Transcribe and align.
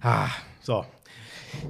Ah, 0.00 0.28
so. 0.62 0.84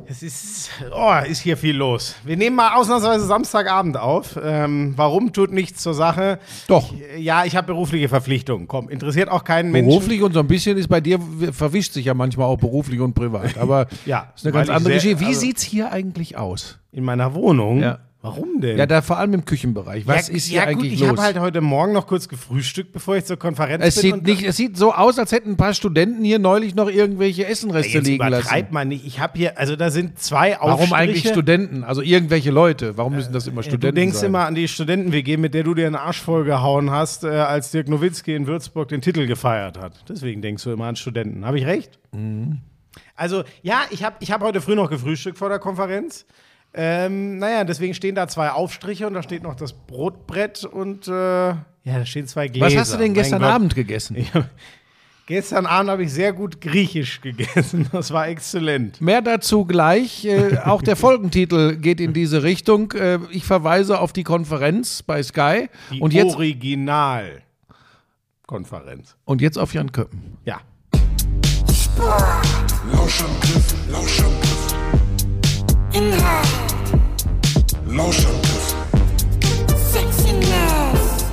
Es 0.09 0.23
ist, 0.25 0.71
oh, 0.93 1.13
ist 1.29 1.41
hier 1.43 1.57
viel 1.57 1.77
los. 1.77 2.17
Wir 2.25 2.37
nehmen 2.37 2.57
mal 2.57 2.75
ausnahmsweise 2.75 3.25
Samstagabend 3.25 3.97
auf. 3.97 4.37
Ähm, 4.43 4.95
warum 4.97 5.33
tut 5.33 5.53
nichts 5.53 5.81
zur 5.81 5.95
Sache? 5.95 6.41
Doch. 6.67 6.93
Ja, 7.17 7.45
ich 7.45 7.55
habe 7.55 7.69
berufliche 7.69 8.09
Verpflichtungen. 8.09 8.67
Komm, 8.67 8.89
interessiert 8.89 9.29
auch 9.29 9.45
keinen 9.45 9.71
Menschen. 9.71 9.89
Beruflich 9.91 10.23
und 10.23 10.33
so 10.33 10.41
ein 10.41 10.49
bisschen 10.49 10.77
ist 10.77 10.89
bei 10.89 11.01
dir, 11.01 11.21
verwischt 11.53 11.93
sich 11.93 12.07
ja 12.07 12.15
manchmal 12.15 12.47
auch 12.49 12.57
beruflich 12.59 12.99
und 13.01 13.15
privat. 13.15 13.59
Aber 13.59 13.87
Ja, 14.07 14.33
ist 14.35 14.45
eine 14.45 14.53
ganz 14.55 14.69
ich 14.69 14.75
andere 14.75 14.89
sehr- 14.95 14.97
Geschichte. 15.15 15.21
Wie 15.21 15.27
also- 15.27 15.41
sieht's 15.41 15.63
hier 15.63 15.93
eigentlich 15.93 16.37
aus? 16.37 16.79
In 16.91 17.05
meiner 17.05 17.35
Wohnung? 17.35 17.81
Ja. 17.81 17.99
Warum 18.27 18.61
denn? 18.61 18.77
Ja, 18.77 18.87
da 18.87 19.03
vor 19.03 19.19
allem 19.19 19.35
im 19.35 19.45
Küchenbereich. 19.45 20.05
Was 20.05 20.27
ja, 20.27 20.35
ist 20.35 20.47
hier 20.47 20.57
ja, 20.57 20.65
gut, 20.65 20.73
eigentlich 20.73 20.93
ich 20.95 21.01
los? 21.01 21.11
habe 21.11 21.23
halt 21.23 21.39
heute 21.39 21.61
Morgen 21.61 21.93
noch 21.93 22.09
kurz 22.09 22.29
gefrühstückt, 22.29 22.91
bevor 22.93 23.17
ich 23.17 23.25
zur 23.25 23.37
Konferenz 23.37 23.85
es 23.85 24.03
bin. 24.03 24.15
sieht, 24.15 24.23
nicht, 24.27 24.43
es 24.43 24.57
sieht 24.57 24.77
so 24.77 24.93
aus, 24.93 25.17
als 25.21 25.31
hätten 25.31 25.51
ein 25.51 25.57
paar 25.57 25.75
Studenten 25.75 26.25
hier 26.25 26.41
neulich 26.41 26.75
noch 26.75 26.89
irgendwelche 26.91 27.47
Essenreste 27.47 27.93
Jetzt 27.99 28.07
liegen 28.09 28.27
lassen. 28.29 28.67
mal 28.71 28.85
nicht. 28.85 29.07
Ich 29.07 29.21
habe 29.21 29.39
hier, 29.39 29.57
also 29.59 29.77
da 29.77 29.91
sind 29.91 30.19
zwei 30.19 30.57
Warum 30.59 30.73
Aufstriche. 30.73 30.97
eigentlich 30.97 31.29
Studenten? 31.29 31.85
Also 31.85 32.03
irgendwelche 32.03 32.51
Leute. 32.51 32.97
Warum 32.97 33.15
müssen 33.15 33.33
das 33.33 33.47
immer 33.47 33.63
Ja, 33.63 33.71
Studenten 33.71 33.95
du 33.95 34.01
denkst 34.01 34.17
sein? 34.17 34.31
immer 34.31 34.45
an 34.47 34.57
die 34.57 34.67
Studenten-WG, 34.67 35.37
mit 35.37 35.55
der 35.55 35.63
du 35.63 35.75
dir 35.75 35.87
einen 35.87 35.95
Arsch 35.95 36.21
vollgehauen 36.21 36.91
hast, 36.91 37.23
äh, 37.23 37.29
als 37.29 37.71
Dirk 37.71 37.89
Nowitzki 37.89 38.35
in 38.35 38.49
Würzburg 38.49 38.89
den 38.89 39.03
Titel 39.03 39.27
gefeiert 39.29 39.79
hat. 39.79 40.05
Deswegen 40.09 40.43
denkst 40.43 40.65
du 40.65 40.73
immer 40.73 40.87
an 40.87 40.97
Studenten. 40.97 41.45
Habe 41.47 41.61
ich 41.61 41.67
recht? 41.67 42.01
Mhm. 42.13 42.59
Also, 43.15 43.45
ja, 43.63 43.83
ich 43.91 44.03
habe 44.03 44.17
ich 44.21 44.33
hab 44.33 44.43
heute 44.43 44.61
früh 44.61 44.75
noch 44.75 44.91
gefrühstückt 44.91 45.39
vor 45.39 45.49
der 45.49 45.61
Konferenz. 45.61 46.27
Ähm, 46.79 47.39
naja, 47.39 47.65
deswegen 47.65 47.95
stehen 47.95 48.15
da 48.15 48.29
zwei 48.29 48.51
Aufstriche 48.51 49.07
und 49.07 49.15
da 49.15 49.23
steht 49.23 49.43
noch 49.43 49.55
das 49.55 49.73
Brotbrett 49.73 50.65
und 50.65 51.09
äh, 51.09 51.13
ja, 51.13 51.57
da 51.85 52.05
stehen 52.05 52.27
zwei 52.27 52.49
Gläser. 52.49 52.67
Was 52.67 52.77
hast 52.77 52.93
du 52.95 52.99
denn 52.99 53.15
gestern. 53.15 53.43
Abend 53.43 53.75
gegessen? 53.75 54.17
Gestern 55.27 55.67
Abend 55.67 55.91
habe 55.91 56.05
ich 56.05 56.13
sehr 56.13 56.33
gut 56.33 56.61
Griechisch 56.61 57.21
gegessen. 57.21 57.89
Das 57.93 58.13
war 58.13 58.29
exzellent. 58.29 59.01
Mehr 59.01 59.23
dazu 59.23 59.65
gleich. 59.65 60.25
Äh, 60.25 60.59
auch 60.65 60.83
der 60.83 60.95
Folgentitel 60.97 61.77
geht 61.77 62.01
in 62.01 62.13
diese 62.13 62.43
Richtung. 62.45 62.93
Äh, 62.93 63.19
ich 63.31 63.45
verweise 63.45 63.99
auf 64.01 64.13
die 64.13 64.23
Konferenz 64.23 65.03
bei 65.03 65.21
Sky. 65.23 65.69
Die 65.91 66.01
Und 66.01 66.13
jetzt, 66.13 66.37
Originalkonferenz. 66.37 69.17
und 69.25 69.41
jetzt 69.41 69.59
auf 69.59 69.75
Jan 69.75 69.91
Köppen. 69.93 70.37
Ja. 70.45 70.61
Lauschangriff, 72.93 73.75
Lauschangriff. 73.91 74.75
Inhalt, 75.93 76.66
Lauschangriff, 77.97 78.75
Sexiness, 79.91 81.25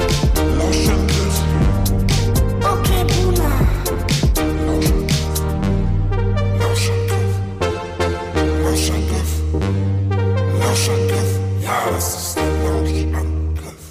Lauschangriff, 0.58 1.38
okay 2.62 3.04
Boomer, 3.10 3.56
Lauschangriff. 6.60 7.32
Lauschangriff. 8.64 9.32
Lauschangriff. 10.60 11.32
Ja, 11.62 11.78
das 11.92 12.08
ist 12.16 12.38
der 12.38 12.48
Lauschangriff. 12.64 13.84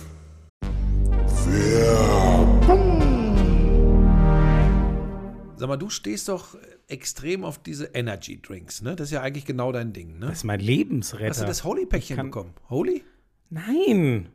Sag 5.56 5.68
mal, 5.68 5.76
du 5.76 5.90
stehst 5.90 6.28
doch 6.28 6.56
extrem 6.92 7.44
auf 7.44 7.62
diese 7.62 7.86
Energy 7.86 8.40
Drinks, 8.40 8.82
ne? 8.82 8.94
Das 8.94 9.08
ist 9.08 9.12
ja 9.12 9.22
eigentlich 9.22 9.46
genau 9.46 9.72
dein 9.72 9.92
Ding, 9.92 10.18
ne? 10.18 10.26
Das 10.26 10.38
ist 10.38 10.44
mein 10.44 10.60
Lebensretter. 10.60 11.30
Hast 11.30 11.40
du 11.40 11.46
das 11.46 11.64
Holy-Päckchen 11.64 12.16
bekommen? 12.16 12.54
Holy? 12.68 13.02
Nein. 13.50 14.28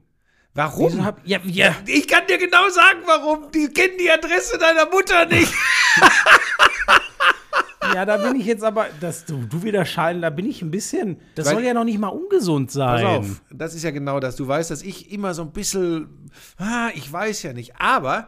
Warum? 0.54 1.06
Hab, 1.06 1.22
ja, 1.24 1.40
ja. 1.46 1.76
ich 1.86 2.08
kann 2.08 2.26
dir 2.28 2.40
genau 2.40 2.68
sagen, 2.70 3.00
warum. 3.06 3.52
Die 3.52 3.68
kennen 3.68 3.94
die 4.00 4.10
Adresse 4.10 4.58
deiner 4.58 4.90
Mutter 4.90 5.26
nicht. 5.26 5.54
ja, 7.94 8.06
da 8.06 8.18
bin 8.18 8.40
ich 8.40 8.46
jetzt 8.46 8.64
aber, 8.64 8.88
dass 9.00 9.26
du, 9.26 9.46
du 9.46 9.64
wieder 9.64 9.86
schallen, 9.86 10.22
da 10.22 10.30
bin 10.30 10.50
ich 10.50 10.62
ein 10.62 10.72
bisschen, 10.72 11.20
das 11.36 11.46
Weil- 11.46 11.56
soll 11.56 11.64
ja 11.64 11.74
noch 11.74 11.84
nicht 11.84 12.00
mal 12.00 12.10
ungesund 12.10 12.72
sein. 12.72 13.04
Pass 13.04 13.18
auf, 13.18 13.42
das 13.52 13.76
ist 13.76 13.84
ja 13.84 13.92
genau 13.92 14.20
das. 14.20 14.36
Du 14.36 14.48
weißt, 14.48 14.72
dass 14.72 14.82
ich 14.82 15.12
immer 15.12 15.34
so 15.34 15.44
ein 15.44 15.52
bisschen, 15.52 16.30
ah, 16.58 16.90
ich 16.96 17.12
weiß 17.12 17.44
ja 17.44 17.54
nicht. 17.54 17.80
Aber 17.80 18.28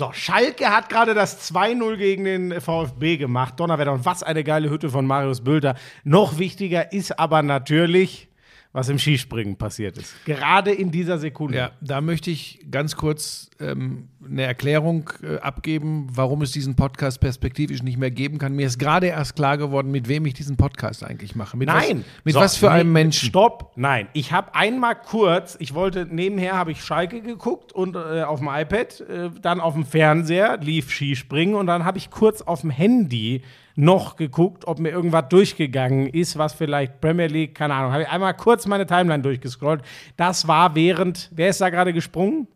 So, 0.00 0.12
Schalke 0.14 0.70
hat 0.70 0.88
gerade 0.88 1.12
das 1.12 1.52
2-0 1.52 1.98
gegen 1.98 2.24
den 2.24 2.58
VfB 2.58 3.18
gemacht. 3.18 3.60
Donnerwetter. 3.60 3.92
Und 3.92 4.06
was 4.06 4.22
eine 4.22 4.42
geile 4.44 4.70
Hütte 4.70 4.88
von 4.88 5.06
Marius 5.06 5.44
Bülter. 5.44 5.74
Noch 6.04 6.38
wichtiger 6.38 6.90
ist 6.90 7.18
aber 7.18 7.42
natürlich, 7.42 8.30
was 8.72 8.88
im 8.88 8.98
Skispringen 8.98 9.56
passiert 9.56 9.98
ist. 9.98 10.14
Gerade 10.24 10.70
in 10.70 10.90
dieser 10.90 11.18
Sekunde. 11.18 11.58
Ja, 11.58 11.72
da 11.82 12.00
möchte 12.00 12.30
ich 12.30 12.64
ganz 12.70 12.96
kurz 12.96 13.50
ähm, 13.60 14.08
eine 14.30 14.42
Erklärung 14.42 15.10
äh, 15.22 15.38
abgeben, 15.38 16.08
warum 16.12 16.42
es 16.42 16.52
diesen 16.52 16.76
Podcast 16.76 17.20
perspektivisch 17.20 17.82
nicht 17.82 17.98
mehr 17.98 18.10
geben 18.10 18.38
kann. 18.38 18.54
Mir 18.54 18.66
ist 18.66 18.78
gerade 18.78 19.08
erst 19.08 19.36
klar 19.36 19.58
geworden, 19.58 19.90
mit 19.90 20.08
wem 20.08 20.24
ich 20.26 20.34
diesen 20.34 20.56
Podcast 20.56 21.04
eigentlich 21.04 21.34
mache. 21.34 21.56
Mit 21.56 21.68
Nein. 21.68 21.98
Was, 21.98 22.24
mit 22.24 22.34
So, 22.34 22.40
was 22.40 22.56
für 22.56 22.66
nee, 22.66 22.72
einem 22.72 22.92
Menschen. 22.92 23.28
Stopp. 23.28 23.72
Nein. 23.76 24.08
Ich 24.12 24.32
habe 24.32 24.54
einmal 24.54 24.94
kurz, 24.94 25.56
ich 25.58 25.74
wollte, 25.74 26.06
nebenher 26.06 26.54
habe 26.54 26.72
ich 26.72 26.84
Schalke 26.84 27.20
geguckt 27.20 27.72
und 27.72 27.96
äh, 27.96 28.22
auf 28.22 28.38
dem 28.38 28.48
iPad, 28.48 29.00
äh, 29.00 29.30
dann 29.40 29.60
auf 29.60 29.74
dem 29.74 29.84
Fernseher 29.84 30.58
lief 30.58 30.90
Skispringen 30.90 31.54
und 31.54 31.66
dann 31.66 31.84
habe 31.84 31.98
ich 31.98 32.10
kurz 32.10 32.42
auf 32.42 32.60
dem 32.60 32.70
Handy 32.70 33.42
noch 33.76 34.16
geguckt, 34.16 34.66
ob 34.66 34.78
mir 34.78 34.90
irgendwas 34.90 35.28
durchgegangen 35.28 36.06
ist, 36.08 36.36
was 36.38 36.52
vielleicht 36.52 37.00
Premier 37.00 37.26
League, 37.26 37.54
keine 37.54 37.74
Ahnung. 37.74 37.92
Habe 37.92 38.02
ich 38.02 38.08
einmal 38.08 38.34
kurz 38.34 38.66
meine 38.66 38.86
Timeline 38.86 39.22
durchgescrollt. 39.22 39.82
Das 40.16 40.46
war 40.46 40.74
während, 40.74 41.30
wer 41.34 41.48
ist 41.48 41.60
da 41.60 41.70
gerade 41.70 41.92
gesprungen? 41.92 42.46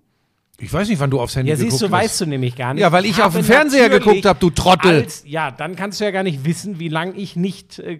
Ich 0.60 0.72
weiß 0.72 0.88
nicht, 0.88 1.00
wann 1.00 1.10
du 1.10 1.20
aufs 1.20 1.34
Handy 1.34 1.50
Ja, 1.50 1.56
siehst 1.56 1.72
du, 1.72 1.86
geguckt 1.86 1.92
hast. 1.94 2.04
weißt 2.04 2.20
du 2.20 2.26
nämlich 2.26 2.54
gar 2.54 2.74
nicht. 2.74 2.80
Ja, 2.80 2.92
weil 2.92 3.04
ich 3.06 3.14
auf 3.18 3.24
habe 3.34 3.38
dem 3.38 3.44
Fernseher 3.44 3.88
geguckt 3.88 4.24
hab, 4.24 4.38
du 4.38 4.50
Trottel. 4.50 5.00
Als, 5.02 5.24
ja, 5.26 5.50
dann 5.50 5.74
kannst 5.74 5.98
du 6.00 6.04
ja 6.04 6.12
gar 6.12 6.22
nicht 6.22 6.44
wissen, 6.44 6.78
wie 6.78 6.88
lange 6.88 7.14
ich 7.16 7.34
nicht 7.34 7.80
äh, 7.80 7.98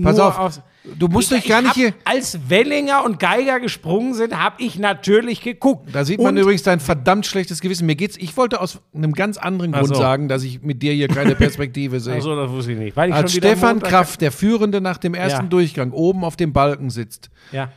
Pass 0.00 0.20
auf, 0.20 0.38
aufs- 0.38 0.60
du 0.84 1.08
musst 1.08 1.32
ich, 1.32 1.40
dich 1.40 1.48
gar 1.50 1.58
ich 1.58 1.64
nicht 1.66 1.74
hier- 1.74 1.92
Als 2.04 2.38
Wellinger 2.48 3.04
und 3.04 3.18
Geiger 3.18 3.58
gesprungen 3.58 4.14
sind, 4.14 4.38
habe 4.40 4.62
ich 4.62 4.78
natürlich 4.78 5.42
geguckt. 5.42 5.88
Da 5.92 6.04
sieht 6.04 6.20
man 6.22 6.36
und, 6.36 6.40
übrigens 6.42 6.62
dein 6.62 6.78
verdammt 6.78 7.26
schlechtes 7.26 7.60
Gewissen. 7.60 7.86
Mir 7.86 7.96
geht's, 7.96 8.16
ich 8.16 8.36
wollte 8.36 8.60
aus 8.60 8.78
einem 8.94 9.12
ganz 9.12 9.36
anderen 9.36 9.74
Ach 9.74 9.80
Grund 9.80 9.96
so. 9.96 10.00
sagen, 10.00 10.28
dass 10.28 10.44
ich 10.44 10.62
mit 10.62 10.82
dir 10.84 10.92
hier 10.92 11.08
keine 11.08 11.34
Perspektive 11.34 11.98
sehe. 11.98 12.14
Achso, 12.14 12.36
das 12.36 12.50
wusste 12.52 12.70
ich 12.70 12.78
nicht. 12.78 12.96
Als 12.96 13.32
Stefan 13.34 13.80
Kraft, 13.80 14.20
der 14.20 14.30
Führende 14.30 14.80
nach 14.80 14.98
dem 14.98 15.14
ersten 15.14 15.42
Ja. 15.46 15.48
Durchgang, 15.48 15.90
oben 15.90 16.22
auf 16.22 16.36
dem 16.36 16.52
Balken 16.52 16.88
sitzt, 16.90 17.30
Ja. 17.50 17.72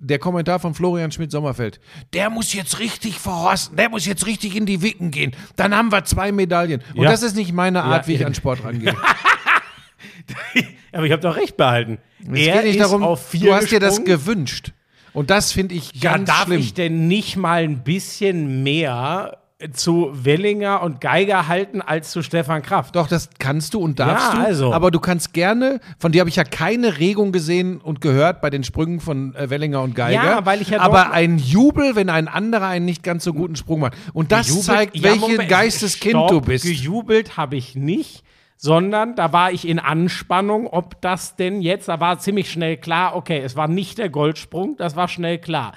Der 0.00 0.18
Kommentar 0.18 0.58
von 0.60 0.74
Florian 0.74 1.10
Schmidt-Sommerfeld. 1.12 1.80
Der 2.12 2.30
muss 2.30 2.52
jetzt 2.52 2.78
richtig 2.78 3.18
verrosten, 3.18 3.76
der 3.76 3.88
muss 3.88 4.06
jetzt 4.06 4.26
richtig 4.26 4.54
in 4.56 4.66
die 4.66 4.82
Wicken 4.82 5.10
gehen. 5.10 5.32
Dann 5.56 5.74
haben 5.74 5.90
wir 5.92 6.04
zwei 6.04 6.32
Medaillen. 6.32 6.82
Und 6.94 7.04
Ja. 7.04 7.10
das 7.10 7.22
ist 7.22 7.36
nicht 7.36 7.52
meine 7.52 7.82
Art, 7.84 8.04
Ja, 8.04 8.08
wie 8.08 8.14
ich 8.14 8.20
ja. 8.20 8.26
an 8.26 8.34
Sport 8.34 8.64
rangehe. 8.64 8.94
Aber 10.92 11.04
ich 11.06 11.12
habe 11.12 11.22
doch 11.22 11.36
recht 11.36 11.56
behalten. 11.56 11.98
Es 12.20 12.32
geht 12.34 12.64
nicht 12.64 12.80
darum, 12.80 13.02
auf 13.02 13.28
vier 13.28 13.40
du 13.50 13.54
hast 13.54 13.70
dir 13.70 13.80
das 13.80 13.96
gesprungen. 13.96 14.20
gewünscht. 14.20 14.72
Und 15.12 15.30
das 15.30 15.52
finde 15.52 15.74
ich 15.74 15.92
Ja, 15.94 16.12
ganz 16.12 16.28
darf 16.28 16.44
schlimm. 16.44 16.60
ich 16.60 16.74
denn 16.74 17.08
nicht 17.08 17.36
mal 17.36 17.62
ein 17.64 17.82
bisschen 17.82 18.62
mehr 18.62 19.38
zu 19.72 20.10
Wellinger 20.12 20.82
und 20.82 21.00
Geiger 21.00 21.48
halten 21.48 21.82
als 21.82 22.12
zu 22.12 22.22
Stefan 22.22 22.62
Kraft? 22.62 22.94
Doch, 22.94 23.08
das 23.08 23.28
kannst 23.40 23.74
du 23.74 23.80
und 23.80 23.98
darfst 23.98 24.32
Ja, 24.34 24.38
du. 24.40 24.46
also. 24.46 24.72
Aber 24.72 24.92
du 24.92 25.00
kannst 25.00 25.32
gerne, 25.32 25.80
von 25.98 26.12
dir 26.12 26.20
habe 26.20 26.30
ich 26.30 26.36
ja 26.36 26.44
keine 26.44 26.98
Regung 26.98 27.32
gesehen 27.32 27.80
und 27.80 28.00
gehört 28.00 28.40
bei 28.40 28.50
den 28.50 28.62
Sprüngen 28.62 29.00
von 29.00 29.34
äh, 29.34 29.50
Wellinger 29.50 29.82
und 29.82 29.96
Geiger. 29.96 30.22
Ja, 30.24 30.46
weil 30.46 30.62
ich 30.62 30.70
ja 30.70 30.78
Aber 30.80 31.10
ein 31.10 31.38
Jubel, 31.38 31.96
wenn 31.96 32.08
ein 32.08 32.28
anderer 32.28 32.68
einen 32.68 32.84
nicht 32.84 33.02
ganz 33.02 33.24
so 33.24 33.32
guten 33.32 33.56
Sprung 33.56 33.80
macht. 33.80 33.94
Und 34.12 34.30
das 34.30 34.46
Gejubelt- 34.46 34.62
zeigt, 34.64 34.96
Ja, 34.96 35.02
welches 35.02 35.20
Moment, 35.22 35.48
Geisteskind 35.48 36.12
stopp, 36.12 36.28
du 36.30 36.40
bist. 36.40 36.64
Gejubelt 36.64 37.36
habe 37.36 37.56
ich 37.56 37.74
nicht, 37.74 38.22
sondern 38.56 39.16
da 39.16 39.32
war 39.32 39.50
ich 39.50 39.66
in 39.66 39.80
Anspannung, 39.80 40.68
ob 40.68 41.00
das 41.00 41.34
denn 41.34 41.62
jetzt, 41.62 41.88
da 41.88 41.98
war 41.98 42.20
ziemlich 42.20 42.48
schnell 42.50 42.76
klar, 42.76 43.16
okay, 43.16 43.40
es 43.44 43.56
war 43.56 43.66
nicht 43.66 43.98
der 43.98 44.08
Goldsprung, 44.08 44.76
das 44.76 44.94
war 44.94 45.08
schnell 45.08 45.38
klar. 45.38 45.72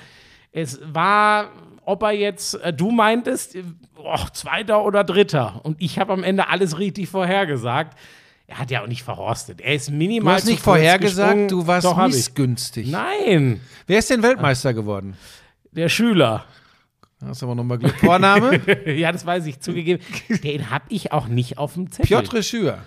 Es 0.51 0.79
war, 0.93 1.45
ob 1.85 2.03
er 2.03 2.11
jetzt, 2.11 2.55
äh, 2.55 2.73
du 2.73 2.91
meintest, 2.91 3.55
äh, 3.55 3.63
oh, 3.97 4.25
zweiter 4.33 4.83
oder 4.83 5.03
dritter. 5.03 5.61
Und 5.63 5.81
ich 5.81 5.99
habe 5.99 6.13
am 6.13 6.23
Ende 6.23 6.47
alles 6.47 6.77
richtig 6.79 7.09
vorhergesagt. 7.09 7.97
Er 8.47 8.59
hat 8.59 8.69
ja 8.69 8.83
auch 8.83 8.87
nicht 8.87 9.03
verrorstet. 9.03 9.61
Er 9.61 9.75
ist 9.75 9.87
Du 9.87 9.93
minimal 9.93 10.35
hast 10.35 10.45
zu 10.45 10.51
nicht 10.51 10.61
vorhergesagt, 10.61 11.51
du 11.51 11.67
warst 11.67 11.85
Doch, 11.85 12.05
missgünstig. 12.05 12.91
Nein, 12.91 13.61
Wer 13.87 13.99
ist 13.99 14.09
denn 14.09 14.21
Weltmeister 14.23 14.73
geworden? 14.73 15.15
der 15.71 15.89
Schüler. 15.89 16.45
Hast 17.25 17.43
aber 17.43 17.55
nochmal 17.55 17.77
Glück. 17.77 17.95
Vorname? 17.99 18.59
ja, 18.85 19.11
das 19.11 19.25
weiß 19.25 19.45
ich 19.45 19.59
zugegeben. 19.59 20.03
Den 20.43 20.69
habe 20.69 20.85
ich 20.89 21.11
auch 21.11 21.27
nicht 21.27 21.57
auf 21.57 21.75
dem 21.75 21.91
Zettel. 21.91 22.07
Piotr 22.07 22.41
Schür. 22.41 22.79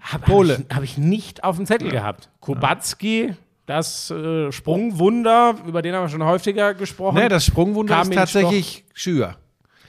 Hab, 0.00 0.26
Pole. 0.26 0.54
Habe 0.54 0.64
ich, 0.68 0.76
hab 0.76 0.82
ich 0.84 0.98
nicht 0.98 1.44
auf 1.44 1.56
dem 1.56 1.66
Zettel 1.66 1.90
gehabt. 1.90 2.28
Kubacki, 2.40 3.34
das 3.70 4.10
äh, 4.10 4.50
Sprungwunder, 4.50 5.54
über 5.64 5.80
den 5.80 5.94
haben 5.94 6.02
wir 6.04 6.08
schon 6.08 6.24
häufiger 6.24 6.74
gesprochen. 6.74 7.14
Ne, 7.14 7.28
das 7.28 7.44
Sprungwunder 7.44 7.94
Kam 7.94 8.10
ist 8.10 8.16
tatsächlich 8.16 8.84
Schür. 8.92 9.36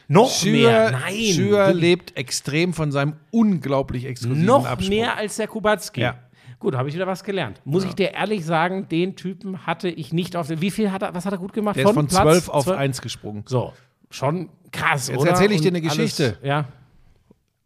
noch 0.08 0.30
Schür, 0.30 0.52
mehr. 0.52 0.92
Nein, 0.92 1.14
Schür 1.34 1.74
lebt 1.74 2.16
extrem 2.16 2.74
von 2.74 2.92
seinem 2.92 3.14
unglaublich 3.32 4.06
exklusiven 4.06 4.46
noch 4.46 4.68
Absprung. 4.68 4.96
mehr 4.96 5.18
als 5.18 5.38
der 5.38 5.48
Kubacki. 5.48 6.02
Ja. 6.02 6.16
Gut, 6.60 6.76
habe 6.76 6.90
ich 6.90 6.96
wieder 6.96 7.08
was 7.08 7.24
gelernt. 7.24 7.60
Muss 7.66 7.84
ich 7.84 7.96
dir 7.96 8.12
ehrlich 8.14 8.46
sagen, 8.46 8.88
den 8.88 9.16
Typen 9.16 9.66
hatte 9.66 9.90
ich 9.90 10.14
nicht 10.14 10.36
auf 10.36 10.46
dem. 10.48 10.62
Wie 10.62 10.70
viel 10.70 10.92
hat 10.92 11.02
er, 11.02 11.16
was 11.16 11.26
hat 11.26 11.34
er 11.34 11.40
gut 11.40 11.54
gemacht? 11.54 11.76
Der 11.76 11.86
ist 11.86 11.94
von 11.94 12.06
Platz 12.08 12.22
12 12.22 12.50
auf 12.50 12.66
12? 12.66 12.78
1 12.78 13.02
gesprungen. 13.02 13.44
So, 13.48 13.74
schon 14.12 14.50
krass, 14.72 15.08
Jetzt 15.08 15.18
oder? 15.18 15.32
erzähl 15.32 15.52
ich 15.52 15.62
dir 15.62 15.70
eine 15.70 15.82
Geschichte. 15.82 16.38
Alles, 16.38 16.48
ja. 16.48 16.66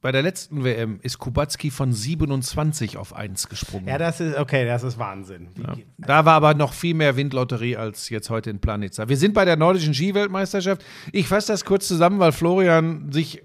Bei 0.06 0.12
der 0.12 0.22
letzten 0.22 0.64
WM 0.64 1.00
ist 1.02 1.18
Kubacki 1.18 1.72
von 1.72 1.92
27 1.92 2.96
auf 2.98 3.16
1 3.16 3.50
gesprungen. 3.50 3.88
ja, 3.88 3.98
das 3.98 4.20
ist, 4.22 4.38
okay, 4.38 4.64
das 4.64 4.84
ist 4.84 5.00
Wahnsinn. 5.00 5.48
Wie- 5.56 5.88
Da 5.98 6.26
war 6.26 6.36
aber 6.36 6.54
noch 6.54 6.74
viel 6.74 6.94
mehr 6.94 7.16
Windlotterie 7.18 7.76
als 7.76 8.10
jetzt 8.10 8.30
heute 8.30 8.52
in 8.52 8.60
Planitza. 8.60 9.10
Wir 9.10 9.18
sind 9.18 9.34
bei 9.34 9.46
der 9.46 9.56
nordischen 9.56 9.96
Skiweltmeisterschaft. 9.96 10.84
Ich 11.12 11.28
fasse 11.28 11.54
das 11.54 11.66
kurz 11.66 11.88
zusammen, 11.88 12.20
weil 12.20 12.34
Florian 12.34 13.12
sich 13.12 13.40
äh, 13.40 13.44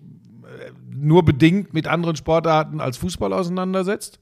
nur 0.95 1.25
bedingt 1.25 1.73
mit 1.73 1.87
anderen 1.87 2.17
Sportarten 2.17 2.83
als 2.83 2.99
Fußball 2.99 3.33
auseinandersetzt. 3.33 4.21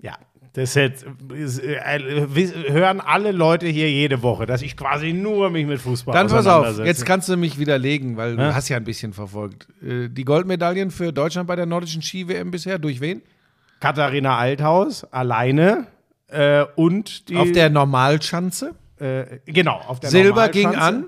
Ja, 0.00 0.18
das 0.58 0.74
jetzt, 0.74 1.04
äh, 1.04 2.34
wiss- 2.34 2.54
hören 2.68 3.00
alle 3.00 3.32
Leute 3.32 3.66
hier 3.66 3.90
jede 3.90 4.22
Woche, 4.22 4.44
dass 4.44 4.60
ich 4.60 4.76
quasi 4.76 5.12
nur 5.14 5.48
mich 5.50 5.66
mit 5.66 5.80
Fußball 5.80 6.12
Dann 6.14 6.26
pass 6.28 6.46
auf, 6.46 6.78
jetzt 6.84 7.06
kannst 7.06 7.28
du 7.30 7.36
mich 7.36 7.58
widerlegen, 7.58 8.16
weil 8.18 8.36
Ja. 8.38 8.48
du 8.48 8.54
hast 8.54 8.68
ja 8.68 8.76
ein 8.76 8.84
bisschen 8.84 9.12
verfolgt. 9.12 9.66
Äh, 9.82 10.08
Die 10.10 10.24
Goldmedaillen 10.24 10.90
für 10.90 11.12
Deutschland 11.12 11.46
bei 11.48 11.56
der 11.56 11.66
nordischen 11.66 12.02
Ski-WM 12.02 12.50
bisher, 12.50 12.78
durch 12.78 13.00
wen? 13.00 13.22
Katharina 13.80 14.36
Althaus 14.36 15.04
alleine 15.04 15.86
äh, 16.28 16.64
und 16.76 17.28
die 17.30 17.36
Auf 17.36 17.52
der 17.52 17.70
Normalschanze. 17.70 18.74
äh, 18.98 19.38
genau 19.46 19.80
auf 19.86 20.00
der 20.00 20.10
Silber 20.10 20.48
ging 20.50 20.66
an. 20.74 21.06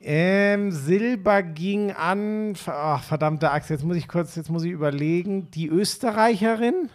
Ähm, 0.00 0.70
Silber 0.70 1.42
ging 1.42 1.90
an. 1.90 2.54
Ach, 2.66 3.02
verdammte 3.02 3.50
Axt, 3.50 3.68
jetzt 3.70 3.84
muss 3.84 3.96
ich 3.96 4.06
kurz, 4.06 4.36
jetzt 4.36 4.48
muss 4.48 4.62
ich 4.62 4.70
überlegen. 4.70 5.50
Die 5.50 5.66
Österreicherin? 5.68 6.88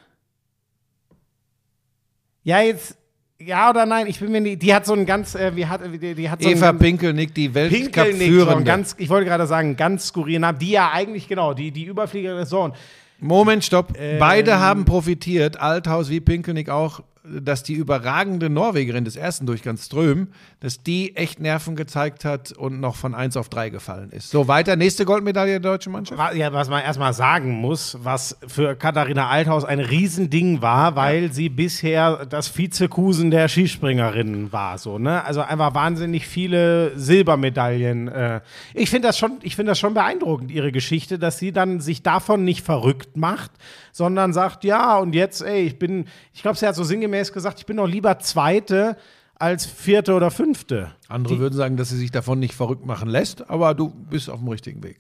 Ja, 2.44 2.62
jetzt. 2.62 2.98
Ja 3.40 3.70
oder 3.70 3.86
nein? 3.86 4.08
Ich 4.08 4.20
bin 4.20 4.32
mir 4.32 4.40
nicht. 4.40 4.62
Die 4.62 4.74
hat 4.74 4.86
so 4.86 4.94
ein 4.94 5.06
ganz. 5.06 5.36
Äh, 5.36 5.56
wie 5.56 5.66
hat, 5.66 5.82
die, 5.84 6.16
die 6.16 6.30
hat 6.30 6.42
so 6.42 6.50
Eva 6.50 6.70
ein, 6.70 6.80
Pinkelnick, 6.80 7.34
die 7.34 7.48
so 7.48 7.56
Weltcup-Führende. 7.56 8.64
ganz, 8.64 8.96
ich 8.98 9.10
wollte 9.10 9.26
gerade 9.26 9.48
sagen, 9.48 9.76
ganz 9.76 10.08
skurrilen 10.08 10.42
Namen, 10.42 10.60
die 10.60 10.72
ja 10.72 10.92
eigentlich, 10.94 11.28
genau, 11.28 11.54
die, 11.54 11.72
die 11.72 11.86
Überfliegerin 11.86 12.44
ist 12.44 12.50
so. 12.50 12.72
Moment, 13.20 13.64
stopp. 13.64 13.94
Ähm. 13.98 14.20
Beide 14.20 14.60
haben 14.60 14.86
profitiert, 14.86 15.60
Althaus 15.60 16.10
wie 16.10 16.20
Pinkelnick 16.20 16.70
auch, 16.70 17.02
dass 17.26 17.64
die 17.64 17.74
überragende 17.74 18.50
Norwegerin 18.50 19.06
des 19.06 19.16
ersten 19.16 19.46
Durchgangs 19.46 19.86
Ström, 19.86 20.28
dass 20.60 20.84
die 20.84 21.16
echt 21.16 21.40
Nerven 21.40 21.76
gezeigt 21.76 22.26
hat 22.26 22.52
und 22.52 22.80
noch 22.82 22.96
von 22.98 23.16
1 23.16 23.38
auf 23.38 23.48
3 23.48 23.70
gefallen 23.70 24.10
ist. 24.12 24.30
So, 24.30 24.48
weiter. 24.50 24.76
Nächste 24.76 25.06
Goldmedaille 25.06 25.60
der 25.60 25.72
deutschen 25.72 25.94
Mannschaft. 25.94 26.36
Ja, 26.36 26.52
was 26.52 26.70
man 26.70 26.84
erstmal 26.84 27.14
sagen 27.14 27.52
muss, 27.54 27.98
was 28.04 28.38
für 28.48 28.76
Katharina 28.76 29.30
Althaus 29.30 29.64
ein 29.64 29.80
Riesending 29.80 30.62
war, 30.62 30.96
weil 30.98 31.32
sie 31.32 31.48
bisher 31.50 32.26
das 32.26 32.56
Vizekusen 32.58 33.32
der 33.32 33.48
Skispringerinnen 33.48 34.52
war. 34.52 34.78
So, 34.78 35.00
ne? 35.00 35.24
Also 35.24 35.42
einfach 35.42 35.74
wahnsinnig 35.74 36.28
viele 36.28 36.98
Silbermedaillen. 36.98 38.08
Äh. 38.10 38.42
Ich 38.74 38.90
finde 38.90 39.08
das, 39.08 39.18
schon- 39.18 39.38
ich 39.44 39.56
find 39.56 39.70
das 39.70 39.80
schon 39.80 39.94
beeindruckend, 39.94 40.52
ihre 40.52 40.72
Geschichte, 40.72 41.18
dass 41.20 41.40
sie 41.40 41.52
dann 41.52 41.80
sich 41.80 42.04
davon 42.04 42.44
nicht 42.44 42.66
verrückt 42.66 43.16
macht, 43.16 43.52
sondern 43.94 44.34
sagt, 44.34 44.66
ja, 44.66 44.98
und 44.98 45.14
jetzt, 45.16 45.42
ey, 45.42 45.62
ich 45.62 45.80
bin, 45.80 46.08
ich 46.34 46.42
glaube, 46.42 46.58
sie 46.58 46.68
hat 46.68 46.76
so 46.76 46.84
sinngemäß 46.84 47.32
gesagt, 47.32 47.60
ich 47.60 47.66
bin 47.66 47.78
doch 47.78 47.88
lieber 47.88 48.20
Zweite 48.20 48.98
als 49.36 49.66
Vierte 49.66 50.14
oder 50.14 50.32
Fünfte. 50.32 50.92
Andere 51.08 51.40
würden 51.40 51.54
sagen, 51.54 51.78
dass 51.78 51.90
sie 51.90 51.98
sich 51.98 52.12
davon 52.12 52.40
nicht 52.40 52.56
verrückt 52.56 52.86
machen 52.86 53.08
lässt, 53.08 53.50
aber 53.50 53.74
du 53.74 53.90
bist 53.90 54.30
auf 54.30 54.40
dem 54.40 54.50
richtigen 54.50 54.84
Weg. 54.84 55.00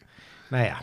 Naja, 0.54 0.76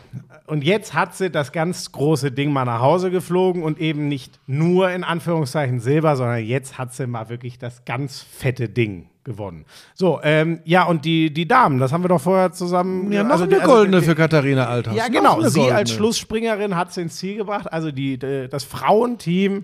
und 0.47 0.65
jetzt 0.65 0.93
hat 0.93 1.15
sie 1.15 1.29
das 1.29 1.53
ganz 1.53 1.93
große 1.93 2.29
Ding 2.33 2.51
mal 2.51 2.65
nach 2.65 2.81
Hause 2.81 3.09
geflogen 3.09 3.63
und 3.63 3.79
eben 3.79 4.09
nicht 4.09 4.37
nur 4.45 4.91
in 4.91 5.05
Anführungszeichen 5.05 5.79
Silber, 5.79 6.17
sondern 6.17 6.43
jetzt 6.43 6.77
hat 6.77 6.93
sie 6.93 7.07
mal 7.07 7.29
wirklich 7.29 7.57
das 7.57 7.85
ganz 7.85 8.19
fette 8.21 8.67
Ding 8.67 9.07
gewonnen. 9.23 9.63
So, 9.93 10.19
ähm, 10.23 10.59
ja, 10.65 10.83
und 10.83 11.05
die, 11.05 11.31
die 11.33 11.47
Damen, 11.47 11.79
das 11.79 11.93
haben 11.93 12.03
wir 12.03 12.09
doch 12.09 12.19
vorher 12.19 12.51
zusammen. 12.51 13.13
Ja, 13.13 13.23
noch 13.23 13.31
also 13.31 13.45
die- 13.45 13.53
eine 13.53 13.61
also 13.63 13.73
goldene 13.75 13.99
die- 14.01 14.05
für 14.07 14.15
Katharina 14.15 14.67
Althaus. 14.67 14.93
Ja, 14.97 15.07
genau. 15.07 15.39
Sie 15.41 15.57
goldene. 15.59 15.77
als 15.77 15.91
Schlussspringerin 15.93 16.75
hat 16.75 16.91
sie 16.91 17.03
ins 17.03 17.15
Ziel 17.15 17.37
gebracht. 17.37 17.71
Also 17.71 17.93
die, 17.93 18.19
die, 18.19 18.49
das 18.49 18.65
Frauenteam 18.65 19.63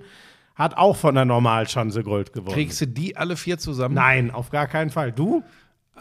hat 0.55 0.77
auch 0.77 0.95
von 0.95 1.15
der 1.15 1.25
Normalschanze 1.25 2.01
Gold 2.03 2.31
gewonnen. 2.31 2.53
Kriegst 2.53 2.79
du 2.79 2.87
die 2.87 3.17
alle 3.17 3.35
vier 3.35 3.57
zusammen? 3.57 3.95
Nein, 3.95 4.31
auf 4.31 4.51
gar 4.51 4.67
keinen 4.67 4.89
Fall. 4.89 5.11
Du? 5.11 5.43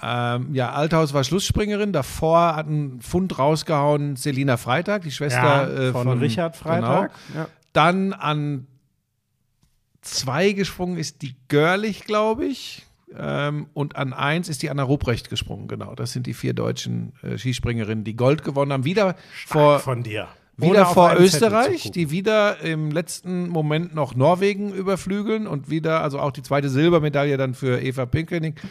Ähm, 0.02 0.54
ja, 0.54 0.72
Althaus 0.72 1.14
war 1.14 1.24
Schlussspringerin. 1.24 1.92
Davor 1.92 2.56
hat 2.56 2.68
ein 2.68 3.00
Pfund 3.00 3.38
rausgehauen 3.38 4.16
Selina 4.16 4.56
Freitag, 4.56 5.02
die 5.02 5.10
Schwester 5.10 5.88
äh, 5.88 5.92
von, 5.92 6.04
von, 6.04 6.18
Richard 6.18 6.56
Freitag. 6.56 7.12
Genau. 7.28 7.40
Ja. 7.40 7.48
Dann 7.72 8.12
an 8.12 8.66
zwei 10.02 10.52
gesprungen 10.52 10.98
ist 10.98 11.22
die 11.22 11.34
Görlich, 11.48 12.04
glaube 12.04 12.46
ich. 12.46 12.86
Ähm, 13.16 13.68
und 13.72 13.96
an 13.96 14.12
eins 14.12 14.48
ist 14.48 14.62
die 14.62 14.70
Anna 14.70 14.82
Ruprecht 14.82 15.30
gesprungen, 15.30 15.68
genau. 15.68 15.94
Das 15.94 16.12
sind 16.12 16.26
die 16.26 16.34
vier 16.34 16.54
deutschen 16.54 17.12
äh, 17.22 17.38
Skispringerinnen, 17.38 18.04
die 18.04 18.16
Gold 18.16 18.42
gewonnen 18.44 18.72
haben. 18.72 18.84
Wieder 18.84 19.16
vor, 19.46 19.78
von 19.78 20.02
dir. 20.02 20.28
Wieder 20.58 20.86
vor 20.86 21.14
Österreich, 21.18 21.90
die 21.90 22.10
wieder 22.10 22.60
im 22.60 22.90
letzten 22.90 23.48
Moment 23.48 23.94
noch 23.94 24.14
Norwegen 24.14 24.72
überflügeln 24.72 25.46
und 25.46 25.68
wieder, 25.68 26.00
also 26.00 26.18
auch 26.18 26.32
die 26.32 26.42
zweite 26.42 26.70
Silbermedaille 26.70 27.36
dann 27.36 27.52
für 27.52 27.80
Eva 27.80 28.06
Pinkelnick. 28.06 28.62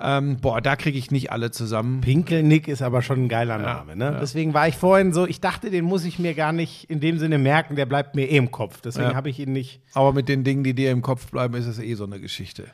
Ähm, 0.00 0.38
boah, 0.40 0.60
da 0.60 0.74
kriege 0.74 0.98
ich 0.98 1.10
nicht 1.12 1.30
alle 1.30 1.52
zusammen. 1.52 2.00
Pinkelnick 2.00 2.66
ist 2.66 2.82
aber 2.82 3.00
schon 3.00 3.24
ein 3.24 3.28
geiler 3.28 3.58
Name, 3.58 3.94
ne? 3.94 4.18
Deswegen 4.20 4.52
war 4.52 4.66
ich 4.66 4.74
vorhin 4.76 5.12
so, 5.12 5.24
ich 5.26 5.40
dachte, 5.40 5.70
den 5.70 5.84
muss 5.84 6.04
ich 6.04 6.18
mir 6.18 6.34
gar 6.34 6.52
nicht 6.52 6.90
in 6.90 6.98
dem 6.98 7.18
Sinne 7.18 7.38
merken, 7.38 7.76
der 7.76 7.86
bleibt 7.86 8.16
mir 8.16 8.28
eh 8.28 8.36
im 8.36 8.50
Kopf. 8.50 8.80
Deswegen 8.80 9.10
Ja. 9.10 9.14
habe 9.14 9.30
ich 9.30 9.38
ihn 9.38 9.52
nicht. 9.52 9.80
Aber 9.92 10.12
mit 10.12 10.28
den 10.28 10.42
Dingen, 10.42 10.64
die 10.64 10.74
dir 10.74 10.90
im 10.90 11.00
Kopf 11.00 11.30
bleiben, 11.30 11.54
ist 11.54 11.66
es 11.66 11.78
eh 11.78 11.94
so 11.94 12.04
eine 12.04 12.18
Geschichte. 12.18 12.64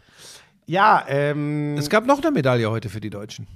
Ja, 0.67 1.05
ähm. 1.09 1.77
Es 1.77 1.91
gab 1.91 2.07
noch 2.07 2.23
eine 2.23 2.31
Medaille 2.31 2.71
heute 2.71 2.89
für 2.89 3.01
die 3.01 3.11
Deutschen. 3.11 3.47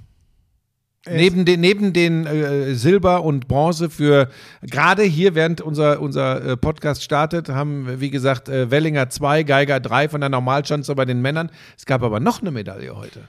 Neben 1.07 1.45
den, 1.45 1.59
neben 1.61 1.93
den 1.93 2.25
äh, 2.25 2.73
Silber 2.73 3.23
und 3.23 3.47
Bronze 3.47 3.91
für 3.91 4.27
gerade 4.63 5.03
hier, 5.03 5.35
während 5.35 5.61
unser, 5.61 6.01
unser 6.01 6.43
äh, 6.43 6.57
Podcast 6.57 7.03
startet, 7.03 7.47
haben, 7.49 7.85
wir, 7.85 8.01
wie 8.01 8.09
gesagt, 8.09 8.49
äh, 8.49 8.71
Wellinger 8.71 9.09
2, 9.09 9.43
Geiger 9.43 9.79
3 9.79 10.09
von 10.09 10.19
der 10.21 10.29
Normalschanze 10.31 10.95
bei 10.95 11.05
den 11.05 11.21
Männern. 11.21 11.51
Es 11.77 11.85
gab 11.85 12.01
aber 12.01 12.19
noch 12.19 12.41
eine 12.41 12.49
Medaille 12.49 12.95
heute. 12.95 13.27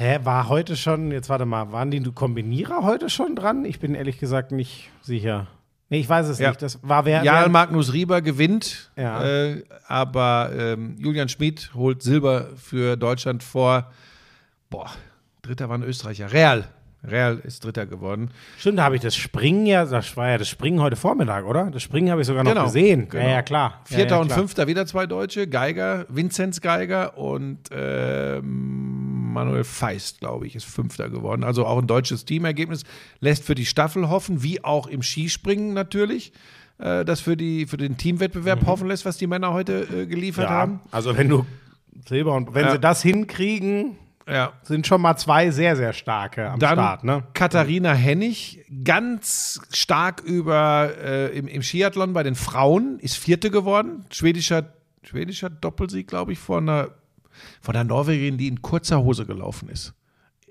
Hä, 0.00 0.18
war 0.24 0.48
heute 0.48 0.76
schon, 0.76 1.12
jetzt 1.12 1.28
warte 1.28 1.44
mal, 1.44 1.72
waren 1.72 1.90
die 1.90 2.00
Kombinierer 2.02 2.84
heute 2.84 3.10
schon 3.10 3.36
dran? 3.36 3.66
Ich 3.66 3.80
bin 3.80 3.94
ehrlich 3.94 4.18
gesagt 4.18 4.50
nicht 4.50 4.88
sicher. 5.02 5.46
Nee, 5.90 5.98
ich 6.00 6.08
weiß 6.08 6.26
es 6.28 6.38
Ja. 6.38 6.48
nicht. 6.48 6.62
Das 6.62 6.78
war 6.82 7.04
wer. 7.04 7.22
Wer 7.22 7.50
Magnus 7.50 7.92
Rieber 7.92 8.22
gewinnt, 8.22 8.90
Ja. 8.96 9.22
äh, 9.22 9.62
aber 9.86 10.52
ähm, 10.56 10.96
Julian 10.98 11.28
Schmid 11.28 11.72
holt 11.74 12.02
Silber 12.02 12.46
für 12.56 12.96
Deutschland 12.96 13.42
vor. 13.42 13.90
Boah, 14.70 14.88
Dritter 15.42 15.68
war 15.68 15.76
ein 15.76 15.82
Österreicher. 15.82 16.32
Real. 16.32 16.64
Real 17.04 17.38
ist 17.44 17.62
Dritter 17.62 17.84
geworden. 17.84 18.30
Stimmt, 18.58 18.78
da 18.78 18.84
habe 18.84 18.96
ich 18.96 19.02
das 19.02 19.14
Springen 19.16 19.66
ja, 19.66 19.84
das 19.84 20.16
war 20.16 20.30
ja 20.30 20.38
das 20.38 20.48
Springen 20.48 20.80
heute 20.80 20.96
Vormittag, 20.96 21.44
oder? 21.44 21.70
Das 21.70 21.82
Springen 21.82 22.10
habe 22.10 22.22
ich 22.22 22.26
sogar 22.26 22.42
noch 22.42 22.52
Genau, 22.52 22.64
gesehen. 22.64 23.06
genau. 23.10 23.22
Ja, 23.24 23.30
ja, 23.32 23.42
klar. 23.42 23.80
Vierter 23.84 24.02
ja, 24.04 24.10
ja, 24.16 24.20
und 24.22 24.26
klar. 24.28 24.38
Fünfter 24.38 24.66
wieder 24.66 24.86
zwei 24.86 25.04
Deutsche, 25.06 25.46
Geiger, 25.46 26.06
Vinzenz 26.08 26.62
Geiger 26.62 27.18
und 27.18 27.58
ähm, 27.70 29.19
Manuel 29.32 29.64
Feist, 29.64 30.20
glaube 30.20 30.46
ich, 30.46 30.56
ist 30.56 30.64
Fünfter 30.64 31.08
geworden. 31.10 31.44
Also 31.44 31.66
auch 31.66 31.78
ein 31.78 31.86
deutsches 31.86 32.24
Teamergebnis. 32.24 32.84
Lässt 33.20 33.44
für 33.44 33.54
die 33.54 33.66
Staffel 33.66 34.08
hoffen, 34.08 34.42
wie 34.42 34.62
auch 34.64 34.86
im 34.86 35.02
Skispringen 35.02 35.72
natürlich, 35.74 36.32
äh, 36.78 37.04
das 37.04 37.20
für, 37.20 37.36
die, 37.36 37.66
für 37.66 37.76
den 37.76 37.96
Teamwettbewerb 37.96 38.66
hoffen 38.66 38.88
lässt, 38.88 39.04
was 39.04 39.16
die 39.18 39.26
Männer 39.26 39.52
heute 39.52 39.86
äh, 39.92 40.06
geliefert 40.06 40.46
Mhm. 40.48 40.52
Ja, 40.52 40.58
haben. 40.58 40.80
also 40.90 41.16
wenn 41.16 41.28
du 41.28 41.46
Silber 42.08 42.34
und 42.34 42.54
wenn 42.54 42.64
Ja. 42.66 42.72
sie 42.72 42.78
das 42.78 43.02
hinkriegen, 43.02 43.96
Ja. 44.28 44.52
sind 44.62 44.86
schon 44.86 45.00
mal 45.02 45.16
zwei 45.16 45.50
sehr, 45.50 45.74
sehr 45.76 45.92
starke 45.92 46.50
am 46.50 46.58
Dann 46.60 46.72
Start, 46.74 47.04
ne? 47.04 47.24
Katharina 47.34 47.92
Hennig, 47.92 48.64
ganz 48.84 49.60
stark 49.72 50.20
über 50.22 50.90
äh, 51.02 51.36
im, 51.36 51.48
im 51.48 51.62
Skiathlon 51.62 52.12
bei 52.12 52.22
den 52.22 52.34
Frauen, 52.36 52.98
ist 53.00 53.16
Vierte 53.16 53.50
geworden. 53.50 54.04
Schwedischer, 54.10 54.72
schwedischer 55.02 55.50
Doppelsieg, 55.50 56.06
glaube 56.06 56.32
ich, 56.32 56.38
von 56.38 56.68
einer, 56.68 56.88
von 57.60 57.74
einer 57.74 57.84
Norwegerin, 57.84 58.38
die 58.38 58.48
in 58.48 58.62
kurzer 58.62 59.02
Hose 59.02 59.26
gelaufen 59.26 59.68
ist. 59.68 59.94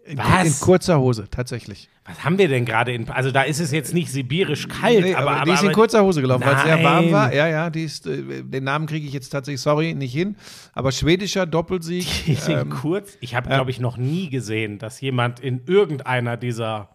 In, 0.10 0.18
Was? 0.18 0.48
in 0.48 0.66
kurzer 0.66 1.00
Hose, 1.00 1.28
tatsächlich. 1.30 1.88
Was 2.04 2.24
haben 2.24 2.39
wir 2.39 2.48
denn 2.48 2.66
gerade 2.66 2.92
in. 2.92 3.08
Also 3.10 3.30
da 3.30 3.44
ist 3.44 3.60
es 3.60 3.72
jetzt 3.72 3.94
nicht 3.94 4.12
sibirisch 4.12 4.68
kalt, 4.68 5.01
Nee, 5.01 5.13
aber, 5.13 5.32
aber, 5.32 5.46
die 5.46 5.51
ist 5.51 5.62
in 5.62 5.72
kurzer 5.72 6.04
Hose 6.04 6.22
gelaufen, 6.22 6.44
weil 6.44 6.56
es 6.56 6.63
sehr 6.63 6.84
warm 6.84 7.12
war. 7.12 7.32
Ja, 7.32 7.48
ja, 7.48 7.70
die 7.70 7.84
ist, 7.84 8.08
äh, 8.08 8.42
den 8.42 8.63
Namen 8.63 8.88
kriege 8.88 9.06
ich 9.06 9.13
jetzt 9.13 9.30
tatsächlich, 9.30 9.62
sorry, 9.62 9.94
nicht 9.94 10.12
hin. 10.12 10.36
Aber 10.74 10.92
schwedischer 10.92 11.46
Doppelsieg. 11.46 12.08
Die 12.25 12.34
ist 12.34 12.50
in 12.50 12.58
ähm, 12.58 12.70
kurz. 12.72 13.18
Ich 13.22 13.36
habe, 13.36 13.50
glaube 13.50 13.70
ich, 13.70 13.80
noch 13.80 13.98
nie 13.98 14.30
gesehen, 14.30 14.80
dass 14.80 15.00
jemand 15.00 15.39
in 15.39 15.62
irgendeiner 15.68 16.38
dieser 16.38 16.89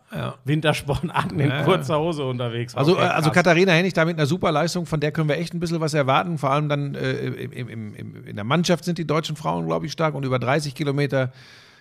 Wintersportarten 0.45 1.39
in 1.41 1.53
kurzer 1.65 1.99
Hose 1.99 2.25
unterwegs 2.25 2.75
war. 2.75 2.81
Also, 2.81 2.93
Okay, 2.95 3.05
äh, 3.05 3.09
also. 3.09 3.31
Katharina 3.31 3.73
Hennig 3.73 3.93
da 3.93 4.05
mit 4.05 4.17
einer 4.17 4.27
super 4.27 4.53
Leistung, 4.53 4.87
von 4.87 5.01
der 5.01 5.13
können 5.13 5.29
wir 5.29 5.39
echt 5.39 5.55
ein 5.55 5.61
bisschen 5.61 5.81
was 5.81 5.95
erwarten. 5.95 6.39
Vor 6.39 6.51
allem 6.51 6.69
dann 6.69 6.95
äh, 6.95 7.13
im, 7.13 7.69
im, 7.69 7.95
im, 7.95 8.27
in 8.27 8.37
der 8.37 8.45
Mannschaft 8.45 8.85
sind 8.85 8.99
die 8.99 9.07
deutschen 9.07 9.37
Frauen, 9.37 9.67
glaube 9.67 9.87
ich, 9.87 9.93
stark 9.93 10.15
und 10.15 10.25
über 10.25 10.39
30 10.39 10.75
Kilometer. 10.75 11.33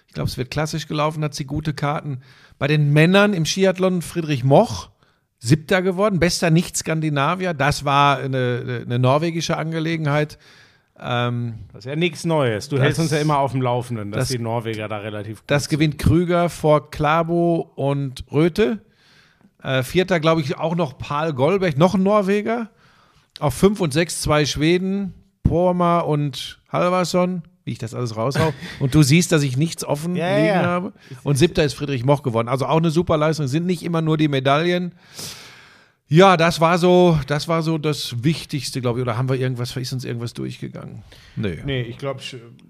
Ich 0.08 0.14
glaube, 0.14 0.30
es 0.30 0.38
wird 0.38 0.52
klassisch 0.52 0.88
gelaufen, 0.88 1.24
hat 1.24 1.34
sie 1.34 1.46
gute 1.46 1.74
Karten. 1.74 2.22
Bei 2.60 2.68
den 2.68 2.92
Männern 2.94 3.34
im 3.34 3.46
Skiathlon 3.46 4.02
Friedrich 4.02 4.44
Moch, 4.44 4.90
siebter 5.40 5.82
geworden, 5.82 6.20
bester 6.20 6.50
Nicht-Skandinavier. 6.52 7.54
Das 7.54 7.84
war 7.84 8.18
eine, 8.20 8.84
eine 8.86 9.00
norwegische 9.00 9.58
Angelegenheit. 9.58 10.38
Ähm, 11.00 11.56
Das 11.74 11.80
ist 11.86 11.90
ja 11.90 11.96
nichts 11.96 12.24
Neues. 12.26 12.70
Du 12.70 12.80
hältst 12.80 13.00
uns 13.00 13.10
ja 13.12 13.18
immer 13.18 13.40
auf 13.40 13.52
dem 13.52 13.62
Laufenden, 13.62 14.12
dass 14.12 14.20
das- 14.22 14.30
die 14.30 14.38
Norweger 14.40 14.88
da 14.88 14.98
relativ 14.98 15.40
gut 15.40 15.44
Das 15.52 15.68
gewinnt 15.68 15.98
Krüger 15.98 16.50
vor 16.50 16.92
Klabo 16.92 17.72
und 17.76 18.24
Röthe. 18.32 18.80
Äh, 19.64 19.82
Vierter, 19.82 20.20
glaube 20.20 20.42
ich, 20.42 20.58
auch 20.58 20.76
noch 20.76 20.98
Paul 20.98 21.34
Golberg, 21.34 21.78
noch 21.78 21.96
ein 21.96 22.04
Norweger. 22.04 22.70
Auf 23.40 23.56
5 23.56 23.80
und 23.82 23.92
6 23.94 24.22
zwei 24.22 24.46
Schweden, 24.46 25.14
Porma 25.42 26.00
und 26.02 26.62
Halvarsson, 26.72 27.42
wie 27.66 27.72
ich 27.72 27.78
das 27.78 27.94
alles 27.94 28.16
raushau. 28.16 28.54
und 28.80 28.94
du 28.94 29.04
siehst, 29.04 29.32
dass 29.32 29.44
ich 29.44 29.58
nichts 29.58 29.84
offen 29.86 30.16
Ja, 30.16 30.36
liegen 30.36 30.48
ja. 30.48 30.64
habe. 30.64 30.94
Und 31.24 31.38
siebter 31.38 31.64
ist 31.64 31.74
Friedrich 31.74 32.04
Moch 32.04 32.24
geworden. 32.24 32.48
Also 32.48 32.66
auch 32.66 32.78
eine 32.78 32.92
super 32.92 33.18
Leistung. 33.18 33.48
Sind 33.48 33.66
nicht 33.66 33.84
immer 33.84 34.02
nur 34.02 34.18
die 34.18 34.28
Medaillen. 34.28 34.94
Ja, 36.10 36.38
das 36.38 36.62
war 36.62 36.78
so, 36.78 37.18
das 37.28 37.48
war 37.48 37.64
so 37.64 37.78
das 37.78 38.24
Wichtigste, 38.24 38.82
glaube 38.82 39.00
ich. 39.00 39.04
Oder 39.04 39.18
haben 39.18 39.30
wir 39.30 39.36
irgendwas, 39.36 39.76
ist 39.76 39.94
uns 39.94 40.06
irgendwas 40.06 40.34
durchgegangen? 40.34 41.02
Nee. 41.36 41.60
Nee, 41.66 41.82
ich 41.82 41.98
glaube, 41.98 42.20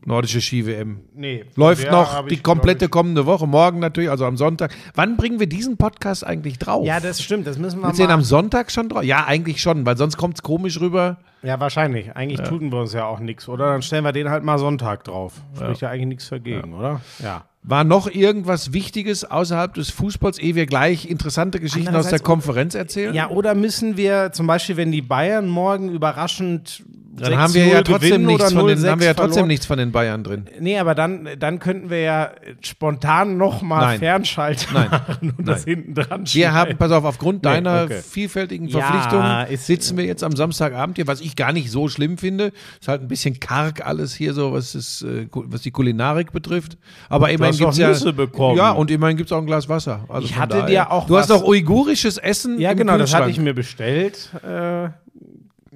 Nordische 0.06 0.40
Ski-WM. 0.40 1.02
nee. 1.14 1.44
Läuft 1.56 1.92
noch 1.92 2.28
die 2.28 2.36
ich, 2.36 2.44
komplette 2.44 2.88
kommende 2.90 3.26
Woche, 3.26 3.46
morgen 3.48 3.80
natürlich, 3.80 4.10
also 4.10 4.26
am 4.26 4.38
Sonntag. 4.38 4.74
Wann 4.96 5.18
bringen 5.18 5.40
wir 5.40 5.48
diesen 5.48 5.78
Podcast 5.78 6.26
eigentlich 6.26 6.58
drauf? 6.60 6.86
Ja, 6.86 7.00
das 7.00 7.22
stimmt. 7.22 7.46
Das 7.48 7.58
müssen 7.58 7.82
wir 7.82 7.88
Willst 7.88 8.00
du 8.00 8.04
den 8.04 8.10
mal. 8.10 8.14
am 8.14 8.22
Sonntag 8.22 8.72
schon 8.72 8.88
drauf? 8.88 9.04
Ja, 9.04 9.26
eigentlich 9.26 9.62
schon, 9.62 9.86
weil 9.86 9.98
sonst 9.98 10.16
kommt 10.16 10.36
es 10.36 10.44
komisch 10.44 10.80
rüber. 10.80 11.18
Ja, 11.42 11.60
wahrscheinlich. 11.60 12.16
Eigentlich 12.16 12.40
tun 12.48 12.72
wir 12.72 12.80
uns 12.80 12.94
ja 12.94 13.06
auch 13.06 13.20
nichts, 13.20 13.50
oder? 13.50 13.72
Dann 13.72 13.82
stellen 13.82 14.06
wir 14.06 14.14
den 14.14 14.30
halt 14.30 14.44
mal 14.46 14.58
Sonntag 14.58 15.04
drauf. 15.04 15.42
Spricht 15.56 15.82
ja, 15.82 15.90
eigentlich 15.90 16.08
nichts 16.08 16.30
dagegen, 16.30 16.74
oder? 16.74 17.02
Ja. 17.22 17.44
War 17.66 17.86
noch 17.86 18.08
irgendwas 18.08 18.74
Wichtiges 18.74 19.24
außerhalb 19.24 19.74
des 19.74 19.90
Fußballs, 19.90 20.38
ehe 20.38 20.54
wir 20.56 20.66
gleich 20.66 21.06
interessante 21.10 21.62
Geschichten 21.62 21.96
aus 21.96 22.10
der 22.10 22.20
Konferenz 22.20 22.76
erzählen? 22.76 23.14
Ja, 23.14 23.30
oder 23.30 23.56
müssen 23.56 23.96
wir 23.96 24.32
zum 24.34 24.48
Beispiel, 24.48 24.76
wenn 24.76 24.92
die 24.92 25.02
Bayern 25.02 25.48
morgen 25.48 25.90
überraschend. 25.90 26.84
Dann 27.16 27.38
haben 27.38 27.54
wir 27.54 27.66
ja 27.68 27.80
6-0 27.80 27.84
trotzdem 27.84 28.26
nichts 28.26 28.54
von 28.54 28.68
den, 28.68 28.78
0-6 28.80 28.90
haben 28.90 29.00
wir 29.02 29.08
ja 29.08 29.14
trotzdem 29.14 29.32
verloren- 29.34 29.48
nichts 29.48 29.66
von 29.66 29.78
den 29.78 29.92
Bayern 29.92 30.24
drin. 30.24 30.46
Nee, 30.60 30.80
aber 30.80 30.96
dann, 30.96 31.30
dann 31.40 31.60
könnten 31.60 31.90
wir 31.90 32.00
ja 32.02 32.32
spontan 32.62 33.38
nochmal. 33.38 34.00
Fernschalten 34.00 34.74
Nein. 34.74 34.90
machen 34.90 35.34
und 35.38 35.48
das 35.48 35.66
Nein. 35.66 35.76
hinten 35.76 35.94
dran 35.96 36.24
Wir 36.26 36.54
haben, 36.54 36.78
pass 36.78 36.92
auf, 36.92 37.06
aufgrund 37.06 37.44
Nee, 37.44 37.52
deiner 37.52 37.84
okay. 37.84 38.02
vielfältigen 38.08 38.68
Ja, 38.68 38.80
Verpflichtungen 38.80 39.48
ist- 39.48 39.66
sitzen 39.68 39.98
wir 39.98 40.06
jetzt 40.06 40.24
am 40.24 40.36
Samstagabend 40.36 40.98
hier, 40.98 41.08
was 41.08 41.22
ich 41.22 41.36
gar 41.36 41.54
nicht 41.54 41.70
so 41.72 41.88
schlimm 41.88 42.18
finde. 42.18 42.52
Ist 42.82 42.88
halt 42.88 43.02
ein 43.02 43.08
bisschen 43.08 43.40
karg 43.40 43.86
alles 43.86 44.14
hier 44.16 44.34
so, 44.34 44.54
was, 44.54 44.74
es, 44.76 45.02
äh, 45.04 45.28
was 45.32 45.62
die 45.62 45.72
Kulinarik 45.72 46.32
betrifft. 46.32 46.78
Aber 47.10 47.30
immerhin 47.30 47.54
hast 47.54 47.60
gibt 47.60 47.72
es 47.74 47.78
ja. 47.78 47.90
Nüsse 47.90 48.14
bekommen. 48.14 48.58
Ja, 48.58 48.72
und 48.72 48.90
immerhin 48.92 49.18
gibt 49.18 49.30
es 49.30 49.34
auch 49.34 49.40
ein 49.40 49.46
Glas 49.46 49.70
Wasser. 49.70 50.06
Also 50.10 50.26
Ich 50.28 50.36
hatte 50.38 50.66
dir 50.66 50.92
auch 50.92 51.06
Du 51.08 51.18
hast 51.18 51.30
noch 51.30 51.44
uigurisches 51.44 52.18
Essen. 52.18 52.60
Ja, 52.60 52.74
genau, 52.74 52.98
das 52.98 53.14
hatte 53.14 53.30
ich 53.30 53.40
mir 53.40 53.54
bestellt 53.54 54.30
äh, 54.44 54.90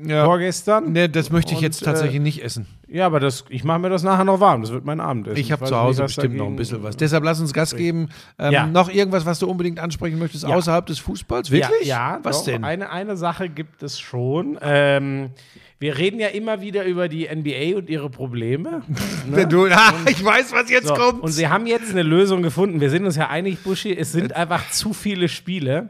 ja. 0.05 0.25
vorgestern. 0.25 0.91
Nee, 0.91 1.07
das 1.07 1.31
möchte 1.31 1.51
ich 1.51 1.57
Und, 1.57 1.63
jetzt 1.63 1.81
äh, 1.81 1.85
tatsächlich 1.85 2.21
nicht 2.21 2.43
essen. 2.43 2.65
Ja, 2.87 3.05
aber 3.05 3.19
das, 3.19 3.45
ich 3.49 3.63
mache 3.63 3.79
mir 3.79 3.89
das 3.89 4.03
nachher 4.03 4.23
noch 4.23 4.39
warm. 4.39 4.61
Das 4.61 4.71
wird 4.71 4.85
mein 4.85 4.99
Abendessen. 4.99 5.37
Ich 5.37 5.51
habe 5.51 5.65
zu 5.65 5.73
nicht, 5.73 5.81
Hause 5.81 6.03
was 6.03 6.15
bestimmt 6.15 6.35
noch 6.35 6.47
ein 6.47 6.55
bisschen 6.55 6.83
was. 6.83 6.95
Deshalb 6.97 7.23
lass 7.23 7.39
uns 7.39 7.53
Gas 7.53 7.75
geben. 7.75 8.09
Ähm, 8.39 8.53
Ja. 8.53 8.65
Noch 8.67 8.89
irgendwas, 8.89 9.25
was 9.25 9.39
du 9.39 9.49
unbedingt 9.49 9.79
ansprechen 9.79 10.19
möchtest, 10.19 10.43
Ja. 10.43 10.55
außerhalb 10.55 10.85
des 10.85 10.99
Fußballs? 10.99 11.51
Wirklich? 11.51 11.87
Ja, 11.87 12.15
ja 12.15 12.19
Was 12.23 12.39
doch, 12.39 12.45
denn? 12.45 12.63
Eine, 12.63 12.89
eine 12.89 13.17
Sache 13.17 13.49
gibt 13.49 13.83
es 13.83 13.99
schon. 13.99 14.57
Ähm, 14.61 15.31
wir 15.79 15.97
reden 15.97 16.19
ja 16.19 16.29
immer 16.29 16.61
wieder 16.61 16.85
über 16.85 17.07
die 17.07 17.27
NBA 17.27 17.77
und 17.77 17.89
ihre 17.89 18.09
Probleme. 18.09 18.81
ne? 19.29 19.47
Du, 19.47 19.67
ah, 19.67 19.93
ich 20.09 20.23
weiß, 20.23 20.51
was 20.53 20.69
jetzt 20.69 20.87
So, 20.87 20.93
kommt. 20.95 21.21
Und 21.21 21.31
sie 21.31 21.47
haben 21.47 21.67
jetzt 21.67 21.91
eine 21.91 22.03
Lösung 22.03 22.41
gefunden. 22.41 22.81
Wir 22.81 22.89
sind 22.89 23.05
uns 23.05 23.15
ja 23.15 23.29
einig, 23.29 23.59
Buschi, 23.63 23.95
es 23.95 24.11
sind 24.11 24.35
einfach 24.35 24.69
zu 24.71 24.93
viele 24.93 25.27
Spiele. 25.27 25.89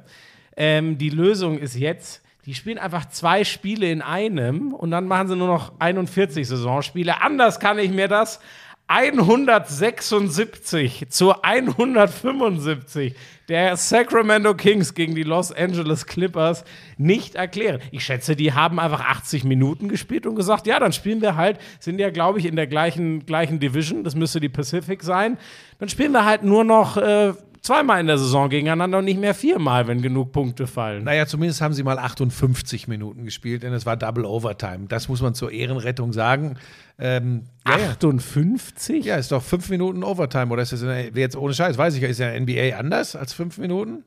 Ähm, 0.58 0.98
die 0.98 1.10
Lösung 1.10 1.60
ist 1.60 1.76
jetzt, 1.76 2.22
die 2.48 2.56
spielen 2.56 2.78
einfach 2.78 3.10
zwei 3.10 3.44
Spiele 3.44 3.92
in 3.92 4.02
einem 4.02 4.74
und 4.74 4.90
dann 4.90 5.06
machen 5.06 5.28
sie 5.28 5.36
nur 5.36 5.50
noch 5.50 5.74
41 5.80 6.48
Saisonspiele. 6.48 7.22
Anders 7.22 7.60
kann 7.60 7.78
ich 7.78 7.92
mir 7.92 8.08
das 8.08 8.40
176 8.88 11.08
zu 11.10 11.44
175 11.44 13.16
der 13.50 13.76
Sacramento 13.76 14.56
Kings 14.56 14.94
gegen 14.94 15.14
die 15.14 15.24
Los 15.24 15.52
Angeles 15.52 16.06
Clippers 16.06 16.64
nicht 16.98 17.36
erklären. 17.36 17.82
Ich 17.92 18.06
schätze, 18.06 18.38
die 18.38 18.54
haben 18.54 18.80
einfach 18.80 19.02
80 19.02 19.44
Minuten 19.44 19.90
gespielt 19.90 20.26
und 20.26 20.36
gesagt, 20.36 20.68
ja, 20.68 20.80
dann 20.80 20.94
spielen 20.94 21.22
wir 21.22 21.36
halt, 21.36 21.60
sind 21.82 22.00
ja, 22.00 22.12
glaube 22.12 22.40
ich, 22.40 22.46
in 22.46 22.56
der 22.56 22.68
gleichen, 22.68 23.26
gleichen 23.26 23.60
Division, 23.60 24.06
das 24.06 24.16
müsste 24.16 24.40
die 24.40 24.48
Pacific 24.48 25.04
sein. 25.04 25.38
Dann 25.80 25.90
spielen 25.90 26.14
wir 26.14 26.24
halt 26.24 26.44
nur 26.44 26.64
noch 26.64 26.96
äh, 26.96 27.34
zweimal 27.62 28.00
in 28.00 28.08
der 28.08 28.18
Saison 28.18 28.50
gegeneinander 28.50 29.00
und 29.00 29.06
nicht 29.06 29.20
mehr 29.20 29.34
viermal, 29.34 29.88
wenn 29.88 30.02
genug 30.02 30.32
Punkte 30.32 30.68
fallen. 30.68 31.04
Naja, 31.04 31.26
zumindest 31.26 31.62
haben 31.62 31.74
sie 31.74 31.84
mal 31.84 32.00
58 32.00 32.88
Minuten 32.88 33.26
gespielt, 33.26 33.64
denn 33.64 33.74
es 33.74 33.86
war 33.86 33.98
Double 33.98 34.26
Overtime. 34.26 34.88
Das 34.88 35.10
muss 35.10 35.22
man 35.22 35.34
zur 35.34 35.52
Ehrenrettung 35.52 36.14
sagen. 36.14 36.58
Ähm, 37.00 37.44
ja, 37.68 37.78
ja. 37.78 37.90
58? 37.92 39.06
ja, 39.06 39.16
ist 39.18 39.32
doch 39.32 39.44
fünf 39.44 39.70
Minuten 39.70 40.04
Overtime. 40.04 40.52
Oder 40.52 40.64
ist 40.64 40.72
das 40.72 40.82
in 40.82 40.88
der, 40.88 41.10
jetzt 41.12 41.36
ohne 41.36 41.54
Scheiß, 41.54 41.78
weiß 41.78 41.96
ich 41.96 42.02
ja, 42.02 42.08
ist 42.08 42.20
ja 42.20 42.40
NBA 42.40 42.78
anders 42.78 43.16
als 43.16 43.34
fünf 43.34 43.58
Minuten? 43.58 44.04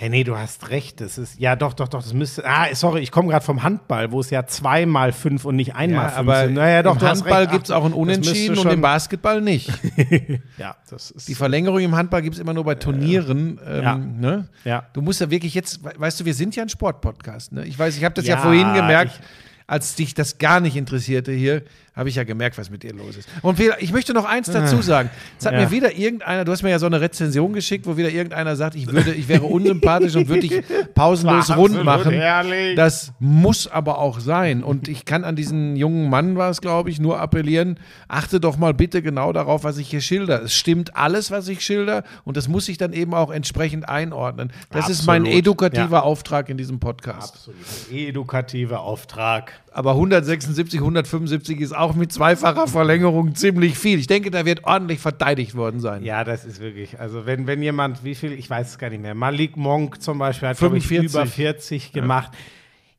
Hey, 0.00 0.08
nee, 0.08 0.24
du 0.24 0.34
hast 0.34 0.70
recht. 0.70 1.02
Das 1.02 1.18
ist, 1.18 1.38
ja, 1.38 1.56
doch, 1.56 1.74
doch, 1.74 1.86
doch, 1.86 2.02
das 2.02 2.14
müsste. 2.14 2.42
Ah, 2.46 2.74
sorry, 2.74 3.00
ich 3.00 3.10
komme 3.10 3.28
gerade 3.28 3.44
vom 3.44 3.62
Handball, 3.62 4.10
wo 4.12 4.20
es 4.20 4.30
ja 4.30 4.46
zweimal 4.46 5.12
fünf 5.12 5.44
und 5.44 5.56
nicht 5.56 5.74
einmal 5.74 6.06
fünf 6.08 6.18
aber 6.20 6.44
sind. 6.46 6.54
Naja, 6.54 6.82
doch, 6.82 6.98
im 6.98 7.06
Handball 7.06 7.46
gibt 7.48 7.66
es 7.66 7.70
auch 7.70 7.84
ein 7.84 7.92
Unentschieden 7.92 8.56
und 8.56 8.72
im 8.72 8.80
Basketball 8.80 9.42
nicht. 9.42 9.70
Ja, 10.56 10.76
das 10.88 11.10
ist. 11.10 11.28
Die 11.28 11.34
Verlängerung 11.34 11.80
im 11.80 11.94
Handball 11.94 12.22
gibt 12.22 12.34
es 12.36 12.40
immer 12.40 12.54
nur 12.54 12.64
bei 12.64 12.76
Turnieren. 12.76 13.60
Ähm, 13.66 13.82
Ja. 13.82 13.96
ne? 13.96 14.48
Ja. 14.64 14.86
Du 14.94 15.02
musst 15.02 15.20
ja 15.20 15.28
wirklich 15.30 15.52
jetzt, 15.52 15.84
we- 15.84 15.92
weißt 15.94 16.18
du, 16.20 16.24
wir 16.24 16.32
sind 16.34 16.56
ja 16.56 16.62
ein 16.62 16.70
Sportpodcast. 16.70 17.52
Ne? 17.52 17.66
Ich 17.66 17.78
weiß, 17.78 17.94
ich 17.98 18.04
habe 18.04 18.14
das 18.14 18.26
ja, 18.26 18.36
Ja, 18.36 18.40
vorhin 18.40 18.72
gemerkt, 18.72 19.20
als 19.66 19.96
dich 19.96 20.14
das 20.14 20.38
gar 20.38 20.60
nicht 20.60 20.76
interessierte 20.76 21.30
hier, 21.30 21.62
habe 22.00 22.08
ich 22.08 22.14
ja 22.16 22.24
gemerkt, 22.24 22.58
was 22.58 22.70
mit 22.70 22.82
dir 22.82 22.92
los 22.94 23.16
ist. 23.16 23.28
Und 23.42 23.60
ich 23.78 23.92
möchte 23.92 24.12
noch 24.14 24.24
eins 24.24 24.50
dazu 24.50 24.80
sagen. 24.82 25.10
Es 25.38 25.44
hat 25.46 25.52
Ja. 25.52 25.60
mir 25.60 25.70
wieder 25.70 25.94
irgendeiner, 25.96 26.44
du 26.44 26.50
hast 26.52 26.62
mir 26.62 26.70
ja 26.70 26.78
so 26.78 26.86
eine 26.86 27.00
Rezension 27.00 27.52
geschickt, 27.52 27.86
wo 27.86 27.96
wieder 27.98 28.10
irgendeiner 28.10 28.56
sagt, 28.56 28.74
ich, 28.74 28.90
würde, 28.90 29.12
ich 29.12 29.28
wäre 29.28 29.44
unsympathisch 29.44 30.16
und 30.16 30.26
würde 30.28 30.40
dich 30.48 30.62
pausenlos 30.94 31.50
rund 31.50 31.76
absolut 31.76 31.84
machen. 31.84 32.12
herrlich. 32.12 32.74
Das 32.74 33.12
muss 33.20 33.68
aber 33.68 33.98
auch 33.98 34.18
sein. 34.18 34.64
Und 34.64 34.88
ich 34.88 35.04
kann 35.04 35.24
an 35.24 35.36
diesen 35.36 35.76
jungen 35.76 36.08
Mann, 36.08 36.36
war 36.36 36.50
es, 36.50 36.60
glaube 36.62 36.88
ich, 36.90 36.98
nur 37.00 37.20
appellieren, 37.20 37.78
achte 38.08 38.40
doch 38.40 38.56
mal 38.56 38.72
bitte 38.74 39.02
genau 39.02 39.32
darauf, 39.32 39.62
was 39.62 39.76
ich 39.78 39.90
hier 39.90 40.00
schilder. 40.00 40.42
Es 40.42 40.54
stimmt 40.54 40.96
alles, 40.96 41.30
was 41.30 41.46
ich 41.48 41.60
schilder 41.60 42.02
und 42.24 42.36
das 42.38 42.48
muss 42.48 42.68
ich 42.70 42.78
dann 42.78 42.92
eben 42.94 43.12
auch 43.12 43.30
entsprechend 43.30 43.88
einordnen. 43.88 44.52
Das 44.70 44.88
ist 44.88 45.06
mein 45.06 45.22
Absolut. 45.22 45.38
edukativer 45.38 45.96
Ja. 45.98 46.02
Auftrag 46.02 46.48
in 46.48 46.56
diesem 46.56 46.80
Podcast. 46.80 47.34
Absolut. 47.34 47.58
Edukativer 47.92 48.80
Auftrag. 48.80 49.52
Aber 49.72 49.92
176, 49.92 50.80
175 50.80 51.60
ist 51.60 51.76
auch 51.76 51.94
mit 51.94 52.12
zweifacher 52.12 52.66
Verlängerung 52.66 53.36
ziemlich 53.36 53.78
viel. 53.78 54.00
Ich 54.00 54.08
denke, 54.08 54.32
da 54.32 54.44
wird 54.44 54.64
ordentlich 54.64 54.98
verteidigt 54.98 55.54
worden 55.54 55.78
sein. 55.80 56.02
Ja, 56.02 56.24
das 56.24 56.44
ist 56.44 56.60
wirklich, 56.60 56.98
also 56.98 57.24
wenn, 57.24 57.46
wenn 57.46 57.62
jemand, 57.62 58.02
wie 58.02 58.16
viel, 58.16 58.32
ich 58.32 58.50
weiß 58.50 58.70
es 58.70 58.78
gar 58.78 58.90
nicht 58.90 59.02
mehr, 59.02 59.14
Malik 59.14 59.56
Monk 59.56 60.02
zum 60.02 60.18
Beispiel 60.18 60.48
hat, 60.48 60.58
glaube 60.58 60.78
ich, 60.78 60.86
45. 60.86 61.14
über 61.14 61.26
40 61.26 61.92
gemacht. 61.92 62.30
Ja, 62.32 62.40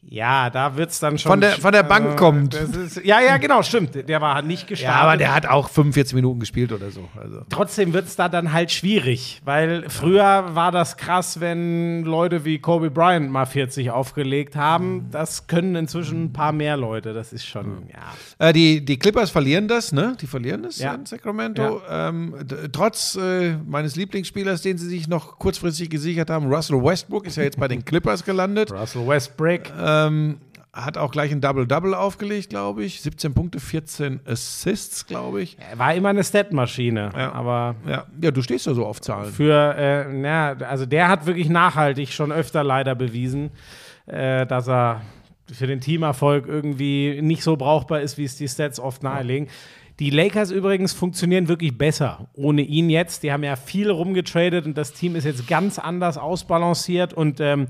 da 0.03 0.75
wird 0.77 0.89
es 0.89 0.99
dann 0.99 1.17
schon. 1.17 1.29
Von 1.31 1.41
der- 1.41 1.51
von 1.51 1.71
der 1.71 1.83
Bank 1.83 2.17
kommt. 2.17 2.53
Das 2.55 2.69
ist, 2.75 3.05
ja, 3.05 3.19
ja, 3.21 3.37
genau, 3.37 3.61
stimmt. 3.63 4.07
Der 4.09 4.19
war 4.19 4.41
nicht 4.41 4.67
gestartet. 4.67 4.95
Ja, 4.97 5.01
aber 5.07 5.17
der 5.17 5.33
hat 5.33 5.45
auch 5.45 5.69
45 5.69 6.15
Minuten 6.15 6.39
gespielt 6.39 6.71
oder 6.71 6.89
so. 6.91 7.07
Also. 7.15 7.41
Trotzdem 7.49 7.93
wird 7.93 8.07
es 8.07 8.15
da 8.15 8.27
dann 8.27 8.51
halt 8.51 8.71
schwierig, 8.71 9.41
weil 9.45 9.89
früher 9.89 10.55
war 10.55 10.71
das 10.71 10.97
krass, 10.97 11.39
wenn 11.39 12.03
Leute 12.03 12.45
wie 12.45 12.59
Kobe 12.59 12.89
Bryant 12.89 13.29
mal 13.31 13.45
40 13.45 13.91
aufgelegt 13.91 14.55
haben. 14.55 15.07
Das 15.11 15.47
können 15.47 15.75
inzwischen 15.75 16.25
ein 16.25 16.33
paar 16.33 16.51
mehr 16.51 16.77
Leute. 16.77 17.13
Das 17.13 17.31
ist 17.31 17.45
schon, 17.45 17.83
ja. 17.89 18.47
Äh, 18.47 18.53
die, 18.53 18.83
die 18.83 18.97
Clippers 18.97 19.29
verlieren 19.29 19.67
das, 19.67 19.91
ne? 19.91 20.17
Die 20.19 20.27
verlieren 20.27 20.63
das 20.63 20.79
Ja. 20.79 20.93
in 20.95 21.05
Sacramento. 21.05 21.81
Ähm, 21.89 22.35
d- 22.41 22.69
trotz 22.71 23.15
äh, 23.15 23.55
meines 23.65 23.95
Lieblingsspielers, 23.95 24.61
den 24.61 24.77
sie 24.77 24.87
sich 24.89 25.07
noch 25.07 25.37
kurzfristig 25.37 25.89
gesichert 25.89 26.29
haben, 26.29 26.51
Russell 26.51 26.83
Westbrook, 26.83 27.27
ist 27.27 27.37
ja 27.37 27.43
jetzt 27.43 27.59
bei 27.59 27.67
den 27.67 27.85
Clippers 27.85 28.23
gelandet. 28.25 28.71
Russell 28.71 29.07
Westbrook. 29.07 29.61
Ähm, 30.07 30.37
hat 30.73 30.97
auch 30.97 31.11
gleich 31.11 31.31
ein 31.33 31.41
Double-Double 31.41 31.93
aufgelegt, 31.93 32.49
glaube 32.49 32.85
ich. 32.85 33.01
17 33.01 33.33
Punkte, 33.33 33.59
14 33.59 34.21
Assists, 34.25 35.05
glaube 35.05 35.41
ich. 35.41 35.57
Er 35.69 35.77
war 35.77 35.93
immer 35.93 36.09
eine 36.09 36.23
Statmaschine, 36.23 37.09
Ja. 37.15 37.33
aber 37.33 37.75
Ja. 37.85 38.05
ja, 38.21 38.31
du 38.31 38.41
stehst 38.41 38.67
ja 38.67 38.73
so 38.73 38.85
auf 38.85 39.01
Zahlen. 39.01 39.33
für, 39.33 39.75
äh, 39.77 40.05
na, 40.13 40.51
also 40.65 40.85
der 40.85 41.09
hat 41.09 41.25
wirklich 41.25 41.49
nachhaltig 41.49 42.13
schon 42.13 42.31
öfter 42.31 42.63
leider 42.63 42.95
bewiesen, 42.95 43.49
äh, 44.05 44.45
dass 44.45 44.69
er 44.69 45.01
für 45.51 45.67
den 45.67 45.81
Teamerfolg 45.81 46.47
irgendwie 46.47 47.19
nicht 47.21 47.43
so 47.43 47.57
brauchbar 47.57 47.99
ist, 47.99 48.17
wie 48.17 48.23
es 48.23 48.37
die 48.37 48.47
Stats 48.47 48.79
oft 48.79 49.03
nahelegen. 49.03 49.49
Die 49.99 50.09
Lakers 50.09 50.51
übrigens 50.51 50.93
funktionieren 50.93 51.49
wirklich 51.49 51.77
besser 51.77 52.29
ohne 52.33 52.61
ihn 52.61 52.89
jetzt. 52.89 53.23
Die 53.23 53.33
haben 53.33 53.43
ja 53.43 53.57
viel 53.57 53.91
rumgetradet 53.91 54.65
und 54.65 54.77
das 54.77 54.93
Team 54.93 55.17
ist 55.17 55.25
jetzt 55.25 55.47
ganz 55.49 55.77
anders 55.77 56.17
ausbalanciert 56.17 57.13
und 57.13 57.41
ähm, 57.41 57.67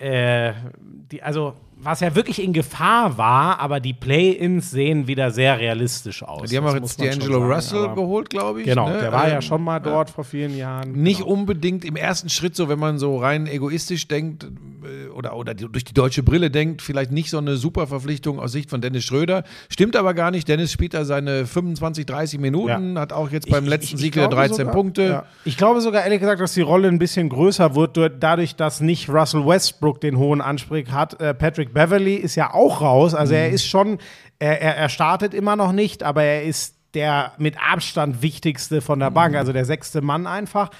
äh, 0.00 0.54
die, 0.80 1.22
also 1.22 1.54
was 1.82 2.00
ja 2.00 2.14
wirklich 2.14 2.42
in 2.42 2.52
Gefahr 2.52 3.16
war, 3.16 3.58
aber 3.58 3.80
die 3.80 3.92
Play-ins 3.94 4.70
sehen 4.70 5.06
wieder 5.06 5.30
sehr 5.30 5.58
realistisch 5.58 6.22
aus. 6.22 6.50
Die 6.50 6.56
haben 6.56 6.66
auch 6.66 6.74
jetzt 6.74 7.00
D'Angelo 7.00 7.38
Russell 7.54 7.84
aber- 7.84 7.94
geholt, 7.94 8.28
glaube 8.30 8.60
ich. 8.60 8.66
Genau, 8.66 8.88
ne? 8.88 8.98
der 9.00 9.12
war 9.12 9.28
ja 9.28 9.36
Ähm, 9.36 9.42
schon 9.42 9.62
mal 9.64 9.78
dort 9.80 10.10
vor 10.10 10.24
vielen 10.24 10.56
Jahren. 10.56 10.92
Nicht 10.92 11.20
genau. 11.20 11.32
unbedingt 11.32 11.84
im 11.84 11.96
ersten 11.96 12.28
Schritt 12.28 12.54
so, 12.54 12.68
wenn 12.68 12.78
man 12.78 12.98
so 12.98 13.16
rein 13.18 13.46
egoistisch 13.46 14.06
denkt 14.08 14.44
äh, 14.44 15.08
oder, 15.10 15.36
oder 15.36 15.54
durch 15.54 15.84
die 15.84 15.94
deutsche 15.94 16.22
Brille 16.22 16.50
denkt, 16.50 16.82
vielleicht 16.82 17.12
nicht 17.12 17.30
so 17.30 17.38
eine 17.38 17.56
super 17.56 17.86
Verpflichtung 17.86 18.38
aus 18.40 18.52
Sicht 18.52 18.68
von 18.70 18.80
Dennis 18.80 19.04
Schröder. 19.04 19.44
Stimmt 19.68 19.96
aber 19.96 20.14
gar 20.14 20.30
nicht. 20.30 20.48
Dennis 20.48 20.72
spielt 20.72 20.94
da 20.94 21.04
seine 21.04 21.46
25, 21.46 22.04
30 22.06 22.40
Minuten, 22.40 22.98
hat 22.98 23.12
auch 23.12 23.30
jetzt 23.30 23.48
beim 23.48 23.64
Ich- 23.64 23.70
letzten 23.70 23.94
ich- 23.96 24.00
Sieg 24.02 24.10
ich 24.10 24.16
wieder 24.16 24.28
glaube 24.28 24.36
13 24.42 24.56
sogar- 24.58 24.74
Punkte. 24.74 25.02
Ja. 25.02 25.24
Ich 25.44 25.56
glaube 25.56 25.80
sogar 25.80 26.04
ehrlich 26.04 26.20
gesagt, 26.20 26.40
dass 26.40 26.54
die 26.54 26.60
Rolle 26.60 26.88
ein 26.88 26.98
bisschen 26.98 27.28
größer 27.28 27.74
wird, 27.74 27.96
durch- 27.96 28.12
dadurch, 28.20 28.56
dass 28.56 28.80
nicht 28.80 29.08
Russell 29.08 29.46
Westbrook 29.46 30.00
den 30.00 30.18
hohen 30.18 30.40
Anspruch 30.40 30.70
hat. 30.90 31.20
Äh, 31.20 31.34
Patrick 31.72 31.74
Beverly 31.74 32.14
ist 32.16 32.34
ja 32.36 32.52
auch 32.54 32.80
raus. 32.80 33.14
Also 33.14 33.32
Mhm. 33.34 33.38
er 33.40 33.50
ist 33.50 33.66
schon, 33.66 33.98
er, 34.38 34.60
er, 34.60 34.76
er 34.76 34.88
startet 34.88 35.34
immer 35.34 35.56
noch 35.56 35.72
nicht, 35.72 36.02
aber 36.02 36.22
er 36.22 36.44
ist 36.44 36.74
der 36.94 37.32
mit 37.38 37.56
Abstand 37.62 38.20
wichtigste 38.22 38.80
von 38.80 38.98
der 38.98 39.10
Bank, 39.10 39.36
also 39.36 39.52
der 39.52 39.64
sechste 39.64 40.00
Mann 40.02 40.26
einfach. 40.26 40.70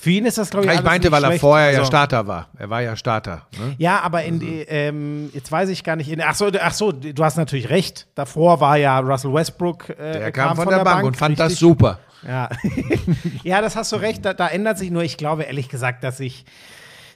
Für 0.00 0.10
ihn 0.10 0.26
ist 0.26 0.38
das, 0.38 0.50
glaube 0.50 0.66
ich, 0.66 0.72
Mhm. 0.72 0.78
Ich 0.78 0.84
meinte, 0.84 1.10
weil 1.10 1.24
er 1.24 1.26
schlecht. 1.30 1.40
vorher 1.40 1.72
ja 1.72 1.78
Also- 1.80 1.88
Starter 1.90 2.26
war. 2.28 2.46
Er 2.56 2.70
war 2.70 2.80
ja 2.82 2.94
Starter. 2.96 3.46
Ne? 3.58 3.74
Ja, 3.78 4.00
aber 4.00 4.22
in 4.22 4.38
die, 4.38 4.60
ähm, 4.60 5.28
jetzt 5.34 5.50
weiß 5.50 5.68
ich 5.70 5.82
gar 5.82 5.96
nicht. 5.96 6.08
In, 6.08 6.22
ach, 6.22 6.36
so, 6.36 6.50
ach 6.60 6.72
so, 6.72 6.92
du 6.92 7.24
hast 7.24 7.36
natürlich 7.36 7.68
recht. 7.68 8.06
Davor 8.14 8.60
war 8.60 8.76
ja 8.76 8.98
Russell 9.00 9.34
Westbrook. 9.34 9.88
Äh, 9.90 10.20
Er 10.20 10.30
kam 10.32 10.54
von, 10.56 10.68
der, 10.68 10.84
Bank, 10.84 11.04
und 11.04 11.16
fand 11.16 11.38
das 11.38 11.46
richtig. 11.52 11.58
super. 11.60 11.98
Ja. 12.26 12.48
ja, 13.42 13.60
das 13.60 13.74
hast 13.76 13.90
du 13.92 13.96
recht. 13.96 14.24
Da, 14.24 14.34
da 14.34 14.46
ändert 14.48 14.78
sich 14.78 14.90
nur. 14.90 15.02
Ich 15.02 15.16
glaube 15.16 15.42
ehrlich 15.44 15.68
gesagt, 15.68 16.04
dass 16.04 16.20
ich. 16.20 16.44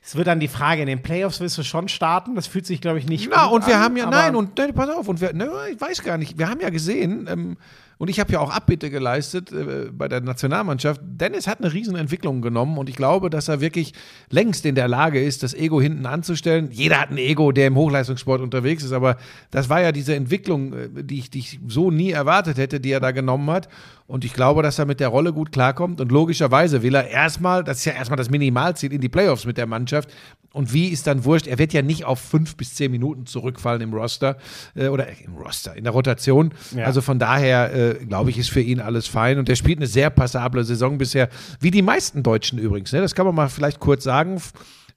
Es 0.04 0.16
wird 0.16 0.26
dann 0.26 0.40
die 0.40 0.48
Frage, 0.48 0.82
in 0.82 0.88
den 0.88 1.00
Playoffs 1.00 1.40
willst 1.40 1.56
du 1.58 1.62
schon 1.62 1.88
starten? 1.88 2.34
Das 2.34 2.48
fühlt 2.48 2.66
sich, 2.66 2.80
glaube 2.80 2.98
ich, 2.98 3.06
nicht 3.06 3.28
Na, 3.30 3.46
und 3.46 3.66
wir 3.68 3.76
an, 3.76 3.82
haben 3.82 3.96
ja, 3.96 4.06
nein, 4.06 4.34
und 4.34 4.58
ne, 4.58 4.72
pass 4.72 4.90
auf, 4.90 5.06
und 5.06 5.20
wir, 5.20 5.32
ne, 5.32 5.48
ich 5.70 5.80
weiß 5.80 6.02
gar 6.02 6.18
nicht, 6.18 6.38
wir 6.38 6.48
haben 6.48 6.60
ja 6.60 6.70
gesehen, 6.70 7.28
ähm, 7.30 7.56
und 8.02 8.08
ich 8.08 8.18
habe 8.18 8.32
ja 8.32 8.40
auch 8.40 8.50
Abbitte 8.50 8.90
geleistet 8.90 9.52
äh, 9.52 9.88
bei 9.92 10.08
der 10.08 10.20
Nationalmannschaft. 10.20 11.00
Dennis 11.04 11.46
hat 11.46 11.60
eine 11.60 11.72
Riesenentwicklung 11.72 12.42
genommen 12.42 12.76
und 12.76 12.88
ich 12.88 12.96
glaube, 12.96 13.30
dass 13.30 13.46
er 13.46 13.60
wirklich 13.60 13.92
längst 14.28 14.66
in 14.66 14.74
der 14.74 14.88
Lage 14.88 15.22
ist, 15.22 15.44
das 15.44 15.54
Ego 15.54 15.80
hinten 15.80 16.04
anzustellen. 16.04 16.70
Jeder 16.72 17.00
hat 17.00 17.12
ein 17.12 17.18
Ego, 17.18 17.52
der 17.52 17.68
im 17.68 17.76
Hochleistungssport 17.76 18.40
unterwegs 18.40 18.82
ist, 18.82 18.90
aber 18.90 19.18
das 19.52 19.68
war 19.68 19.80
ja 19.80 19.92
diese 19.92 20.16
Entwicklung, 20.16 20.72
äh, 20.72 21.04
die 21.04 21.20
ich, 21.20 21.30
die 21.30 21.38
ich 21.38 21.60
so 21.68 21.92
nie 21.92 22.10
erwartet 22.10 22.58
hätte, 22.58 22.80
die 22.80 22.90
er 22.90 22.98
da 22.98 23.12
genommen 23.12 23.48
hat. 23.48 23.68
Und 24.08 24.24
ich 24.24 24.34
glaube, 24.34 24.62
dass 24.62 24.78
er 24.78 24.84
mit 24.84 25.00
der 25.00 25.08
Rolle 25.08 25.32
gut 25.32 25.52
klarkommt. 25.52 26.00
Und 26.00 26.12
logischerweise 26.12 26.82
will 26.82 26.94
er 26.94 27.08
erstmal, 27.08 27.64
das 27.64 27.78
ist 27.78 27.84
ja 27.84 27.92
erstmal 27.92 28.18
das 28.18 28.28
Minimalziel, 28.28 28.92
in 28.92 29.00
die 29.00 29.08
Playoffs 29.08 29.46
mit 29.46 29.56
der 29.56 29.66
Mannschaft. 29.66 30.10
Und 30.52 30.74
wie 30.74 30.88
ist 30.88 31.06
dann 31.06 31.24
wurscht? 31.24 31.46
Er 31.46 31.58
wird 31.58 31.72
ja 31.72 31.82
nicht 31.82 32.04
auf 32.04 32.18
fünf 32.18 32.56
bis 32.56 32.74
zehn 32.74 32.90
Minuten 32.90 33.26
zurückfallen 33.26 33.80
im 33.80 33.94
Roster 33.94 34.36
äh, 34.74 34.88
oder 34.88 35.06
im 35.24 35.34
Roster, 35.36 35.74
in 35.74 35.84
der 35.84 35.94
Rotation. 35.94 36.52
Ja. 36.76 36.84
Also 36.84 37.00
von 37.00 37.18
daher, 37.18 37.72
äh, 37.72 37.91
glaube 37.94 38.30
ich, 38.30 38.38
ist 38.38 38.50
für 38.50 38.60
ihn 38.60 38.80
alles 38.80 39.06
fein. 39.06 39.38
Und 39.38 39.48
er 39.48 39.56
spielt 39.56 39.78
eine 39.78 39.86
sehr 39.86 40.10
passable 40.10 40.64
Saison 40.64 40.98
bisher, 40.98 41.28
wie 41.60 41.70
die 41.70 41.82
meisten 41.82 42.22
Deutschen 42.22 42.58
übrigens. 42.58 42.92
Ne? 42.92 43.00
Das 43.00 43.14
kann 43.14 43.26
man 43.26 43.34
mal 43.34 43.48
vielleicht 43.48 43.80
kurz 43.80 44.04
sagen. 44.04 44.40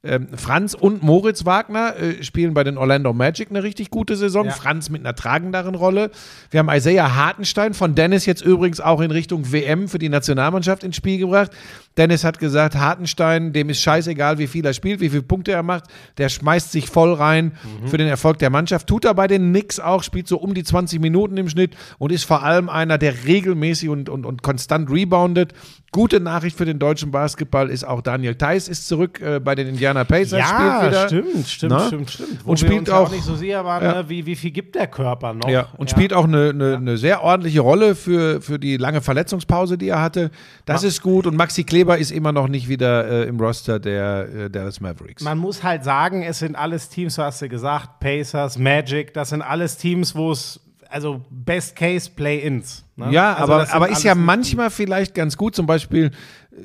Ähm, 0.06 0.28
Franz 0.36 0.74
und 0.74 1.04
Moritz 1.04 1.46
Wagner 1.46 1.96
äh, 1.98 2.24
spielen 2.24 2.54
bei 2.54 2.64
den 2.64 2.78
Orlando 2.78 3.14
Magic 3.14 3.50
eine 3.50 3.64
richtig 3.64 3.90
gute 3.90 4.16
Saison. 4.16 4.46
Ja. 4.46 4.52
Franz 4.52 4.90
mit 4.90 5.02
einer 5.02 5.16
tragenderen 5.16 5.76
Rolle. 5.76 6.12
Wir 6.52 6.60
haben 6.60 6.70
Isaiah 6.70 7.16
Hartenstein 7.16 7.74
von 7.74 7.96
Dennis 7.96 8.26
jetzt 8.26 8.42
übrigens 8.42 8.80
auch 8.80 9.02
in 9.02 9.12
Richtung 9.12 9.52
WM 9.52 9.88
für 9.88 10.00
die 10.00 10.10
Nationalmannschaft 10.10 10.84
ins 10.84 10.96
Spiel 10.96 11.18
gebracht. 11.18 11.52
Dennis 11.98 12.24
hat 12.24 12.40
gesagt, 12.40 12.76
Hartenstein, 12.76 13.54
dem 13.54 13.70
ist 13.70 13.82
scheißegal, 13.82 14.38
wie 14.38 14.48
viel 14.48 14.66
er 14.66 14.74
spielt, 14.74 15.00
wie 15.00 15.10
viele 15.10 15.24
Punkte 15.24 15.54
er 15.54 15.64
macht. 15.64 15.86
Der 16.18 16.30
schmeißt 16.30 16.72
sich 16.72 16.90
voll 16.90 17.14
rein 17.14 17.54
für 17.86 17.98
den 17.98 18.08
Erfolg 18.08 18.38
der 18.40 18.50
Mannschaft. 18.50 18.88
Tut 18.88 19.06
er 19.06 19.14
bei 19.14 19.28
den 19.28 19.50
Knicks 19.50 19.80
auch, 19.80 20.04
spielt 20.04 20.28
so 20.28 20.38
um 20.38 20.54
die 20.54 20.64
20 20.64 21.00
Minuten 21.00 21.38
im 21.38 21.48
Schnitt 21.48 21.76
und 21.98 22.12
ist 22.12 22.26
vor 22.26 22.44
allem 22.44 22.70
einer, 22.70 22.98
der 22.98 23.26
regelmäßig 23.26 23.90
und, 23.90 24.10
und, 24.10 24.26
und 24.26 24.44
konstant 24.44 24.90
reboundet. 24.92 25.54
Gute 25.92 26.20
Nachricht 26.20 26.58
für 26.58 26.66
den 26.66 26.78
deutschen 26.78 27.12
Basketball 27.12 27.70
ist 27.70 27.86
auch 27.86 28.02
Daniel 28.02 28.36
Theiss 28.36 28.68
ist 28.68 28.86
zurück 28.86 29.22
äh, 29.22 29.40
bei 29.40 29.56
den 29.56 29.68
Indiana 29.96 30.04
Pacers. 30.04 30.32
Ja, 30.40 30.46
spielt 30.48 30.92
wieder. 30.92 31.08
stimmt, 31.08 31.48
stimmt, 31.48 31.72
Ne? 31.74 31.84
stimmt, 31.88 32.12
stimmt. 32.12 32.46
Wo 32.46 32.52
Und 32.52 32.58
spielt 32.60 32.80
uns 32.80 32.90
ja 32.90 32.98
auch- 32.98 33.12
nicht 33.12 33.24
so 33.24 33.36
sicher 33.36 33.64
waren, 33.66 33.84
Ja. 33.84 33.94
ne, 34.04 34.10
wie, 34.10 34.26
wie 34.26 34.36
viel 34.36 34.52
gibt 34.52 34.76
der 34.76 34.88
Körper 34.88 35.34
noch. 35.34 35.48
Ja, 35.50 35.68
und 35.78 35.90
spielt 35.90 36.14
auch 36.14 36.26
eine, 36.26 36.50
eine, 36.50 36.76
eine 36.78 36.98
sehr 36.98 37.22
ordentliche 37.24 37.62
Rolle 37.62 37.96
für, 37.96 38.42
für 38.42 38.60
die 38.60 38.78
lange 38.78 39.02
Verletzungspause, 39.02 39.78
die 39.78 39.90
er 39.90 40.02
hatte. 40.02 40.32
Das 40.66 40.84
ist 40.84 41.02
gut. 41.02 41.26
Und 41.28 41.36
Maxi 41.38 41.64
Kleber 41.64 41.98
ist 41.98 42.12
immer 42.12 42.32
noch 42.32 42.48
nicht 42.48 42.68
wieder 42.70 43.08
äh, 43.08 43.28
im 43.28 43.40
Roster 43.40 43.80
der 43.80 44.28
äh, 44.46 44.50
Dallas 44.50 44.82
Mavericks. 44.82 45.24
Man 45.24 45.38
muss 45.38 45.64
halt 45.64 45.84
sagen, 45.84 46.24
es 46.24 46.40
sind 46.40 46.56
alles 46.56 46.90
Teams, 46.90 47.16
so 47.16 47.24
hast 47.24 47.42
du 47.42 47.50
gesagt, 47.50 48.00
Pacers, 48.00 48.58
Magic, 48.58 49.14
das 49.14 49.30
sind 49.30 49.42
alles 49.42 49.78
Teams, 49.78 50.16
wo 50.16 50.32
es 50.32 50.60
also 50.90 51.22
Best 51.30 51.76
Case 51.76 52.10
Play-ins. 52.10 52.86
Ne? 52.96 53.12
Ja, 53.12 53.34
also 53.34 53.54
aber, 53.54 53.62
das 53.62 53.72
aber 53.72 53.90
ist 53.90 54.04
ja 54.04 54.16
manchmal 54.16 54.70
vielleicht 54.70 55.14
ganz 55.16 55.38
gut, 55.38 55.56
zum 55.56 55.66
Beispiel 55.66 56.12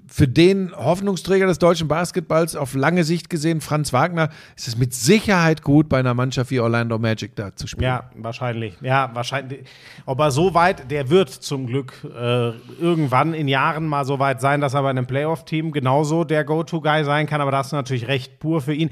für 0.06 0.28
den 0.28 0.72
Hoffnungsträger 0.76 1.46
des 1.46 1.58
deutschen 1.58 1.88
Basketballs 1.88 2.54
auf 2.54 2.74
lange 2.74 3.02
Sicht 3.02 3.28
gesehen, 3.28 3.60
Franz 3.60 3.92
Wagner, 3.92 4.28
ist 4.56 4.68
es 4.68 4.76
mit 4.76 4.94
Sicherheit 4.94 5.62
gut, 5.62 5.88
bei 5.88 5.98
einer 5.98 6.14
Mannschaft 6.14 6.50
wie 6.50 6.60
Orlando 6.60 6.98
Magic 6.98 7.34
da 7.34 7.54
zu 7.56 7.66
spielen. 7.66 7.84
Ja, 7.84 8.10
wahrscheinlich. 8.14 8.76
Ja, 8.80 9.10
wahrscheinlich. 9.14 9.64
Ob 10.06 10.20
er 10.20 10.30
so 10.30 10.54
weit, 10.54 10.90
der 10.90 11.10
wird 11.10 11.30
zum 11.30 11.66
Glück 11.66 11.92
äh, 12.04 12.50
irgendwann 12.80 13.34
in 13.34 13.48
Jahren 13.48 13.86
mal 13.86 14.04
so 14.04 14.18
weit 14.20 14.40
sein, 14.40 14.60
dass 14.60 14.74
er 14.74 14.82
bei 14.82 14.90
einem 14.90 15.06
Playoff-Team 15.06 15.72
genauso 15.72 16.22
der 16.24 16.44
Go-To-Guy 16.44 17.04
sein 17.04 17.26
kann. 17.26 17.40
Aber 17.40 17.50
da 17.50 17.58
hast 17.58 17.72
du 17.72 17.76
natürlich 17.76 18.06
recht 18.06 18.38
pur 18.38 18.60
für 18.60 18.74
ihn. 18.74 18.90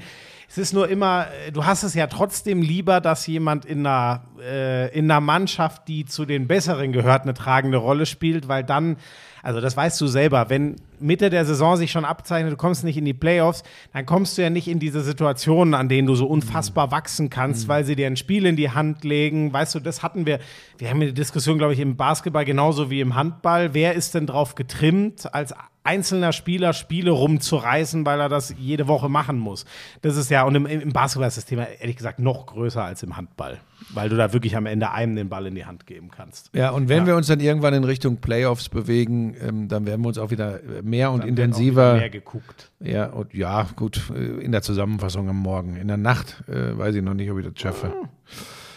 Es 0.51 0.57
ist 0.57 0.73
nur 0.73 0.89
immer, 0.89 1.27
äh, 1.45 1.51
du 1.51 1.65
hast 1.65 1.83
es 1.83 1.93
ja 1.93 2.07
trotzdem 2.07 2.63
lieber, 2.63 3.01
dass 3.01 3.27
jemand 3.27 3.65
in 3.65 3.85
einer, 3.85 4.23
äh, 4.41 4.91
in 4.97 5.09
einer 5.09 5.21
Mannschaft, 5.21 5.87
die 5.87 6.05
zu 6.05 6.25
den 6.25 6.47
Besseren 6.47 6.91
gehört, 6.91 7.21
eine 7.21 7.35
tragende 7.35 7.77
Rolle 7.77 8.07
spielt, 8.07 8.47
weil 8.47 8.63
dann, 8.63 8.97
also 9.43 9.61
das 9.61 9.77
weißt 9.77 10.01
du 10.01 10.07
selber, 10.07 10.49
wenn 10.49 10.77
Mitte 10.99 11.29
der 11.29 11.45
Saison 11.45 11.77
sich 11.77 11.91
schon 11.91 12.05
abzeichnet, 12.05 12.51
du 12.53 12.57
kommst 12.57 12.83
nicht 12.83 12.97
in 12.97 13.05
die 13.05 13.13
Playoffs, 13.13 13.63
dann 13.93 14.05
kommst 14.05 14.37
du 14.37 14.41
ja 14.41 14.49
nicht 14.49 14.67
in 14.67 14.79
diese 14.79 15.01
Situationen, 15.01 15.73
an 15.73 15.89
denen 15.89 16.07
du 16.07 16.15
so 16.15 16.25
unfassbar 16.27 16.91
wachsen 16.91 17.29
kannst, 17.29 17.67
weil 17.67 17.83
sie 17.85 17.95
dir 17.95 18.07
ein 18.07 18.17
Spiel 18.17 18.45
in 18.45 18.55
die 18.55 18.71
Hand 18.71 19.03
legen. 19.03 19.51
Weißt 19.53 19.75
du, 19.75 19.79
das 19.79 20.03
hatten 20.03 20.25
wir, 20.25 20.39
wir 20.77 20.89
haben 20.89 20.99
die 20.99 21.13
Diskussion, 21.13 21.57
glaube 21.57 21.73
ich, 21.73 21.79
im 21.79 21.95
Basketball 21.95 22.45
genauso 22.45 22.89
wie 22.89 23.01
im 23.01 23.15
Handball. 23.15 23.73
Wer 23.73 23.93
ist 23.93 24.13
denn 24.15 24.27
drauf 24.27 24.55
getrimmt, 24.55 25.33
als 25.33 25.53
einzelner 25.83 26.33
Spieler 26.33 26.73
Spiele 26.73 27.09
rumzureißen, 27.11 28.05
weil 28.05 28.19
er 28.19 28.29
das 28.29 28.53
jede 28.59 28.87
Woche 28.87 29.09
machen 29.09 29.39
muss? 29.39 29.65
Das 30.01 30.17
ist 30.17 30.29
ja, 30.29 30.43
und 30.43 30.53
im, 30.55 30.65
im 30.65 30.91
Basketball 30.91 31.27
ist 31.27 31.37
das 31.37 31.45
Thema 31.45 31.67
ehrlich 31.79 31.95
gesagt 31.95 32.19
noch 32.19 32.45
größer 32.47 32.83
als 32.83 33.01
im 33.01 33.15
Handball, 33.17 33.59
weil 33.93 34.09
du 34.09 34.17
da 34.17 34.33
wirklich 34.33 34.55
am 34.55 34.65
Ende 34.65 34.91
einem 34.91 35.15
den 35.15 35.29
Ball 35.29 35.47
in 35.47 35.55
die 35.55 35.65
Hand 35.65 35.87
geben 35.87 36.11
kannst. 36.11 36.51
Ja, 36.53 36.71
und 36.71 36.89
wenn 36.89 36.99
Ja. 36.99 37.07
wir 37.07 37.15
uns 37.15 37.27
dann 37.27 37.39
irgendwann 37.39 37.73
in 37.73 37.85
Richtung 37.85 38.17
Playoffs 38.17 38.69
bewegen, 38.69 39.35
ähm, 39.41 39.67
dann 39.67 39.85
werden 39.87 40.01
wir 40.01 40.09
uns 40.09 40.17
auch 40.17 40.31
wieder 40.31 40.59
mehr 40.89 41.11
und 41.11 41.25
intensiver. 41.25 41.95
Mehr 41.95 42.09
geguckt. 42.09 42.71
Ja, 42.79 43.07
und 43.07 43.33
ja, 43.33 43.67
gut, 43.75 44.01
äh, 44.15 44.43
in 44.43 44.51
der 44.51 44.61
Zusammenfassung 44.61 45.29
am 45.29 45.37
Morgen. 45.37 45.75
In 45.75 45.87
der 45.87 45.97
Nacht 45.97 46.43
äh, 46.47 46.77
weiß 46.77 46.95
ich 46.95 47.03
noch 47.03 47.13
nicht, 47.13 47.29
ob 47.31 47.39
ich 47.39 47.45
das 47.45 47.59
schaffe. 47.59 47.93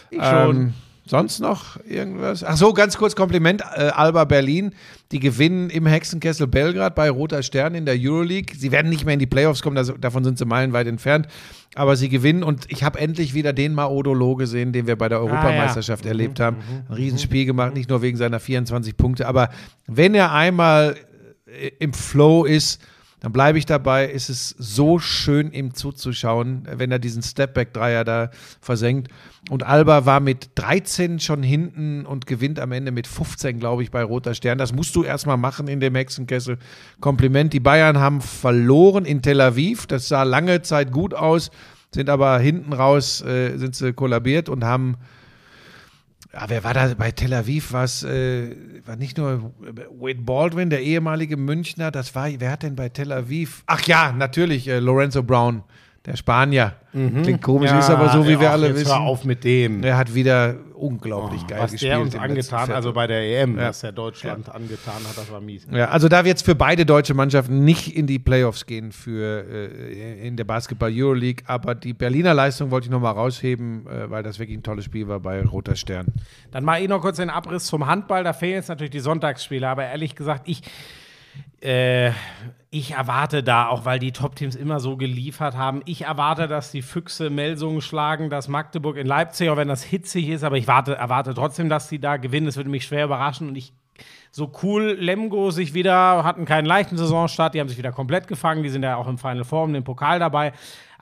Ich 0.09 0.23
schon. 0.23 0.55
Ähm, 0.55 0.73
sonst 1.05 1.39
noch 1.39 1.77
irgendwas? 1.85 2.43
Ach 2.43 2.55
so, 2.55 2.73
ganz 2.73 2.97
kurz 2.97 3.15
Kompliment. 3.15 3.61
Äh, 3.61 3.89
Alba 3.93 4.25
Berlin, 4.25 4.73
die 5.11 5.19
gewinnen 5.19 5.69
im 5.69 5.85
Hexenkessel 5.85 6.47
Belgrad 6.47 6.95
bei 6.95 7.09
Roter 7.09 7.43
Stern 7.43 7.75
in 7.75 7.85
der 7.85 7.95
Euroleague. 7.97 8.55
Sie 8.55 8.71
werden 8.71 8.89
nicht 8.89 9.05
mehr 9.05 9.13
in 9.13 9.19
die 9.19 9.27
Playoffs 9.27 9.61
kommen, 9.61 9.75
das, 9.75 9.93
davon 9.99 10.23
sind 10.23 10.37
sie 10.37 10.45
meilenweit 10.45 10.87
entfernt. 10.87 11.27
Aber 11.75 11.95
sie 11.95 12.09
gewinnen 12.09 12.43
und 12.43 12.65
ich 12.69 12.83
habe 12.83 12.99
endlich 12.99 13.33
wieder 13.33 13.51
den 13.51 13.73
Maodolo 13.73 14.35
gesehen, 14.35 14.73
den 14.73 14.85
wir 14.85 14.95
bei 14.95 15.09
der 15.09 15.19
Europameisterschaft 15.19 16.05
erlebt 16.05 16.39
haben. 16.39 16.57
Ein 16.87 16.93
Riesenspiel 16.93 17.45
gemacht, 17.45 17.73
nicht 17.73 17.89
nur 17.89 18.01
wegen 18.03 18.17
seiner 18.17 18.39
24 18.39 18.95
Punkte, 18.95 19.27
aber 19.27 19.49
wenn 19.87 20.13
er 20.13 20.31
einmal 20.33 20.95
im 21.79 21.93
Flow 21.93 22.45
ist, 22.45 22.81
dann 23.23 23.31
bleibe 23.31 23.57
ich 23.57 23.65
dabei. 23.65 24.05
Ist 24.05 24.29
es 24.29 24.49
so 24.59 24.99
schön, 24.99 25.53
ihm 25.53 25.73
zuzuschauen, 25.73 26.67
wenn 26.69 26.91
er 26.91 26.99
diesen 26.99 27.23
Stepback-Dreier 27.23 28.03
da 28.03 28.31
versenkt. 28.59 29.07
Und 29.49 29.63
Alba 29.63 30.05
war 30.05 30.19
mit 30.19 30.49
13 30.55 31.21
schon 31.21 31.41
hinten 31.41 32.05
und 32.05 32.27
gewinnt 32.27 32.59
am 32.59 32.73
Ende 32.73 32.91
mit 32.91 33.07
15, 33.07 33.59
glaube 33.59 33.81
ich, 33.81 33.91
bei 33.91 34.03
Roter 34.03 34.33
Stern. 34.33 34.57
Das 34.57 34.73
musst 34.73 34.93
du 34.97 35.05
erstmal 35.05 35.37
machen 35.37 35.69
in 35.69 35.79
dem 35.79 35.95
Hexenkessel. 35.95 36.57
Kompliment. 36.99 37.53
Die 37.53 37.61
Bayern 37.61 37.97
haben 37.97 38.19
verloren 38.19 39.05
in 39.05 39.21
Tel 39.21 39.39
Aviv. 39.39 39.87
Das 39.87 40.09
sah 40.09 40.23
lange 40.23 40.61
Zeit 40.61 40.91
gut 40.91 41.13
aus, 41.13 41.49
sind 41.93 42.09
aber 42.09 42.37
hinten 42.39 42.73
raus, 42.73 43.21
äh, 43.21 43.55
sind 43.57 43.73
sie 43.73 43.93
kollabiert 43.93 44.49
und 44.49 44.65
haben 44.65 44.97
ja, 46.33 46.49
wer 46.49 46.63
war 46.63 46.73
da 46.73 46.93
bei 46.97 47.11
Tel 47.11 47.33
Aviv? 47.33 47.73
War 47.73 47.83
es 47.83 48.03
äh, 48.03 48.55
war 48.85 48.95
nicht 48.95 49.17
nur 49.17 49.53
Wade 49.59 50.21
Baldwin, 50.21 50.69
der 50.69 50.81
ehemalige 50.81 51.37
Münchner, 51.37 51.91
das 51.91 52.15
war, 52.15 52.27
wer 52.37 52.51
hat 52.51 52.63
denn 52.63 52.75
bei 52.75 52.89
Tel 52.89 53.11
Aviv? 53.11 53.63
Ach 53.67 53.81
ja, 53.83 54.11
natürlich, 54.11 54.67
äh, 54.67 54.79
Lorenzo 54.79 55.23
Brown, 55.23 55.63
der 56.05 56.17
Spanier. 56.17 56.73
Klingt 56.91 57.41
komisch, 57.41 57.71
ist 57.71 57.89
aber 57.89 58.09
so, 58.09 58.25
wie 58.27 58.39
wir 58.39 58.49
ach, 58.49 58.53
alle 58.53 58.67
jetzt 58.67 58.81
wissen. 58.81 58.91
Hör 58.91 59.01
auf 59.01 59.23
mit 59.23 59.43
dem. 59.43 59.81
Der 59.81 59.97
hat 59.97 60.13
wieder 60.13 60.55
unglaublich 60.75 61.47
geil 61.47 61.59
was 61.61 61.71
gespielt. 61.71 61.91
der 61.93 62.01
uns 62.01 62.15
angetan, 62.15 62.71
also 62.71 62.91
bei 62.91 63.07
der 63.07 63.21
EM, 63.41 63.57
Ja. 63.57 63.69
was 63.69 63.79
der 63.79 63.93
Deutschland 63.93 64.49
angetan 64.53 64.95
hat, 65.07 65.17
das 65.17 65.31
war 65.31 65.39
mies. 65.39 65.65
Ja, 65.71 65.87
also 65.89 66.09
da 66.09 66.25
wird 66.25 66.37
es 66.37 66.43
für 66.43 66.55
beide 66.55 66.85
deutsche 66.85 67.13
Mannschaften 67.13 67.63
nicht 67.63 67.95
in 67.95 68.05
die 68.05 68.19
Playoffs 68.19 68.65
gehen 68.65 68.91
für 68.91 69.45
äh, 69.47 70.27
in 70.27 70.35
der 70.35 70.43
Basketball 70.43 70.91
Euroleague, 70.93 71.43
aber 71.47 71.73
die 71.73 71.93
Berliner 71.93 72.33
Leistung 72.33 72.69
wollte 72.69 72.87
ich 72.87 72.91
nochmal 72.91 73.13
rausheben, 73.13 73.87
äh, 73.87 74.09
weil 74.11 74.21
das 74.23 74.39
wirklich 74.39 74.57
ein 74.57 74.63
tolles 74.63 74.83
Spiel 74.85 75.07
war 75.07 75.21
bei 75.21 75.41
Roter 75.41 75.77
Stern. 75.77 76.07
Dann 76.51 76.65
mal 76.65 76.79
eh 76.81 76.87
noch 76.87 77.01
kurz 77.01 77.15
den 77.17 77.29
Abriss 77.29 77.65
zum 77.65 77.87
Handball. 77.87 78.23
Da 78.25 78.33
fehlen 78.33 78.55
jetzt 78.55 78.67
natürlich 78.67 78.91
die 78.91 78.99
Sonntagsspiele, 78.99 79.67
aber 79.67 79.85
ehrlich 79.85 80.15
gesagt, 80.15 80.49
ich, 80.49 80.61
äh, 81.61 82.11
ich 82.69 82.91
erwarte 82.91 83.43
da, 83.43 83.67
auch 83.67 83.85
weil 83.85 83.99
die 83.99 84.11
Top-Teams 84.11 84.55
immer 84.55 84.79
so 84.79 84.97
geliefert 84.97 85.55
haben, 85.55 85.81
ich 85.85 86.03
erwarte, 86.03 86.47
dass 86.47 86.71
die 86.71 86.81
Füchse 86.81 87.29
Melsungen 87.29 87.81
schlagen, 87.81 88.29
dass 88.29 88.47
Magdeburg 88.47 88.97
in 88.97 89.05
Leipzig, 89.05 89.49
auch 89.49 89.57
wenn 89.57 89.67
das 89.67 89.83
hitzig 89.83 90.29
ist, 90.29 90.43
aber 90.43 90.57
ich 90.57 90.67
warte, 90.67 90.95
erwarte 90.95 91.33
trotzdem, 91.33 91.69
dass 91.69 91.87
sie 91.87 91.99
da 91.99 92.17
gewinnen. 92.17 92.47
Das 92.47 92.57
würde 92.57 92.71
mich 92.71 92.85
schwer 92.85 93.05
überraschen 93.05 93.47
und 93.47 93.55
ich 93.55 93.73
so 94.31 94.51
cool 94.63 94.97
Lemgo 94.99 95.51
sich 95.51 95.75
wieder, 95.75 96.23
hatten 96.23 96.45
keinen 96.45 96.65
leichten 96.65 96.97
Saisonstart, 96.97 97.53
die 97.53 97.59
haben 97.59 97.69
sich 97.69 97.77
wieder 97.77 97.91
komplett 97.91 98.27
gefangen, 98.27 98.63
die 98.63 98.69
sind 98.69 98.81
ja 98.81 98.95
auch 98.95 99.07
im 99.07 99.19
Final 99.19 99.43
Four 99.43 99.65
um 99.65 99.73
den 99.73 99.83
Pokal 99.83 100.17
dabei. 100.17 100.53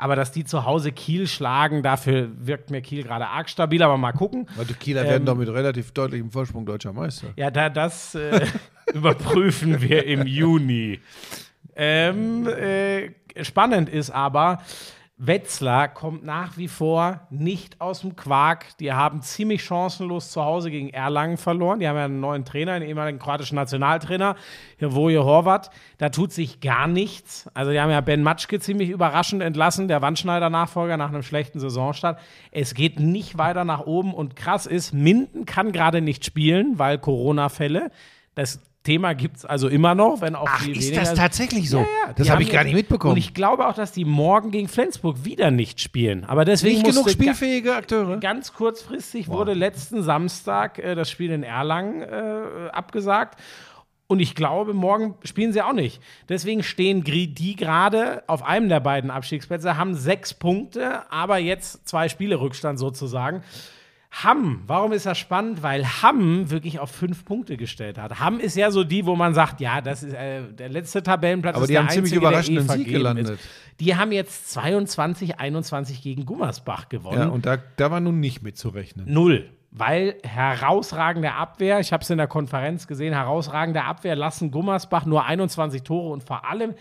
Aber 0.02 0.16
dass 0.16 0.32
die 0.32 0.44
zu 0.44 0.66
Hause 0.66 0.92
Kiel 0.92 1.28
schlagen, 1.28 1.84
dafür 1.84 2.30
wirkt 2.40 2.72
mir 2.72 2.82
Kiel 2.82 3.04
gerade 3.04 3.28
arg 3.28 3.48
stabil, 3.48 3.84
aber 3.84 3.98
mal 3.98 4.14
gucken. 4.14 4.48
Weil 4.56 4.66
die 4.66 4.74
Kieler 4.74 5.04
Ähm, 5.04 5.10
werden 5.10 5.26
doch 5.28 5.36
mit 5.36 5.48
relativ 5.48 5.92
deutlichem 5.92 6.32
Vorsprung 6.32 6.66
deutscher 6.66 6.92
Meister. 6.92 7.28
Ja, 7.36 7.52
da, 7.52 7.70
das 7.70 8.16
äh, 8.16 8.48
überprüfen 8.96 9.80
wir 9.80 10.08
im 10.08 10.26
Juni. 10.26 11.00
Ähm, 11.76 12.48
äh, 12.48 13.12
spannend 13.44 13.90
ist 13.90 14.10
aber, 14.10 14.64
Wetzlar 15.24 15.88
kommt 15.88 16.24
nach 16.26 16.58
wie 16.58 16.68
vor 16.68 17.28
nicht 17.30 17.80
aus 17.80 18.02
dem 18.02 18.16
Quark. 18.16 18.76
Die 18.80 18.92
haben 18.92 19.22
ziemlich 19.22 19.64
chancenlos 19.64 20.32
zu 20.32 20.44
Hause 20.44 20.72
gegen 20.72 20.90
Erlangen 20.90 21.38
verloren. 21.38 21.80
Die 21.80 21.88
haben 21.88 21.96
ja 21.96 22.06
einen 22.06 22.20
neuen 22.20 22.44
Trainer, 22.44 22.72
einen 22.72 22.88
ehemaligen 22.88 23.20
kroatischen 23.20 23.56
Nationaltrainer, 23.56 24.36
Voje 24.80 25.24
Horvat. 25.24 25.70
Da 26.00 26.10
tut 26.10 26.32
sich 26.32 26.60
gar 26.60 26.88
nichts. 26.88 27.48
Also 27.54 27.72
die 27.72 27.80
haben 27.80 27.92
ja 27.92 28.02
Ben 28.02 28.24
Matschke 28.24 28.60
ziemlich 28.60 28.90
überraschend 28.90 29.44
entlassen, 29.44 29.88
der 29.88 30.02
Wandschneider-Nachfolger 30.02 30.98
nach 30.98 31.10
einem 31.10 31.22
schlechten 31.22 31.60
Saisonstart. 31.60 32.20
Es 32.50 32.74
geht 32.74 33.00
nicht 33.00 33.38
weiter 33.38 33.64
nach 33.64 33.82
oben 33.82 34.16
und 34.16 34.36
krass 34.36 34.66
ist, 34.66 34.92
Minden 34.92 35.46
kann 35.46 35.72
gerade 35.72 36.02
nicht 36.02 36.26
spielen, 36.26 36.80
weil 36.80 36.98
Corona-Fälle. 36.98 37.92
Das 38.34 38.60
Thema 38.84 39.14
gibt 39.14 39.38
es 39.38 39.46
also 39.46 39.68
immer 39.68 39.94
noch, 39.94 40.22
wenn 40.22 40.36
auch 40.36 40.48
Ach, 40.50 40.62
viel 40.62 40.76
ist 40.76 40.88
weniger 40.88 41.02
das 41.02 41.14
tatsächlich 41.14 41.70
so? 41.70 41.78
ja, 41.80 41.86
ja, 42.08 42.14
das 42.14 42.30
habe 42.32 42.42
ich 42.42 42.52
gar 42.52 42.64
nicht 42.64 42.74
mitbekommen. 42.74 43.12
Und 43.14 43.18
ich 43.18 43.34
glaube 43.36 43.68
auch, 43.68 43.76
dass 43.76 43.92
die 43.92 44.06
morgen 44.06 44.50
gegen 44.50 44.68
Flensburg 44.68 45.24
wieder 45.24 45.52
nicht 45.52 45.80
spielen. 45.82 46.26
Aber 46.26 46.46
deswegen 46.46 46.82
nicht 46.82 46.88
genug 46.88 47.10
spielfähige 47.10 47.76
Akteure. 47.76 48.18
Ganz 48.20 48.54
kurzfristig 48.54 49.28
wurde 49.28 49.54
letzten 49.54 50.02
Samstag 50.02 50.80
äh, 50.80 50.96
das 50.96 51.12
Spiel 51.12 51.30
in 51.32 51.44
Erlangen 51.44 52.02
äh, 52.02 52.70
abgesagt. 52.72 53.40
Und 54.08 54.20
ich 54.20 54.36
glaube, 54.36 54.74
morgen 54.74 55.16
spielen 55.24 55.54
sie 55.54 55.62
auch 55.62 55.72
nicht. 55.74 56.02
Deswegen 56.28 56.64
stehen 56.64 57.04
gri- 57.04 57.34
die 57.34 57.56
gerade 57.56 58.24
auf 58.28 58.44
einem 58.44 58.68
der 58.68 58.80
beiden 58.82 59.10
Abstiegsplätze, 59.10 59.78
haben 59.78 59.94
sechs 59.96 60.34
Punkte, 60.34 61.10
aber 61.12 61.38
jetzt 61.38 61.88
zwei 61.88 62.10
Spiele 62.10 62.42
Rückstand 62.42 62.78
sozusagen. 62.78 63.44
Hamm, 64.12 64.64
warum 64.68 64.92
ist 64.92 65.06
das 65.06 65.18
spannend? 65.18 65.64
Weil 65.64 65.86
Hamm 65.86 66.52
wirklich 66.52 66.80
auf 66.80 66.92
fünf 66.92 67.24
Punkte 67.24 67.56
gestellt 67.56 67.98
hat. 67.98 68.20
Hamm 68.20 68.42
ist 68.42 68.58
ja 68.58 68.70
so 68.70 68.84
die, 68.84 69.06
wo 69.06 69.16
man 69.16 69.34
sagt, 69.34 69.62
ja, 69.62 69.80
das 69.80 70.04
ist 70.04 70.14
äh, 70.14 70.42
der 70.52 70.68
letzte 70.68 71.02
Tabellenplatz. 71.02 71.56
Aber 71.56 71.64
ist 71.64 71.70
die 71.70 71.78
haben 71.78 71.88
ziemlich 71.90 72.12
einzige, 72.14 72.20
der 72.20 72.30
überraschenden 72.30 72.70
eh 72.70 72.78
Sieg 72.78 72.88
gelandet. 72.90 73.30
Ist. 73.30 73.50
Die 73.80 73.96
haben 73.96 74.12
jetzt 74.12 74.52
22, 74.52 75.40
21 75.40 76.02
gegen 76.02 76.26
Gummersbach 76.26 76.90
gewonnen. 76.90 77.20
Ja, 77.20 77.28
und 77.28 77.46
da, 77.46 77.58
da 77.78 77.90
war 77.90 78.02
nun 78.02 78.20
nicht 78.20 78.44
mitzurechnen. 78.44 79.12
Null. 79.12 79.50
Weil 79.72 80.16
herausragende 80.24 81.32
Abwehr, 81.32 81.80
ich 81.80 81.94
habe 81.94 82.04
es 82.04 82.10
in 82.10 82.18
der 82.18 82.28
Konferenz 82.28 82.88
gesehen, 82.88 83.14
herausragende 83.14 83.86
Abwehr 83.86 84.18
lassen 84.18 84.52
Gummersbach 84.52 85.06
nur 85.06 85.24
21 85.24 85.84
Tore 85.84 86.12
und 86.12 86.24
vor 86.26 86.50
allem, 86.50 86.74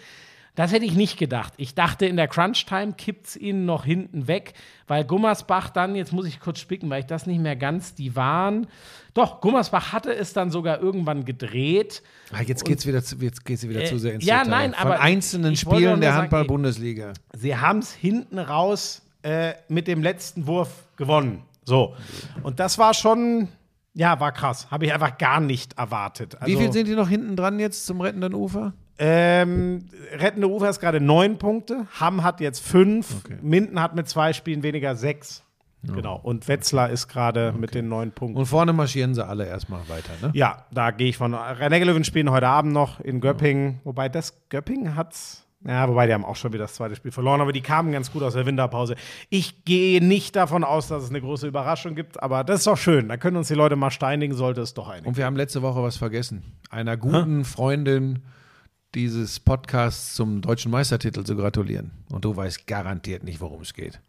das 0.55 0.73
hätte 0.73 0.85
ich 0.85 0.95
nicht 0.95 1.19
gedacht. 1.19 1.53
Ich 1.57 1.75
dachte, 1.75 2.07
in 2.07 2.17
der 2.17 2.29
Crunch-Time 2.29 2.93
kippt 2.95 3.29
es 3.29 3.37
ihnen 3.37 3.65
noch 3.67 3.85
hinten 3.85 4.27
weg, 4.29 4.55
weil 4.89 5.05
Gummersbach 5.05 5.71
dann, 5.71 5.95
jetzt 5.95 6.13
muss 6.13 6.27
ich 6.27 6.41
kurz 6.41 6.59
spicken, 6.59 6.91
weil 6.91 7.01
ich 7.01 7.07
das 7.07 7.27
nicht 7.27 7.41
mehr 7.41 7.57
ganz, 7.57 7.95
die 7.95 8.17
waren. 8.17 8.67
Doch, 9.15 9.41
Gummersbach 9.41 9.93
hatte 9.93 10.15
es 10.15 10.33
dann 10.33 10.51
sogar 10.51 10.81
irgendwann 10.81 11.25
gedreht. 11.25 12.03
Ah, 12.33 12.43
jetzt 12.43 12.65
geht's 12.65 12.87
wieder, 12.87 13.03
zu, 13.03 13.17
jetzt 13.17 13.45
geht's 13.45 13.67
wieder 13.69 13.83
Äh, 13.83 13.87
zu 13.87 13.99
sehr 13.99 14.15
ins 14.15 14.25
ja, 14.25 14.39
Detail. 14.45 14.51
nein, 14.51 14.73
Von 14.75 14.87
aber 14.87 15.01
einzelnen 15.01 15.57
Spielen 15.57 16.01
der 16.01 16.15
Handball-Bundesliga. 16.15 17.13
Sie 17.37 17.57
haben 17.57 17.79
es 17.79 17.93
hinten 17.93 18.39
raus 18.39 19.03
äh, 19.23 19.55
mit 19.69 19.87
dem 19.87 20.03
letzten 20.03 20.47
Wurf 20.47 20.87
gewonnen. 20.97 21.43
So. 21.65 21.95
Und 22.43 22.59
das 22.61 22.79
war 22.79 22.95
schon, 22.95 23.49
ja, 23.95 24.19
war 24.19 24.33
krass. 24.33 24.71
Habe 24.71 24.87
ich 24.87 24.93
einfach 24.93 25.19
gar 25.19 25.41
nicht 25.41 25.79
erwartet. 25.79 26.37
Also, 26.41 26.47
Wie 26.47 26.57
viel 26.57 26.73
sind 26.73 26.89
die 26.89 26.95
noch 26.95 27.09
hinten 27.09 27.37
dran 27.37 27.59
jetzt 27.61 27.87
zum 27.87 28.01
rettenden 28.01 28.35
Ufer? 28.35 28.73
Ähm, 29.03 29.87
Rettende 30.13 30.49
Ufer 30.49 30.69
ist 30.69 30.79
gerade 30.79 31.01
neun 31.01 31.39
Punkte. 31.39 31.87
Hamm 31.99 32.23
hat 32.23 32.41
jetzt 32.41 32.61
fünf. 32.61 33.25
Okay. 33.25 33.39
Minden 33.41 33.81
hat 33.81 33.95
mit 33.95 34.09
zwei 34.09 34.35
Spielen 34.35 34.63
weniger 34.63 34.95
sechs. 34.95 35.43
Genau. 35.83 36.21
Und 36.23 36.47
Wetzlar 36.49 36.91
ist 36.91 37.09
gerade 37.09 37.55
mit 37.59 37.75
den 37.75 37.89
neun 37.89 38.13
Punkten. 38.13 38.39
Und 38.39 38.45
vorne 38.45 38.75
marschieren 38.75 39.15
sie 39.15 39.27
alle 39.27 39.47
erstmal 39.47 39.81
weiter, 39.89 40.11
ne? 40.21 40.31
Ja, 40.35 40.67
da 40.71 40.91
gehe 40.91 41.09
ich 41.09 41.17
von. 41.17 41.33
Rhein-Neckar-Löwen 41.33 42.05
spielen 42.05 42.31
heute 42.31 42.49
Abend 42.49 42.75
noch 42.75 43.01
in 43.01 43.23
Göppingen. 43.23 43.81
Wobei 43.85 44.11
das 44.11 44.35
Göppingen 44.51 44.95
hat's. 44.95 45.47
Ja, 45.67 45.89
wobei 45.89 46.07
die 46.07 46.13
haben 46.13 46.25
auch 46.25 46.37
schon 46.37 46.53
wieder 46.53 46.65
das 46.65 46.75
zweite 46.75 46.97
Spiel 46.97 47.13
verloren, 47.13 47.41
aber 47.41 47.53
die 47.53 47.61
kamen 47.61 47.93
ganz 47.93 48.13
gut 48.13 48.23
aus 48.23 48.33
der 48.35 48.45
Winterpause. 48.45 48.95
Ich 49.29 49.65
gehe 49.65 50.03
nicht 50.03 50.37
davon 50.37 50.65
aus, 50.65 50.89
dass 50.89 51.03
es 51.03 51.11
eine 51.11 51.21
große 51.21 51.47
Überraschung 51.47 51.95
gibt, 51.95 52.23
aber 52.23 52.45
das 52.45 52.61
ist 52.61 52.67
doch 52.67 52.79
schön. 52.79 53.09
Da 53.09 53.19
können 53.19 53.37
uns 53.37 53.49
die 53.49 53.55
Leute 53.55 53.77
mal 53.77 53.91
steinigen, 53.91 54.35
sollte 54.35 54.63
es 54.63 54.73
doch 54.73 54.89
einigen. 54.89 55.09
Und 55.09 55.17
wir 55.19 55.27
haben 55.27 55.37
letzte 55.37 55.61
Woche 55.61 55.83
was 55.83 55.99
vergessen. 55.99 56.43
Einer 56.71 56.97
guten 56.97 57.45
Freundin 57.45 58.21
dieses 58.95 59.39
Podcasts 59.41 60.15
zum 60.15 60.41
deutschen 60.41 60.71
Meistertitel 60.71 61.23
zu 61.25 61.37
gratulieren. 61.37 61.91
Und 62.11 62.25
du 62.25 62.35
weißt 62.37 62.67
garantiert 62.67 63.25
nicht, 63.25 63.41
worum 63.41 63.63
es 63.63 63.75
geht. 63.75 64.01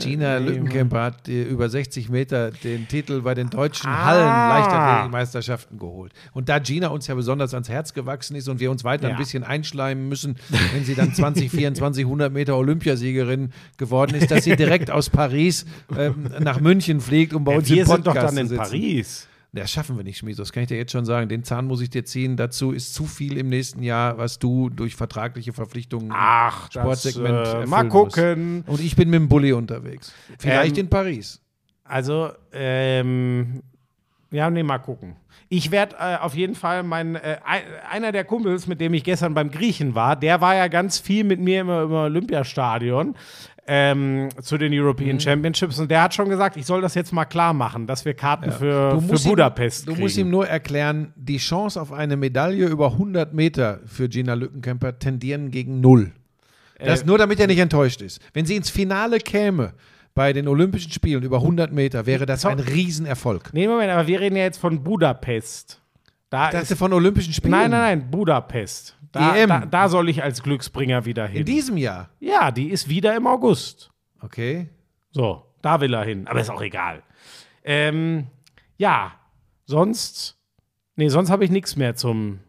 Gina 0.00 0.38
Lückenkämper 0.38 1.00
hat 1.00 1.28
über 1.28 1.68
60 1.68 2.08
Meter 2.08 2.50
den 2.50 2.88
Titel 2.88 3.20
bei 3.20 3.34
den 3.34 3.50
deutschen 3.50 3.88
Ah. 3.88 4.06
Hallen-Leichtathletikmeisterschaften 4.06 5.78
geholt. 5.78 6.12
Und 6.32 6.48
da 6.48 6.58
Gina 6.58 6.88
uns 6.88 7.06
ja 7.06 7.14
besonders 7.14 7.54
ans 7.54 7.68
Herz 7.68 7.94
gewachsen 7.94 8.34
ist 8.34 8.48
und 8.48 8.58
wir 8.58 8.68
uns 8.72 8.82
weiter 8.82 9.04
Ja. 9.08 9.14
ein 9.14 9.16
bisschen 9.18 9.44
einschleimen 9.44 10.08
müssen, 10.08 10.36
wenn 10.72 10.84
sie 10.84 10.96
dann 10.96 11.14
2024 11.14 12.04
100 12.04 12.32
Meter 12.32 12.56
Olympiasiegerin 12.56 13.52
geworden 13.76 14.16
ist, 14.16 14.32
dass 14.32 14.42
sie 14.42 14.56
direkt 14.56 14.90
aus 14.90 15.08
Paris 15.08 15.66
ähm, 15.96 16.28
nach 16.40 16.58
München 16.60 17.00
fliegt, 17.00 17.32
um 17.32 17.44
bei 17.44 17.56
uns 17.56 17.70
wir 17.70 17.82
im 17.82 17.86
sind 17.86 18.04
doch 18.06 18.14
Podcast 18.14 18.36
dann 18.36 18.46
in. 18.48 18.56
Paris. 18.56 19.28
Das 19.54 19.70
schaffen 19.70 19.98
wir 19.98 20.04
nicht, 20.04 20.16
Schmies. 20.16 20.38
Das 20.38 20.50
kann 20.50 20.62
ich 20.62 20.70
dir 20.70 20.78
jetzt 20.78 20.92
schon 20.92 21.04
sagen. 21.04 21.28
Den 21.28 21.44
Zahn 21.44 21.66
muss 21.66 21.82
ich 21.82 21.90
dir 21.90 22.06
ziehen. 22.06 22.38
Dazu 22.38 22.72
ist 22.72 22.94
zu 22.94 23.04
viel 23.04 23.36
im 23.36 23.50
nächsten 23.50 23.82
Jahr, 23.82 24.16
was 24.16 24.38
du 24.38 24.70
durch 24.70 24.96
vertragliche 24.96 25.52
Verpflichtungen 25.52 26.10
Ach, 26.10 26.70
Sportsegment 26.70 27.46
das, 27.46 27.64
äh, 27.64 27.66
mal 27.66 27.86
gucken. 27.86 28.56
Musst. 28.58 28.68
Und 28.68 28.80
ich 28.80 28.96
bin 28.96 29.10
mit 29.10 29.20
dem 29.20 29.28
Bulli 29.28 29.52
unterwegs. 29.52 30.14
Vielleicht 30.38 30.78
Ähm, 30.78 30.84
in 30.84 30.88
Paris. 30.88 31.42
Also, 31.84 32.30
ähm, 32.52 33.62
ja, 34.30 34.48
nee, 34.48 34.62
mal 34.62 34.78
gucken. 34.78 35.16
Ich 35.50 35.70
werde 35.70 35.96
äh, 35.98 36.16
auf 36.16 36.34
jeden 36.34 36.54
Fall 36.54 36.82
mein, 36.82 37.16
äh, 37.16 37.36
ein, 37.44 37.60
einer 37.90 38.10
der 38.12 38.24
Kumpels, 38.24 38.66
mit 38.66 38.80
dem 38.80 38.94
ich 38.94 39.04
gestern 39.04 39.34
beim 39.34 39.50
Griechen 39.50 39.94
war, 39.94 40.16
der 40.16 40.40
war 40.40 40.54
ja 40.54 40.68
ganz 40.68 40.98
viel 40.98 41.24
mit 41.24 41.40
mir 41.40 41.60
im, 41.60 41.68
im 41.68 41.92
Olympiastadion 41.92 43.14
ähm, 43.66 44.28
zu 44.40 44.58
den 44.58 44.72
Mhm. 44.72 44.78
European 44.80 45.20
Championships 45.20 45.78
und 45.78 45.90
der 45.90 46.02
hat 46.02 46.14
schon 46.14 46.28
gesagt, 46.28 46.56
ich 46.56 46.66
soll 46.66 46.80
das 46.80 46.94
jetzt 46.94 47.12
mal 47.12 47.24
klar 47.24 47.52
machen, 47.54 47.86
dass 47.86 48.04
wir 48.04 48.14
Karten 48.14 48.50
für, 48.50 49.00
für 49.00 49.00
musst 49.00 49.24
Budapest 49.26 49.82
Ihm, 49.82 49.86
du 49.86 49.92
kriegen. 49.92 50.02
musst 50.04 50.16
ihm 50.18 50.30
nur 50.30 50.48
erklären, 50.48 51.12
die 51.16 51.36
Chance 51.38 51.80
auf 51.80 51.92
eine 51.92 52.16
Medaille 52.16 52.66
über 52.66 52.92
100 52.92 53.32
Meter 53.34 53.80
für 53.86 54.08
Gina 54.08 54.34
Lückenkämper 54.34 54.98
tendieren 54.98 55.50
gegen 55.50 55.80
null. 55.80 56.10
Das 56.78 57.02
Äh, 57.02 57.06
nur, 57.06 57.18
damit 57.18 57.38
er 57.38 57.46
nicht 57.46 57.60
enttäuscht 57.60 58.02
ist. 58.02 58.20
Wenn 58.32 58.46
sie 58.46 58.56
ins 58.56 58.68
Finale 58.68 59.18
käme 59.18 59.74
bei 60.14 60.32
den 60.32 60.48
Olympischen 60.48 60.90
Spielen 60.90 61.22
über 61.22 61.36
100 61.38 61.72
Meter, 61.72 62.04
wäre 62.04 62.26
das 62.26 62.44
ein 62.44 62.58
Riesenerfolg. 62.58 63.50
nee, 63.54 63.68
Moment, 63.68 63.92
aber 63.92 64.06
wir 64.08 64.20
reden 64.20 64.34
ja 64.36 64.42
jetzt 64.42 64.58
von 64.58 64.82
Budapest. 64.82 65.80
Da 66.30 66.50
Das 66.50 66.64
ist, 66.64 66.70
ist 66.72 66.78
von 66.78 66.92
Olympischen 66.92 67.32
Spielen. 67.32 67.52
nein, 67.52 67.70
nein, 67.70 68.00
nein, 68.00 68.10
Budapest. 68.10 68.96
Da, 69.12 69.36
EM. 69.36 69.48
da, 69.48 69.66
da 69.66 69.88
soll 69.88 70.08
ich 70.08 70.22
als 70.22 70.42
Glücksbringer 70.42 71.04
wieder 71.04 71.26
hin. 71.26 71.40
In 71.40 71.46
diesem 71.46 71.76
Jahr. 71.76 72.08
ja, 72.18 72.50
die 72.50 72.70
ist 72.70 72.88
wieder 72.88 73.14
im 73.14 73.26
August. 73.26 73.90
Okay. 74.20 74.68
So, 75.10 75.44
da 75.60 75.80
will 75.80 75.92
er 75.94 76.04
hin. 76.04 76.26
Aber 76.26 76.40
ist 76.40 76.50
auch 76.50 76.62
egal. 76.62 77.02
Ähm, 77.64 78.26
ja, 78.78 79.12
sonst. 79.66 80.36
Nee, 80.96 81.08
sonst 81.08 81.30
habe 81.30 81.44
ich 81.44 81.50
nichts 81.50 81.76
mehr 81.76 81.94
zum. 81.94 82.40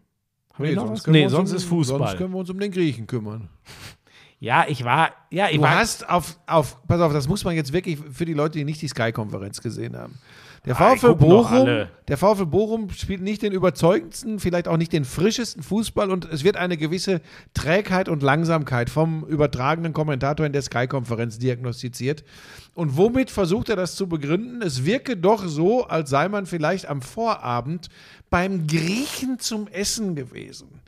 Hab 0.54 0.66
ich 0.66 0.76
noch 0.76 0.90
was? 0.90 1.04
können 1.04 1.16
wir 1.16 1.24
Nee, 1.24 1.28
sonst 1.30 1.52
um, 1.52 1.58
ist 1.58 1.64
Fußball. 1.66 2.00
Sonst 2.00 2.18
können 2.18 2.32
wir 2.34 2.38
uns 2.40 2.50
um 2.50 2.60
den 2.60 2.72
Griechen 2.72 3.08
kümmern. 3.08 3.50
ja, 4.40 4.66
ich 4.68 4.84
war. 4.86 5.12
Ja, 5.32 5.50
ich 5.50 5.58
Du 5.58 5.64
war. 5.64 5.76
hast 5.76 6.08
auf, 6.10 6.38
auf, 6.48 6.78
pass 6.88 7.02
auf, 7.02 7.12
das 7.12 7.28
muss 7.28 7.44
man 7.44 7.56
jetzt 7.56 7.74
wirklich 7.74 7.98
für 8.12 8.26
die 8.26 8.34
Leute, 8.34 8.58
die 8.60 8.64
nicht 8.66 8.82
die 8.82 8.88
Sky-Konferenz 8.88 9.62
gesehen 9.62 9.98
haben. 9.98 10.18
Der 10.66 10.80
Ah, 10.80 10.96
VfL 10.96 11.16
Bochum, 11.16 11.88
der 12.08 12.18
VfL 12.18 12.46
Bochum 12.46 12.90
spielt 12.92 13.22
nicht 13.22 13.42
den 13.42 13.52
überzeugendsten, 13.52 14.40
vielleicht 14.40 14.70
auch 14.70 14.78
nicht 14.78 14.94
den 14.94 15.04
frischesten 15.04 15.62
Fußball 15.62 16.10
und 16.10 16.24
es 16.32 16.46
wird 16.46 16.56
eine 16.56 16.78
gewisse 16.78 17.20
Trägheit 17.54 18.08
und 18.08 18.24
Langsamkeit 18.24 18.90
vom 18.90 19.26
übertragenen 19.26 19.92
Kommentator 19.92 20.46
in 20.46 20.54
der 20.54 20.62
Sky-Konferenz 20.62 21.38
diagnostiziert. 21.38 22.24
Und 22.76 22.96
womit 22.96 23.30
versucht 23.30 23.68
er 23.68 23.76
das 23.76 23.98
zu 23.98 24.08
begründen? 24.08 24.62
Es 24.62 24.86
wirke 24.86 25.18
doch 25.18 25.46
so, 25.46 25.86
als 25.86 26.10
sei 26.10 26.30
man 26.30 26.46
vielleicht 26.46 26.88
am 26.88 27.02
Vorabend 27.02 27.90
beim 28.30 28.66
Griechen 28.66 29.40
zum 29.40 29.68
Essen 29.68 30.16
gewesen. 30.16 30.80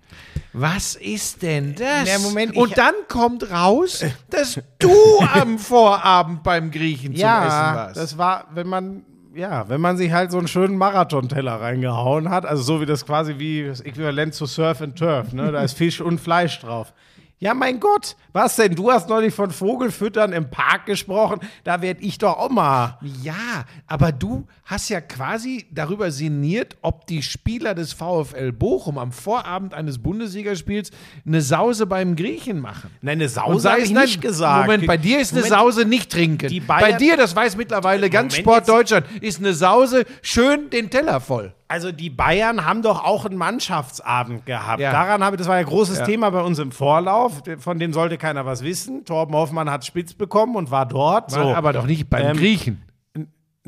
Was 0.53 0.95
ist 0.95 1.41
denn 1.41 1.75
das? 1.75 2.07
Na, 2.07 2.19
Moment, 2.19 2.55
und 2.55 2.77
dann 2.77 2.95
kommt 3.09 3.51
raus, 3.51 4.05
dass 4.29 4.61
du 4.79 5.19
am 5.33 5.59
Vorabend 5.59 6.43
beim 6.43 6.71
Griechen 6.71 7.07
zum 7.07 7.15
Essen 7.15 7.19
ja, 7.19 7.75
warst. 7.75 7.97
das 7.97 8.17
war, 8.17 8.45
wenn 8.53 8.67
man. 8.67 9.03
Ja, 9.35 9.67
wenn 9.67 9.81
man 9.81 9.97
sich 9.97 10.13
halt 10.13 10.31
so 10.31 10.37
einen 10.37 10.47
schönen 10.47 10.77
Marathonteller 10.77 11.59
reingehauen 11.59 12.29
hat, 12.29 12.45
also 12.45 12.63
so 12.63 12.79
wie 12.79 12.85
das 12.85 13.05
quasi 13.05 13.37
wie 13.37 13.65
das 13.65 13.81
Äquivalent 13.81 14.33
zu 14.33 14.45
Surf 14.45 14.81
and 14.81 14.97
Turf, 14.97 15.33
ne? 15.33 15.51
Da 15.51 15.61
ist 15.61 15.77
Fisch 15.77 15.99
und 15.99 16.21
Fleisch 16.21 16.61
drauf. 16.61 16.93
Ja, 17.37 17.53
mein 17.53 17.81
Gott, 17.81 18.15
was 18.31 18.55
denn? 18.55 18.75
Du 18.75 18.89
hast 18.91 19.09
neulich 19.09 19.33
von 19.33 19.51
Vogelfüttern 19.51 20.31
im 20.31 20.49
Park 20.49 20.85
gesprochen. 20.85 21.41
Da 21.65 21.81
werd 21.81 21.97
ich 22.01 22.17
doch 22.17 22.49
mal. 22.49 22.97
Ja, 23.21 23.65
aber 23.87 24.13
du 24.13 24.47
hast 24.63 24.87
ja 24.87 25.01
quasi 25.01 25.65
darüber 25.69 26.11
sinniert, 26.11 26.77
ob 26.81 27.05
die 27.07 27.21
Spieler 27.21 27.75
des 27.75 27.91
VfL 27.91 28.53
Bochum 28.53 28.97
am 28.97 29.11
Vorabend 29.11 29.73
eines 29.73 29.99
Bundesligaspiels 30.01 30.91
eine 31.25 31.41
Sause 31.41 31.85
beim 31.87 32.15
Griechen 32.15 32.61
machen. 32.61 32.89
Nein, 33.01 33.19
eine 33.19 33.27
Sause 33.27 33.69
habe 33.69 33.81
ich 33.81 33.91
nein, 33.91 34.05
nicht 34.05 34.21
gesagt. 34.21 34.67
Moment, 34.67 34.87
bei 34.87 34.97
dir 34.97 35.19
ist 35.19 35.33
eine 35.33 35.41
Moment. 35.41 35.59
Sause 35.59 35.85
nicht 35.85 36.09
trinken. 36.11 36.63
Bei 36.65 36.93
dir, 36.93 37.17
das 37.17 37.35
weiß 37.35 37.57
mittlerweile 37.57 38.09
ganz 38.09 38.33
Moment, 38.33 38.43
Sport 38.45 38.57
jetzt- 38.59 38.69
Deutschland, 38.69 39.05
ist 39.21 39.39
eine 39.39 39.53
Sause 39.53 40.05
schön 40.21 40.69
den 40.69 40.89
Teller 40.89 41.19
voll. 41.19 41.53
Also 41.67 41.91
die 41.91 42.09
Bayern 42.09 42.65
haben 42.65 42.81
doch 42.83 43.03
auch 43.03 43.25
einen 43.25 43.37
Mannschaftsabend 43.37 44.45
gehabt. 44.45 44.79
Ja. 44.79 44.91
Daran 44.91 45.23
habe 45.23 45.35
das 45.35 45.47
war 45.47 45.55
ja 45.55 45.61
ein 45.61 45.65
großes 45.65 45.99
Ja. 45.99 46.05
Thema 46.05 46.29
bei 46.29 46.41
uns 46.41 46.59
im 46.59 46.71
Vorlauf. 46.71 47.41
Von 47.59 47.79
dem 47.79 47.91
sollte 47.91 48.17
keiner 48.17 48.45
was 48.45 48.63
wissen. 48.63 49.03
Torben 49.03 49.33
Hoffmann 49.35 49.69
hat 49.69 49.83
spitz 49.83 50.13
bekommen 50.13 50.55
und 50.55 50.69
war 50.69 50.85
dort. 50.85 51.31
War 51.31 51.43
so. 51.43 51.55
aber 51.55 51.73
doch 51.73 51.87
nicht 51.87 52.09
beim 52.09 52.27
Ähm, 52.27 52.37
Griechen. 52.37 52.81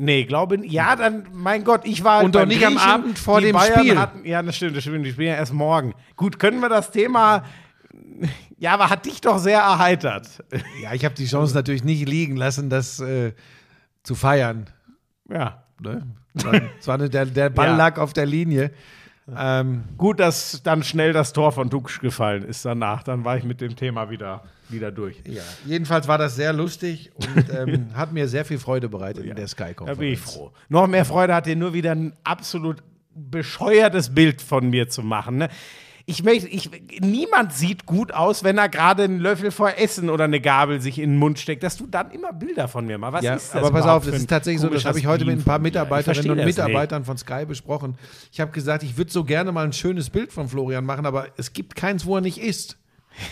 Nee, 0.00 0.24
glaube 0.24 0.64
ja, 0.64 0.94
dann 0.94 1.26
mein 1.32 1.64
Gott, 1.64 1.80
ich 1.84 2.04
war 2.04 2.22
Und 2.22 2.36
doch 2.36 2.46
nicht 2.46 2.64
am 2.64 2.74
Griechen. 2.74 2.88
Abend 2.88 3.18
vor 3.18 3.40
dem 3.40 3.52
Bayern 3.56 3.80
Spiel. 3.80 3.98
Hatten, 3.98 4.24
ja, 4.24 4.40
das 4.42 4.54
stimmt, 4.54 4.76
das 4.76 4.84
stimmt. 4.84 5.04
Die 5.04 5.10
spielen 5.10 5.28
ja 5.28 5.34
erst 5.34 5.52
morgen. 5.52 5.92
Gut, 6.14 6.38
können 6.38 6.60
wir 6.60 6.68
das 6.68 6.92
Thema 6.92 7.42
Ja, 8.58 8.74
aber 8.74 8.90
hat 8.90 9.06
dich 9.06 9.20
doch 9.20 9.38
sehr 9.38 9.60
erheitert. 9.60 10.44
Ja, 10.82 10.92
ich 10.94 11.04
habe 11.04 11.14
die 11.14 11.26
Chance 11.26 11.54
natürlich 11.54 11.84
nicht 11.84 12.08
liegen 12.08 12.36
lassen, 12.36 12.70
das 12.70 13.00
äh, 13.00 13.32
zu 14.02 14.14
feiern. 14.14 14.70
Ja. 15.28 15.64
Ne? 15.80 16.06
Es 16.80 16.86
war, 16.86 16.94
eine, 16.94 17.08
der, 17.10 17.26
der 17.26 17.50
Ball 17.50 17.68
Ja. 17.68 17.76
lag 17.76 17.98
auf 17.98 18.12
der 18.12 18.26
Linie. 18.26 18.70
Ähm, 19.36 19.84
Gut, 19.98 20.20
dass 20.20 20.62
dann 20.62 20.82
schnell 20.82 21.12
das 21.12 21.34
Tor 21.34 21.52
von 21.52 21.68
Dux 21.68 22.00
gefallen 22.00 22.44
ist 22.44 22.64
danach. 22.64 23.02
Dann 23.02 23.24
war 23.26 23.36
ich 23.36 23.44
mit 23.44 23.60
dem 23.60 23.76
Thema 23.76 24.08
wieder, 24.08 24.42
wieder 24.70 24.90
durch. 24.90 25.20
ja, 25.26 25.42
jedenfalls 25.66 26.08
war 26.08 26.16
das 26.16 26.34
sehr 26.36 26.54
lustig 26.54 27.10
und 27.14 27.50
ähm, 27.54 27.88
hat 27.94 28.12
mir 28.12 28.26
sehr 28.26 28.46
viel 28.46 28.58
Freude 28.58 28.88
bereitet 28.88 29.24
in 29.24 29.34
der 29.36 29.44
Da 29.44 29.48
Sky-Konferenz. 29.48 29.98
bin 29.98 30.12
ich 30.14 30.18
froh. 30.18 30.50
Noch 30.70 30.86
mehr 30.86 31.04
Freude 31.04 31.34
hat 31.34 31.44
dir 31.44 31.56
nur 31.56 31.74
wieder 31.74 31.92
ein 31.92 32.14
absolut 32.24 32.82
bescheuertes 33.14 34.14
Bild 34.14 34.40
von 34.40 34.70
mir 34.70 34.88
zu 34.88 35.02
machen. 35.02 35.36
Ne? 35.38 35.48
Ich 36.10 36.24
möchte, 36.24 36.48
ich, 36.48 36.70
niemand 37.00 37.52
sieht 37.52 37.84
gut 37.84 38.14
aus, 38.14 38.42
wenn 38.42 38.56
er 38.56 38.70
gerade 38.70 39.02
einen 39.02 39.18
Löffel 39.20 39.50
vor 39.50 39.74
Essen 39.76 40.08
oder 40.08 40.24
eine 40.24 40.40
Gabel 40.40 40.80
sich 40.80 40.98
in 40.98 41.10
den 41.10 41.18
Mund 41.18 41.38
steckt, 41.38 41.62
dass 41.62 41.76
du 41.76 41.86
dann 41.86 42.10
immer 42.12 42.32
Bilder 42.32 42.66
von 42.66 42.86
mir 42.86 42.96
machst. 42.96 43.12
Was 43.12 43.24
Ja, 43.24 43.34
ist 43.34 43.54
das 43.54 43.62
aber 43.62 43.70
pass 43.70 43.86
auf, 43.86 44.06
das 44.06 44.14
ist 44.14 44.30
tatsächlich 44.30 44.62
so, 44.62 44.70
das 44.70 44.86
habe 44.86 44.98
ich 44.98 45.06
heute 45.06 45.26
mit 45.26 45.38
ein 45.38 45.44
paar 45.44 45.58
Mitarbeiterinnen 45.58 46.30
und 46.30 46.38
das 46.38 46.46
nicht. 46.46 46.56
Mitarbeitern 46.56 47.04
von 47.04 47.18
Sky 47.18 47.44
besprochen. 47.44 47.98
Ich 48.32 48.40
habe 48.40 48.52
gesagt, 48.52 48.84
ich 48.84 48.96
würde 48.96 49.12
so 49.12 49.22
gerne 49.22 49.52
mal 49.52 49.66
ein 49.66 49.74
schönes 49.74 50.08
Bild 50.08 50.32
von 50.32 50.48
Florian 50.48 50.86
machen, 50.86 51.04
aber 51.04 51.26
es 51.36 51.52
gibt 51.52 51.76
keins, 51.76 52.06
wo 52.06 52.14
er 52.14 52.22
nicht 52.22 52.38
ist. 52.38 52.78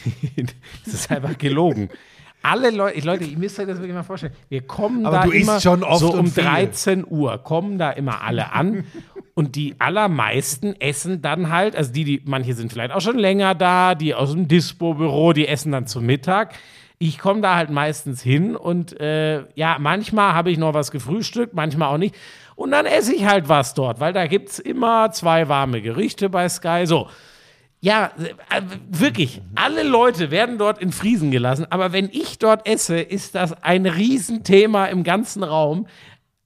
Das 0.84 0.92
ist 0.92 1.10
einfach 1.10 1.38
gelogen. 1.38 1.88
Alle 2.42 2.70
Leute, 2.70 3.00
Leute, 3.00 3.24
ihr 3.24 3.38
müsst 3.38 3.58
euch 3.58 3.66
das 3.66 3.78
wirklich 3.78 3.94
mal 3.94 4.02
vorstellen. 4.02 4.32
Wir 4.48 4.62
kommen 4.62 5.04
Aber 5.04 5.18
da 5.18 5.24
immer 5.24 5.60
schon 5.60 5.82
oft 5.82 6.00
so 6.00 6.12
um 6.12 6.20
und 6.20 6.28
viel. 6.28 6.44
13 6.44 7.04
Uhr, 7.08 7.38
kommen 7.38 7.78
da 7.78 7.90
immer 7.90 8.22
alle 8.22 8.52
an 8.52 8.84
und 9.34 9.56
die 9.56 9.74
allermeisten 9.78 10.80
essen 10.80 11.22
dann 11.22 11.50
halt, 11.50 11.74
also 11.76 11.92
die, 11.92 12.04
die, 12.04 12.22
manche 12.24 12.54
sind 12.54 12.72
vielleicht 12.72 12.92
auch 12.92 13.00
schon 13.00 13.18
länger 13.18 13.54
da, 13.54 13.94
die 13.94 14.14
aus 14.14 14.32
dem 14.32 14.48
Dispo-Büro, 14.48 15.32
die 15.32 15.48
essen 15.48 15.72
dann 15.72 15.86
zum 15.86 16.06
Mittag. 16.06 16.54
Ich 16.98 17.18
komme 17.18 17.42
da 17.42 17.56
halt 17.56 17.70
meistens 17.70 18.22
hin 18.22 18.56
und 18.56 18.98
äh, 19.00 19.44
ja, 19.54 19.76
manchmal 19.78 20.32
habe 20.32 20.50
ich 20.50 20.56
noch 20.56 20.72
was 20.72 20.90
gefrühstückt, 20.90 21.52
manchmal 21.52 21.92
auch 21.92 21.98
nicht. 21.98 22.14
Und 22.54 22.70
dann 22.70 22.86
esse 22.86 23.14
ich 23.14 23.26
halt 23.26 23.50
was 23.50 23.74
dort, 23.74 24.00
weil 24.00 24.14
da 24.14 24.26
gibt 24.26 24.48
es 24.48 24.58
immer 24.58 25.10
zwei 25.10 25.48
warme 25.48 25.82
Gerichte 25.82 26.30
bei 26.30 26.48
Sky. 26.48 26.84
So, 26.86 27.08
ja, 27.86 28.10
äh, 28.50 28.62
wirklich, 28.90 29.42
alle 29.54 29.84
Leute 29.84 30.32
werden 30.32 30.58
dort 30.58 30.80
in 30.80 30.90
Friesen 30.90 31.30
gelassen, 31.30 31.68
aber 31.70 31.92
wenn 31.92 32.10
ich 32.10 32.36
dort 32.40 32.66
esse, 32.66 32.98
ist 33.00 33.36
das 33.36 33.62
ein 33.62 33.86
Riesenthema 33.86 34.86
im 34.86 35.04
ganzen 35.04 35.44
Raum. 35.44 35.86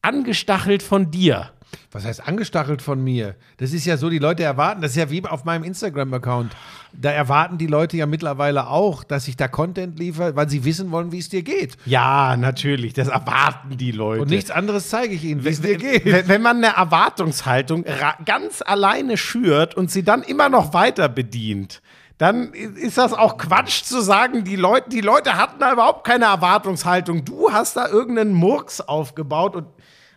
angestachelt 0.03 0.83
von 0.83 1.11
dir. 1.11 1.51
Was 1.93 2.05
heißt 2.05 2.27
angestachelt 2.27 2.83
von 2.83 3.03
mir? 3.03 3.35
Das 3.57 3.73
ist 3.73 3.85
ja 3.85 3.97
so, 3.97 4.11
die 4.11 4.19
Leute 4.19 4.43
erwarten, 4.43 4.81
das 4.81 4.93
ist 4.93 4.97
ja 4.97 5.11
wie 5.11 5.25
auf 5.25 5.45
meinem 5.45 5.65
Instagram-Account. 5.65 6.53
Da 6.93 7.11
erwarten 7.11 7.59
die 7.59 7.67
Leute 7.67 7.97
ja 7.97 8.07
mittlerweile 8.07 8.69
auch, 8.69 9.05
dass 9.05 9.29
ich 9.29 9.37
da 9.37 9.49
Content 9.49 9.99
liefere, 9.99 10.37
weil 10.37 10.49
sie 10.49 10.65
wissen 10.65 10.91
wollen, 10.91 11.13
wie 11.13 11.19
es 11.19 11.29
dir 11.29 11.43
geht. 11.43 11.77
Ja, 11.87 12.37
natürlich, 12.37 12.95
das 12.95 13.09
erwarten 13.09 13.77
die 13.77 13.93
Leute. 13.93 14.23
Und 14.23 14.31
nichts 14.31 14.51
anderes 14.51 14.89
zeige 14.89 15.15
ich 15.15 15.25
ihnen, 15.25 15.45
wie 15.45 15.49
es 15.49 15.61
dir 15.61 15.77
geht. 15.77 16.05
Wenn, 16.05 16.29
wenn 16.29 16.43
man 16.43 16.59
eine 16.59 16.75
Erwartungshaltung 16.77 17.85
ganz 18.25 18.63
alleine 18.65 19.17
schürt 19.17 19.75
und 19.77 19.91
sie 19.91 20.03
dann 20.03 20.23
immer 20.23 20.49
noch 20.49 20.75
weiter 20.75 21.09
bedient, 21.09 21.83
dann 22.21 22.53
ist 22.53 22.99
das 22.99 23.15
auch 23.15 23.39
Quatsch 23.39 23.83
zu 23.83 24.03
sagen, 24.03 24.45
die 24.45 24.57
Leute, 24.57 24.91
die 24.91 25.01
Leute 25.01 25.39
hatten 25.39 25.59
da 25.59 25.73
überhaupt 25.73 26.07
keine 26.07 26.27
Erwartungshaltung. 26.27 27.25
Du 27.25 27.51
hast 27.51 27.79
da 27.79 27.89
irgendeinen 27.89 28.35
Murks 28.35 28.83
aufgebaut 28.83 29.57
und 29.57 29.67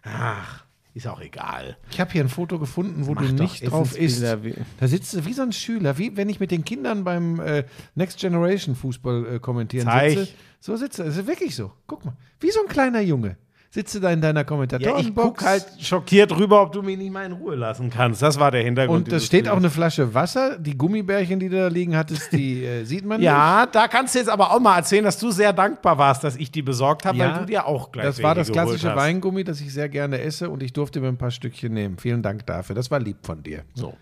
ach, 0.04 0.63
ist 0.94 1.08
auch 1.08 1.22
egal. 1.22 1.78
Ich 1.92 2.00
habe 2.00 2.12
hier 2.12 2.24
ein 2.24 2.30
Foto 2.30 2.60
gefunden, 2.60 3.08
wo 3.08 3.14
Mach 3.14 3.26
du 3.26 3.34
nicht 3.34 3.70
drauf 3.70 3.98
isst. 3.98 4.22
Da 4.22 4.88
sitzt 4.88 5.14
du 5.14 5.26
wie 5.26 5.34
so 5.34 5.42
ein 5.42 5.52
Schüler, 5.52 5.98
wie 5.98 6.16
wenn 6.16 6.30
ich 6.30 6.40
mit 6.40 6.52
den 6.52 6.64
Kindern 6.64 7.04
beim 7.04 7.40
äh, 7.40 7.64
Next 7.96 8.20
Generation 8.20 8.76
Fußball 8.76 9.36
äh, 9.36 9.40
kommentieren 9.40 9.88
Zeig. 9.88 10.18
sitze. 10.18 10.34
So 10.60 10.78
sitze, 10.78 11.04
das 11.04 11.18
ist 11.18 11.28
wirklich 11.28 11.56
so. 11.56 11.72
Guck 11.88 12.06
mal, 12.06 12.16
wie 12.40 12.52
so 12.52 12.62
ein 12.62 12.68
kleiner 12.68 13.02
Junge. 13.02 13.38
Sitze 13.74 14.00
da 14.00 14.12
in 14.12 14.22
deiner 14.22 14.42
Ja, 14.42 14.44
ich 14.44 14.48
Kommentatorenbox. 14.48 15.16
guck 15.40 15.44
halt 15.44 15.66
schockiert 15.80 16.38
rüber, 16.38 16.62
ob 16.62 16.74
du 16.74 16.84
mich 16.84 16.96
nicht 16.96 17.12
mal 17.12 17.26
in 17.26 17.32
Ruhe 17.32 17.56
lassen 17.56 17.90
kannst. 17.90 18.22
Das 18.22 18.40
war 18.40 18.52
der 18.52 18.62
Hintergrund. 18.62 19.06
und 19.08 19.12
da 19.12 19.20
steht 19.20 19.48
auch 19.48 19.54
Bildes. 19.54 19.64
eine 19.64 19.70
Flasche 19.72 20.14
Wasser. 20.14 20.60
Die 20.60 20.78
Gummibärchen, 20.78 21.40
die 21.40 21.50
du 21.50 21.58
da 21.58 21.70
liegen 21.70 21.98
hattest, 21.98 22.32
die 22.34 22.64
äh, 22.66 22.84
sieht 22.84 23.04
man 23.04 23.18
nicht. 23.20 23.26
Ja, 23.26 23.66
da 23.66 23.88
kannst 23.88 24.14
du 24.14 24.20
jetzt 24.20 24.30
aber 24.30 24.52
auch 24.52 24.60
mal 24.60 24.78
erzählen, 24.78 25.04
dass 25.04 25.18
du 25.18 25.32
sehr 25.32 25.54
dankbar 25.54 25.98
warst, 25.98 26.24
dass 26.24 26.36
ich 26.36 26.52
die 26.52 26.62
besorgt 26.62 27.04
habe, 27.04 27.18
Ja, 27.18 27.32
weil 27.34 27.40
du 27.40 27.46
dir 27.48 27.66
auch 27.66 27.92
gleich 27.92 28.06
Das 28.06 28.22
war 28.22 28.36
das 28.36 28.52
klassische 28.52 28.90
hast. 28.92 28.96
Weingummi, 28.96 29.44
das 29.44 29.60
ich 29.60 29.74
sehr 29.74 29.90
gerne 29.90 30.22
esse 30.22 30.52
und 30.52 30.62
ich 30.62 30.72
durfte 30.74 31.00
mir 31.02 31.08
ein 31.08 31.18
paar 31.18 31.32
Stückchen 31.32 31.74
nehmen. 31.74 31.98
Vielen 31.98 32.22
Dank 32.22 32.46
dafür. 32.46 32.76
Das 32.76 32.92
war 32.92 33.00
lieb 33.00 33.18
von 33.26 33.42
dir. 33.42 33.64
So. 33.74 33.96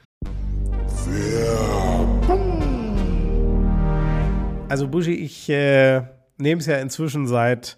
Also 4.70 4.88
Buschi, 4.88 5.14
ich 5.14 5.50
äh, 5.50 6.02
nehme 6.38 6.60
es 6.60 6.66
ja 6.66 6.78
inzwischen 6.78 7.28
seit 7.28 7.78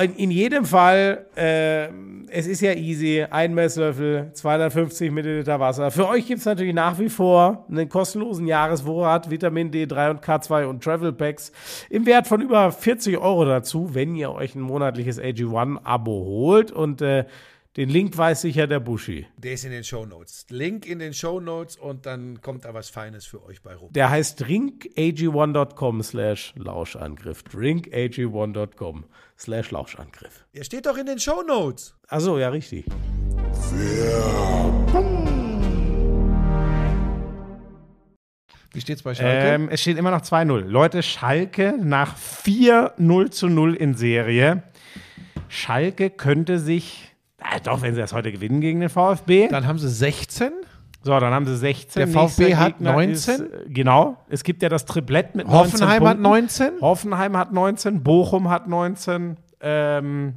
In, 0.00 0.30
jedem 0.30 0.64
Fall, 0.64 1.26
äh, 1.36 1.88
es 2.30 2.46
ist 2.46 2.62
ja 2.62 2.72
easy, 2.72 3.26
ein 3.30 3.52
Messlöffel, 3.52 4.30
250 4.32 5.10
Milliliter 5.10 5.60
Wasser. 5.60 5.90
Für 5.90 6.08
euch 6.08 6.26
gibt 6.26 6.40
es 6.40 6.46
natürlich 6.46 6.72
nach 6.72 6.98
wie 6.98 7.10
vor 7.10 7.66
einen 7.68 7.90
kostenlosen 7.90 8.46
Jahresvorrat 8.46 9.28
Vitamin 9.28 9.70
D3 9.70 10.10
und 10.10 10.24
K2 10.24 10.64
und 10.64 10.82
Travel 10.82 11.12
Packs 11.12 11.52
im 11.90 12.06
Wert 12.06 12.26
von 12.26 12.40
über 12.40 12.72
40 12.72 13.18
Euro 13.18 13.44
dazu, 13.44 13.94
wenn 13.94 14.14
ihr 14.14 14.32
euch 14.32 14.54
ein 14.54 14.62
monatliches 14.62 15.20
AG1-Abo 15.20 16.10
holt. 16.10 16.72
Und 16.72 17.02
äh, 17.02 17.26
den 17.76 17.88
Link 17.88 18.16
weiß 18.16 18.42
sicher 18.42 18.66
der 18.66 18.80
Buschi. 18.80 19.26
Der 19.38 19.54
ist 19.54 19.64
in 19.64 19.70
den 19.70 19.82
Shownotes. 19.82 20.46
Link 20.50 20.86
in 20.86 20.98
den 20.98 21.14
Shownotes 21.14 21.76
und 21.76 22.04
dann 22.04 22.42
kommt 22.42 22.66
da 22.66 22.74
was 22.74 22.90
Feines 22.90 23.24
für 23.24 23.42
euch 23.44 23.62
bei 23.62 23.74
rum. 23.74 23.90
Der 23.92 24.10
heißt 24.10 24.42
drinkag1.com 24.42 26.02
slash 26.02 26.52
Lauschangriff. 26.56 27.44
drinkag1.com 27.50 29.04
slash 29.42 29.70
Lauschangriff. 29.72 30.46
Der 30.54 30.64
steht 30.64 30.86
doch 30.86 30.96
in 30.96 31.06
den 31.06 31.18
Shownotes. 31.18 31.94
Achso, 32.08 32.38
ja, 32.38 32.48
richtig. 32.48 32.86
Wie 38.72 38.80
steht's 38.80 39.02
bei 39.02 39.14
Schalke? 39.14 39.48
Ähm, 39.48 39.68
es 39.68 39.80
steht 39.82 39.98
immer 39.98 40.10
noch 40.10 40.22
2-0. 40.22 40.60
Leute, 40.60 41.02
Schalke 41.02 41.74
nach 41.78 42.16
4-0 42.16 43.30
zu 43.30 43.48
0 43.48 43.74
in 43.74 43.94
Serie. 43.94 44.62
Schalke 45.48 46.08
könnte 46.08 46.58
sich, 46.58 47.12
ah, 47.40 47.58
doch, 47.58 47.82
wenn 47.82 47.94
sie 47.94 48.00
das 48.00 48.12
heute 48.12 48.32
gewinnen 48.32 48.60
gegen 48.60 48.80
den 48.80 48.88
VfB. 48.88 49.48
Dann 49.48 49.66
haben 49.66 49.78
sie 49.78 49.90
16. 49.90 50.52
so, 51.02 51.18
dann 51.18 51.32
haben 51.34 51.46
sie 51.46 51.56
16. 51.56 52.00
Der 52.00 52.08
VfB 52.08 52.54
hat 52.54 52.78
Gegner 52.78 52.92
19. 52.92 53.12
Ist, 53.34 53.40
äh, 53.40 53.46
genau. 53.68 54.16
Es 54.28 54.44
gibt 54.44 54.62
ja 54.62 54.68
das 54.68 54.84
Triplett 54.84 55.34
mit 55.34 55.46
19 55.48 55.58
Hoffenheim 55.72 56.02
hat 56.04 56.22
Punkten. 56.22 56.22
19. 56.22 56.80
Hoffenheim 56.80 57.36
hat 57.36 57.52
19. 57.52 58.02
Bochum 58.02 58.48
hat 58.50 58.68
19. 58.68 59.36
Ähm, 59.60 60.34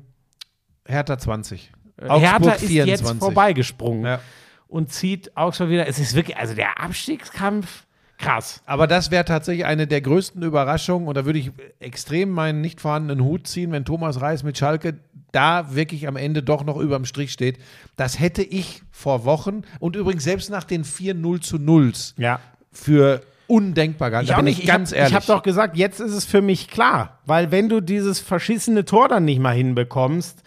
Hertha 0.88 1.18
20. 1.18 1.72
Hertha 2.02 2.52
ist 2.52 2.70
jetzt 2.70 3.10
vorbeigesprungen 3.20 4.06
Ja. 4.06 4.20
und 4.68 4.92
zieht 4.92 5.36
Augsburg 5.38 5.70
wieder. 5.70 5.88
Es 5.88 6.00
ist 6.00 6.14
wirklich, 6.16 6.38
also 6.38 6.54
der 6.54 6.80
Abstiegskampf, 6.82 7.85
krass. 8.18 8.62
Aber 8.66 8.88
das 8.88 9.12
wäre 9.12 9.26
tatsächlich 9.26 9.66
eine 9.66 9.88
der 9.88 10.02
größten 10.02 10.42
Überraschungen 10.42 11.08
und 11.08 11.16
da 11.16 11.26
würde 11.26 11.40
ich 11.40 11.52
extrem 11.80 12.30
meinen 12.30 12.62
nicht 12.62 12.82
vorhandenen 12.82 13.24
Hut 13.24 13.48
ziehen, 13.48 13.72
wenn 13.72 13.86
Thomas 13.86 14.22
Reis 14.22 14.44
mit 14.44 14.58
Schalke 14.58 14.96
da 15.32 15.76
wirklich 15.76 16.08
am 16.08 16.16
Ende 16.16 16.42
doch 16.44 16.64
noch 16.64 16.78
überm 16.78 17.06
Strich 17.06 17.32
steht. 17.32 17.58
Das 17.98 18.20
hätte 18.20 18.42
ich 18.42 18.84
vor 18.92 19.26
Wochen 19.26 19.64
und 19.80 19.96
übrigens 19.96 20.24
selbst 20.24 20.50
nach 20.50 20.64
den 20.64 20.84
4-0 20.86 21.42
zu 21.42 21.58
0s 21.58 22.14
Ja. 22.18 22.40
für 22.72 23.22
undenkbar 23.48 24.10
gehalten. 24.10 24.30
Da 24.30 24.38
bin 24.38 24.48
ich 24.48 24.66
ganz 24.66 24.92
hab, 24.92 24.98
ehrlich. 24.98 25.10
Ich 25.12 25.16
habe 25.16 25.26
doch 25.28 25.44
gesagt, 25.44 25.78
jetzt 25.78 26.00
ist 26.00 26.14
es 26.14 26.26
für 26.26 26.42
mich 26.42 26.68
klar. 26.68 27.20
Weil 27.26 27.52
wenn 27.52 27.70
du 27.70 27.80
dieses 27.82 28.20
verschissene 28.20 28.86
Tor 28.86 29.08
dann 29.08 29.26
nicht 29.26 29.40
mal 29.40 29.54
hinbekommst, 29.56 30.42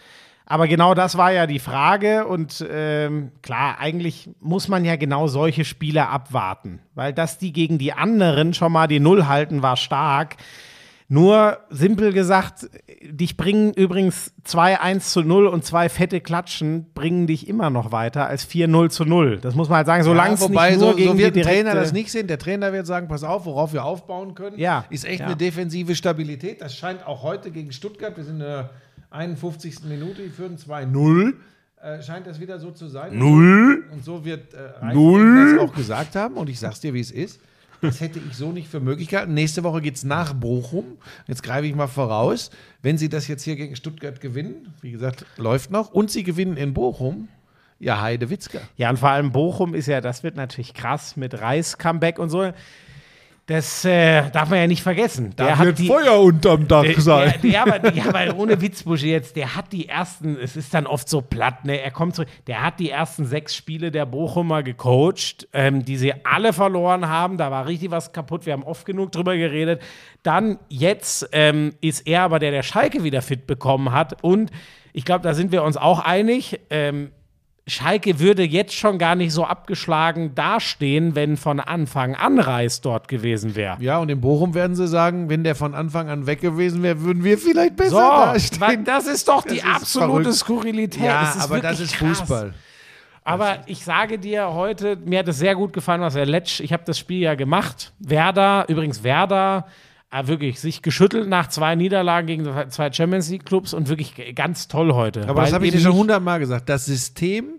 aber 0.49 0.67
genau 0.67 0.95
das 0.95 1.15
war 1.15 1.31
ja 1.31 1.45
die 1.47 1.59
Frage 1.59 2.25
und 2.25 2.65
ähm, 2.69 3.31
klar, 3.43 3.77
eigentlich 3.79 4.29
muss 4.41 4.67
man 4.67 4.83
ja 4.83 4.95
genau 4.95 5.27
solche 5.27 5.63
Spiele 5.63 6.09
abwarten, 6.09 6.79
weil 6.95 7.13
dass 7.13 7.37
die 7.37 7.53
gegen 7.53 7.77
die 7.77 7.93
anderen 7.93 8.53
schon 8.53 8.71
mal 8.71 8.87
die 8.87 8.99
Null 8.99 9.27
halten, 9.27 9.61
war 9.61 9.77
stark. 9.77 10.35
Nur 11.11 11.57
simpel 11.71 12.13
gesagt, 12.13 12.69
dich 13.03 13.35
bringen 13.35 13.73
übrigens 13.73 14.31
2-1 14.45 14.99
zu 14.99 15.21
0 15.23 15.47
und 15.47 15.65
zwei 15.65 15.89
fette 15.89 16.21
Klatschen 16.21 16.93
bringen 16.93 17.25
dich 17.25 17.47
immer 17.47 17.71
noch 17.71 17.91
weiter 17.91 18.27
als 18.27 18.47
4-0 18.47 18.89
zu 18.89 19.05
0. 19.05 19.39
Das 19.39 19.55
muss 19.55 19.69
man 19.69 19.77
halt 19.77 19.87
sagen, 19.87 20.03
solange 20.03 20.29
ja, 20.29 20.33
es 20.35 20.41
wobei, 20.41 20.69
nicht 20.69 20.79
nur 20.79 20.89
so, 20.91 20.95
gegen 20.95 21.11
so 21.13 21.17
wird 21.17 21.35
die 21.35 21.41
Trainer 21.41 21.73
das 21.73 21.93
nicht 21.93 22.11
sehen. 22.11 22.27
Der 22.27 22.37
Trainer 22.37 22.73
wird 22.73 22.85
sagen, 22.85 23.07
pass 23.07 23.23
auf, 23.23 23.45
worauf 23.45 23.73
wir 23.73 23.85
aufbauen 23.85 24.35
können. 24.35 24.59
Ja. 24.59 24.85
Ist 24.91 25.03
echt 25.03 25.21
Ja. 25.21 25.25
eine 25.25 25.35
defensive 25.35 25.95
Stabilität. 25.95 26.61
Das 26.61 26.75
scheint 26.75 27.03
auch 27.07 27.23
heute 27.23 27.49
gegen 27.49 27.71
Stuttgart, 27.71 28.15
wir 28.15 28.23
sind 28.23 28.35
in 28.35 28.41
der 28.41 28.69
51. 29.09 29.83
Minute, 29.85 30.23
die 30.23 30.29
führen 30.29 30.57
2-0. 30.57 31.33
Äh, 31.81 32.01
scheint 32.01 32.27
das 32.27 32.39
wieder 32.39 32.59
so 32.59 32.71
zu 32.71 32.87
sein. 32.87 33.17
Null. 33.17 33.85
Und 33.91 34.03
so 34.03 34.25
wird 34.25 34.53
äh, 34.53 34.93
Null. 34.93 35.53
das 35.53 35.59
auch 35.59 35.73
gesagt 35.73 36.15
haben. 36.15 36.35
Und 36.35 36.49
ich 36.49 36.59
sag's 36.59 36.79
dir, 36.81 36.93
wie 36.93 36.99
es 36.99 37.11
ist. 37.11 37.39
Das 37.81 38.01
hätte 38.01 38.19
ich 38.19 38.35
so 38.35 38.51
nicht 38.51 38.67
für 38.67 38.81
möglich 38.81 39.07
gehalten. 39.07 39.33
Nächste 39.33 39.63
Woche 39.63 39.81
geht 39.81 39.95
es 39.95 40.03
nach 40.03 40.33
Bochum. 40.33 40.97
Jetzt 41.27 41.43
greife 41.43 41.65
ich 41.65 41.75
mal 41.75 41.87
voraus. 41.87 42.51
Wenn 42.81 42.97
sie 42.97 43.07
das 43.07 43.29
jetzt 43.29 43.43
hier 43.43 43.55
gegen 43.55 43.77
Stuttgart 43.77 44.19
gewinnen, 44.19 44.73
wie 44.81 44.91
gesagt, 44.91 45.25
läuft 45.37 45.71
noch, 45.71 45.91
und 45.91 46.11
sie 46.11 46.23
gewinnen 46.23 46.57
in 46.57 46.73
Bochum, 46.73 47.29
ja, 47.79 48.01
Heide 48.01 48.29
Witzka. 48.29 48.59
Ja, 48.75 48.89
und 48.89 48.97
vor 48.97 49.09
allem 49.09 49.31
Bochum 49.31 49.73
ist 49.73 49.87
ja, 49.87 50.01
das 50.01 50.23
wird 50.23 50.35
natürlich 50.35 50.73
krass 50.73 51.15
mit 51.15 51.39
Reis-Comeback 51.39 52.19
und 52.19 52.29
so. 52.29 52.51
Das 53.49 53.83
äh, 53.83 54.29
darf 54.29 54.51
man 54.51 54.59
ja 54.59 54.67
nicht 54.67 54.83
vergessen. 54.83 55.35
Der 55.35 55.57
hat 55.57 55.79
die, 55.79 55.87
Feuer 55.87 56.19
unterm 56.19 56.67
Dach 56.67 56.83
aber, 57.63 57.95
ja, 57.95 58.05
aber 58.05 58.35
ohne 58.37 58.61
Witzbusche 58.61 59.07
jetzt, 59.07 59.35
der 59.35 59.55
hat 59.55 59.73
die 59.73 59.89
ersten, 59.89 60.37
es 60.37 60.55
ist 60.55 60.71
dann 60.71 60.85
oft 60.85 61.09
so 61.09 61.21
platt, 61.21 61.65
ne? 61.65 61.81
Er 61.81 61.89
kommt 61.89 62.13
zurück, 62.13 62.29
der 62.45 62.61
hat 62.61 62.79
die 62.79 62.91
ersten 62.91 63.25
sechs 63.25 63.55
Spiele 63.55 63.89
der 63.89 64.05
Bochumer 64.05 64.61
gecoacht, 64.61 65.47
ähm, 65.51 65.83
die 65.83 65.97
sie 65.97 66.13
alle 66.23 66.53
verloren 66.53 67.07
haben. 67.07 67.37
Da 67.37 67.49
war 67.49 67.65
richtig 67.65 67.89
was 67.89 68.13
kaputt. 68.13 68.45
Wir 68.45 68.53
haben 68.53 68.61
oft 68.61 68.85
genug 68.85 69.11
drüber 69.11 69.35
geredet. 69.35 69.81
Dann 70.21 70.59
jetzt 70.67 71.27
ähm, 71.31 71.73
ist 71.81 72.05
er 72.05 72.21
aber 72.21 72.37
der, 72.37 72.51
der 72.51 72.61
Schalke 72.61 73.03
wieder 73.03 73.23
fit 73.23 73.47
bekommen 73.47 73.91
hat. 73.91 74.23
Und 74.23 74.51
ich 74.93 75.05
glaube, 75.05 75.23
da 75.23 75.33
sind 75.33 75.51
wir 75.51 75.63
uns 75.63 75.75
auch 75.75 76.01
einig. 76.01 76.59
Ähm, 76.69 77.09
Schalke 77.69 78.19
würde 78.19 78.43
jetzt 78.43 78.73
schon 78.73 78.97
gar 78.97 79.15
nicht 79.15 79.31
so 79.31 79.45
abgeschlagen 79.45 80.35
dastehen, 80.35 81.15
wenn 81.15 81.37
von 81.37 81.59
Anfang 81.59 82.15
an 82.15 82.39
Reis 82.39 82.81
dort 82.81 83.07
gewesen 83.07 83.55
wäre. 83.55 83.77
Ja, 83.79 83.99
und 83.99 84.09
in 84.09 84.19
Bochum 84.21 84.53
werden 84.53 84.75
sie 84.75 84.87
sagen, 84.87 85.29
wenn 85.29 85.43
der 85.43 85.55
von 85.55 85.73
Anfang 85.73 86.09
an 86.09 86.25
weg 86.27 86.41
gewesen 86.41 86.83
wäre, 86.83 87.01
würden 87.01 87.23
wir 87.23 87.37
vielleicht 87.37 87.75
besser 87.75 87.91
So, 87.91 87.97
dastehen. 87.99 88.83
das 88.85 89.07
ist 89.07 89.27
doch 89.27 89.43
die 89.43 89.57
ist 89.57 89.65
absolute 89.65 90.21
verrückt. 90.23 90.33
Skurrilität. 90.37 91.03
Ja, 91.03 91.33
aber 91.39 91.59
das 91.59 91.79
ist 91.79 91.93
krass. 91.93 92.19
Fußball. 92.19 92.53
Aber 93.23 93.59
ich 93.67 93.83
sage 93.83 94.17
dir 94.17 94.53
heute, 94.53 94.95
mir 94.95 95.19
hat 95.19 95.27
es 95.27 95.37
sehr 95.37 95.53
gut 95.55 95.71
gefallen, 95.73 96.01
was 96.01 96.15
er 96.15 96.25
letzt, 96.25 96.61
ich 96.61 96.73
habe 96.73 96.83
das 96.85 96.97
Spiel 96.97 97.19
ja 97.19 97.35
gemacht. 97.35 97.93
Werder, 97.99 98.65
übrigens 98.69 99.03
Werder, 99.03 99.67
äh, 100.11 100.25
wirklich 100.25 100.59
sich 100.59 100.81
geschüttelt 100.81 101.29
nach 101.29 101.47
zwei 101.49 101.75
Niederlagen 101.75 102.25
gegen 102.25 102.71
zwei 102.71 102.91
Champions 102.91 103.29
League 103.29 103.45
Clubs 103.45 103.75
und 103.75 103.87
wirklich 103.89 104.33
ganz 104.33 104.67
toll 104.67 104.93
heute. 104.93 105.27
Aber 105.27 105.41
das 105.43 105.53
habe 105.53 105.67
ich 105.67 105.73
dir 105.73 105.79
schon 105.79 105.93
hundertmal 105.93 106.39
gesagt. 106.39 106.69
Das 106.69 106.85
System 106.87 107.58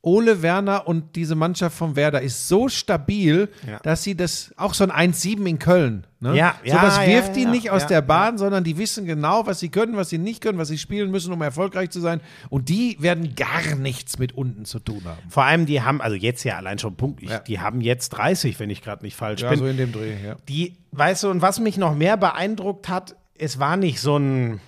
Ole 0.00 0.42
Werner 0.42 0.86
und 0.86 1.16
diese 1.16 1.34
Mannschaft 1.34 1.76
vom 1.76 1.96
Werder 1.96 2.22
ist 2.22 2.46
so 2.46 2.68
stabil, 2.68 3.48
Ja. 3.66 3.80
dass 3.80 4.04
sie 4.04 4.14
das 4.16 4.54
auch 4.56 4.72
so 4.72 4.84
ein 4.84 4.92
1-7 5.12 5.44
in 5.46 5.58
Köln. 5.58 6.06
Ne? 6.20 6.36
Ja, 6.36 6.54
ja, 6.62 6.74
Sowas 6.80 6.98
ja, 6.98 7.06
wirft 7.06 7.28
ja, 7.28 7.34
die 7.34 7.42
ja, 7.42 7.50
nicht 7.50 7.70
aus 7.70 7.82
ja, 7.82 7.88
der 7.88 8.02
Bahn, 8.02 8.38
sondern 8.38 8.62
die 8.62 8.78
wissen 8.78 9.06
genau, 9.06 9.46
was 9.46 9.58
sie 9.58 9.70
können, 9.70 9.96
was 9.96 10.08
sie 10.08 10.18
nicht 10.18 10.40
können, 10.40 10.56
was 10.56 10.68
sie 10.68 10.78
spielen 10.78 11.10
müssen, 11.10 11.32
um 11.32 11.42
erfolgreich 11.42 11.90
zu 11.90 11.98
sein. 12.00 12.20
Und 12.48 12.68
die 12.68 12.96
werden 13.00 13.34
gar 13.34 13.74
nichts 13.76 14.18
mit 14.20 14.32
unten 14.32 14.64
zu 14.64 14.78
tun 14.78 15.02
haben. 15.04 15.18
Vor 15.28 15.42
allem, 15.44 15.66
die 15.66 15.82
haben, 15.82 16.00
also 16.00 16.14
jetzt 16.16 16.44
ja 16.44 16.56
allein 16.56 16.78
schon 16.78 16.94
Punkt, 16.96 17.20
ich, 17.22 17.30
Ja. 17.30 17.40
die 17.40 17.58
haben 17.58 17.80
jetzt 17.80 18.10
30, 18.10 18.58
wenn 18.60 18.70
ich 18.70 18.82
gerade 18.82 19.04
nicht 19.04 19.16
falsch 19.16 19.42
Ja, 19.42 19.50
bin. 19.50 19.58
so 19.58 19.66
in 19.66 19.76
dem 19.76 19.90
Dreh, 19.92 20.14
ja. 20.24 20.36
Die, 20.48 20.76
weißt 20.92 21.24
du, 21.24 21.30
und 21.30 21.42
was 21.42 21.58
mich 21.58 21.76
noch 21.76 21.96
mehr 21.96 22.16
beeindruckt 22.16 22.88
hat, 22.88 23.16
es 23.36 23.58
war 23.58 23.76
nicht 23.76 24.00
so 24.00 24.16
ein, 24.16 24.60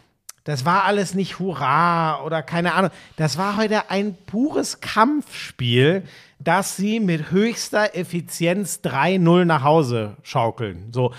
das 0.51 0.64
war 0.64 0.84
alles 0.84 1.14
nicht 1.14 1.38
Hurra 1.38 2.22
oder 2.24 2.42
keine 2.42 2.74
Ahnung. 2.74 2.90
Das 3.16 3.38
war 3.38 3.57
heute 3.57 3.90
ein 3.90 4.16
pures 4.26 4.80
Kampfspiel, 4.80 6.03
das 6.38 6.76
sie 6.76 6.98
mit 6.98 7.30
höchster 7.30 7.94
Effizienz 7.94 8.80
3-0 8.82 9.44
nach 9.44 9.62
Hause 9.62 10.16
schaukeln. 10.22 10.88
So, 10.92 11.14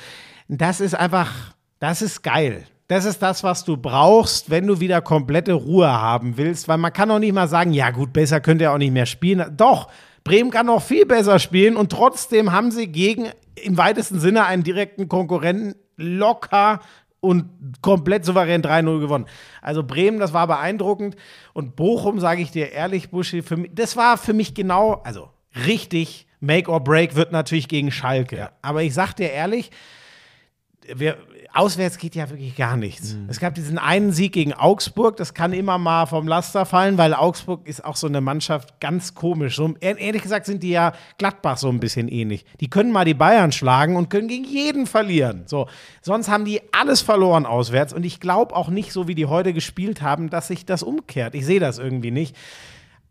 das 0.48 0.82
ist 0.82 0.96
einfach, 0.96 1.32
das 1.80 2.02
ist 2.02 2.24
geil. 2.24 2.66
Das 2.90 3.06
ist 3.06 3.22
das, 3.22 3.42
was 3.42 3.64
du 3.64 3.78
brauchst, 3.78 4.50
wenn 4.50 4.68
du 4.68 4.82
wieder 4.82 5.00
komplette 5.02 5.54
Ruhe 5.54 5.90
haben 5.90 6.36
willst, 6.36 6.68
weil 6.68 6.78
man 6.78 6.92
kann 6.92 7.10
auch 7.10 7.20
nicht 7.20 7.32
mal 7.32 7.48
sagen, 7.48 7.72
ja 7.72 7.92
gut, 7.92 8.12
besser 8.12 8.42
könnt 8.42 8.60
ihr 8.60 8.74
auch 8.74 8.78
nicht 8.78 8.92
mehr 8.92 9.06
spielen. 9.06 9.56
Doch, 9.56 9.88
Bremen 10.26 10.52
kann 10.52 10.66
noch 10.66 10.82
viel 10.82 11.06
besser 11.06 11.40
spielen 11.40 11.78
und 11.78 11.90
trotzdem 11.90 12.52
haben 12.52 12.70
sie 12.70 12.88
gegen 12.88 13.30
im 13.56 13.78
weitesten 13.78 14.20
Sinne 14.20 14.46
einen 14.46 14.64
direkten 14.64 15.08
Konkurrenten 15.08 15.76
locker 15.96 16.82
und 17.22 17.46
komplett 17.82 18.26
souverän 18.26 18.62
3-0 18.62 19.00
gewonnen. 19.00 19.26
Also 19.62 19.84
Bremen, 19.84 20.20
das 20.20 20.34
war 20.34 20.48
beeindruckend. 20.48 21.16
Und 21.54 21.76
Bochum, 21.76 22.20
sage 22.20 22.42
ich 22.42 22.52
dir 22.52 22.72
ehrlich, 22.72 23.12
Buschi, 23.12 23.42
für 23.42 23.58
mich, 23.58 23.72
das 23.74 23.96
war 23.96 24.18
für 24.18 24.34
mich 24.34 24.54
genau, 24.54 25.02
also 25.04 25.30
richtig, 25.66 26.28
Make 26.40 26.70
or 26.70 26.84
Break 26.84 27.16
wird 27.16 27.32
natürlich 27.32 27.68
gegen 27.68 27.92
Schalke. 27.92 28.52
Aber 28.64 28.82
ich 28.82 28.96
sag 28.96 29.14
dir 29.14 29.32
ehrlich, 29.32 29.70
wir, 30.94 31.18
auswärts 31.54 31.98
geht 31.98 32.16
ja 32.16 32.30
wirklich 32.30 32.56
gar 32.56 32.78
nichts. 32.78 33.16
Es 33.28 33.40
gab 33.40 33.56
diesen 33.56 33.78
einen 33.78 34.12
Sieg 34.12 34.34
gegen 34.34 34.54
Augsburg, 34.54 35.18
das 35.18 35.34
kann 35.34 35.54
immer 35.54 35.78
mal 35.78 36.06
vom 36.06 36.28
Laster 36.28 36.66
fallen, 36.66 36.98
weil 36.98 37.14
Augsburg 37.14 37.68
ist 37.68 37.84
auch 37.84 37.96
so 37.96 38.08
eine 38.08 38.22
Mannschaft 38.22 38.80
ganz 38.80 39.16
komisch. 39.16 39.56
So, 39.56 39.74
ehr- 39.80 39.98
ehrlich 39.98 40.22
gesagt 40.22 40.46
sind 40.46 40.64
die 40.64 40.70
ja 40.70 40.94
Gladbach 41.18 41.58
so 41.58 41.70
ein 41.70 41.80
bisschen 41.80 42.08
ähnlich. 42.08 42.46
Die 42.60 42.70
können 42.70 42.92
mal 42.92 43.06
die 43.06 43.14
Bayern 43.14 43.52
schlagen 43.52 43.96
und 43.96 44.10
können 44.10 44.28
gegen 44.28 44.46
jeden 44.46 44.88
verlieren. 44.88 45.44
So, 45.46 45.68
sonst 46.02 46.30
haben 46.30 46.46
die 46.46 46.62
alles 46.72 47.02
verloren 47.02 47.46
auswärts 47.46 47.94
und 47.94 48.06
ich 48.06 48.20
glaube 48.20 48.56
auch 48.56 48.70
nicht, 48.70 48.92
so 48.94 49.08
wie 49.08 49.16
die 49.16 49.26
heute 49.26 49.54
gespielt 49.54 50.02
haben, 50.02 50.30
dass 50.30 50.48
sich 50.48 50.66
das 50.66 50.84
umkehrt. 50.84 51.36
Ich 51.36 51.46
sehe 51.46 51.60
das 51.60 51.80
irgendwie 51.80 52.12
nicht. 52.12 52.36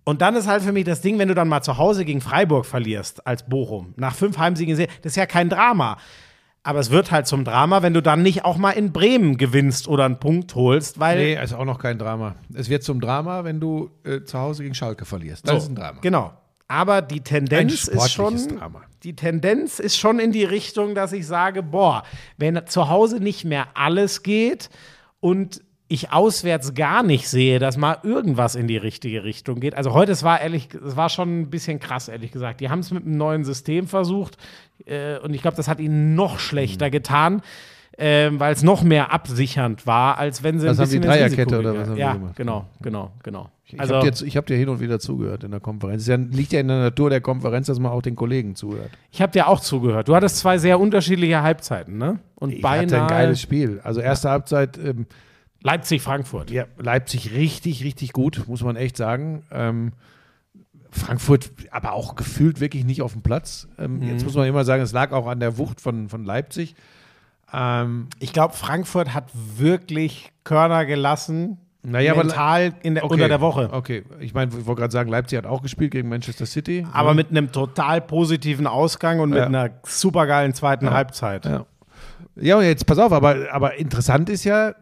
Und 0.04 0.22
dann 0.22 0.34
ist 0.34 0.46
halt 0.48 0.62
für 0.62 0.72
mich 0.72 0.84
das 0.84 1.02
Ding, 1.02 1.18
wenn 1.18 1.28
du 1.28 1.34
dann 1.34 1.46
mal 1.46 1.62
zu 1.62 1.76
Hause 1.76 2.04
gegen 2.06 2.20
Freiburg 2.22 2.64
verlierst 2.64 3.26
als 3.26 3.46
Bochum, 3.48 3.92
nach 3.96 4.14
fünf 4.14 4.38
Heimsiegen, 4.38 4.76
das 4.76 4.88
ist 5.12 5.16
ja 5.16 5.26
kein 5.26 5.50
Drama. 5.50 5.98
Aber 6.62 6.78
es 6.78 6.90
wird 6.90 7.10
halt 7.10 7.26
zum 7.26 7.44
Drama, 7.44 7.82
wenn 7.82 7.94
du 7.94 8.02
dann 8.02 8.22
nicht 8.22 8.44
auch 8.44 8.58
mal 8.58 8.72
in 8.72 8.92
Bremen 8.92 9.38
gewinnst 9.38 9.88
oder 9.88 10.04
einen 10.04 10.18
Punkt 10.18 10.54
holst, 10.54 11.00
weil. 11.00 11.18
Nee, 11.18 11.42
ist 11.42 11.54
auch 11.54 11.64
noch 11.64 11.78
kein 11.78 11.98
Drama. 11.98 12.34
Es 12.54 12.68
wird 12.68 12.82
zum 12.82 13.00
Drama, 13.00 13.44
wenn 13.44 13.60
du 13.60 13.90
äh, 14.04 14.22
zu 14.24 14.38
Hause 14.38 14.62
gegen 14.62 14.74
Schalke 14.74 15.04
verlierst. 15.06 15.48
Das 15.48 15.52
So, 15.52 15.56
ist 15.58 15.68
ein 15.70 15.74
Drama. 15.76 16.00
Genau. 16.02 16.32
Aber 16.68 17.02
die 17.02 17.20
Tendenz 17.20 17.88
ist 17.88 18.12
schon, 18.12 18.36
Drama. 18.58 18.82
die 19.02 19.16
Tendenz 19.16 19.80
ist 19.80 19.96
schon 19.96 20.20
in 20.20 20.30
die 20.30 20.44
Richtung, 20.44 20.94
dass 20.94 21.12
ich 21.12 21.26
sage, 21.26 21.62
boah, 21.64 22.04
wenn 22.36 22.64
zu 22.66 22.88
Hause 22.88 23.20
nicht 23.20 23.44
mehr 23.44 23.68
alles 23.74 24.22
geht 24.22 24.70
und 25.18 25.62
ich 25.90 26.12
auswärts 26.12 26.72
gar 26.74 27.02
nicht 27.02 27.28
sehe, 27.28 27.58
dass 27.58 27.76
mal 27.76 27.98
irgendwas 28.04 28.54
in 28.54 28.66
die 28.68 28.76
richtige 28.78 29.24
Richtung 29.24 29.60
geht. 29.60 29.74
Also 29.74 29.92
heute, 29.92 30.12
es 30.12 30.22
war 30.22 30.40
ehrlich, 30.40 30.68
es 30.72 30.96
war 30.96 31.08
schon 31.10 31.40
ein 31.40 31.50
bisschen 31.50 31.80
krass, 31.80 32.08
ehrlich 32.08 32.30
gesagt. 32.32 32.60
Die 32.60 32.70
haben 32.70 32.78
es 32.80 32.90
mit 32.92 33.04
einem 33.04 33.16
neuen 33.18 33.44
System 33.44 33.86
versucht 33.88 34.38
äh, 34.86 35.18
und 35.18 35.34
ich 35.34 35.42
glaube, 35.42 35.56
das 35.56 35.68
hat 35.68 35.80
ihnen 35.80 36.14
noch 36.14 36.38
schlechter 36.38 36.86
Mhm. 36.86 36.90
getan. 36.92 37.42
Ähm, 38.02 38.40
weil 38.40 38.54
es 38.54 38.62
noch 38.62 38.82
mehr 38.82 39.12
absichernd 39.12 39.86
war, 39.86 40.16
als 40.16 40.42
wenn 40.42 40.58
sie 40.58 40.66
Was 40.68 40.78
ein 40.78 40.84
haben 40.84 40.90
die 40.90 40.98
bisschen 41.00 41.02
ins 41.02 41.12
Dreierkette 41.36 41.40
Risiko 41.58 41.58
oder 41.58 41.74
was 41.78 41.88
haben 41.88 41.94
die 41.96 42.00
Ja, 42.00 42.12
gemacht? 42.14 42.36
genau, 42.36 42.64
genau, 42.80 43.10
genau. 43.22 43.50
Ich 43.66 43.78
Also, 43.78 43.96
habe 43.96 44.10
dir, 44.10 44.26
hab 44.30 44.46
dir 44.46 44.56
hin 44.56 44.68
und 44.70 44.80
wieder 44.80 44.98
zugehört 45.00 45.44
in 45.44 45.50
der 45.50 45.60
Konferenz. 45.60 46.06
Ja, 46.06 46.14
liegt 46.16 46.52
ja 46.52 46.60
in 46.60 46.68
der 46.68 46.78
Natur 46.80 47.10
der 47.10 47.20
Konferenz, 47.20 47.66
dass 47.66 47.78
man 47.78 47.92
auch 47.92 48.00
den 48.00 48.16
Kollegen 48.16 48.54
zuhört. 48.54 48.88
Ich 49.10 49.20
habe 49.20 49.32
dir 49.32 49.48
auch 49.48 49.60
zugehört. 49.60 50.08
Du 50.08 50.14
hattest 50.16 50.38
zwei 50.38 50.56
sehr 50.56 50.80
unterschiedliche 50.80 51.42
Halbzeiten, 51.42 51.98
ne? 51.98 52.20
Und 52.36 52.54
Ich 52.54 52.62
beinahe 52.62 52.84
hatte 52.86 53.02
ein 53.02 53.08
geiles 53.08 53.42
Spiel. 53.42 53.80
Also 53.84 54.00
erste 54.00 54.30
Halbzeit, 54.30 54.78
ähm, 54.78 55.04
Leipzig-Frankfurt. 55.62 56.50
ja, 56.50 56.64
Leipzig 56.78 57.32
richtig, 57.32 57.84
richtig 57.84 58.12
gut, 58.12 58.44
muss 58.46 58.62
man 58.62 58.76
echt 58.76 58.96
sagen. 58.96 59.42
Ähm, 59.50 59.92
Frankfurt 60.90 61.50
aber 61.70 61.92
auch 61.92 62.16
gefühlt 62.16 62.60
wirklich 62.60 62.84
nicht 62.84 63.02
auf 63.02 63.12
dem 63.12 63.22
Platz. 63.22 63.68
Ähm, 63.78 63.98
Mhm. 64.00 64.08
Jetzt 64.08 64.24
muss 64.24 64.34
man 64.34 64.46
immer 64.48 64.64
sagen, 64.64 64.82
es 64.82 64.92
lag 64.92 65.12
auch 65.12 65.26
an 65.26 65.38
der 65.40 65.56
Wucht 65.58 65.80
von, 65.80 66.08
von 66.08 66.24
Leipzig. 66.24 66.74
Ähm, 67.52 68.08
Ich 68.18 68.32
glaube, 68.32 68.54
Frankfurt 68.54 69.14
hat 69.14 69.24
wirklich 69.56 70.32
Körner 70.44 70.84
gelassen. 70.86 71.58
Naja, 71.82 72.12
aber- 72.12 72.24
mental 72.24 72.74
in 72.82 72.94
der, 72.94 73.04
okay, 73.04 73.14
unter 73.14 73.28
der 73.28 73.40
Woche. 73.40 73.70
Okay, 73.72 74.02
ich 74.18 74.34
meine, 74.34 74.50
ich 74.58 74.66
wollte 74.66 74.80
gerade 74.80 74.92
sagen, 74.92 75.08
Leipzig 75.10 75.38
hat 75.38 75.46
auch 75.46 75.62
gespielt 75.62 75.92
gegen 75.92 76.08
Manchester 76.08 76.44
City. 76.44 76.86
Aber 76.92 77.14
mit 77.14 77.30
einem 77.30 77.52
total 77.52 78.00
positiven 78.02 78.66
Ausgang 78.66 79.20
und 79.20 79.30
mit 79.30 79.38
Ja. 79.38 79.46
einer 79.46 79.70
supergeilen 79.84 80.52
zweiten 80.54 80.90
Halbzeit. 80.90 81.44
Ja. 81.46 81.64
Ja, 82.36 82.56
und 82.58 82.64
jetzt 82.64 82.84
pass 82.86 82.98
auf, 82.98 83.12
aber, 83.12 83.46
aber 83.52 83.76
interessant 83.76 84.28
ist 84.28 84.44
ja, 84.44 84.74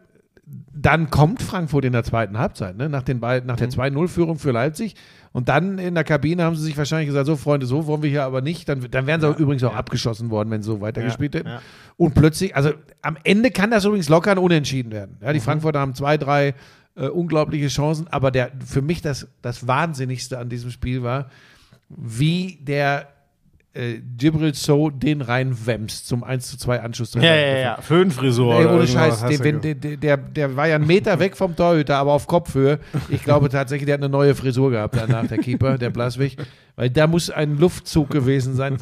dann 0.73 1.09
kommt 1.09 1.41
Frankfurt 1.41 1.85
in 1.85 1.93
der 1.93 2.03
zweiten 2.03 2.37
Halbzeit, 2.37 2.77
ne? 2.77 2.89
nach, 2.89 3.03
den 3.03 3.19
beiden, 3.19 3.47
nach 3.47 3.55
Mhm. 3.55 3.59
der 3.59 3.69
2-0-Führung 3.69 4.39
für 4.39 4.51
Leipzig. 4.51 4.95
Und 5.31 5.47
dann 5.49 5.77
in 5.77 5.93
der 5.93 6.03
Kabine 6.03 6.43
haben 6.43 6.55
sie 6.55 6.63
sich 6.63 6.77
wahrscheinlich 6.77 7.07
gesagt: 7.07 7.27
So, 7.27 7.35
Freunde, 7.35 7.65
so 7.67 7.85
wollen 7.85 8.01
wir 8.01 8.09
hier 8.09 8.23
aber 8.23 8.41
nicht. 8.41 8.67
Dann, 8.67 8.85
dann 8.89 9.05
wären 9.05 9.21
sie 9.21 9.27
übrigens 9.27 9.63
auch 9.63 9.75
abgeschossen 9.75 10.29
worden, 10.31 10.49
wenn 10.49 10.63
sie 10.63 10.67
so 10.67 10.81
weitergespielt 10.81 11.35
hätten. 11.35 11.49
ja. 11.49 11.61
Und 11.97 12.15
plötzlich, 12.15 12.55
also 12.55 12.71
am 13.01 13.17
Ende 13.23 13.51
kann 13.51 13.69
das 13.69 13.85
übrigens 13.85 14.09
locker 14.09 14.31
ein 14.31 14.37
Unentschieden 14.39 14.91
werden. 14.91 15.17
Ja, 15.21 15.29
Mhm. 15.29 15.33
die 15.33 15.39
Frankfurter 15.39 15.79
haben 15.79 15.93
zwei, 15.93 16.17
drei 16.17 16.55
äh, 16.95 17.07
unglaubliche 17.07 17.67
Chancen, 17.67 18.07
aber 18.07 18.31
der, 18.31 18.51
für 18.65 18.81
mich 18.81 19.01
das, 19.01 19.27
das 19.43 19.67
Wahnsinnigste 19.67 20.39
an 20.39 20.49
diesem 20.49 20.71
Spiel 20.71 21.03
war, 21.03 21.29
wie 21.89 22.57
der 22.61 23.07
äh, 23.73 23.99
Gibril 24.17 24.53
So 24.55 24.89
den 24.89 25.21
reinwämst 25.21 26.07
zum 26.07 26.23
1 26.23 26.47
zu 26.47 26.57
2 26.57 26.81
Anschluss. 26.81 27.13
Ja, 27.13 27.21
ja, 27.21 27.57
ja. 27.57 27.81
Föhnfrisur. 27.81 28.57
Oder 28.57 28.73
ohne 28.73 28.87
Scheiß, 28.87 29.21
der, 29.21 29.39
wenn, 29.39 29.61
der, 29.61 29.75
der, 29.75 30.17
der 30.17 30.55
war 30.55 30.67
ja 30.67 30.75
einen 30.75 30.87
Meter 30.87 31.19
weg 31.19 31.37
vom 31.37 31.55
Torhüter, 31.55 31.97
aber 31.97 32.13
auf 32.13 32.25
Kopfhöhe. 32.27 32.79
Ich 33.09 33.23
glaube 33.23 33.49
tatsächlich, 33.49 33.85
der 33.85 33.93
hat 33.95 34.01
eine 34.01 34.09
neue 34.09 34.33
Frisur 34.33 34.71
gehabt 34.71 34.95
danach, 34.97 35.27
der 35.27 35.37
Keeper, 35.37 35.77
der 35.77 35.91
Blaswig. 35.91 36.37
Weil 36.75 36.89
da 36.89 37.07
muss 37.07 37.29
ein 37.29 37.57
Luftzug 37.57 38.09
gewesen 38.09 38.55
sein. 38.55 38.77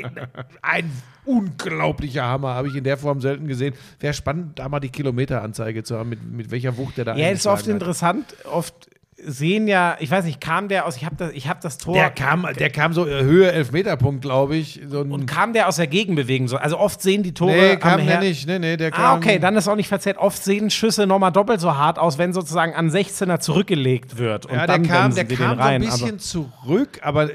Ein 0.62 0.90
unglaublicher 1.24 2.24
Hammer, 2.24 2.54
habe 2.54 2.68
ich 2.68 2.74
in 2.74 2.84
der 2.84 2.96
Form 2.96 3.20
selten 3.20 3.46
gesehen. 3.46 3.74
Wäre 4.00 4.14
spannend, 4.14 4.58
da 4.58 4.68
mal 4.68 4.80
die 4.80 4.88
Kilometeranzeige 4.88 5.84
zu 5.84 5.96
haben, 5.96 6.08
mit, 6.08 6.22
mit 6.24 6.50
welcher 6.50 6.76
Wucht 6.76 6.96
der 6.96 7.04
da 7.04 7.16
Ja, 7.16 7.28
ist 7.28 7.46
oft 7.46 7.64
hat. 7.64 7.68
interessant. 7.68 8.24
Oft 8.44 8.88
sehen 9.24 9.66
ja, 9.66 9.96
ich 9.98 10.10
weiß 10.10 10.24
nicht, 10.24 10.40
kam 10.40 10.68
der 10.68 10.86
aus, 10.86 10.96
ich 10.96 11.04
habe 11.04 11.16
das, 11.16 11.32
ich 11.32 11.48
hab 11.48 11.60
das 11.60 11.78
Tor. 11.78 11.94
Der 11.94 12.10
kam, 12.10 12.46
der 12.58 12.70
kam 12.70 12.92
so 12.92 13.06
äh, 13.06 13.22
Höhe 13.22 13.50
Elfmeterpunkt, 13.50 14.22
glaube 14.22 14.56
ich. 14.56 14.80
So 14.88 15.00
und 15.00 15.26
kam 15.26 15.52
der 15.52 15.68
aus 15.68 15.76
der 15.76 15.88
Gegenbewegung? 15.88 16.46
So? 16.48 16.56
Also 16.56 16.78
oft 16.78 17.02
sehen 17.02 17.22
die 17.22 17.34
Tore. 17.34 17.50
nee, 17.52 17.72
am 17.72 17.80
kam 17.80 18.06
der 18.06 18.20
nicht. 18.20 18.46
Nee, 18.46 18.58
nee, 18.58 18.76
der 18.76 18.90
kam. 18.92 19.04
Ah, 19.04 19.16
okay, 19.16 19.38
dann 19.38 19.56
ist 19.56 19.66
auch 19.68 19.74
nicht 19.76 19.88
verzerrt. 19.88 20.18
Oft 20.18 20.42
sehen 20.42 20.70
Schüsse 20.70 21.06
nochmal 21.06 21.32
doppelt 21.32 21.60
so 21.60 21.76
hart 21.76 21.98
aus, 21.98 22.16
wenn 22.18 22.32
sozusagen 22.32 22.74
an 22.74 22.90
16er 22.90 23.40
zurückgelegt 23.40 24.18
wird. 24.18 24.46
Und 24.46 24.52
Ja, 24.52 24.66
der 24.66 24.78
dann 24.78 24.86
kam, 24.86 25.14
der 25.14 25.24
kam 25.24 25.36
den 25.36 25.36
so 25.38 25.44
ein 25.44 25.58
rein. 25.60 25.80
bisschen 25.80 26.18
zurück, 26.20 27.00
aber 27.02 27.28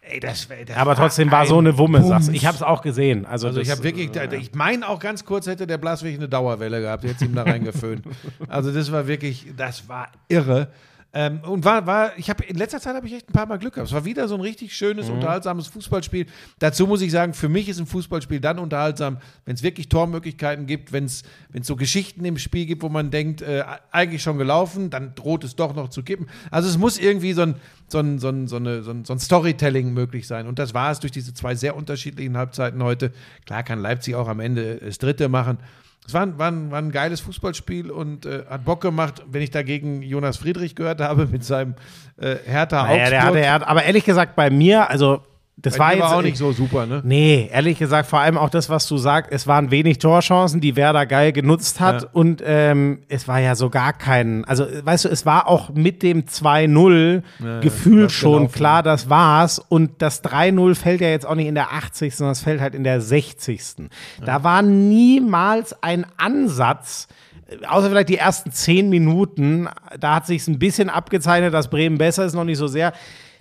ey, 0.00 0.18
das, 0.20 0.48
das 0.66 0.76
aber, 0.76 0.94
trotzdem 0.96 1.30
war 1.30 1.44
so 1.46 1.58
eine 1.58 1.76
Wumme, 1.76 1.98
Bums. 1.98 2.08
sagst 2.08 2.28
du. 2.28 2.32
Ich 2.32 2.46
habe 2.46 2.56
es 2.56 2.62
auch 2.62 2.80
gesehen. 2.80 3.26
Also, 3.26 3.48
Also 3.48 3.60
ich 3.60 3.70
habe 3.70 3.82
wirklich, 3.84 4.10
ich 4.40 4.54
meine 4.54 4.88
auch 4.88 4.98
ganz 4.98 5.24
kurz 5.26 5.46
hätte 5.46 5.66
der 5.66 5.76
Blaswig 5.78 6.16
eine 6.16 6.28
Dauerwelle 6.28 6.80
gehabt, 6.80 7.04
jetzt 7.04 7.20
ihm 7.20 7.34
da 7.34 7.42
reingeföhnt. 7.42 8.02
also 8.48 8.72
das 8.72 8.90
war 8.90 9.06
wirklich, 9.06 9.46
das 9.56 9.88
war 9.90 10.08
irre. 10.28 10.68
Ähm, 11.14 11.40
und 11.40 11.64
war, 11.64 11.86
war, 11.86 12.16
ich 12.16 12.30
habe 12.30 12.42
in 12.44 12.56
letzter 12.56 12.80
Zeit 12.80 12.96
habe 12.96 13.06
ich 13.06 13.12
echt 13.12 13.28
ein 13.28 13.34
paar 13.34 13.44
Mal 13.44 13.58
Glück 13.58 13.74
gehabt. 13.74 13.88
Es 13.88 13.94
war 13.94 14.06
wieder 14.06 14.28
so 14.28 14.34
ein 14.34 14.40
richtig 14.40 14.74
schönes, 14.74 15.08
Mhm. 15.08 15.16
unterhaltsames 15.16 15.66
Fußballspiel. 15.66 16.24
Dazu 16.58 16.86
muss 16.86 17.02
ich 17.02 17.10
sagen, 17.12 17.34
für 17.34 17.50
mich 17.50 17.68
ist 17.68 17.78
ein 17.78 17.86
Fußballspiel 17.86 18.40
dann 18.40 18.58
unterhaltsam, 18.58 19.18
wenn 19.44 19.54
es 19.54 19.62
wirklich 19.62 19.90
Tormöglichkeiten 19.90 20.66
gibt, 20.66 20.92
wenn 20.92 21.04
es 21.04 21.22
so 21.62 21.76
Geschichten 21.76 22.24
im 22.24 22.38
Spiel 22.38 22.64
gibt, 22.64 22.82
wo 22.82 22.88
man 22.88 23.10
denkt, 23.10 23.42
äh, 23.42 23.62
eigentlich 23.90 24.22
schon 24.22 24.38
gelaufen, 24.38 24.88
dann 24.88 25.14
droht 25.14 25.44
es 25.44 25.54
doch 25.54 25.74
noch 25.74 25.90
zu 25.90 26.02
kippen. 26.02 26.28
Also 26.50 26.68
es 26.70 26.78
muss 26.78 26.98
irgendwie 26.98 27.34
so 27.34 27.42
ein, 27.42 27.56
so 27.88 27.98
ein, 27.98 28.18
so 28.18 28.28
ein, 28.30 28.48
so 28.48 28.56
eine, 28.56 28.82
so 28.82 28.90
ein, 28.90 29.04
so 29.04 29.12
ein 29.12 29.18
Storytelling 29.18 29.92
möglich 29.92 30.26
sein. 30.26 30.46
Und 30.46 30.58
das 30.58 30.72
war 30.72 30.90
es 30.92 31.00
durch 31.00 31.12
diese 31.12 31.34
zwei 31.34 31.54
sehr 31.54 31.76
unterschiedlichen 31.76 32.38
Halbzeiten 32.38 32.82
heute. 32.82 33.12
Klar 33.44 33.62
kann 33.64 33.80
Leipzig 33.80 34.14
auch 34.14 34.28
am 34.28 34.40
Ende 34.40 34.76
das 34.76 34.96
dritte 34.96 35.28
machen. 35.28 35.58
Es 36.06 36.14
war, 36.14 36.22
ein- 36.22 36.38
war, 36.38 36.52
war 36.70 36.78
ein 36.78 36.90
geiles 36.92 37.20
Fußballspiel 37.20 37.90
und 37.90 38.26
äh, 38.26 38.42
hat 38.50 38.64
Bock 38.64 38.80
gemacht, 38.80 39.22
wenn 39.30 39.40
ich 39.42 39.50
dagegen 39.50 40.02
Jonas 40.02 40.36
Friedrich 40.36 40.74
gehört 40.74 41.00
habe 41.00 41.26
mit 41.26 41.44
seinem 41.44 41.74
äh, 42.16 42.36
Hertha 42.44 42.82
naja, 42.84 42.96
der 42.96 43.04
Augsburg. 43.20 43.22
hatte, 43.36 43.40
er 43.46 43.52
hat, 43.52 43.66
aber 43.68 43.84
ehrlich 43.84 44.04
gesagt, 44.04 44.34
bei 44.36 44.50
mir, 44.50 44.90
also 44.90 45.22
das 45.58 45.78
war 45.78 45.92
jetzt 45.92 46.00
war 46.02 46.16
auch 46.16 46.22
nicht 46.22 46.38
so 46.38 46.50
super, 46.52 46.86
ne? 46.86 47.02
Nee, 47.04 47.48
ehrlich 47.52 47.78
gesagt, 47.78 48.08
vor 48.08 48.18
allem 48.20 48.36
auch 48.38 48.48
das, 48.48 48.68
was 48.70 48.88
du 48.88 48.96
sagst, 48.96 49.30
es 49.30 49.46
waren 49.46 49.70
wenig 49.70 49.98
Torchancen, 49.98 50.60
die 50.60 50.74
Werder 50.76 51.04
geil 51.06 51.30
genutzt 51.32 51.78
hat 51.78 52.02
Ja. 52.02 52.08
und 52.12 52.42
ähm, 52.44 53.00
es 53.08 53.28
war 53.28 53.38
ja 53.38 53.54
so 53.54 53.68
gar 53.70 53.92
kein, 53.92 54.44
also 54.46 54.66
weißt 54.82 55.04
du, 55.04 55.08
es 55.10 55.24
war 55.26 55.46
auch 55.46 55.70
mit 55.70 56.02
dem 56.02 56.22
2-0 56.24 57.22
gefühlt 57.60 58.00
läuft 58.02 58.14
schon 58.14 58.32
gelaufen. 58.32 58.52
klar, 58.54 58.82
das 58.82 59.08
war's 59.10 59.58
und 59.58 60.00
das 60.02 60.24
3-0 60.24 60.74
fällt 60.74 61.00
ja 61.00 61.08
jetzt 61.08 61.26
auch 61.26 61.34
nicht 61.34 61.46
in 61.48 61.54
der 61.54 61.72
80., 61.72 62.16
sondern 62.16 62.32
es 62.32 62.40
fällt 62.40 62.60
halt 62.60 62.74
in 62.74 62.82
der 62.82 63.00
60. 63.00 63.62
Da 64.24 64.42
war 64.42 64.62
niemals 64.62 65.80
ein 65.82 66.06
Ansatz, 66.16 67.08
außer 67.68 67.88
vielleicht 67.90 68.08
die 68.08 68.16
ersten 68.18 68.50
zehn 68.52 68.88
Minuten, 68.88 69.68
da 70.00 70.14
hat 70.16 70.26
sich 70.26 70.48
ein 70.48 70.58
bisschen 70.58 70.88
abgezeichnet, 70.88 71.52
dass 71.52 71.68
Bremen 71.68 71.98
besser 71.98 72.24
ist, 72.24 72.34
noch 72.34 72.44
nicht 72.44 72.58
so 72.58 72.66
sehr. 72.66 72.92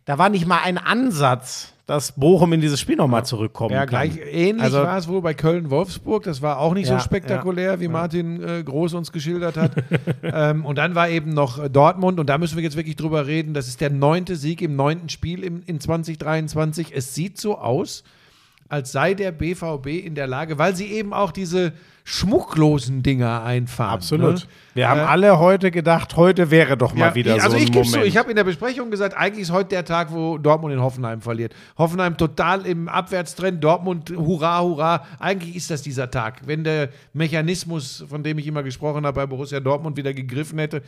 Da 0.06 0.18
war 0.18 0.30
nicht 0.30 0.46
mal 0.48 0.60
ein 0.64 0.78
Ansatz, 0.78 1.71
dass 1.88 2.14
Bochum 2.14 2.54
in 2.54 2.62
dieses 2.62 2.80
Spiel 2.80 2.96
nochmal 2.96 3.26
zurückkommen 3.26 3.74
Ja, 3.74 3.86
kann. 3.86 3.90
gleich 4.10 4.20
ähnlich 4.32 4.64
Also- 4.64 4.78
war 4.84 4.98
es 4.98 5.08
wohl 5.08 5.22
bei 5.22 5.34
Köln-Wolfsburg. 5.34 6.24
Das 6.24 6.42
war 6.42 6.60
auch 6.60 6.74
nicht 6.74 6.88
Ja, 6.90 6.98
so 7.00 7.04
spektakulär, 7.04 7.80
wie 7.80 7.88
Martin 7.88 8.42
äh, 8.42 8.64
Groß 8.64 8.94
uns 8.94 9.12
geschildert 9.12 9.58
hat. 9.58 9.72
ähm, 10.24 10.66
und 10.66 10.78
dann 10.78 10.96
war 10.96 11.10
eben 11.10 11.34
noch 11.34 11.60
äh, 11.60 11.70
Dortmund, 11.70 12.20
und 12.20 12.28
da 12.30 12.38
müssen 12.38 12.56
wir 12.56 12.64
jetzt 12.64 12.78
wirklich 12.78 12.96
drüber 12.96 13.28
reden. 13.28 13.54
Das 13.54 13.68
ist 13.68 13.82
der 13.82 13.90
neunte 13.90 14.36
Sieg 14.36 14.62
im 14.62 14.76
neunten 14.76 15.10
Spiel 15.10 15.44
im, 15.44 15.64
in 15.66 15.80
2023. 15.80 16.94
Es 16.96 17.14
sieht 17.16 17.40
so 17.40 17.58
aus, 17.58 18.04
als 18.72 18.92
sei 18.92 19.14
der 19.14 19.32
BVB 19.32 19.88
in 20.06 20.16
der 20.16 20.28
Lage, 20.28 20.58
weil 20.58 20.76
sie 20.76 20.88
eben 20.88 21.14
auch 21.14 21.32
diese 21.32 21.74
schmucklosen 22.04 23.04
Dinger 23.04 23.44
einfahren. 23.44 23.94
Absolut. 23.94 24.36
Ne? 24.36 24.42
Wir 24.74 24.90
haben 24.90 25.00
Äh, 25.02 25.04
alle 25.04 25.40
heute 25.40 25.70
gedacht, 25.72 26.16
heute 26.16 26.50
wäre 26.50 26.78
doch 26.78 26.94
mal 26.94 27.10
Ja, 27.10 27.16
wieder 27.16 27.36
ich, 27.36 27.44
also 27.44 27.52
so 27.52 27.58
ein 27.58 27.64
ich 27.64 27.72
gebe 27.72 27.86
Moment. 27.86 28.04
zu, 28.04 28.08
ich 28.08 28.18
habe 28.18 28.30
in 28.30 28.36
der 28.36 28.44
Besprechung 28.44 28.90
gesagt, 28.90 29.16
eigentlich 29.16 29.44
ist 29.44 29.52
heute 29.52 29.70
der 29.70 29.86
Tag, 29.86 30.12
wo 30.12 30.38
Dortmund 30.38 30.74
in 30.74 30.82
Hoffenheim 30.82 31.22
verliert. 31.22 31.54
Hoffenheim 31.78 32.18
total 32.18 32.66
im 32.66 32.88
Abwärtstrend, 32.90 33.64
Dortmund 33.64 34.10
hurra, 34.12 34.62
hurra. 34.62 35.06
Eigentlich 35.20 35.56
ist 35.56 35.70
das 35.70 35.82
dieser 35.82 36.10
Tag. 36.10 36.42
Wenn 36.46 36.64
der 36.64 36.90
Mechanismus, 37.14 38.04
von 38.10 38.24
dem 38.24 38.38
ich 38.40 38.48
immer 38.48 38.64
gesprochen 38.64 39.06
habe, 39.06 39.16
bei 39.16 39.26
Borussia 39.26 39.60
Dortmund 39.60 39.98
wieder 39.98 40.14
gegriffen 40.14 40.58
hätte. 40.60 40.82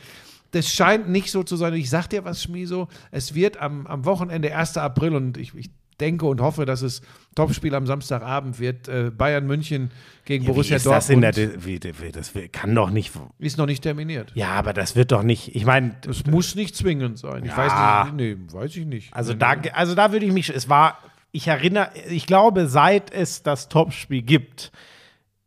Das 0.50 0.68
scheint 0.68 1.08
nicht 1.08 1.30
so 1.32 1.42
zu 1.42 1.56
sein. 1.56 1.74
Ich 1.74 1.90
sag 1.90 2.06
dir 2.08 2.24
was, 2.24 2.42
Schmiso, 2.42 2.86
es 3.10 3.34
wird 3.34 3.56
am, 3.60 3.86
am 3.88 4.04
Wochenende, 4.04 4.54
1. 4.54 4.76
April, 4.78 5.14
und 5.16 5.36
ich, 5.36 5.52
ich 5.54 5.70
denke 6.00 6.26
und 6.26 6.40
hoffe, 6.40 6.64
dass 6.64 6.82
es 6.82 7.02
Topspiel 7.34 7.74
am 7.74 7.86
Samstagabend 7.86 8.58
wird, 8.60 8.88
äh, 8.88 9.10
Bayern 9.10 9.46
München 9.46 9.90
gegen 10.24 10.44
ja, 10.44 10.48
wie 10.48 10.52
Borussia 10.52 10.76
ist 10.76 10.86
das 10.86 11.08
in 11.10 11.20
Dortmund. 11.20 11.54
der, 11.54 11.64
wie, 11.64 11.80
wie, 12.02 12.12
das 12.12 12.32
kann 12.52 12.74
doch 12.74 12.90
nicht. 12.90 13.12
ist 13.38 13.58
noch 13.58 13.66
nicht 13.66 13.82
terminiert. 13.82 14.32
Ja, 14.34 14.48
aber 14.50 14.72
das 14.72 14.96
wird 14.96 15.12
doch 15.12 15.22
nicht. 15.22 15.54
Ich 15.54 15.64
meine, 15.64 15.96
Es 16.08 16.24
muss 16.26 16.54
nicht 16.54 16.76
zwingend 16.76 17.18
sein. 17.18 17.44
Ich 17.44 17.50
Ja. 17.50 17.56
weiß 17.56 18.12
nicht, 18.12 18.38
nee, 18.38 18.52
weiß 18.54 18.76
ich 18.76 18.86
nicht. 18.86 19.12
also 19.14 19.34
da, 19.34 19.54
also 19.72 19.94
da 19.94 20.12
würde 20.12 20.26
ich 20.26 20.32
mich. 20.32 20.50
Es 20.50 20.68
war. 20.68 20.98
Ich 21.32 21.48
erinnere. 21.48 21.90
Ich 22.10 22.26
glaube, 22.26 22.68
seit 22.68 23.12
es 23.12 23.42
das 23.42 23.68
Topspiel 23.68 24.22
gibt, 24.22 24.70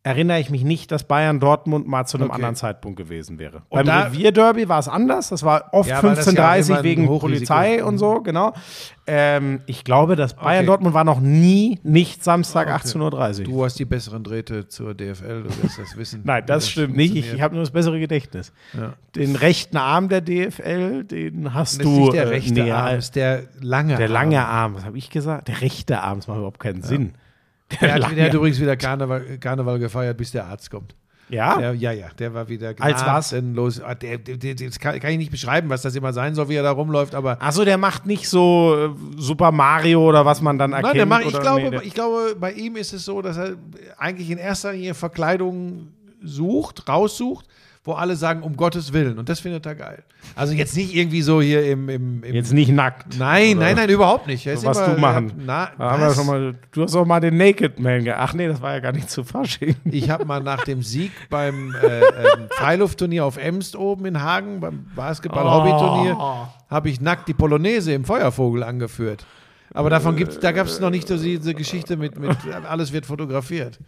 erinnere 0.07 0.39
ich 0.39 0.49
mich 0.49 0.63
nicht, 0.63 0.91
dass 0.91 1.03
Bayern 1.03 1.39
Dortmund 1.39 1.87
mal 1.87 2.05
zu 2.05 2.17
einem 2.17 2.27
Okay. 2.27 2.35
anderen 2.35 2.55
Zeitpunkt 2.55 2.97
gewesen 2.97 3.37
wäre. 3.39 3.57
Und 3.69 3.77
Beim 3.77 3.85
da- 3.85 4.03
Revierderby 4.05 4.69
war 4.69 4.79
es 4.79 4.87
anders. 4.87 5.29
Das 5.29 5.43
war 5.43 5.65
oft 5.73 5.89
Ja, 5.89 6.01
weil 6.01 6.15
das 6.15 6.25
ja 6.25 6.31
auch 6.31 6.35
15:30 6.55 6.69
immer 6.69 6.77
ein 6.79 6.83
wegen 6.83 7.05
Polizei 7.19 7.83
und 7.83 7.97
so, 7.97 8.21
genau. 8.21 8.53
Ähm, 9.09 9.61
ich 9.67 9.83
glaube, 9.83 10.15
dass 10.15 10.33
Bayern 10.33 10.59
Okay. 10.59 10.65
Dortmund 10.65 10.93
war 10.93 11.03
noch 11.03 11.19
nie 11.19 11.79
nicht 11.83 12.23
Samstag 12.23 12.69
18:30 12.69 13.39
Uhr. 13.39 13.45
Du 13.45 13.63
hast 13.63 13.79
die 13.79 13.85
besseren 13.85 14.23
Drähte 14.23 14.67
zur 14.67 14.93
DFL, 14.93 15.43
du 15.43 15.49
wirst 15.63 15.79
das 15.79 15.95
wissen. 15.97 16.21
Nein, 16.25 16.43
wie 16.43 16.47
das 16.47 16.69
stimmt 16.69 16.95
nicht. 16.97 17.15
Ich, 17.15 17.33
ich 17.33 17.41
habe 17.41 17.55
nur 17.55 17.63
das 17.63 17.71
bessere 17.71 17.99
Gedächtnis. 17.99 18.51
Ja. 18.77 18.93
Den 19.15 19.35
rechten 19.35 19.77
Arm 19.77 20.09
der 20.09 20.21
DFL, 20.21 21.03
den 21.05 21.53
hast 21.53 21.79
Das 21.79 21.83
du. 21.85 21.91
ist 21.91 21.97
nicht 21.99 22.13
der 22.13 22.23
äh, 22.23 22.27
rechte 22.29 22.53
näher- 22.53 22.77
Arm, 22.77 22.95
das 22.95 23.05
ist 23.05 23.15
der 23.15 23.43
lange 23.61 23.95
Der 23.95 24.05
Arm. 24.07 24.13
lange 24.13 24.45
Arm, 24.45 24.75
was 24.75 24.85
habe 24.85 24.97
ich 24.97 25.09
gesagt? 25.09 25.47
Der 25.47 25.61
rechte 25.61 26.01
Arm, 26.01 26.19
das 26.19 26.27
macht 26.27 26.37
überhaupt 26.37 26.59
keinen 26.59 26.81
Sinn. 26.81 27.13
Der 27.81 27.93
hat, 27.95 28.11
der 28.15 28.25
hat 28.25 28.33
übrigens 28.33 28.59
wieder 28.59 28.77
Karneval, 28.77 29.37
Karneval 29.39 29.79
gefeiert, 29.79 30.17
bis 30.17 30.31
der 30.31 30.45
Arzt 30.45 30.71
kommt. 30.71 30.95
ja? 31.29 31.57
Der, 31.57 31.73
ja, 31.73 31.91
ja, 31.91 32.07
der 32.17 32.33
war 32.33 32.47
wieder 32.47 32.73
Als 32.79 33.05
was? 33.05 33.29
gnadenlos. 33.31 33.81
Ah, 33.81 33.95
Der, 33.95 34.17
der, 34.17 34.55
das 34.55 34.79
kann, 34.79 34.99
kann 34.99 35.11
ich 35.11 35.17
nicht 35.17 35.31
beschreiben, 35.31 35.69
was 35.69 35.81
das 35.81 35.95
immer 35.95 36.13
sein 36.13 36.33
soll, 36.35 36.47
wie 36.49 36.55
er 36.55 36.63
da 36.63 36.71
rumläuft, 36.71 37.13
aber 37.15 37.41
Achso, 37.41 37.65
der 37.65 37.77
macht 37.77 38.05
nicht 38.05 38.29
so 38.29 38.95
äh, 38.95 39.19
Super 39.21 39.51
Mario 39.51 40.07
oder 40.07 40.25
was 40.25 40.41
man 40.41 40.57
dann 40.57 40.71
erkennt. 40.71 40.87
Nein, 40.93 40.95
der 40.97 41.05
macht, 41.05 41.25
ich, 41.25 41.39
glaube, 41.39 41.69
nee, 41.69 41.79
ich 41.83 41.93
glaube, 41.93 42.35
bei 42.39 42.53
ihm 42.53 42.75
ist 42.77 42.93
es 42.93 43.03
so, 43.03 43.21
dass 43.21 43.37
er 43.37 43.55
eigentlich 43.97 44.29
in 44.29 44.37
erster 44.37 44.71
Linie 44.71 44.93
Verkleidung 44.93 45.89
sucht, 46.23 46.87
raussucht, 46.87 47.45
wo 47.87 47.93
alle 47.93 48.17
sagen, 48.17 48.43
um 48.43 48.57
Gottes 48.57 48.91
Willen. 48.91 49.17
Und 49.17 49.29
das 49.29 49.39
findet 49.39 49.65
er 49.65 49.75
geil. 49.75 50.03
Also 50.35 50.53
jetzt 50.53 50.75
nicht 50.75 50.93
irgendwie 50.93 51.21
so 51.21 51.41
hier 51.41 51.65
im. 51.71 51.87
im, 51.87 52.23
im 52.23 52.35
Jetzt 52.35 52.53
nicht 52.53 52.69
nackt. 52.69 53.17
nein, 53.17 53.57
nein, 53.57 53.77
nein, 53.77 53.89
überhaupt 53.89 54.27
nicht. 54.27 54.43
So, 54.43 54.65
was 54.65 54.77
immer- 54.77 54.95
du 54.95 55.01
machen. 55.01 55.31
Na, 55.45 55.71
was? 55.77 56.23
mal, 56.25 56.55
du 56.71 56.83
hast 56.83 56.95
auch 56.95 57.05
mal 57.05 57.21
den 57.21 57.37
Naked 57.37 57.79
Man 57.79 58.03
ge 58.03 58.13
Ach 58.13 58.33
nee, 58.33 58.47
das 58.47 58.61
war 58.61 58.73
ja 58.73 58.79
gar 58.79 58.91
nicht 58.91 59.09
zu 59.09 59.23
Fasching. 59.23 59.75
Ich 59.85 60.09
habe 60.09 60.25
mal 60.25 60.43
nach 60.43 60.63
dem 60.65 60.81
Sieg 60.81 61.11
beim 61.29 61.73
äh, 61.81 61.99
ähm, 61.99 62.47
Freiluftturnier 62.51 63.23
auf 63.25 63.37
Emst 63.37 63.75
oben 63.75 64.05
in 64.05 64.21
Hagen, 64.21 64.59
beim 64.59 64.85
Basketball-Hobbyturnier, 64.95 66.49
habe 66.69 66.89
ich 66.89 66.99
nackt 66.99 67.27
die 67.29 67.33
Polonaise 67.33 67.93
im 67.93 68.03
Feuervogel 68.03 68.63
angeführt. 68.63 69.25
Aber 69.73 69.89
davon 69.89 70.15
gibt's, 70.15 70.39
da 70.39 70.51
gab 70.51 70.67
es 70.67 70.79
noch 70.79 70.89
nicht 70.89 71.07
so 71.07 71.17
diese 71.17 71.53
Geschichte 71.53 71.97
mit, 71.97 72.19
mit 72.19 72.37
alles 72.67 72.91
wird 72.91 73.05
fotografiert. 73.05 73.79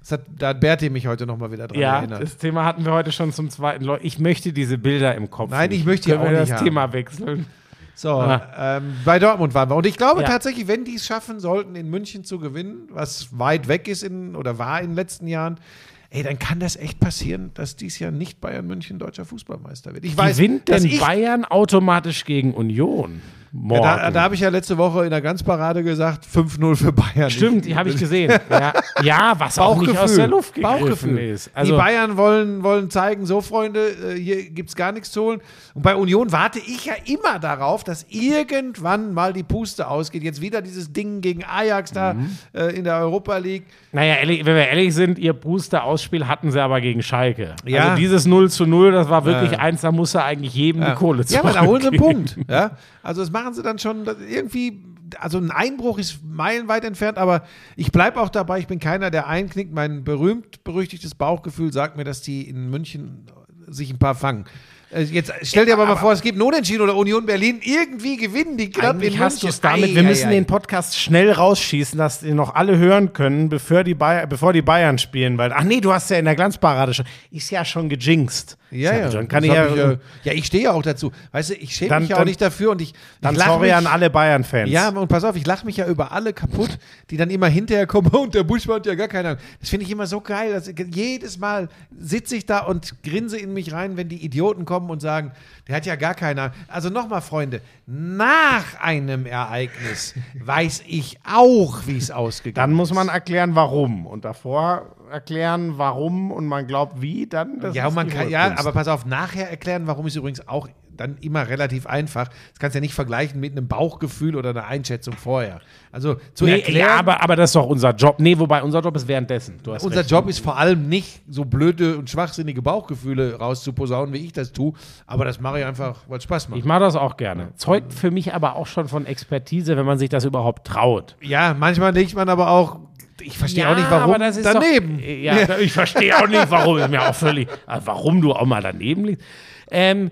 Das 0.00 0.12
hat, 0.12 0.22
da 0.36 0.48
hat 0.48 0.60
Berti 0.60 0.88
mich 0.90 1.06
heute 1.06 1.26
nochmal 1.26 1.52
wieder 1.52 1.68
dran 1.68 1.78
Ja, 1.78 1.98
erinnert. 1.98 2.22
das 2.22 2.36
Thema 2.38 2.64
hatten 2.64 2.84
wir 2.84 2.92
heute 2.92 3.12
schon 3.12 3.32
zum 3.32 3.50
zweiten. 3.50 3.84
Leute, 3.84 4.04
ich 4.04 4.18
möchte 4.18 4.52
diese 4.52 4.78
Bilder 4.78 5.14
im 5.14 5.30
Kopf. 5.30 5.50
Nein, 5.50 5.68
nicht. 5.70 5.80
ich 5.80 5.84
möchte 5.86 6.10
Können 6.10 6.22
auch 6.22 6.30
wir 6.30 6.40
nicht 6.40 6.50
das 6.52 6.58
haben. 6.58 6.64
Thema 6.64 6.92
wechseln. 6.92 7.46
So, 7.94 8.12
Ah. 8.14 8.78
ähm, 8.78 8.94
bei 9.04 9.18
Dortmund 9.18 9.52
waren 9.52 9.68
wir. 9.68 9.76
Und 9.76 9.84
ich 9.86 9.98
glaube 9.98 10.22
Ja. 10.22 10.28
tatsächlich, 10.28 10.66
wenn 10.68 10.84
die 10.84 10.94
es 10.94 11.04
schaffen 11.04 11.38
sollten, 11.38 11.74
in 11.76 11.90
München 11.90 12.24
zu 12.24 12.38
gewinnen, 12.38 12.88
was 12.90 13.38
weit 13.38 13.68
weg 13.68 13.88
ist 13.88 14.02
in, 14.02 14.36
oder 14.36 14.58
war 14.58 14.80
in 14.80 14.88
den 14.90 14.96
letzten 14.96 15.26
Jahren, 15.26 15.60
ey, 16.08 16.22
dann 16.22 16.38
kann 16.38 16.60
das 16.60 16.76
echt 16.76 16.98
passieren, 16.98 17.50
dass 17.52 17.76
dies 17.76 17.98
Jahr 17.98 18.10
nicht 18.10 18.40
Bayern 18.40 18.66
München 18.66 18.98
deutscher 18.98 19.26
Fußballmeister 19.26 19.92
wird. 19.92 20.06
Ich 20.06 20.16
weiß, 20.16 20.38
Gewinnt 20.38 20.68
denn 20.68 20.98
Bayern 20.98 21.44
automatisch 21.44 22.24
gegen 22.24 22.54
Union? 22.54 23.20
Morgen. 23.52 23.82
ja, 23.82 23.96
da, 23.98 24.10
da 24.12 24.22
habe 24.22 24.34
ich 24.36 24.40
ja 24.40 24.48
letzte 24.48 24.78
Woche 24.78 25.04
in 25.04 25.10
der 25.10 25.20
Ganzparade 25.20 25.82
gesagt, 25.82 26.24
5-0 26.24 26.76
für 26.76 26.92
Bayern. 26.92 27.30
Stimmt, 27.30 27.64
die 27.64 27.74
habe 27.74 27.88
ich 27.88 27.96
gesehen. 27.96 28.32
Ja, 28.48 28.72
ja 29.02 29.34
was 29.38 29.58
auch 29.58 29.80
nicht 29.80 29.98
aus 29.98 30.14
der 30.14 30.28
Luft 30.28 30.60
Bauchgefühl. 30.60 31.18
ist. 31.18 31.50
Also, 31.52 31.72
die 31.72 31.78
Bayern 31.78 32.16
wollen, 32.16 32.62
wollen 32.62 32.90
zeigen, 32.90 33.26
so 33.26 33.40
Freunde, 33.40 33.88
äh, 33.88 34.14
hier 34.18 34.50
gibt 34.50 34.68
es 34.68 34.76
gar 34.76 34.92
nichts 34.92 35.10
zu 35.10 35.22
holen. 35.22 35.40
Und 35.74 35.82
bei 35.82 35.96
Union 35.96 36.30
warte 36.30 36.60
ich 36.60 36.84
ja 36.84 36.94
immer 37.06 37.38
darauf, 37.40 37.82
dass 37.82 38.06
irgendwann 38.08 39.12
mal 39.14 39.32
die 39.32 39.42
Puste 39.42 39.88
ausgeht. 39.88 40.22
Jetzt 40.22 40.40
wieder 40.40 40.62
dieses 40.62 40.92
Ding 40.92 41.20
gegen 41.20 41.44
Ajax 41.44 41.92
da 41.92 42.14
Mhm. 42.14 42.36
äh, 42.52 42.66
in 42.76 42.84
der 42.84 42.98
Europa 42.98 43.36
League. 43.38 43.64
naja, 43.92 44.14
ehrlich, 44.16 44.44
wenn 44.46 44.54
wir 44.54 44.68
ehrlich 44.68 44.94
sind, 44.94 45.18
ihr 45.18 45.32
Booster-Ausspiel 45.32 46.28
hatten 46.28 46.50
sie 46.50 46.60
aber 46.62 46.80
gegen 46.80 47.02
Schalke. 47.02 47.54
Ja. 47.66 47.82
Also 47.84 47.96
dieses 47.96 48.26
0 48.26 48.50
zu 48.50 48.66
0, 48.66 48.92
das 48.92 49.08
war 49.10 49.24
wirklich 49.24 49.52
Ja. 49.52 49.58
eins, 49.58 49.80
da 49.80 49.90
musste 49.92 50.22
eigentlich 50.22 50.54
jedem 50.54 50.84
die 50.84 50.92
Kohle 50.92 51.24
Ja, 51.28 51.40
aber 51.40 51.52
da 51.52 51.62
holen 51.62 51.80
sie 51.82 51.88
einen. 51.88 51.96
Punkt. 51.98 52.36
Ja? 52.48 52.72
Also 53.02 53.22
das 53.22 53.30
machen 53.30 53.54
sie 53.54 53.62
dann 53.62 53.78
schon 53.78 54.06
irgendwie. 54.28 54.82
Also 55.18 55.38
ein 55.38 55.50
Einbruch 55.50 55.98
ist 55.98 56.20
meilenweit 56.24 56.84
entfernt, 56.84 57.18
aber 57.18 57.42
ich 57.74 57.90
bleibe 57.90 58.20
auch 58.20 58.28
dabei. 58.28 58.60
Ich 58.60 58.68
bin 58.68 58.78
keiner, 58.78 59.10
der 59.10 59.26
einknickt. 59.26 59.72
Mein 59.72 60.04
berühmt 60.04 60.62
berüchtigtes 60.62 61.16
Bauchgefühl 61.16 61.72
sagt 61.72 61.96
mir, 61.96 62.04
dass 62.04 62.22
die 62.22 62.48
in 62.48 62.70
München 62.70 63.26
sich 63.66 63.90
ein 63.90 63.98
paar 63.98 64.14
fangen. 64.14 64.44
Äh, 64.92 65.02
Jetzt 65.02 65.32
stell 65.42 65.66
dir 65.66 65.74
aber 65.74 65.86
mal 65.86 65.96
vor, 65.96 66.12
es 66.12 66.20
gibt 66.20 66.34
einen 66.34 66.42
Unentschieden 66.42 66.82
oder 66.82 66.96
Union 66.96 67.26
Berlin. 67.26 67.60
Irgendwie 67.62 68.16
gewinnen 68.16 68.56
die 68.56 68.70
knapp 68.70 68.96
Eigentlich 68.96 69.14
in 69.14 69.20
hast 69.20 69.42
du 69.42 69.48
es 69.48 69.60
damit. 69.60 69.90
Ei, 69.90 69.94
Wir 69.94 70.02
ei, 70.02 70.06
müssen 70.06 70.28
ei. 70.28 70.34
den 70.34 70.46
Podcast 70.46 70.98
schnell 70.98 71.30
rausschießen, 71.30 71.98
dass 71.98 72.20
die 72.20 72.32
noch 72.32 72.54
alle 72.54 72.78
hören 72.78 73.12
können, 73.12 73.48
bevor 73.48 73.84
die, 73.84 73.94
Bayer, 73.94 74.26
bevor 74.26 74.52
die 74.52 74.62
Bayern 74.62 74.98
spielen. 74.98 75.38
Weil, 75.38 75.52
ach 75.52 75.64
nee, 75.64 75.80
du 75.80 75.92
hast 75.92 76.10
ja 76.10 76.18
in 76.18 76.24
der 76.24 76.34
Glanzparade 76.34 76.94
schon. 76.94 77.06
Ist 77.30 77.50
ja 77.50 77.64
schon 77.64 77.88
gejinxt. 77.88 78.56
Ja, 78.70 78.96
ja. 78.96 79.08
Dann 79.08 79.26
kann 79.28 79.42
ich 79.44 79.50
hab 79.50 79.76
ja. 79.76 79.90
äh, 79.92 79.98
ja, 80.24 80.32
ich 80.32 80.46
stehe 80.46 80.64
ja 80.64 80.72
auch 80.72 80.82
dazu. 80.82 81.10
Weißt 81.32 81.50
du, 81.50 81.54
ich 81.54 81.74
schäme 81.74 81.88
Dann- 81.90 82.02
mich 82.02 82.10
ja 82.10 82.16
auch 82.16 82.20
dann- 82.20 82.28
nicht 82.28 82.40
dafür 82.40 82.70
und 82.70 82.80
ich, 82.80 82.94
dann 83.20 83.34
ich 83.34 83.42
sorry 83.42 83.66
mich, 83.68 83.74
an 83.74 83.86
alle 83.86 84.10
Bayern-Fans. 84.10 84.70
Ja, 84.70 84.88
und 84.90 85.08
pass 85.08 85.24
auf, 85.24 85.36
ich 85.36 85.46
lache 85.46 85.66
mich 85.66 85.76
ja 85.78 85.86
über 85.86 86.12
alle 86.12 86.32
kaputt, 86.32 86.78
die 87.10 87.16
dann 87.16 87.30
immer 87.30 87.48
hinterher 87.48 87.86
kommen 87.86 88.08
und 88.12 88.34
der 88.34 88.44
Buschmann 88.44 88.76
hat 88.76 88.86
ja 88.86 88.94
gar 88.94 89.08
keine 89.08 89.28
Ahnung. 89.30 89.42
Das 89.60 89.68
finde 89.70 89.84
ich 89.86 89.90
immer 89.92 90.06
so 90.06 90.20
geil. 90.20 90.52
Dass 90.52 90.70
jedes 90.92 91.38
Mal 91.38 91.68
sitze 91.98 92.36
ich 92.36 92.46
da 92.46 92.60
und 92.60 93.02
grinse 93.02 93.38
in 93.38 93.52
mich 93.52 93.72
rein, 93.72 93.96
wenn 93.96 94.08
die 94.08 94.24
Idioten 94.24 94.64
kommen 94.64 94.90
und 94.90 95.00
sagen, 95.00 95.32
der 95.66 95.76
hat 95.76 95.86
ja 95.86 95.96
gar 95.96 96.14
keine 96.14 96.42
Ahnung. 96.42 96.54
Also 96.68 96.88
nochmal, 96.90 97.20
Freunde, 97.22 97.60
nach 97.86 98.80
einem 98.80 99.26
Ereignis 99.26 100.14
weiß 100.44 100.84
ich 100.86 101.18
auch, 101.28 101.86
wie 101.86 101.96
es 101.96 102.10
ausgegangen 102.10 102.70
Dann 102.70 102.72
muss 102.76 102.90
ist. 102.90 102.94
man 102.94 103.08
erklären, 103.08 103.54
warum. 103.54 104.06
Und 104.06 104.24
davor 104.24 104.96
erklären, 105.10 105.74
warum 105.76 106.30
und 106.30 106.46
man 106.46 106.66
glaubt, 106.66 107.02
wie, 107.02 107.26
dann. 107.26 107.60
Das 107.60 107.74
ja, 107.74 107.88
ist 107.88 107.94
man 107.94 108.08
kann, 108.08 108.28
ja, 108.30 108.54
aber 108.58 108.72
pass 108.72 108.88
auf, 108.88 109.06
nachher 109.06 109.50
erklären, 109.50 109.86
warum 109.86 110.06
ist 110.06 110.16
übrigens 110.16 110.46
auch 110.48 110.68
dann 111.00 111.16
immer 111.22 111.48
relativ 111.48 111.86
einfach. 111.86 112.28
Das 112.28 112.58
kannst 112.58 112.74
du 112.74 112.78
ja 112.78 112.80
nicht 112.82 112.94
vergleichen 112.94 113.40
mit 113.40 113.52
einem 113.52 113.66
Bauchgefühl 113.68 114.36
oder 114.36 114.50
einer 114.50 114.66
Einschätzung 114.66 115.14
vorher. 115.14 115.60
Also 115.92 116.16
zu 116.34 116.44
Nee, 116.44 116.56
erklären, 116.56 116.88
ja, 116.88 116.98
aber, 116.98 117.22
aber 117.22 117.36
das 117.36 117.50
ist 117.50 117.56
doch 117.56 117.66
unser 117.66 117.94
Job. 117.94 118.16
Nee, 118.18 118.38
wobei 118.38 118.62
unser 118.62 118.80
Job 118.80 118.94
ist 118.96 119.08
währenddessen. 119.08 119.58
Du 119.62 119.72
hast 119.72 119.82
unser 119.82 120.00
recht. 120.00 120.10
Job 120.10 120.28
ist 120.28 120.40
vor 120.40 120.58
allem 120.58 120.88
nicht 120.88 121.22
so 121.26 121.46
blöde 121.46 121.96
und 121.96 122.10
schwachsinnige 122.10 122.60
Bauchgefühle 122.60 123.36
rauszuposaunen, 123.36 124.12
wie 124.12 124.18
ich 124.26 124.32
das 124.32 124.52
tue. 124.52 124.74
Aber 125.06 125.24
das 125.24 125.40
mache 125.40 125.60
ich 125.60 125.64
einfach, 125.64 126.00
weil 126.06 126.18
es 126.18 126.24
Spaß 126.24 126.50
macht. 126.50 126.58
Ich 126.58 126.66
mache 126.66 126.80
das 126.80 126.96
auch 126.96 127.16
gerne. 127.16 127.54
Zeugt 127.56 127.94
für 127.94 128.10
mich 128.10 128.34
aber 128.34 128.56
auch 128.56 128.66
schon 128.66 128.86
von 128.86 129.06
Expertise, 129.06 129.76
wenn 129.78 129.86
man 129.86 129.96
sich 129.98 130.10
das 130.10 130.26
überhaupt 130.26 130.66
traut. 130.66 131.16
ja, 131.22 131.56
manchmal 131.58 131.94
liegt 131.94 132.14
man 132.14 132.28
aber 132.28 132.50
auch, 132.50 132.78
ich 133.20 133.38
verstehe 133.38 133.68
auch 133.68 133.76
nicht, 133.76 133.90
warum 133.90 134.10
aber 134.14 134.18
das 134.18 134.36
ist 134.36 134.46
daneben. 134.46 134.98
Doch, 134.98 135.04
ja, 135.06 135.58
ich 135.58 135.72
verstehe 135.72 136.16
auch 136.16 136.26
nicht, 136.28 136.50
warum. 136.50 136.78
Ist 136.78 136.88
mir 136.90 137.08
auch 137.08 137.14
völlig. 137.14 137.48
äh, 137.66 137.80
Warum 137.84 138.20
du 138.20 138.32
auch 138.32 138.46
mal 138.46 138.62
daneben 138.62 139.04
liegst. 139.04 139.24
Ähm, 139.70 140.10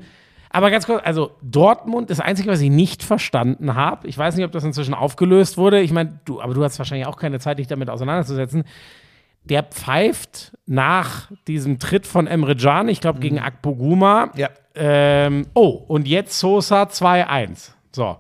aber 0.51 0.71
ganz 0.71 0.87
kurz, 0.87 1.03
also 1.05 1.33
Dortmund, 1.43 2.11
das 2.11 2.21
Einzige, 2.21 2.51
was 2.51 2.61
ich 2.61 2.71
nicht 2.71 3.03
verstanden 3.03 3.75
habe, 3.75 4.09
ich 4.09 4.17
weiß 4.17 4.37
nicht, 4.37 4.45
ob 4.47 4.53
das 4.53 4.65
inzwischen 4.65 4.95
aufgelöst 4.95 5.59
wurde. 5.59 5.81
Ich 5.81 5.93
meine, 5.93 6.21
du, 6.25 6.41
aber 6.41 6.55
du 6.55 6.65
hast 6.65 6.79
wahrscheinlich 6.79 7.07
auch 7.07 7.17
keine 7.17 7.39
Zeit, 7.39 7.59
dich 7.59 7.67
damit 7.67 7.91
auseinanderzusetzen. 7.91 8.65
Der 9.45 9.63
pfeift 9.63 10.53
nach 10.67 11.31
diesem 11.47 11.79
Tritt 11.79 12.07
von 12.07 12.27
Emre 12.27 12.57
Can, 12.57 12.89
ich 12.89 13.01
glaube, 13.01 13.21
gegen 13.21 13.39
Akpoguma. 13.39 14.31
Ja. 14.37 14.49
Ähm, 14.75 15.47
oh, 15.55 15.69
und 15.87 16.07
jetzt 16.09 16.39
Sosa 16.39 16.85
2-1. 16.85 17.71
So. 17.93 18.17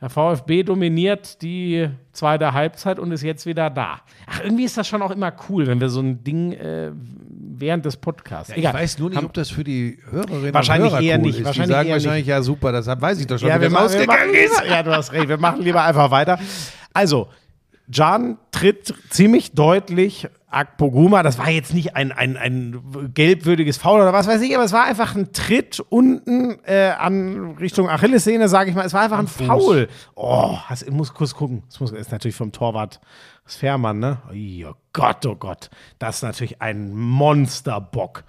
Der 0.00 0.10
VfB 0.10 0.62
dominiert 0.62 1.42
die 1.42 1.88
zweite 2.12 2.52
Halbzeit 2.52 3.00
und 3.00 3.10
ist 3.10 3.22
jetzt 3.22 3.46
wieder 3.46 3.68
da. 3.68 4.00
Ach, 4.26 4.40
irgendwie 4.44 4.64
ist 4.64 4.76
das 4.76 4.86
schon 4.86 5.02
auch 5.02 5.10
immer 5.10 5.32
cool, 5.48 5.66
wenn 5.66 5.80
wir 5.80 5.88
so 5.88 6.00
ein 6.00 6.22
Ding 6.22 6.52
äh, 6.52 6.92
während 6.92 7.84
des 7.84 7.96
Podcasts. 7.96 8.52
Ich 8.54 8.64
weiß 8.64 9.00
nur 9.00 9.10
nicht, 9.10 9.22
ob 9.24 9.32
das 9.32 9.50
für 9.50 9.64
die 9.64 9.98
Hörerinnen 10.08 10.54
Wahrscheinlich 10.54 10.92
und 10.92 10.98
Hörer 10.98 11.04
eher 11.04 11.16
cool 11.16 11.22
nicht, 11.22 11.38
Ist. 11.40 11.44
wahrscheinlich 11.46 11.66
die 11.66 11.72
sagen 11.72 11.88
eher 11.88 11.94
wahrscheinlich, 11.94 12.26
ja 12.28 12.42
super, 12.42 12.70
das 12.70 12.86
weiß 12.86 13.18
ich 13.18 13.26
doch 13.26 13.38
schon, 13.38 13.48
Ja, 13.48 13.56
wie 13.56 13.62
wir, 13.62 13.70
das 13.70 13.72
machen, 13.72 13.98
wir 13.98 14.06
machen 14.06 14.30
lieber, 14.30 14.66
ja, 14.66 14.82
du 14.84 14.90
hast 14.92 15.12
recht. 15.12 15.28
Wir 15.28 15.38
machen 15.38 15.62
lieber 15.62 15.82
einfach 15.82 16.10
weiter. 16.12 16.38
Also, 16.94 17.28
Can 17.92 18.38
tritt 18.50 18.94
ziemlich 19.10 19.52
deutlich 19.52 20.28
Akpoguma. 20.50 21.22
Das 21.22 21.38
war 21.38 21.50
jetzt 21.50 21.74
nicht 21.74 21.94
ein, 21.94 22.10
ein, 22.10 22.36
ein 22.36 23.10
gelbwürdiges 23.12 23.76
Foul 23.76 24.00
oder 24.00 24.12
was 24.12 24.26
weiß 24.26 24.40
ich, 24.40 24.54
aber 24.54 24.64
es 24.64 24.72
war 24.72 24.84
einfach 24.84 25.14
ein 25.14 25.32
Tritt 25.32 25.80
unten 25.80 26.58
äh, 26.64 26.90
an 26.98 27.56
Richtung 27.58 27.88
Achillessehne, 27.88 28.48
sage 28.48 28.70
ich 28.70 28.76
mal. 28.76 28.86
Es 28.86 28.94
war 28.94 29.02
einfach 29.02 29.18
ein 29.18 29.26
Foul. 29.26 29.88
Oh, 30.14 30.56
hast, 30.66 30.82
ich 30.82 30.90
muss 30.90 31.12
kurz 31.12 31.34
gucken. 31.34 31.64
Das 31.68 31.80
muss, 31.80 31.92
ist 31.92 32.12
natürlich 32.12 32.36
vom 32.36 32.52
Torwart 32.52 33.00
das 33.44 33.56
Fährmann, 33.56 33.98
ne? 33.98 34.18
Oh 34.30 34.74
Gott, 34.92 35.26
oh 35.26 35.36
Gott. 35.36 35.70
Das 35.98 36.16
ist 36.16 36.22
natürlich 36.22 36.62
ein 36.62 36.94
Monsterbock. 36.94 38.24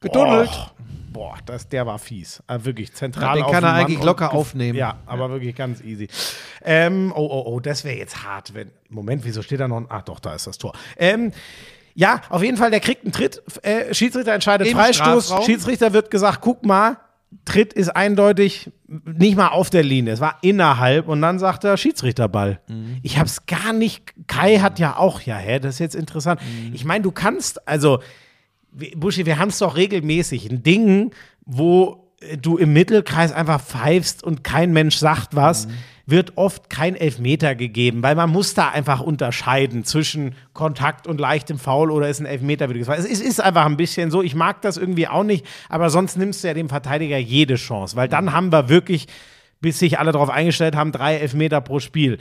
Getunnelt. 0.00 0.50
Oh, 0.52 0.82
boah, 1.12 1.36
das, 1.46 1.68
der 1.68 1.86
war 1.86 1.98
fies. 1.98 2.42
Äh, 2.46 2.58
wirklich 2.62 2.92
zentral 2.94 3.36
Den 3.36 3.44
auf 3.44 3.52
kann 3.52 3.62
den 3.62 3.68
er 3.68 3.72
Mann 3.72 3.80
eigentlich 3.86 4.02
locker 4.02 4.32
aufnehmen. 4.32 4.78
Ja, 4.78 4.98
aber 5.06 5.30
wirklich 5.30 5.54
ganz 5.56 5.80
easy. 5.82 6.08
Ähm, 6.64 7.12
oh, 7.14 7.28
oh, 7.30 7.44
oh, 7.46 7.60
das 7.60 7.84
wäre 7.84 7.96
jetzt 7.96 8.22
hart. 8.24 8.54
Wenn, 8.54 8.70
Moment, 8.88 9.24
wieso 9.24 9.42
steht 9.42 9.60
da 9.60 9.68
noch 9.68 9.78
ein. 9.78 9.86
Ach 9.88 10.02
doch, 10.02 10.20
da 10.20 10.34
ist 10.34 10.46
das 10.46 10.58
Tor. 10.58 10.72
Ähm, 10.96 11.32
ja, 11.94 12.20
auf 12.28 12.42
jeden 12.42 12.56
Fall, 12.56 12.70
der 12.70 12.80
kriegt 12.80 13.02
einen 13.04 13.12
Tritt. 13.12 13.42
Äh, 13.62 13.92
Schiedsrichter 13.92 14.32
entscheidet 14.32 14.68
Im 14.68 14.76
Freistoß. 14.76 15.26
Strafraum. 15.26 15.46
Schiedsrichter 15.46 15.92
wird 15.92 16.12
gesagt, 16.12 16.40
guck 16.40 16.64
mal, 16.64 16.98
Tritt 17.44 17.72
ist 17.72 17.88
eindeutig 17.88 18.70
nicht 18.86 19.36
mal 19.36 19.48
auf 19.48 19.68
der 19.68 19.82
Linie. 19.82 20.12
Es 20.12 20.20
war 20.20 20.38
innerhalb 20.42 21.08
und 21.08 21.20
dann 21.20 21.38
sagt 21.38 21.64
er 21.64 21.76
Schiedsrichterball. 21.76 22.60
Mhm. 22.68 22.98
Ich 23.02 23.18
hab's 23.18 23.46
gar 23.46 23.72
nicht. 23.72 24.14
Kai 24.28 24.58
hat 24.58 24.78
ja 24.78 24.96
auch, 24.96 25.20
ja, 25.22 25.36
hä, 25.36 25.58
das 25.58 25.74
ist 25.74 25.78
jetzt 25.80 25.94
interessant. 25.96 26.40
Mhm. 26.40 26.72
Ich 26.72 26.84
meine, 26.84 27.02
du 27.02 27.10
kannst, 27.10 27.66
also, 27.66 28.00
Buschi, 28.96 29.26
wir 29.26 29.38
haben 29.38 29.48
es 29.48 29.58
doch 29.58 29.76
regelmäßig. 29.76 30.50
Ein 30.50 30.62
Ding, 30.62 31.10
wo 31.44 32.12
äh, 32.20 32.36
du 32.36 32.56
im 32.56 32.72
Mittelkreis 32.72 33.32
einfach 33.32 33.60
pfeifst 33.62 34.22
und 34.22 34.44
kein 34.44 34.72
Mensch 34.72 34.96
sagt 34.96 35.34
was, 35.34 35.66
Mhm. 35.66 35.72
wird 36.06 36.32
oft 36.36 36.70
kein 36.70 36.96
Elfmeter 36.96 37.54
gegeben, 37.54 38.02
weil 38.02 38.14
man 38.14 38.30
muss 38.30 38.54
da 38.54 38.70
einfach 38.70 39.00
unterscheiden 39.00 39.84
zwischen 39.84 40.34
Kontakt 40.54 41.06
und 41.06 41.20
leichtem 41.20 41.58
Foul 41.58 41.90
oder 41.90 42.08
ist 42.08 42.20
ein 42.20 42.26
Elfmeter, 42.26 42.66
Foul. 42.68 42.94
Es 42.96 43.04
ist, 43.04 43.22
ist 43.22 43.40
einfach 43.40 43.66
ein 43.66 43.76
bisschen 43.76 44.10
so, 44.10 44.22
ich 44.22 44.34
mag 44.34 44.62
das 44.62 44.78
irgendwie 44.78 45.06
auch 45.06 45.24
nicht, 45.24 45.44
aber 45.68 45.90
sonst 45.90 46.16
nimmst 46.16 46.42
du 46.42 46.48
ja 46.48 46.54
dem 46.54 46.70
Verteidiger 46.70 47.18
jede 47.18 47.56
Chance, 47.56 47.94
weil 47.96 48.08
dann 48.08 48.32
haben 48.32 48.50
wir 48.52 48.70
wirklich, 48.70 49.06
bis 49.60 49.78
sich 49.78 49.98
alle 49.98 50.12
darauf 50.12 50.30
eingestellt 50.30 50.76
haben, 50.76 50.92
drei 50.92 51.16
Elfmeter 51.16 51.60
pro 51.60 51.78
Spiel. 51.78 52.16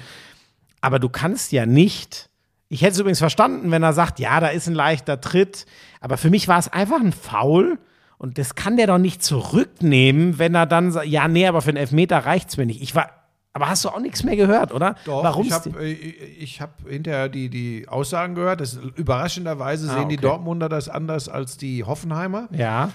Aber 0.81 0.99
du 0.99 1.07
kannst 1.07 1.51
ja 1.53 1.65
nicht. 1.65 2.29
Ich 2.69 2.81
hätte 2.81 2.91
es 2.93 2.99
übrigens 2.99 3.19
verstanden, 3.19 3.71
wenn 3.71 3.83
er 3.83 3.93
sagt, 3.93 4.19
ja, 4.19 4.39
da 4.41 4.47
ist 4.47 4.67
ein 4.67 4.73
leichter 4.75 5.21
Tritt. 5.21 5.65
Aber 5.99 6.17
für 6.17 6.29
mich 6.29 6.47
war 6.47 6.59
es 6.59 6.71
einfach 6.71 6.99
ein 6.99 7.13
Foul. 7.13 7.79
Und 8.17 8.37
das 8.39 8.55
kann 8.55 8.77
der 8.77 8.87
doch 8.87 8.97
nicht 8.97 9.23
zurücknehmen, 9.23 10.39
wenn 10.39 10.55
er 10.55 10.65
dann 10.65 10.91
sagt, 10.91 11.07
ja, 11.07 11.27
nee, 11.27 11.45
aber 11.45 11.61
für 11.61 11.69
einen 11.69 11.77
Elfmeter 11.77 12.17
reicht's 12.17 12.57
mir 12.57 12.65
nicht. 12.65 12.81
Ich 12.81 12.95
war, 12.95 13.11
aber 13.53 13.69
hast 13.69 13.85
du 13.85 13.89
auch 13.89 13.99
nichts 13.99 14.23
mehr 14.23 14.35
gehört, 14.35 14.71
oder? 14.71 14.95
Doch, 15.05 15.23
Warum 15.23 15.45
ich 15.45 15.51
habe 15.51 15.83
äh, 15.83 15.91
ich 15.91 16.61
hab 16.61 16.87
hinterher 16.87 17.29
die, 17.29 17.49
die 17.49 17.87
Aussagen 17.87 18.33
gehört. 18.33 18.61
Das, 18.61 18.73
überraschenderweise 18.73 19.87
sehen 19.87 20.09
die 20.09 20.15
okay. 20.17 20.27
Dortmunder 20.27 20.69
das 20.69 20.89
anders 20.89 21.29
als 21.29 21.57
die 21.57 21.83
Hoffenheimer. 21.83 22.49
Ja. 22.51 22.91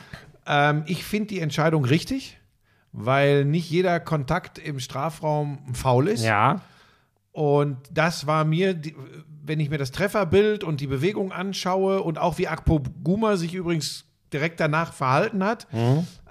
Ähm, 0.46 0.82
ich 0.86 1.04
finde 1.04 1.28
die 1.28 1.40
Entscheidung 1.40 1.84
richtig, 1.84 2.38
weil 2.92 3.44
nicht 3.44 3.70
jeder 3.70 4.00
Kontakt 4.00 4.58
im 4.58 4.80
Strafraum 4.80 5.58
faul 5.72 6.08
ist. 6.08 6.24
Ja. 6.24 6.60
Und 7.32 7.78
das 7.90 8.26
war 8.26 8.44
mir, 8.44 8.74
die, 8.74 8.94
wenn 9.44 9.60
ich 9.60 9.70
mir 9.70 9.78
das 9.78 9.90
Trefferbild 9.90 10.64
und 10.64 10.80
die 10.80 10.86
Bewegung 10.86 11.32
anschaue 11.32 12.02
und 12.02 12.18
auch 12.18 12.38
wie 12.38 12.48
Akpo 12.48 12.80
Guma 13.02 13.36
sich 13.36 13.54
übrigens 13.54 14.04
direkt 14.32 14.60
danach 14.60 14.92
verhalten 14.92 15.44
hat, 15.44 15.66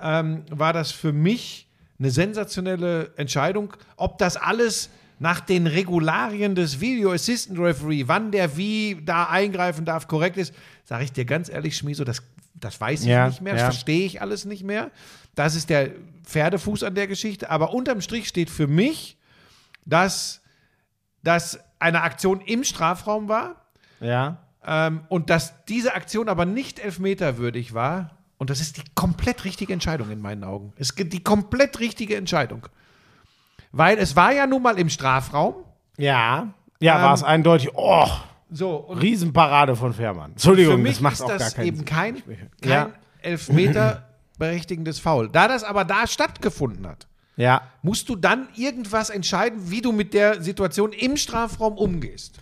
ähm, 0.01 0.43
war 0.49 0.73
das 0.73 0.91
für 0.91 1.13
mich 1.13 1.67
eine 1.99 2.09
sensationelle 2.09 3.11
Entscheidung. 3.17 3.73
Ob 3.95 4.17
das 4.17 4.37
alles 4.37 4.89
nach 5.19 5.39
den 5.39 5.67
Regularien 5.67 6.55
des 6.55 6.81
Video 6.81 7.11
Assistant 7.11 7.59
Referee, 7.59 8.05
wann 8.07 8.31
der 8.31 8.57
wie 8.57 8.99
da 9.05 9.25
eingreifen 9.25 9.85
darf, 9.85 10.07
korrekt 10.07 10.37
ist, 10.37 10.53
sage 10.83 11.03
ich 11.03 11.11
dir 11.11 11.25
ganz 11.25 11.47
ehrlich, 11.47 11.77
Schmieso, 11.77 12.03
das, 12.03 12.23
das 12.55 12.81
weiß 12.81 13.01
ich 13.01 13.07
Ja, 13.07 13.27
nicht 13.27 13.41
mehr, 13.41 13.53
das 13.53 13.61
ja. 13.61 13.71
verstehe 13.71 14.05
ich 14.05 14.19
alles 14.19 14.45
nicht 14.45 14.63
mehr. 14.63 14.89
Das 15.35 15.55
ist 15.55 15.69
der 15.69 15.91
Pferdefuß 16.23 16.83
an 16.83 16.95
der 16.95 17.07
Geschichte. 17.07 17.51
Aber 17.51 17.73
unterm 17.73 18.01
Strich 18.01 18.27
steht 18.27 18.49
für 18.49 18.67
mich, 18.67 19.17
dass 19.85 20.41
das 21.23 21.59
eine 21.81 22.01
Aktion 22.03 22.41
im 22.41 22.63
Strafraum 22.63 23.27
war 23.27 23.55
Ja. 23.99 24.37
ähm, 24.65 25.01
und 25.09 25.29
dass 25.29 25.65
diese 25.65 25.93
Aktion 25.95 26.29
aber 26.29 26.45
nicht 26.45 26.79
elfmeterwürdig 26.79 27.73
war. 27.73 28.11
Und 28.37 28.49
das 28.49 28.59
ist 28.59 28.77
die 28.77 28.83
komplett 28.95 29.43
richtige 29.45 29.71
Entscheidung 29.73 30.09
in 30.09 30.19
meinen 30.19 30.43
Augen. 30.43 30.73
Es 30.77 30.89
ist 30.91 31.13
die 31.13 31.23
komplett 31.23 31.79
richtige 31.79 32.15
Entscheidung. 32.15 32.67
Weil 33.71 33.97
es 33.99 34.15
war 34.15 34.33
ja 34.33 34.47
nun 34.47 34.63
mal 34.63 34.79
im 34.79 34.89
Strafraum. 34.89 35.55
Ja. 35.97 36.47
Ja, 36.79 36.95
Ähm, 36.97 37.01
war 37.03 37.13
es 37.13 37.23
eindeutig. 37.23 37.69
Oh, 37.75 38.07
So, 38.53 38.77
Riesenparade 38.99 39.75
von 39.75 39.93
Fährmann. 39.93 40.31
Entschuldigung, 40.31 40.75
für 40.77 40.81
mich 40.81 40.93
das 40.95 41.01
macht 41.01 41.13
ist 41.13 41.21
auch 41.21 41.27
gar 41.29 41.37
das 41.37 41.53
keinen 41.55 41.67
eben 41.67 41.85
kein, 41.85 42.15
kein 42.61 42.69
Ja. 42.71 42.89
Elfmeter 43.21 44.09
berechtigendes 44.37 44.99
Foul. 44.99 45.29
Da 45.29 45.47
das 45.47 45.63
aber 45.63 45.85
da 45.85 46.05
stattgefunden 46.07 46.85
hat, 46.87 47.07
Ja. 47.41 47.63
musst 47.81 48.07
du 48.07 48.15
dann 48.15 48.47
irgendwas 48.55 49.09
entscheiden, 49.09 49.71
wie 49.71 49.81
du 49.81 49.91
mit 49.91 50.13
der 50.13 50.43
Situation 50.43 50.93
im 50.93 51.17
Strafraum 51.17 51.75
umgehst. 51.75 52.37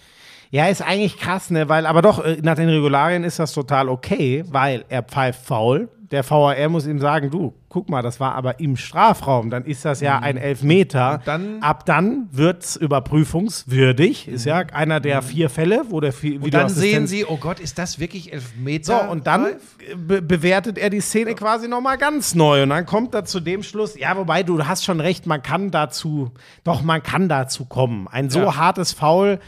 Ja, 0.52 0.68
ist 0.68 0.82
eigentlich 0.82 1.18
krass, 1.18 1.52
ne? 1.52 1.70
Weil, 1.70 1.86
aber 1.86 2.02
doch, 2.02 2.24
äh, 2.24 2.40
nach 2.42 2.56
den 2.56 2.68
Regularien 2.68 3.24
ist 3.24 3.40
das 3.40 3.54
total 3.54 3.88
okay, 3.88 4.44
weil 4.48 4.84
er 4.90 5.04
pfeift 5.04 5.46
faul. 5.46 5.88
Der 6.12 6.28
VAR 6.28 6.70
muss 6.70 6.88
ihm 6.88 6.98
sagen, 7.00 7.30
du, 7.30 7.54
guck 7.70 7.88
mal, 7.88 8.02
das 8.02 8.20
war 8.20 8.34
aber 8.34 8.60
im 8.60 8.78
Strafraum, 8.78 9.52
dann 9.52 9.64
ist 9.66 9.86
das 9.86 10.02
ja 10.02 10.18
ein 10.18 10.38
Elfmeter. 10.38 11.22
Dann- 11.24 11.62
Ab 11.62 11.86
dann 11.86 12.28
wird's 12.32 12.76
überprüfungswürdig. 12.76 14.28
Ist 14.28 14.46
ja 14.46 14.58
einer 14.74 15.00
der 15.00 15.22
vier 15.22 15.50
Fälle, 15.50 15.84
wo 15.90 16.00
der 16.00 16.14
Vi- 16.14 16.40
Und 16.40 16.54
dann 16.54 16.70
sehen 16.70 17.08
sie, 17.08 17.26
oh 17.26 17.38
Gott, 17.38 17.60
ist 17.60 17.78
das 17.78 18.00
wirklich 18.00 18.26
so, 18.26 18.32
Elfmeter? 18.32 19.10
und 19.10 19.28
dann 19.28 19.48
be 19.96 20.22
bewertet 20.22 20.78
er 20.78 20.90
die 20.90 21.00
Szene 21.02 21.36
quasi 21.36 21.68
nochmal 21.68 21.98
ganz 21.98 22.36
neu. 22.36 22.64
Und 22.64 22.70
dann 22.70 22.86
kommt 22.86 23.14
er 23.14 23.26
zu 23.26 23.40
dem 23.40 23.64
Schluss, 23.64 23.98
ja, 23.98 24.16
wobei 24.18 24.44
du 24.44 24.66
hast 24.66 24.84
schon 24.86 25.00
recht, 25.00 25.26
man 25.26 25.42
kann 25.42 25.72
dazu, 25.72 26.32
doch, 26.64 26.82
man 26.82 27.04
kann 27.04 27.30
dazu 27.30 27.66
kommen. 27.66 28.08
Ein 28.08 28.30
so 28.30 28.40
Ja. 28.42 28.56
hartes 28.56 28.94
Foul. 28.94 29.40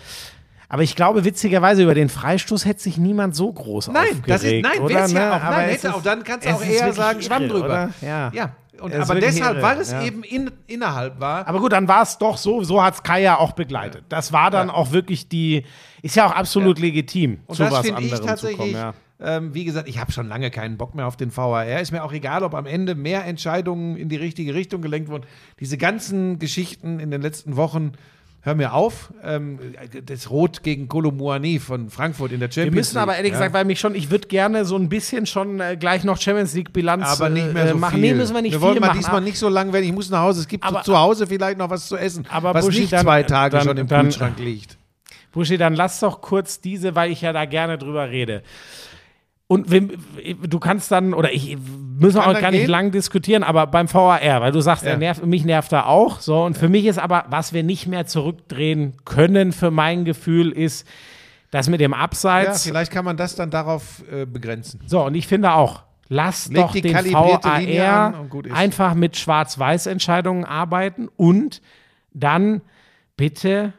Aber 0.74 0.84
ich 0.84 0.96
glaube, 0.96 1.26
witzigerweise, 1.26 1.84
über 1.84 1.94
den 1.96 2.08
Freistoß 2.08 2.64
hätte 2.66 2.80
sich 2.82 2.98
niemand 2.98 3.36
so 3.36 3.52
groß 3.52 3.88
Nein, 3.90 4.04
aufgeregt. 4.04 4.30
das 4.30 4.44
ist, 4.44 4.62
nein, 4.62 4.80
oder? 4.80 4.96
wär's 4.96 5.12
ja 5.12 5.20
Ne? 5.30 5.36
auch, 5.36 5.44
nein, 5.50 5.70
hätte 5.70 5.88
ist- 5.88 5.94
auch, 5.94 6.02
dann 6.02 6.24
kannst 6.24 6.46
du 6.46 6.50
es 6.50 6.56
auch 6.56 6.64
eher 6.64 6.94
sagen, 6.94 7.22
Schwamm 7.22 7.42
irre, 7.44 7.52
drüber. 7.52 7.66
oder? 7.66 7.90
Ja. 8.02 8.32
Ja, 8.34 8.56
und, 8.80 8.96
aber 8.96 9.16
deshalb, 9.16 9.56
irre, 9.56 9.64
weil 9.64 9.80
es 9.82 9.92
ja. 9.92 10.02
eben 10.02 10.24
in, 10.24 10.50
innerhalb 10.68 11.20
war. 11.20 11.46
Aber 11.46 11.60
gut, 11.60 11.74
dann 11.74 11.90
war 11.90 12.04
es 12.04 12.18
doch 12.18 12.38
so, 12.38 12.64
so 12.64 12.82
hat 12.82 12.94
es 12.94 13.04
Kai 13.04 13.22
ja 13.22 13.38
auch 13.38 13.52
begleitet. 13.52 14.06
Das 14.08 14.32
war 14.32 14.50
dann 14.50 14.70
auch 14.70 14.94
wirklich 14.94 15.28
die, 15.28 15.66
ist 16.04 16.16
ja 16.16 16.26
auch 16.26 16.32
absolut 16.32 16.80
legitim, 16.80 17.40
Und 17.48 17.56
zu 17.58 17.64
was 17.70 17.92
anderem 17.92 18.38
zu 18.38 18.54
kommen. 18.56 18.72
Ja. 18.72 18.94
ähm, 19.20 19.54
wie 19.54 19.66
gesagt, 19.66 19.90
ich 19.90 20.00
habe 20.00 20.14
schon 20.14 20.30
lange 20.30 20.52
keinen 20.52 20.78
Bock 20.78 20.96
mehr 20.96 21.06
auf 21.06 21.18
den 21.18 21.36
VAR. 21.36 21.82
Ist 21.82 21.92
mir 21.92 22.02
auch 22.02 22.14
egal, 22.14 22.44
ob 22.44 22.54
am 22.56 22.66
Ende 22.66 22.96
mehr 22.96 23.26
Entscheidungen 23.26 23.98
in 23.98 24.08
die 24.08 24.16
richtige 24.16 24.54
Richtung 24.56 24.82
gelenkt 24.82 25.10
wurden. 25.10 25.26
Diese 25.60 25.78
ganzen 25.78 26.40
Geschichten 26.40 27.02
in 27.02 27.12
den 27.12 27.22
letzten 27.22 27.58
Wochen, 27.58 27.92
hör 28.42 28.56
mir 28.56 28.74
auf. 28.74 29.14
Ähm, 29.24 29.60
das 30.06 30.30
Rot 30.30 30.64
gegen 30.64 30.88
Kolomuani 30.88 31.60
von 31.60 31.90
Frankfurt 31.90 32.32
in 32.32 32.40
der 32.40 32.48
Champions 32.48 32.66
Wir 32.74 32.80
müssen 32.80 32.94
League. 32.96 33.04
aber 33.04 33.16
ehrlich 33.16 33.32
ja. 33.32 33.38
gesagt, 33.38 33.54
weil 33.54 33.66
mich 33.66 33.80
schon, 33.80 33.96
ich 33.96 34.10
würde 34.10 34.28
gerne 34.28 34.66
so 34.66 34.76
ein 34.76 34.90
bisschen 34.90 35.26
schon 35.26 35.60
äh, 35.60 35.78
gleich 35.80 36.04
noch 36.04 36.20
Champions 36.20 36.54
League 36.54 36.74
Bilanz 36.74 37.06
aber 37.08 37.30
nicht 37.30 37.54
mehr 37.54 37.66
äh, 37.66 37.70
so 37.70 37.78
machen. 37.78 37.94
viel. 38.00 38.02
Nee, 38.02 38.14
müssen 38.16 38.34
wir 38.36 38.42
nicht 38.42 38.60
wollen 38.60 38.74
viel 38.74 38.82
mal 38.82 38.88
machen. 38.88 39.00
diesmal 39.00 39.22
nicht 39.22 39.38
so 39.38 39.48
lang 39.50 39.72
werden. 39.74 39.86
Ich 39.86 39.94
muss 39.94 40.10
nach 40.10 40.22
Hause. 40.22 40.42
Es 40.42 40.48
gibt 40.48 40.64
Aber- 40.64 40.84
zu 40.84 40.98
Hause 40.98 41.28
vielleicht 41.28 41.58
noch 41.58 41.70
was 41.70 41.88
zu 41.88 41.96
essen, 41.98 42.26
Aber 42.30 42.54
was 42.54 42.66
Buschi, 42.66 42.82
nicht 42.82 42.94
dann- 42.94 43.04
zwei 43.04 43.24
Tage 43.24 43.58
dann- 43.58 43.66
schon 43.68 43.78
im 43.78 43.88
dann- 43.88 44.06
Kühlschrank 44.06 44.40
liegt. 44.40 44.78
Buschi, 45.32 45.58
dann 45.58 45.76
lass 45.76 46.00
doch 46.02 46.20
kurz 46.20 46.60
diese, 46.60 46.94
weil 46.96 47.10
ich 47.12 47.22
ja 47.22 47.32
da 47.34 47.46
gerne 47.46 47.78
drüber 47.78 48.10
rede. 48.10 48.44
Und 49.52 49.68
du 50.48 50.60
kannst 50.60 50.92
dann, 50.94 51.14
oder 51.14 51.34
ich, 51.34 51.58
müssen 52.00 52.16
wir 52.22 52.26
auch 52.26 52.40
gar 52.40 52.52
nicht 52.52 52.62
gehen? 52.62 52.70
lang 52.70 52.92
diskutieren, 52.92 53.44
aber 53.44 53.68
beim 53.68 53.94
VAR, 53.94 54.22
weil 54.40 54.54
du 54.54 54.62
sagst, 54.62 54.86
Ja. 54.86 54.92
er 54.92 54.98
nervt, 54.98 55.26
mich 55.26 55.44
nervt 55.44 55.74
er 55.74 55.88
auch. 55.88 56.22
So, 56.22 56.42
und 56.46 56.58
für 56.58 56.70
mich 56.70 56.86
ist 56.86 56.98
aber, 57.00 57.26
was 57.30 57.52
wir 57.52 57.62
nicht 57.62 57.86
mehr 57.86 58.06
zurückdrehen 58.06 58.94
können, 59.04 59.52
für 59.52 59.70
mein 59.70 60.06
Gefühl, 60.06 60.52
ist 60.54 60.88
das 61.52 61.68
mit 61.68 61.82
dem 61.82 61.92
Ja, 61.92 61.98
Abseits. 61.98 62.64
vielleicht 62.64 62.94
kann 62.94 63.04
man 63.04 63.18
das 63.18 63.36
dann 63.36 63.52
darauf 63.52 64.02
äh, 64.10 64.26
begrenzen. 64.26 64.80
So, 64.86 65.04
und 65.06 65.16
ich 65.16 65.28
finde 65.28 65.52
auch, 65.52 65.84
lass 66.08 66.48
Leg 66.48 66.56
doch 66.62 66.72
den 66.72 66.94
VAR 67.14 68.14
einfach 68.54 68.94
mit 68.94 69.18
Schwarz-Weiß-Entscheidungen 69.18 70.46
arbeiten 70.46 71.10
und 71.18 71.62
dann 72.14 72.62
bitte 73.18 73.74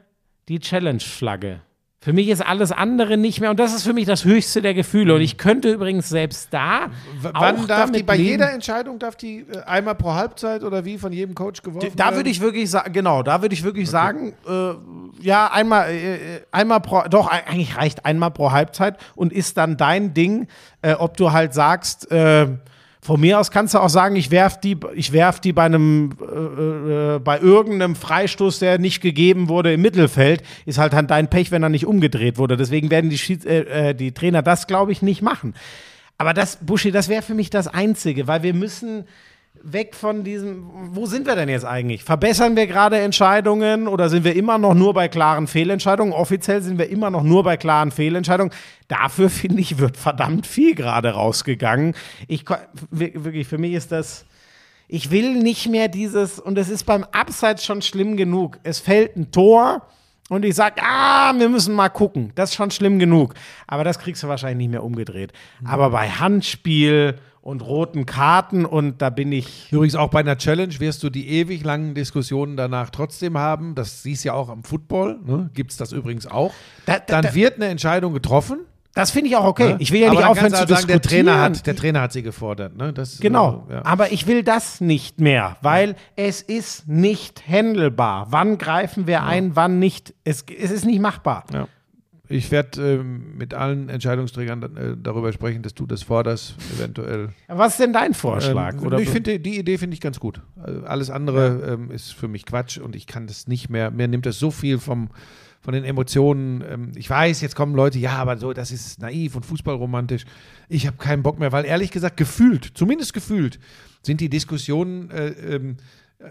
die 0.50 0.58
Challenge-Flagge. 0.60 1.60
Für 2.04 2.12
mich 2.12 2.26
ist 2.28 2.44
alles 2.44 2.72
andere 2.72 3.16
nicht 3.16 3.40
mehr, 3.40 3.50
und 3.50 3.60
das 3.60 3.72
ist 3.72 3.84
für 3.84 3.92
mich 3.92 4.06
das 4.06 4.24
höchste 4.24 4.60
der 4.60 4.74
Gefühle. 4.74 5.14
Und 5.14 5.20
ich 5.20 5.38
könnte 5.38 5.70
übrigens 5.70 6.08
selbst 6.08 6.48
da. 6.50 6.88
W 7.20 7.28
auch 7.28 7.40
wann 7.40 7.66
darf 7.68 7.92
die 7.92 8.02
bei 8.02 8.16
leben- 8.16 8.28
jeder 8.28 8.52
Entscheidung 8.52 8.98
darf 8.98 9.14
die 9.14 9.46
äh, 9.48 9.62
einmal 9.66 9.94
pro 9.94 10.12
Halbzeit 10.12 10.64
oder 10.64 10.84
wie 10.84 10.98
von 10.98 11.12
jedem 11.12 11.36
Coach 11.36 11.62
geworfen 11.62 11.92
Da 11.94 12.06
werden? 12.06 12.16
würde 12.16 12.30
ich 12.30 12.40
wirklich 12.40 12.68
sagen, 12.68 12.92
genau, 12.92 13.22
da 13.22 13.40
würde 13.40 13.54
ich 13.54 13.62
wirklich 13.62 13.88
sagen, 13.88 14.32
äh, 14.48 14.72
ja, 15.24 15.46
einmal, 15.52 15.90
äh, 15.92 16.18
einmal 16.50 16.80
pro, 16.80 17.02
doch, 17.08 17.28
eigentlich 17.28 17.76
reicht 17.76 18.04
einmal 18.04 18.32
pro 18.32 18.50
Halbzeit 18.50 18.96
und 19.14 19.32
ist 19.32 19.56
dann 19.56 19.76
dein 19.76 20.12
Ding, 20.12 20.48
äh, 20.82 20.94
ob 20.94 21.16
du 21.16 21.30
halt 21.30 21.54
sagst, 21.54 22.10
äh, 22.10 22.48
von 23.04 23.20
mir 23.20 23.40
aus 23.40 23.50
kannst 23.50 23.74
du 23.74 23.80
auch 23.80 23.88
sagen, 23.88 24.14
ich 24.14 24.30
werf 24.30 24.60
die, 24.60 24.76
ich 24.94 25.12
werf 25.12 25.40
die 25.40 25.52
bei 25.52 25.64
einem, 25.64 26.10
äh, 26.20 27.16
äh, 27.16 27.18
bei 27.18 27.40
irgendeinem 27.40 27.96
Freistoß, 27.96 28.60
der 28.60 28.78
nicht 28.78 29.00
gegeben 29.00 29.48
wurde 29.48 29.72
im 29.72 29.82
Mittelfeld, 29.82 30.44
ist 30.66 30.78
halt 30.78 30.92
dann 30.92 31.08
dein 31.08 31.28
Pech, 31.28 31.50
wenn 31.50 31.64
er 31.64 31.68
nicht 31.68 31.84
umgedreht 31.84 32.38
wurde. 32.38 32.56
Deswegen 32.56 32.90
werden 32.90 33.10
die, 33.10 33.18
Schieds 33.18 33.44
äh, 33.44 33.90
äh, 33.90 33.94
die 33.94 34.12
Trainer 34.12 34.42
das, 34.42 34.68
glaube 34.68 34.92
ich, 34.92 35.02
nicht 35.02 35.20
machen. 35.20 35.54
Aber 36.16 36.32
das, 36.32 36.58
Buschi, 36.64 36.92
das 36.92 37.08
wäre 37.08 37.22
für 37.22 37.34
mich 37.34 37.50
das 37.50 37.66
Einzige, 37.66 38.28
weil 38.28 38.44
wir 38.44 38.54
müssen 38.54 39.04
weg 39.64 39.94
von 39.94 40.24
diesem, 40.24 40.68
wo 40.94 41.06
sind 41.06 41.26
wir 41.26 41.36
denn 41.36 41.48
jetzt 41.48 41.64
eigentlich? 41.64 42.04
Verbessern 42.04 42.56
wir 42.56 42.66
gerade 42.66 42.98
Entscheidungen 42.98 43.86
oder 43.86 44.08
sind 44.08 44.24
wir 44.24 44.34
immer 44.34 44.58
noch 44.58 44.74
nur 44.74 44.94
bei 44.94 45.08
klaren 45.08 45.46
Fehlentscheidungen? 45.46 46.12
Offiziell 46.12 46.62
sind 46.62 46.78
wir 46.78 46.88
immer 46.88 47.10
noch 47.10 47.22
nur 47.22 47.44
bei 47.44 47.56
klaren 47.56 47.90
Fehlentscheidungen. 47.90 48.52
Dafür, 48.88 49.30
finde 49.30 49.60
ich, 49.60 49.78
wird 49.78 49.96
verdammt 49.96 50.46
viel 50.46 50.74
gerade 50.74 51.10
rausgegangen. 51.10 51.94
Ich, 52.28 52.44
wirklich, 52.90 53.46
für 53.46 53.58
mich 53.58 53.74
ist 53.74 53.92
das, 53.92 54.26
ich 54.88 55.10
will 55.10 55.34
nicht 55.34 55.68
mehr 55.68 55.88
dieses, 55.88 56.38
und 56.38 56.58
es 56.58 56.68
ist 56.68 56.84
beim 56.84 57.04
Abseits 57.12 57.64
schon 57.64 57.82
schlimm 57.82 58.16
genug. 58.16 58.58
Es 58.62 58.80
fällt 58.80 59.16
ein 59.16 59.30
Tor 59.30 59.86
und 60.28 60.44
ich 60.44 60.54
sage, 60.54 60.82
ah, 60.82 61.32
wir 61.36 61.48
müssen 61.48 61.74
mal 61.74 61.88
gucken. 61.88 62.32
Das 62.34 62.50
ist 62.50 62.56
schon 62.56 62.70
schlimm 62.70 62.98
genug. 62.98 63.34
Aber 63.66 63.84
das 63.84 63.98
kriegst 63.98 64.22
du 64.22 64.28
wahrscheinlich 64.28 64.58
nicht 64.58 64.70
mehr 64.70 64.84
umgedreht. 64.84 65.32
Aber 65.64 65.90
bei 65.90 66.08
Handspiel 66.08 67.16
und 67.42 67.60
roten 67.60 68.06
Karten 68.06 68.64
und 68.64 69.02
da 69.02 69.10
bin 69.10 69.32
ich. 69.32 69.70
Übrigens 69.72 69.96
auch 69.96 70.08
bei 70.10 70.20
einer 70.20 70.38
Challenge 70.38 70.72
wirst 70.80 71.02
du 71.02 71.10
die 71.10 71.28
ewig 71.28 71.64
langen 71.64 71.94
Diskussionen 71.94 72.56
danach 72.56 72.90
trotzdem 72.90 73.36
haben. 73.36 73.74
Das 73.74 74.02
siehst 74.02 74.24
du 74.24 74.28
ja 74.28 74.34
auch 74.34 74.48
am 74.48 74.62
Football. 74.64 75.18
Ne? 75.26 75.50
Gibt 75.52 75.72
es 75.72 75.76
das 75.76 75.92
übrigens 75.92 76.26
auch. 76.26 76.52
Da- 76.86 76.94
da- 77.00 77.04
dann 77.06 77.22
da- 77.24 77.34
wird 77.34 77.56
eine 77.56 77.66
Entscheidung 77.66 78.14
getroffen. 78.14 78.60
Das 78.94 79.10
finde 79.10 79.30
ich 79.30 79.36
auch 79.36 79.46
okay. 79.46 79.70
ne? 79.70 79.76
Ich 79.78 79.90
will 79.90 80.00
ja 80.02 80.10
nicht 80.10 80.22
aufhören 80.22 80.50
zu 80.52 80.58
halt 80.58 80.68
sagen, 80.68 80.86
diskutieren. 80.86 81.24
Der 81.26 81.34
Trainer, 81.34 81.40
hat, 81.42 81.66
der 81.66 81.76
Trainer 81.76 82.00
hat 82.02 82.12
sie 82.12 82.22
gefordert. 82.22 82.76
Ne? 82.76 82.92
Das, 82.92 83.18
Genau, 83.20 83.66
ja. 83.70 83.82
aber 83.86 84.12
ich 84.12 84.26
will 84.26 84.42
das 84.42 84.82
nicht 84.82 85.18
mehr, 85.18 85.56
weil 85.62 85.96
es 86.14 86.42
ist 86.42 86.88
nicht 86.88 87.48
handelbar. 87.48 88.26
Wann 88.30 88.58
greifen 88.58 89.06
wir 89.06 89.22
ein, 89.24 89.56
wann 89.56 89.78
nicht? 89.78 90.12
Es, 90.24 90.44
es 90.58 90.70
ist 90.70 90.84
nicht 90.84 91.00
machbar. 91.00 91.44
Ja. 91.54 91.68
Ich 92.32 92.50
werde 92.50 92.94
ähm, 92.94 93.36
mit 93.36 93.54
allen 93.54 93.88
Entscheidungsträgern 93.88 94.62
äh, 94.76 94.96
darüber 95.00 95.32
sprechen, 95.32 95.62
dass 95.62 95.74
du 95.74 95.86
das 95.86 96.02
forderst, 96.02 96.56
eventuell. 96.76 97.30
Was 97.48 97.72
ist 97.72 97.80
denn 97.80 97.92
dein 97.92 98.14
Vorschlag? 98.14 98.74
Ähm, 98.82 98.98
ich 98.98 99.10
finde 99.10 99.38
die 99.38 99.58
Idee 99.58 99.78
finde 99.78 99.94
ich 99.94 100.00
ganz 100.00 100.18
gut. 100.18 100.40
Also 100.56 100.82
alles 100.84 101.10
andere 101.10 101.74
ähm, 101.74 101.90
ist 101.90 102.12
für 102.14 102.28
mich 102.28 102.46
Quatsch 102.46 102.78
und 102.78 102.96
ich 102.96 103.06
kann 103.06 103.26
das 103.26 103.46
nicht 103.46 103.68
mehr. 103.68 103.90
Mir 103.90 104.08
nimmt 104.08 104.26
das 104.26 104.38
so 104.38 104.50
viel 104.50 104.78
vom 104.78 105.10
von 105.62 105.74
den 105.74 105.84
Emotionen. 105.84 106.62
Ähm, 106.68 106.92
ich 106.96 107.08
weiß, 107.08 107.40
jetzt 107.40 107.54
kommen 107.54 107.74
Leute, 107.74 107.98
ja, 107.98 108.12
aber 108.12 108.36
so, 108.36 108.52
das 108.52 108.72
ist 108.72 109.00
naiv 109.00 109.36
und 109.36 109.46
fußballromantisch. 109.46 110.24
Ich 110.68 110.86
habe 110.86 110.96
keinen 110.96 111.22
Bock 111.22 111.38
mehr, 111.38 111.52
weil 111.52 111.64
ehrlich 111.64 111.90
gesagt 111.90 112.16
gefühlt, 112.16 112.72
zumindest 112.74 113.14
gefühlt, 113.14 113.58
sind 114.02 114.20
die 114.20 114.28
Diskussionen 114.28 115.10
äh, 115.10 115.28
ähm, 115.28 115.76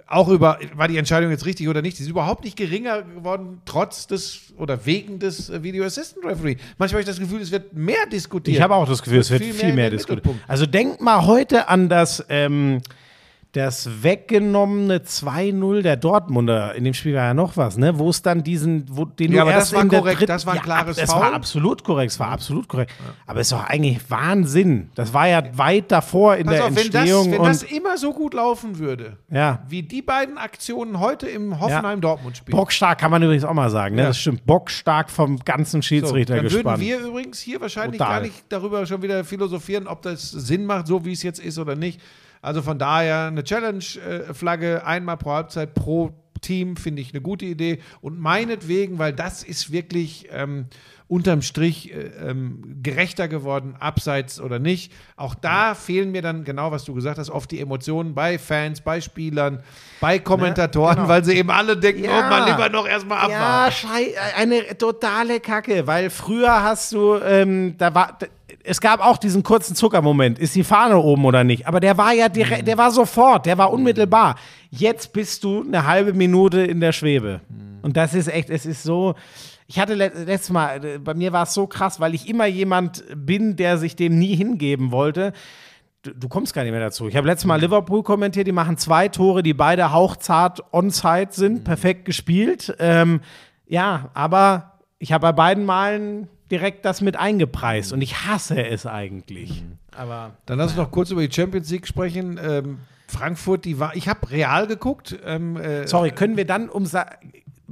auch 0.08 0.30
über, 0.30 0.60
war 0.76 0.88
die 0.88 0.98
Entscheidung 0.98 1.32
jetzt 1.32 1.46
richtig 1.46 1.68
oder 1.68 1.82
nicht, 1.82 1.98
die 1.98 2.04
ist 2.04 2.10
überhaupt 2.10 2.44
nicht 2.44 2.58
geringer 2.58 3.02
geworden, 3.02 3.62
trotz 3.66 4.08
des 4.08 4.54
oder 4.58 4.86
wegen 4.86 5.20
des 5.20 5.50
äh, 5.50 5.64
Video 5.64 5.84
Assistant 5.84 6.26
Referee. 6.26 6.58
Manchmal 6.78 7.02
habe 7.02 7.02
ich 7.02 7.08
das 7.08 7.20
Gefühl, 7.20 7.42
es 7.42 7.52
wird 7.52 7.74
mehr 7.74 8.06
diskutiert. 8.12 8.58
Ich 8.58 8.62
habe 8.62 8.76
auch 8.76 8.88
das 8.88 9.02
Gefühl, 9.02 9.20
es 9.20 9.30
wird 9.30 9.44
viel 9.44 9.54
mehr, 9.54 9.70
in 9.70 9.76
den 9.76 9.92
diskutiert. 9.92 10.26
Also 10.48 10.66
denk 10.66 11.02
mal 11.02 11.26
heute 11.26 11.68
an 11.68 11.90
das, 11.90 12.26
ähm, 12.30 12.82
das 13.54 14.02
weggenommene 14.04 15.00
2-0 15.00 15.82
der 15.82 15.98
Dortmunder. 15.98 16.74
In 16.76 16.86
dem 16.86 16.94
Spiel 16.94 17.16
war 17.16 17.24
ja 17.24 17.34
noch 17.34 17.58
was, 17.58 17.76
ne? 17.78 18.00
Wo 18.00 18.10
es 18.10 18.22
dann 18.22 18.44
diesen, 18.44 18.86
wo, 18.90 19.04
den 19.04 19.32
Ja, 19.34 19.38
du 19.38 19.42
aber 19.42 19.52
erst 19.52 19.72
das 19.72 19.76
war 19.76 19.84
in 19.84 19.90
der 19.90 20.00
korrekt, 20.00 20.20
dritten- 20.22 20.32
das 20.32 20.46
war 20.46 20.54
ein 20.54 20.62
klares 20.62 20.96
Das 20.96 21.12
Foul. 21.12 21.22
war 21.22 21.34
absolut 21.34 21.84
korrekt, 21.84 22.12
es 22.14 22.20
war 22.20 22.30
absolut 22.30 22.70
korrekt. 22.70 22.94
Aber 23.28 23.42
es 23.42 23.48
ist 23.48 23.52
doch 23.52 23.66
eigentlich 23.66 24.10
Wahnsinn. 24.10 24.90
Das 24.96 25.14
war 25.14 25.28
ja 25.28 25.44
weit 25.58 25.92
davor 25.92 26.38
in 26.38 26.46
Pass 26.46 26.56
der 26.56 26.64
auf, 26.64 26.70
wenn 26.70 26.76
das, 26.76 26.86
Entstehung. 26.96 27.32
wenn 27.34 27.44
das 27.44 27.64
immer 27.64 27.98
so 27.98 28.14
gut 28.14 28.34
laufen 28.34 28.80
würde, 28.80 29.18
ja. 29.30 29.62
wie 29.68 29.84
die 29.84 30.02
beiden 30.02 30.38
Aktionen 30.38 31.00
heute 31.02 31.28
im 31.28 31.60
Hoffenheim-Dortmund-Spiel. 31.60 32.56
Bockstark 32.56 33.00
kann 33.00 33.12
man 33.12 33.22
übrigens 33.22 33.44
auch 33.44 33.54
mal 33.54 33.70
sagen, 33.70 33.96
ne? 33.96 34.04
Ja. 34.04 34.08
Das 34.08 34.18
stimmt. 34.18 34.46
Bockstark 34.46 35.10
vom 35.10 35.40
ganzen 35.40 35.82
So, 35.82 35.88
Schiedsrichter 35.88 36.36
dann 36.36 36.44
gespannt. 36.46 36.80
würden 36.80 36.82
wir 36.82 37.00
übrigens 37.00 37.40
hier 37.40 37.60
wahrscheinlich 37.60 37.98
Total. 38.00 38.14
gar 38.20 38.22
nicht 38.22 38.46
darüber 38.48 38.86
schon 38.86 39.02
wieder 39.02 39.26
philosophieren, 39.26 39.88
ob 39.88 40.02
das 40.04 40.32
Sinn 40.32 40.66
macht, 40.66 40.88
so 40.88 41.04
wie 41.04 41.12
es 41.12 41.22
jetzt 41.24 41.40
ist 41.40 41.58
oder 41.60 41.76
nicht. 41.76 42.00
Also 42.42 42.62
von 42.62 42.80
daher 42.80 43.26
eine 43.28 43.44
Challenge-Flagge 43.44 44.86
einmal 44.86 45.18
pro 45.18 45.32
Halbzeit 45.32 45.74
pro 45.74 46.12
Team 46.42 46.76
finde 46.76 47.02
ich 47.02 47.14
eine 47.14 47.22
gute 47.22 47.46
Idee. 47.46 47.80
Und 48.02 48.20
meinetwegen, 48.20 49.00
weil 49.00 49.14
das 49.14 49.44
ist 49.44 49.72
wirklich 49.72 50.28
ähm, 50.32 50.66
unterm 51.12 51.42
Strich 51.42 51.94
äh, 51.94 52.10
ähm, 52.26 52.78
gerechter 52.82 53.28
geworden, 53.28 53.76
abseits 53.78 54.40
oder 54.40 54.60
nicht. 54.60 54.94
Auch 55.18 55.36
da 55.36 55.76
fehlen 55.76 56.12
mir 56.12 56.22
dann 56.22 56.46
genau, 56.46 56.72
was 56.72 56.86
du 56.86 56.94
gesagt 56.94 57.18
hast, 57.18 57.30
oft 57.30 57.52
die 57.52 57.60
Emotionen 57.60 58.16
bei 58.16 58.40
Fans, 58.40 58.80
bei 58.80 59.02
Spielern, 59.02 59.62
bei 60.00 60.20
Kommentatoren, 60.20 60.96
genau. 60.96 61.10
weil 61.10 61.26
sie 61.26 61.34
eben 61.34 61.52
alle 61.52 61.76
denken, 61.76 62.06
Ja. 62.06 62.12
oh, 62.12 62.30
mal 62.30 62.50
lieber 62.50 62.70
noch 62.70 62.88
erstmal 62.88 63.18
abwarten. 63.18 63.34
Ja, 63.34 63.72
schei 63.72 64.14
eine 64.38 64.78
totale 64.78 65.42
Kacke, 65.42 65.86
weil 65.86 66.10
früher 66.10 66.64
hast 66.64 66.94
du, 66.94 67.18
ähm, 67.18 67.76
da 67.78 67.94
war, 67.94 68.18
es 68.64 68.80
gab 68.80 69.06
auch 69.06 69.18
diesen 69.18 69.44
kurzen 69.44 69.76
Zuckermoment, 69.76 70.40
ist 70.40 70.56
die 70.56 70.64
Fahne 70.64 70.98
oben 70.98 71.26
oder 71.26 71.44
nicht? 71.44 71.68
Aber 71.68 71.82
der 71.82 71.98
war 71.98 72.14
ja 72.14 72.30
direkt, 72.30 72.70
der 72.70 72.78
war 72.78 72.90
sofort, 72.90 73.46
der 73.46 73.58
war 73.58 73.74
unmittelbar. 73.74 74.38
Jetzt 74.70 75.12
bist 75.12 75.44
du 75.44 75.62
eine 75.62 75.86
halbe 75.86 76.14
Minute 76.14 76.62
in 76.62 76.80
der 76.80 76.94
Schwebe. 76.94 77.42
Und 77.82 77.98
das 77.98 78.14
ist 78.14 78.28
echt, 78.28 78.50
es 78.50 78.66
ist 78.66 78.84
so, 78.84 79.16
ich 79.72 79.80
hatte 79.80 79.94
le 79.94 80.12
letztes 80.26 80.50
Mal, 80.50 80.84
äh, 80.84 80.98
bei 80.98 81.14
mir 81.14 81.32
war 81.32 81.44
es 81.44 81.54
so 81.54 81.66
krass, 81.66 82.02
weil 82.02 82.14
ich 82.14 82.28
immer 82.28 82.46
jemand 82.46 83.06
bin, 83.16 83.56
der 83.56 83.78
sich 83.78 83.96
dem 83.96 84.20
nie 84.20 84.36
hingeben 84.36 84.92
wollte. 84.92 85.32
Du, 86.02 86.14
du 86.14 86.28
kommst 86.28 86.54
gar 86.54 86.64
nicht 86.64 86.74
mehr 86.74 86.82
dazu. 86.82 87.08
Ich 87.08 87.16
habe 87.16 87.26
letztes 87.26 87.46
Mal 87.46 87.62
Liverpool 87.62 88.04
kommentiert, 88.04 88.48
die 88.48 88.52
machen 88.52 88.76
zwei 88.76 89.08
Tore, 89.08 89.44
die 89.44 89.54
beide 89.54 89.94
hauchzart 89.94 90.62
on-site 90.74 91.30
sind, 91.32 91.64
perfekt 91.64 92.04
gespielt. 92.04 92.76
Ähm, 92.80 93.22
ja, 93.66 94.10
aber 94.14 94.74
ich 95.00 95.14
habe 95.14 95.22
bei 95.22 95.32
beiden 95.32 95.64
Malen 95.64 96.28
direkt 96.52 96.84
das 96.84 97.00
mit 97.00 97.16
eingepreist 97.16 97.94
und 97.94 98.02
ich 98.02 98.26
hasse 98.26 98.62
es 98.68 98.86
eigentlich. 98.86 99.64
Aber 99.96 100.32
Dann 100.48 100.58
lass 100.58 100.72
uns 100.72 100.78
noch 100.78 100.92
kurz 100.92 101.12
über 101.12 101.26
die 101.26 101.34
Champions 101.34 101.70
League 101.72 101.88
sprechen. 101.88 102.38
Ähm, 102.44 102.80
Frankfurt, 103.08 103.64
die 103.64 103.80
war, 103.80 103.96
ich 103.96 104.10
habe 104.10 104.32
real 104.32 104.68
geguckt. 104.68 105.18
Ähm, 105.26 105.56
äh, 105.56 105.88
sorry, 105.88 106.12
können 106.12 106.36
wir 106.36 106.46
dann 106.46 106.68
um 106.68 106.86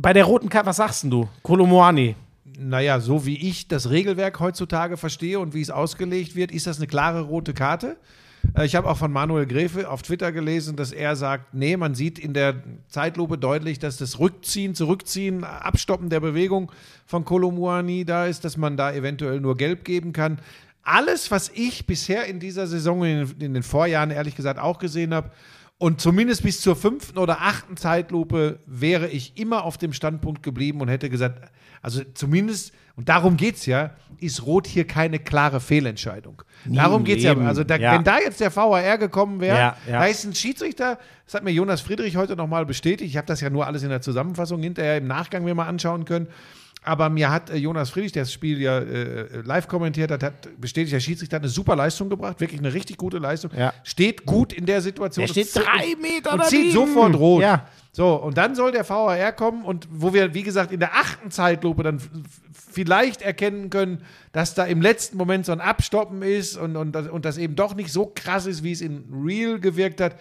bei 0.02 0.14
der 0.14 0.24
roten 0.26 0.50
Karte, 0.50 0.68
was 0.68 0.78
sagst 0.78 1.04
du? 1.06 1.28
Kolomoani. 1.44 2.16
naja, 2.58 3.00
so 3.00 3.26
wie 3.26 3.38
ich 3.50 3.68
das 3.68 3.90
Regelwerk 3.90 4.40
heutzutage 4.40 4.98
verstehe 4.98 5.40
und 5.40 5.54
wie 5.54 5.62
es 5.62 5.70
ausgelegt 5.70 6.36
wird, 6.36 6.52
ist 6.52 6.68
das 6.68 6.78
eine 6.78 6.88
klare 6.88 7.22
rote 7.22 7.54
Karte. 7.54 7.98
Äh, 8.56 8.66
Ich 8.66 8.76
habe 8.76 8.90
auch 8.90 8.98
von 8.98 9.12
Manuel 9.12 9.46
Gräfe 9.46 9.90
auf 9.90 10.02
Twitter 10.02 10.32
gelesen, 10.32 10.76
dass 10.76 10.92
er 10.92 11.16
sagt, 11.16 11.54
nee, 11.54 11.76
man 11.78 11.96
sieht 11.96 12.18
in 12.20 12.34
der 12.34 12.56
Zeitlupe 12.88 13.38
deutlich, 13.38 13.80
dass 13.80 13.98
das 13.98 14.20
Rückziehen, 14.20 14.74
Zurückziehen, 14.76 15.44
Abstoppen 15.44 16.10
der 16.10 16.22
Bewegung 16.22 16.72
von 17.06 17.26
Kolomuani 17.26 18.06
da 18.06 18.26
ist, 18.26 18.44
dass 18.46 18.56
man 18.58 18.78
da 18.78 18.92
eventuell 18.94 19.40
nur 19.42 19.58
gelb 19.58 19.84
geben 19.84 20.14
kann. 20.14 20.40
Alles, 20.84 21.30
was 21.30 21.50
ich 21.54 21.86
bisher 21.86 22.26
in 22.26 22.40
dieser 22.40 22.66
Saison, 22.68 23.04
in 23.04 23.54
den 23.54 23.64
Vorjahren 23.64 24.12
ehrlich 24.12 24.36
gesagt 24.36 24.60
auch 24.60 24.80
gesehen 24.80 25.14
habe, 25.14 25.32
und 25.80 26.02
zumindest 26.02 26.44
bis 26.44 26.60
zur 26.62 26.76
fünften 26.76 27.18
oder 27.18 27.40
achten 27.42 27.78
Zeitlupe 27.78 28.60
wäre 28.66 29.08
ich 29.08 29.38
immer 29.38 29.64
auf 29.64 29.78
dem 29.78 29.94
Standpunkt 29.94 30.44
geblieben 30.44 30.82
und 30.82 30.90
hätte 30.90 31.10
gesagt, 31.10 31.42
also 31.82 32.02
zumindest, 32.14 32.74
und 32.98 33.08
darum 33.08 33.38
geht 33.38 33.56
es 33.56 33.66
ja, 33.66 33.92
ist 34.20 34.46
Rot 34.46 34.68
hier 34.68 34.86
keine 34.86 35.20
klare 35.20 35.62
Fehlentscheidung. 35.62 36.44
darum 36.66 36.98
im 36.98 37.06
geht 37.06 37.20
es 37.20 37.24
ja. 37.24 37.34
Also 37.38 37.64
da, 37.64 37.78
Ja. 37.78 37.94
wenn 37.94 38.04
da 38.04 38.20
jetzt 38.20 38.42
der 38.42 38.54
VAR 38.54 38.98
gekommen 38.98 39.40
wäre, 39.40 39.58
Ja, 39.58 39.78
ja. 39.88 40.00
da 40.00 40.06
ist 40.06 40.26
ein 40.26 40.36
Schiedsrichter, 40.36 41.00
das 41.24 41.34
hat 41.36 41.46
mir 41.46 41.52
Jonas 41.52 41.80
Friedrich 41.80 42.18
heute 42.18 42.36
nochmal 42.36 42.66
bestätigt, 42.66 43.10
ich 43.10 43.16
habe 43.16 43.28
das 43.28 43.40
ja 43.40 43.50
nur 43.50 43.66
alles 43.66 43.82
in 43.82 43.90
der 43.90 44.02
Zusammenfassung 44.02 44.62
hinterher 44.62 44.98
im 44.98 45.08
Nachgang 45.08 45.46
mir 45.46 45.56
mal 45.56 45.68
anschauen 45.68 46.04
können. 46.04 46.28
Aber 46.90 47.08
mir 47.10 47.30
hat 47.30 47.52
äh, 47.52 47.56
Jonas 47.56 47.92
Friedrich, 47.92 48.14
der 48.14 48.24
das 48.24 48.34
Spiel 48.34 48.60
ja 48.60 48.80
äh, 48.80 49.42
live 49.42 49.68
kommentiert 49.68 50.10
hat, 50.10 50.24
hat 50.24 50.50
bestätigt, 50.60 50.92
der 50.94 51.00
Schiedsrichter 51.00 51.36
hat 51.36 51.44
eine 51.44 51.50
super 51.50 51.76
Leistung 51.76 52.10
gebracht, 52.10 52.40
wirklich 52.42 52.60
eine 52.60 52.74
richtig 52.74 52.98
gute 52.98 53.20
Leistung. 53.20 53.52
Ja. 53.56 53.74
Steht 53.84 54.26
gut 54.26 54.52
in 54.54 54.66
der 54.66 54.82
Situation. 54.82 55.26
Der 55.28 55.32
steht 55.32 55.56
drei 55.56 55.96
Meter 56.02 56.34
und 56.34 56.46
zieht 56.46 56.72
sofort 56.74 57.16
rot. 57.16 57.44
Ja. 57.44 57.68
So, 57.92 58.16
und 58.16 58.38
dann 58.38 58.56
soll 58.56 58.72
der 58.72 58.88
VAR 58.90 59.32
kommen 59.34 59.64
und 59.64 59.88
wo 59.92 60.14
wir, 60.14 60.34
wie 60.34 60.42
gesagt, 60.42 60.72
in 60.72 60.80
der 60.80 60.96
achten 60.96 61.30
Zeitlupe 61.30 61.84
dann 61.84 62.02
vielleicht 62.72 63.22
erkennen 63.22 63.70
können, 63.70 64.04
dass 64.32 64.56
da 64.56 64.66
im 64.66 64.82
letzten 64.82 65.18
Moment 65.18 65.46
so 65.46 65.52
ein 65.52 65.62
Abstoppen 65.62 66.22
ist 66.24 66.58
und, 66.58 66.76
und, 66.76 66.94
das- 66.94 67.08
und 67.08 67.26
das 67.26 67.38
eben 67.38 67.56
doch 67.56 67.76
nicht 67.76 67.92
so 67.92 68.12
krass 68.16 68.46
ist, 68.48 68.64
wie 68.64 68.72
es 68.72 68.82
in 68.82 69.04
Real 69.26 69.60
gewirkt 69.60 70.02
hat. 70.02 70.16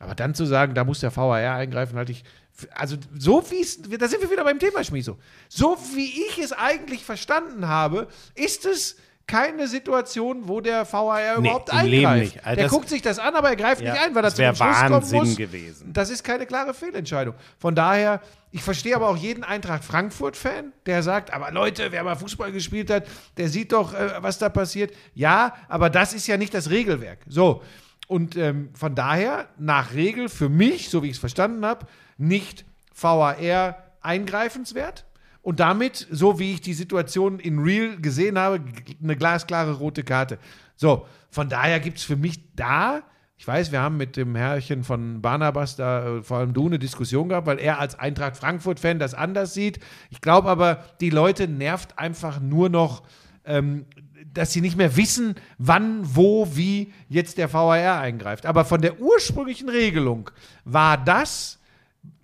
Aber 0.00 0.14
dann 0.14 0.34
zu 0.34 0.44
sagen, 0.46 0.74
da 0.74 0.84
muss 0.84 1.00
der 1.00 1.14
VAR 1.14 1.34
eingreifen, 1.56 1.96
halte 1.98 2.12
ich. 2.12 2.24
Also, 2.74 2.96
so 3.18 3.44
wie 3.50 3.60
es, 3.60 3.80
da 3.82 4.08
sind 4.08 4.22
wir 4.22 4.30
wieder 4.30 4.44
beim 4.44 4.58
Thema 4.58 4.84
Schmieso. 4.84 5.18
So 5.48 5.76
wie 5.94 6.24
ich 6.28 6.38
es 6.38 6.52
eigentlich 6.52 7.04
verstanden 7.04 7.66
habe, 7.68 8.08
ist 8.34 8.64
es 8.64 8.96
keine 9.26 9.68
Situation, 9.68 10.48
wo 10.48 10.60
der 10.60 10.90
VAR 10.90 11.40
Nee, 11.40 11.48
überhaupt 11.48 11.72
eingreift. 11.72 12.38
Also 12.44 12.60
der 12.60 12.68
guckt 12.68 12.88
sich 12.88 13.00
das 13.00 13.18
an, 13.18 13.34
aber 13.34 13.48
er 13.50 13.56
greift 13.56 13.80
Ja, 13.80 13.92
nicht 13.92 14.02
ein, 14.02 14.14
weil 14.14 14.22
das 14.22 14.34
zu 14.34 14.42
dem 14.42 14.48
wär 14.48 14.54
Schluss 14.54 14.76
kommen 14.80 14.92
Wahnsinn 14.92 15.18
muss. 15.20 15.36
gewesen. 15.36 15.92
Das 15.92 16.10
ist 16.10 16.22
keine 16.22 16.46
klare 16.46 16.74
Fehlentscheidung. 16.74 17.34
Von 17.58 17.74
daher, 17.74 18.20
ich 18.52 18.62
verstehe 18.62 18.94
aber 18.94 19.08
auch 19.08 19.16
jeden 19.16 19.42
Eintracht 19.42 19.82
Frankfurt-Fan, 19.84 20.72
der 20.84 21.02
sagt, 21.02 21.32
aber 21.32 21.50
Leute, 21.52 21.90
wer 21.90 22.04
mal 22.04 22.16
Fußball 22.16 22.52
gespielt 22.52 22.90
hat, 22.90 23.06
der 23.38 23.48
sieht 23.48 23.72
doch, 23.72 23.94
äh, 23.94 24.10
was 24.20 24.38
da 24.38 24.50
passiert. 24.50 24.94
Ja, 25.14 25.54
aber 25.68 25.88
das 25.88 26.12
ist 26.12 26.26
ja 26.26 26.36
nicht 26.36 26.52
das 26.52 26.68
Regelwerk. 26.68 27.20
So. 27.26 27.62
Und 28.06 28.36
ähm, 28.36 28.68
von 28.74 28.94
daher, 28.94 29.48
nach 29.58 29.94
Regel 29.94 30.28
für 30.28 30.50
mich, 30.50 30.90
so 30.90 31.02
wie 31.02 31.06
ich 31.06 31.14
es 31.14 31.18
verstanden 31.18 31.64
habe, 31.64 31.86
nicht 32.16 32.64
VAR 32.94 33.76
eingreifenswert. 34.00 35.04
Und 35.42 35.60
damit, 35.60 36.06
so 36.10 36.38
wie 36.38 36.54
ich 36.54 36.62
die 36.62 36.72
Situation 36.72 37.38
in 37.38 37.58
Real 37.58 37.98
gesehen 37.98 38.38
habe, 38.38 38.60
eine 39.02 39.16
glasklare 39.16 39.74
rote 39.74 40.02
Karte. 40.02 40.38
So, 40.74 41.06
von 41.30 41.48
daher 41.48 41.80
gibt 41.80 41.98
es 41.98 42.04
für 42.04 42.16
mich 42.16 42.54
da, 42.54 43.02
ich 43.36 43.46
weiß, 43.46 43.72
wir 43.72 43.82
haben 43.82 43.96
mit 43.96 44.16
dem 44.16 44.36
Herrchen 44.36 44.84
von 44.84 45.20
Barnabas 45.20 45.76
da, 45.76 46.18
äh, 46.18 46.22
vor 46.22 46.38
allem 46.38 46.54
du, 46.54 46.66
eine 46.66 46.78
Diskussion 46.78 47.28
gehabt, 47.28 47.46
weil 47.46 47.58
er 47.58 47.78
als 47.78 47.98
Eintracht 47.98 48.36
Frankfurt-Fan 48.36 48.98
das 48.98 49.12
anders 49.12 49.52
sieht. 49.52 49.80
Ich 50.08 50.20
glaube 50.20 50.48
aber, 50.48 50.84
die 51.00 51.10
Leute 51.10 51.48
nervt 51.48 51.98
einfach 51.98 52.40
nur 52.40 52.68
noch, 52.68 53.02
ähm, 53.44 53.86
dass 54.32 54.52
sie 54.52 54.60
nicht 54.60 54.76
mehr 54.76 54.96
wissen, 54.96 55.34
wann, 55.58 56.00
wo, 56.02 56.56
wie 56.56 56.92
jetzt 57.08 57.36
der 57.36 57.52
VAR 57.52 58.00
eingreift. 58.00 58.46
Aber 58.46 58.64
von 58.64 58.80
der 58.80 59.00
ursprünglichen 59.00 59.68
Regelung 59.68 60.30
war 60.64 60.96
das 60.96 61.60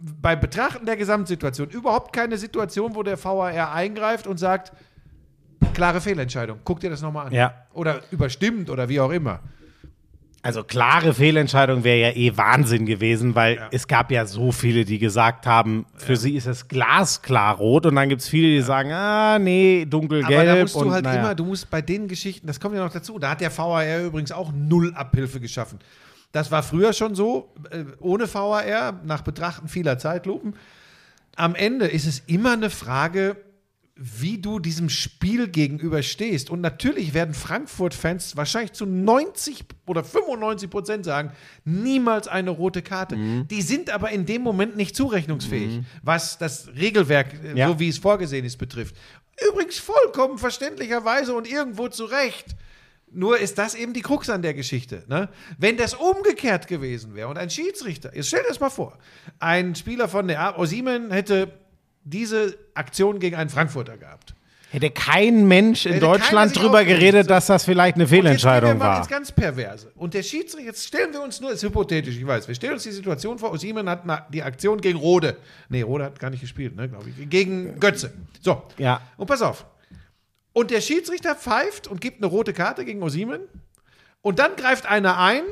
bei 0.01 0.34
Betrachten 0.34 0.86
der 0.86 0.96
Gesamtsituation 0.96 1.68
überhaupt 1.68 2.12
keine 2.12 2.38
Situation, 2.38 2.94
wo 2.94 3.03
der 3.03 3.22
VAR 3.22 3.72
eingreift 3.72 4.26
und 4.26 4.38
sagt, 4.38 4.72
klare 5.74 6.01
Fehlentscheidung. 6.01 6.61
Guck 6.64 6.80
dir 6.80 6.90
das 6.90 7.03
nochmal 7.03 7.26
an. 7.26 7.32
Ja. 7.32 7.55
Oder 7.74 8.01
überstimmt 8.11 8.70
oder 8.70 8.88
wie 8.88 9.01
auch 9.01 9.11
immer. 9.11 9.40
Also 10.42 10.64
klare 10.64 11.12
Fehlentscheidung 11.12 11.84
wäre 11.84 11.98
ja 11.98 12.16
eh 12.16 12.34
Wahnsinn 12.34 12.86
gewesen, 12.86 13.34
weil 13.34 13.68
es 13.72 13.86
gab 13.86 14.11
ja 14.11 14.24
so 14.24 14.53
viele, 14.53 14.86
die 14.86 14.98
gesagt 14.98 15.46
haben, 15.46 15.84
für 15.96 16.16
sie 16.16 16.34
ist 16.34 16.46
es 16.46 16.66
glasklar 16.66 17.57
rot 17.57 17.84
und 17.84 17.96
dann 17.96 18.09
gibt 18.09 18.22
es 18.22 18.28
viele, 18.28 18.48
die 18.48 18.62
sagen, 18.62 18.90
ah, 18.90 19.38
nee, 19.38 19.84
dunkelgelb. 19.84 20.32
Aber 20.32 20.46
da 20.46 20.57
musst 20.62 20.74
du 20.76 20.80
und, 20.80 20.92
halt 20.92 21.05
naja. 21.05 21.20
immer, 21.20 21.34
du 21.34 21.44
musst 21.44 21.68
bei 21.68 21.82
den 21.82 22.09
Geschichten, 22.09 22.46
das 22.46 22.59
kommt 22.59 22.74
ja 22.74 22.82
noch 22.82 22.92
dazu, 22.92 23.18
da 23.18 23.32
hat 23.32 23.42
der 23.42 23.55
VAR 23.55 24.01
übrigens 24.03 24.32
auch 24.32 24.51
null 24.51 24.94
Abhilfe 24.94 25.40
geschaffen. 25.40 25.78
Das 26.32 26.50
war 26.50 26.62
früher 26.62 26.92
schon 26.92 27.14
so, 27.14 27.52
äh, 27.70 27.84
ohne 28.00 28.32
VAR, 28.32 29.00
nach 29.04 29.22
Betrachten 29.22 29.68
vieler 29.68 29.98
Zeitlupen. 29.98 30.54
Am 31.36 31.54
Ende 31.54 31.86
ist 31.86 32.06
es 32.06 32.20
immer 32.26 32.52
eine 32.52 32.70
Frage, 32.70 33.36
wie 34.02 34.38
du 34.38 34.60
diesem 34.60 34.88
Spiel 34.88 35.48
gegenüberstehst. 35.48 36.48
Und 36.48 36.62
natürlich 36.62 37.12
werden 37.12 37.34
Frankfurt-Fans 37.34 38.34
wahrscheinlich 38.34 38.72
zu 38.72 38.86
90 38.86 39.64
oder 39.86 40.02
95 40.02 40.70
Prozent 40.70 41.04
sagen, 41.04 41.32
niemals 41.66 42.26
eine 42.26 42.48
rote 42.48 42.80
Karte. 42.80 43.16
Mhm. 43.16 43.46
Die 43.48 43.60
sind 43.60 43.90
aber 43.90 44.10
in 44.10 44.24
dem 44.24 44.40
Moment 44.42 44.74
nicht 44.76 44.96
zurechnungsfähig, 44.96 45.80
was 46.02 46.38
das 46.38 46.68
Regelwerk, 46.68 47.34
äh, 47.44 47.58
Ja. 47.58 47.68
so 47.68 47.78
wie 47.78 47.88
es 47.90 47.98
vorgesehen 47.98 48.46
ist, 48.46 48.56
betrifft. 48.56 48.96
Übrigens 49.50 49.78
vollkommen 49.78 50.38
verständlicherweise 50.38 51.34
und 51.34 51.46
irgendwo 51.50 51.88
zu 51.88 52.04
Recht. 52.06 52.56
Nur 53.12 53.38
ist 53.38 53.58
das 53.58 53.74
eben 53.74 53.92
die 53.92 54.02
Krux 54.02 54.30
an 54.30 54.42
der 54.42 54.54
Geschichte. 54.54 55.02
Ne? 55.08 55.28
Wenn 55.58 55.76
das 55.76 55.94
umgekehrt 55.94 56.68
gewesen 56.68 57.14
wäre 57.14 57.28
und 57.28 57.38
ein 57.38 57.50
Schiedsrichter, 57.50 58.14
jetzt 58.14 58.28
stell 58.28 58.42
dir 58.42 58.48
das 58.48 58.61
mal 58.61 58.70
vor, 58.70 58.96
ein 59.40 59.74
Spieler 59.74 60.08
von 60.08 60.28
der 60.28 60.40
A- 60.40 60.56
Osimen 60.58 61.11
hätte 61.11 61.52
diese 62.04 62.56
Aktion 62.74 63.18
gegen 63.18 63.36
einen 63.36 63.50
Frankfurter 63.50 63.96
gehabt. 63.96 64.34
Hätte 64.72 64.90
kein 64.90 65.48
Mensch 65.48 65.84
in 65.84 65.94
Hätte 65.94 66.06
Deutschland 66.06 66.56
drüber 66.56 66.84
geredet, 66.84 67.28
dass 67.28 67.46
das 67.46 67.64
vielleicht 67.64 67.96
eine 67.96 68.04
Und 68.04 68.11
jetzt 68.12 68.20
Fehlentscheidung 68.22 68.70
wir 68.70 68.74
mal 68.76 68.84
war. 68.84 68.98
ins 68.98 69.08
ganz 69.08 69.32
Perverse. 69.32 69.90
Und 69.96 70.14
der 70.14 70.22
Schiedsrichter, 70.22 70.64
jetzt 70.68 70.86
stellen 70.86 71.12
wir 71.12 71.20
uns 71.22 71.40
nur, 71.40 71.50
ist 71.50 71.64
hypothetisch, 71.64 72.16
ich 72.16 72.24
weiß, 72.24 72.46
wir 72.46 72.54
stellen 72.54 72.74
uns 72.74 72.84
die 72.84 72.92
Situation 72.92 73.40
vor, 73.40 73.50
Osimen 73.50 73.88
hat 73.90 74.06
na- 74.06 74.24
die 74.32 74.44
Aktion 74.44 74.80
gegen 74.80 74.96
Rode. 75.00 75.36
Nee, 75.68 75.82
Rode 75.82 76.04
hat 76.04 76.20
gar 76.20 76.30
nicht 76.30 76.40
gespielt, 76.42 76.76
ne, 76.76 76.88
glaube 76.88 77.06
ich. 77.11 77.28
Gegen 77.28 77.80
Götze. 77.80 78.12
So. 78.40 78.62
Ja. 78.78 79.00
Und 79.16 79.26
pass 79.26 79.42
auf. 79.42 79.66
Und 80.53 80.70
der 80.70 80.80
Schiedsrichter 80.80 81.34
pfeift 81.34 81.86
und 81.88 82.01
gibt 82.01 82.18
eine 82.18 82.26
rote 82.26 82.53
Karte 82.53 82.84
gegen 82.84 83.03
Osimen. 83.03 83.40
Und 84.22 84.38
dann 84.38 84.57
greift 84.57 84.86
einer 84.86 85.18
ein 85.18 85.42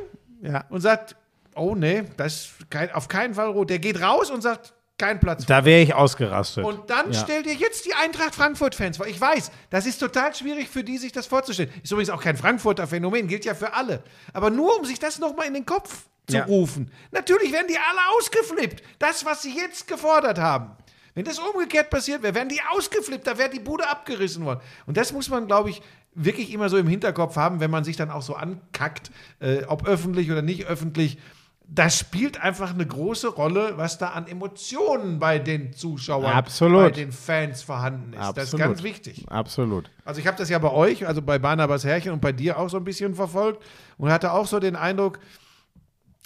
Ja. 0.42 0.64
und 0.70 0.80
sagt, 0.80 1.16
oh 1.54 1.74
nee, 1.74 2.04
das 2.16 2.34
ist 2.46 2.70
kein, 2.70 2.90
auf 2.92 3.08
keinen 3.08 3.34
Fall 3.34 3.48
rot. 3.48 3.70
Der 3.70 3.78
geht 3.78 4.00
raus 4.00 4.30
und 4.30 4.40
sagt, 4.42 4.74
kein 4.98 5.20
Platz. 5.20 5.46
Da 5.46 5.64
wäre 5.64 5.80
ich 5.80 5.94
ausgerastet. 5.94 6.64
Und 6.64 6.90
dann 6.90 7.12
Ja. 7.12 7.20
stell 7.22 7.44
dir 7.44 7.54
jetzt 7.54 7.86
die 7.86 7.94
Eintracht 7.94 8.34
Frankfurt-Fans 8.34 8.96
vor. 8.96 9.06
Ich 9.06 9.20
weiß, 9.20 9.52
das 9.70 9.86
ist 9.86 9.98
total 9.98 10.34
schwierig 10.34 10.68
für 10.68 10.82
die, 10.82 10.98
sich 10.98 11.12
das 11.12 11.26
vorzustellen. 11.26 11.70
Ist 11.84 11.92
übrigens 11.92 12.10
auch 12.10 12.20
kein 12.22 12.36
Frankfurter 12.36 12.88
Phänomen, 12.88 13.28
gilt 13.28 13.44
ja 13.44 13.54
für 13.54 13.74
alle. 13.74 14.02
Aber 14.32 14.50
nur 14.50 14.76
um 14.76 14.84
sich 14.84 14.98
das 14.98 15.20
nochmal 15.20 15.46
in 15.46 15.54
den 15.54 15.64
Kopf 15.66 16.06
zu 16.26 16.36
Ja. 16.38 16.44
rufen. 16.46 16.90
Natürlich 17.12 17.52
werden 17.52 17.68
die 17.68 17.78
alle 17.78 18.00
ausgeflippt. 18.18 18.82
Das, 18.98 19.24
was 19.24 19.42
sie 19.42 19.56
jetzt 19.56 19.86
gefordert 19.86 20.38
haben. 20.38 20.72
Wenn 21.18 21.24
das 21.24 21.40
umgekehrt 21.40 21.90
passiert 21.90 22.22
wäre, 22.22 22.32
wären 22.36 22.48
die 22.48 22.60
ausgeflippt, 22.70 23.26
da 23.26 23.36
wäre 23.36 23.50
die 23.50 23.58
Bude 23.58 23.88
abgerissen 23.88 24.44
worden. 24.44 24.60
Und 24.86 24.96
das 24.96 25.12
muss 25.12 25.28
man, 25.28 25.48
glaube 25.48 25.68
ich, 25.68 25.82
wirklich 26.14 26.52
immer 26.52 26.68
so 26.68 26.76
im 26.76 26.86
Hinterkopf 26.86 27.34
haben, 27.34 27.58
wenn 27.58 27.72
man 27.72 27.82
sich 27.82 27.96
dann 27.96 28.12
auch 28.12 28.22
so 28.22 28.36
ankackt, 28.36 29.10
äh, 29.40 29.64
ob 29.64 29.88
öffentlich 29.88 30.30
oder 30.30 30.42
nicht 30.42 30.66
öffentlich. 30.66 31.18
Das 31.66 31.98
spielt 31.98 32.40
einfach 32.40 32.72
eine 32.72 32.86
große 32.86 33.30
Rolle, 33.30 33.72
was 33.74 33.98
da 33.98 34.10
an 34.10 34.28
Emotionen 34.28 35.18
bei 35.18 35.40
den 35.40 35.72
Zuschauern, 35.72 36.32
Absolut. 36.32 36.82
bei 36.82 36.90
den 36.92 37.10
Fans 37.10 37.62
vorhanden 37.62 38.12
ist. 38.12 38.20
Das 38.20 38.28
ist 38.28 38.38
Absolut. 38.54 38.66
ganz 38.66 38.82
wichtig. 38.84 39.24
Absolut. 39.28 39.90
Also 40.04 40.20
ich 40.20 40.28
habe 40.28 40.36
das 40.36 40.48
ja 40.48 40.60
bei 40.60 40.70
euch, 40.70 41.04
also 41.04 41.20
bei 41.20 41.40
Barnabas 41.40 41.82
Herrchen 41.82 42.12
und 42.12 42.20
bei 42.20 42.30
dir 42.30 42.60
auch 42.60 42.70
so 42.70 42.76
ein 42.76 42.84
bisschen 42.84 43.16
verfolgt 43.16 43.60
und 43.96 44.12
hatte 44.12 44.30
auch 44.30 44.46
so 44.46 44.60
den 44.60 44.76
Eindruck, 44.76 45.18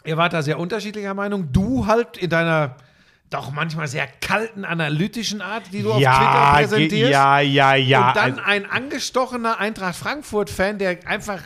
ihr 0.05 0.18
wart 0.18 0.34
da 0.34 0.43
sehr 0.43 0.59
unterschiedlicher 0.59 1.14
Meinung. 1.14 1.51
Du 1.51 1.86
halt 1.86 2.18
in 2.18 2.28
deiner 2.28 2.76
doch 3.35 3.51
manchmal 3.53 3.89
sehr 3.89 4.07
kalten, 4.20 4.64
analytischen 4.64 5.41
Art, 5.41 5.64
die 5.72 5.83
du 5.83 5.93
auf 5.93 6.01
ja, 6.01 6.12
Twitter 6.18 6.43
ge- 6.78 6.78
präsentierst. 6.89 7.12
ja, 7.12 7.41
ja, 7.41 7.74
ja. 7.74 8.09
Und 8.09 8.16
dann 8.16 8.30
Also- 8.39 8.43
ein 8.45 8.70
angestochener 8.70 9.59
Eintracht 9.61 9.97
Frankfurt-Fan, 9.97 10.78
der 10.78 10.99
einfach 11.07 11.41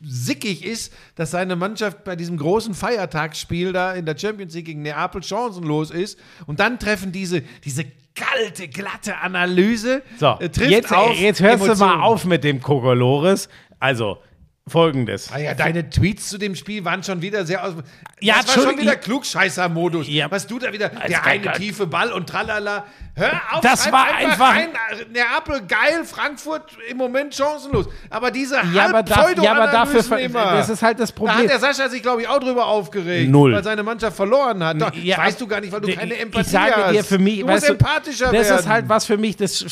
sickig 0.00 0.64
ist, 0.64 0.92
dass 1.14 1.30
seine 1.30 1.56
Mannschaft 1.56 2.04
bei 2.04 2.14
diesem 2.16 2.36
großen 2.36 2.74
Feiertagsspiel 2.74 3.72
da 3.72 3.94
in 3.94 4.04
der 4.04 4.18
Champions 4.18 4.54
League 4.54 4.66
gegen 4.66 4.82
Neapel 4.82 5.22
chancenlos 5.22 5.90
ist. 5.90 6.18
Und 6.46 6.60
dann 6.60 6.78
treffen 6.78 7.10
diese, 7.10 7.42
diese 7.64 7.84
kalte, 8.14 8.68
glatte 8.68 9.16
Analyse, 9.18 10.02
So, 10.18 10.36
äh, 10.40 10.48
trifft 10.50 10.70
jetzt, 10.70 10.92
auf 10.92 11.16
jetzt 11.18 11.40
hörst 11.40 11.62
du 11.62 11.66
Emotionen. 11.66 11.98
mal 11.98 12.02
auf 12.04 12.24
mit 12.26 12.44
dem 12.44 12.60
Kokolores. 12.60 13.48
Also, 13.80 14.18
folgendes. 14.66 15.30
Ah 15.32 15.38
ja, 15.38 15.54
deine 15.54 15.90
Tweets 15.90 16.28
zu 16.30 16.38
dem 16.38 16.54
Spiel 16.56 16.84
waren 16.84 17.02
schon 17.02 17.20
wieder 17.20 17.44
sehr 17.44 17.62
aus. 17.64 17.74
Ja, 18.20 18.36
das 18.44 18.56
war 18.56 18.64
schon 18.64 18.78
wieder 18.78 18.96
Klugscheißer-Modus. 18.96 20.08
Ja. 20.08 20.30
Was 20.30 20.46
du 20.46 20.58
da 20.58 20.72
wieder, 20.72 20.90
Also, 20.94 21.08
der 21.08 21.24
eine 21.26 21.42
Gott. 21.44 21.54
tiefe 21.56 21.86
Ball 21.86 22.10
und 22.12 22.28
tralala. 22.28 22.84
Hör 23.16 23.32
auf, 23.52 23.60
Das 23.60 23.92
war 23.92 24.12
einfach- 24.12 24.54
Ein, 24.54 24.70
äh, 24.70 25.04
Neapel 25.12 25.60
geil, 25.68 26.04
Frankfurt 26.04 26.62
im 26.88 26.96
Moment 26.96 27.32
chancenlos. 27.34 27.86
Aber 28.10 28.30
diese 28.32 28.56
Ja, 28.72 28.86
aber, 28.88 29.02
da, 29.04 29.30
ja, 29.40 29.52
aber 29.52 29.70
dafür, 29.70 30.18
immer. 30.18 30.52
das 30.56 30.68
ist 30.68 30.82
halt 30.82 30.98
das 30.98 31.10
da 31.10 31.14
Problem. 31.16 31.36
hat 31.36 31.48
der 31.48 31.58
Sascha 31.60 31.88
sich, 31.88 32.02
glaube 32.02 32.22
ich, 32.22 32.28
auch 32.28 32.40
drüber 32.40 32.66
aufgeregt. 32.66 33.30
Null. 33.30 33.52
Weil 33.52 33.62
seine 33.62 33.84
Mannschaft 33.84 34.16
verloren 34.16 34.64
hat. 34.64 34.80
Doch, 34.80 34.92
Ja, 34.94 35.18
weißt 35.18 35.40
du 35.40 35.46
gar 35.46 35.60
nicht, 35.60 35.72
weil 35.72 35.82
du 35.82 35.94
keine 35.94 36.16
Empathie 36.18 36.44
ich 36.46 36.50
sage 36.52 36.74
hast. 36.76 36.92
dir 36.92 37.04
für 37.04 37.18
mich, 37.18 37.40
du 37.40 37.46
musst 37.46 37.68
empathischer 37.68 38.32
das 38.32 38.48
werden. 38.48 38.58
ist 38.60 38.68
halt 38.68 38.88
was 38.88 39.04
für 39.04 39.16
mich, 39.18 39.36
das, 39.36 39.64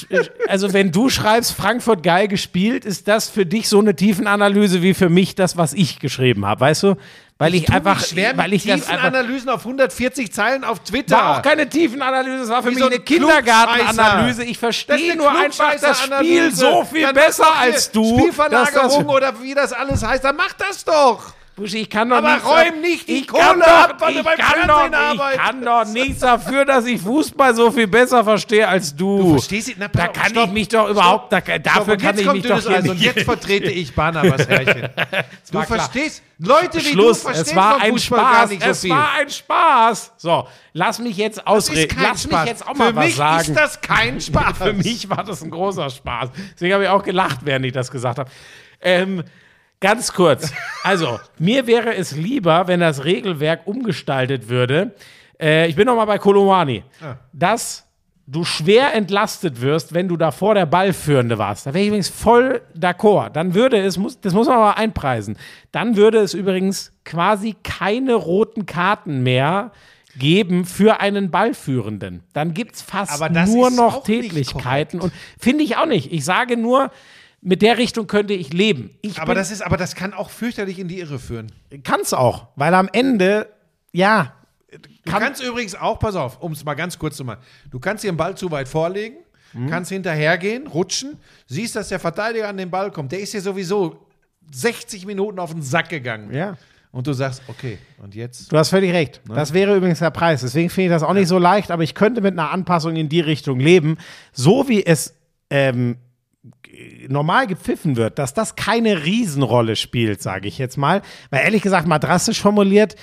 also 0.47 0.73
wenn 0.73 0.93
du 0.93 1.09
schreibst, 1.09 1.53
Frankfurt 1.53 2.03
geil 2.05 2.29
gespielt, 2.29 2.85
ist 2.85 3.09
das 3.09 3.29
für 3.29 3.45
dich 3.47 3.69
so 3.69 3.81
eine 3.81 3.97
Tiefenanalyse 3.97 4.82
wie 4.83 4.95
für 4.95 5.09
mich 5.09 5.35
das, 5.35 5.57
was 5.57 5.73
ich 5.73 5.99
geschrieben 5.99 6.47
habe, 6.47 6.61
weißt 6.61 6.83
du? 6.83 6.97
Weil 7.39 7.55
ich, 7.55 7.65
tu 7.65 7.73
mich 7.73 7.77
einfach, 7.77 8.05
schwer 8.05 8.37
weil 8.37 8.53
ich 8.53 8.65
das 8.65 8.89
einfach, 8.89 9.05
Analysen 9.05 9.49
auf 9.49 9.61
140 9.61 10.33
Zeilen 10.33 10.63
auf 10.63 10.81
Twitter. 10.81 11.17
war 11.17 11.39
auch 11.39 11.43
keine 11.43 11.69
Tiefenanalyse, 11.69 12.45
es 12.45 12.49
war 12.49 12.63
für 12.63 12.71
Wie 12.71 12.75
mich 12.75 12.83
so 12.83 12.87
eine 12.87 12.97
ein 12.97 13.05
Kindergartenanalyse. 13.05 14.45
Ich 14.45 14.51
Das 14.51 14.59
verstehe 14.59 15.17
nur 15.17 15.31
einfach 15.31 15.75
das 15.81 16.03
Spiel 16.03 16.55
so 16.55 16.85
viel 16.85 17.03
Dann 17.03 17.15
besser 17.15 17.53
als 17.59 17.91
du. 17.91 18.19
Spielverlagerung 18.19 19.07
dass 19.07 19.15
oder 19.15 19.43
wie 19.43 19.55
das 19.55 19.73
alles 19.73 20.05
heißt, 20.05 20.23
dann 20.25 20.37
mach 20.37 20.53
das 20.53 20.85
doch. 20.85 21.35
Buschi, 21.55 21.79
ich 21.83 21.91
kann 21.91 22.09
doch 22.09 22.17
Aber 22.17 22.33
nichts 22.33 22.49
räum 22.49 22.81
nicht 22.81 23.07
die 23.09 23.27
Kohle 23.27 23.43
kann 23.43 23.63
ab, 23.63 23.97
doch, 23.99 24.07
du 24.09 24.13
ich 24.15 24.23
beim 24.25 24.39
kann 24.39 24.61
Fernsehen 24.67 24.93
doch, 25.19 25.31
Ich 25.33 25.37
kann 25.37 25.63
doch 25.63 25.85
nichts 25.85 26.21
dafür, 26.21 26.65
dass 26.65 26.87
ich 26.87 27.01
Fußball 27.03 27.55
so 27.55 27.71
viel 27.71 27.87
besser 27.87 28.25
verstehe 28.25 28.67
als 28.67 28.97
du. 28.97 29.19
Du 29.19 29.31
verstehst 29.33 29.69
ihn? 29.69 29.75
Na, 29.79 29.89
da 29.89 30.09
kann 30.09 30.31
stopp, 30.31 30.47
ich 30.47 30.53
mich 30.53 30.69
doch 30.69 30.89
überhaupt, 30.89 31.31
da, 31.31 31.41
dafür 31.41 31.99
kann 31.99 32.17
jetzt 32.17 32.21
ich 32.27 32.33
mich 32.33 32.43
doch 32.47 32.65
und 32.65 32.83
nicht. 32.85 33.03
jetzt 33.03 33.23
vertrete 33.25 33.71
ich 33.71 33.95
Barnabas 33.95 34.49
Herrchen. 34.49 34.89
Du 35.53 35.63
verstehst, 35.63 36.23
Leute 36.39 36.79
wie 36.79 36.81
Schluss, 36.81 37.19
du 37.23 37.27
verstehen 37.27 37.47
es 37.51 37.55
war 37.57 37.81
ein 37.83 37.93
Fußball 37.93 38.19
Spaß, 38.21 38.33
gar 38.33 38.47
nicht 38.49 38.63
so 38.63 38.71
es 38.71 38.81
viel. 38.81 38.91
war 38.91 39.13
ein 39.13 39.31
Spaß. 39.31 40.13
So, 40.17 40.49
lass 40.73 40.99
mich 41.01 41.17
jetzt 41.19 41.47
ausreden. 41.47 41.99
Lass 42.01 42.23
Spaß. 42.23 42.41
mich 42.41 42.49
jetzt 42.49 42.67
auch 42.67 42.75
mal 42.75 42.89
Für 42.91 42.97
was 42.97 43.05
mich 43.05 43.17
sagen. 43.17 43.41
ist 43.43 43.55
das 43.57 43.81
kein 43.83 44.21
Spaß. 44.23 44.57
Für 44.57 44.73
mich 44.73 45.11
war 45.11 45.23
das 45.23 45.43
ein 45.43 45.51
großer 45.51 45.91
Spaß. 45.91 46.31
Deswegen 46.55 46.73
habe 46.73 46.85
ich 46.85 46.89
auch 46.91 47.03
gelacht, 47.03 47.41
während 47.43 47.67
ich 47.67 47.73
das 47.73 47.91
gesagt 47.91 48.19
habe. 48.19 48.31
Ähm, 48.81 49.23
ganz 49.83 50.13
kurz. 50.15 50.53
Also, 50.83 51.21
mir 51.39 51.67
wäre 51.67 51.95
es 51.95 52.17
lieber, 52.17 52.67
wenn 52.67 52.81
das 52.81 53.05
Regelwerk 53.05 53.67
umgestaltet 53.67 54.49
würde. 54.49 54.95
Äh, 55.39 55.69
ich 55.69 55.77
bin 55.77 55.87
noch 55.87 55.97
mal 55.97 56.07
bei 56.07 56.19
Kolomani. 56.19 56.83
Dass 57.33 57.87
du 58.27 58.45
schwer 58.45 58.95
entlastet 58.95 59.61
wirst, 59.61 59.95
wenn 59.95 60.09
du 60.09 60.17
da 60.17 60.31
vor 60.31 60.55
der 60.55 60.67
Ballführende 60.67 61.39
warst. 61.39 61.67
Da 61.67 61.75
wäre 61.75 61.83
ich 61.83 61.89
übrigens 61.89 62.09
voll 62.09 62.63
d'accord. 62.77 63.31
Dann 63.31 63.55
würde 63.55 63.79
es, 63.79 63.99
muss, 63.99 64.21
das 64.21 64.33
muss 64.33 64.47
man 64.47 64.57
aber 64.57 64.77
einpreisen, 64.79 65.37
dann 65.71 65.97
würde 65.97 66.19
es 66.19 66.33
übrigens 66.33 66.93
quasi 67.05 67.57
keine 67.63 68.15
roten 68.15 68.65
Karten 68.65 69.23
mehr 69.23 69.73
geben 70.17 70.65
für 70.65 71.01
einen 71.01 71.31
Ballführenden. 71.31 72.23
Dann 72.33 72.55
gibt 72.55 72.77
es 72.77 72.83
fast 72.83 73.21
nur 73.47 73.71
noch 73.71 74.05
Tätlichkeiten. 74.05 75.01
Und 75.01 75.13
finde 75.39 75.65
ich 75.65 75.77
auch 75.77 75.87
nicht. 75.87 76.13
Ich 76.13 76.25
sage 76.25 76.57
nur, 76.57 76.91
mit 77.43 77.61
der 77.61 77.77
Richtung 77.77 78.07
könnte 78.07 78.33
ich 78.35 78.53
leben. 78.53 78.91
Ich 79.03 79.21
Aber 79.21 79.35
das, 79.35 79.51
ist, 79.51 79.61
aber 79.63 79.77
das 79.77 79.95
kann 79.95 80.15
auch 80.15 80.31
fürchterlich 80.31 80.79
in 80.79 80.89
die 80.89 81.01
Irre 81.01 81.19
führen. 81.19 81.51
kann 81.85 82.01
es 82.01 82.15
auch, 82.15 82.47
weil 82.57 82.73
am 82.75 82.89
Ende, 82.93 83.49
ja, 83.93 84.35
Du 85.05 85.11
kannst 85.11 85.43
übrigens 85.43 85.75
auch, 85.75 85.99
pass 85.99 86.15
auf, 86.17 86.41
um 86.41 86.53
es 86.53 86.65
mal 86.65 86.73
ganz 86.75 86.99
kurz 86.99 87.17
zu 87.19 87.25
machen, 87.27 87.41
du 87.71 87.79
kannst 87.79 88.05
dir 88.05 88.11
den 88.11 88.17
Ball 88.17 88.35
zu 88.37 88.51
weit 88.51 88.69
vorlegen, 88.69 89.17
Mhm. 89.53 89.69
kannst 89.69 89.91
hinterhergehen, 89.91 90.67
rutschen, 90.67 91.19
siehst, 91.47 91.77
dass 91.77 91.89
der 91.91 91.99
Verteidiger 91.99 92.49
an 92.49 92.57
den 92.57 92.71
Ball 92.71 92.91
kommt. 92.91 93.13
Der 93.13 93.21
ist 93.21 93.35
dir 93.35 93.43
sowieso 93.43 94.07
60 94.51 95.05
Minuten 95.05 95.39
auf 95.39 95.53
den 95.53 95.61
Sack 95.61 95.91
gegangen. 95.91 96.33
Ja. 96.33 96.57
Und 96.91 97.07
du 97.07 97.13
sagst, 97.13 97.43
okay, 97.49 97.77
und 98.03 98.15
jetzt? 98.15 98.51
Du 98.53 98.57
hast 98.57 98.71
völlig 98.71 98.93
recht. 98.95 99.21
Das 99.29 99.53
wäre 99.53 99.77
übrigens 99.77 99.99
der 99.99 100.11
Preis. 100.11 100.41
Deswegen 100.43 100.71
finde 100.71 100.87
ich 100.87 100.91
das 100.93 101.03
auch 101.03 101.13
nicht 101.15 101.29
so 101.29 101.39
leicht, 101.39 101.71
aber 101.71 101.83
ich 101.83 101.95
könnte 101.95 102.21
mit 102.23 102.33
einer 102.33 102.51
Anpassung 102.51 102.97
in 102.97 103.09
die 103.11 103.21
Richtung 103.21 103.61
leben. 103.61 103.99
So 104.33 104.69
wie 104.71 104.85
es 104.87 105.15
ähm, 105.51 105.97
normal 107.09 107.47
gepfiffen 107.47 107.97
wird, 107.97 108.19
dass 108.19 108.35
das 108.35 108.57
keine 108.57 109.05
Riesenrolle 109.05 109.77
spielt, 109.77 110.23
sage 110.23 110.49
ich 110.49 110.59
jetzt 110.59 110.77
mal. 110.77 111.03
Weil 111.31 111.45
ehrlich 111.45 111.63
gesagt, 111.63 111.87
mal 111.87 111.99
drastisch 111.99 112.41
formuliert, 112.41 112.97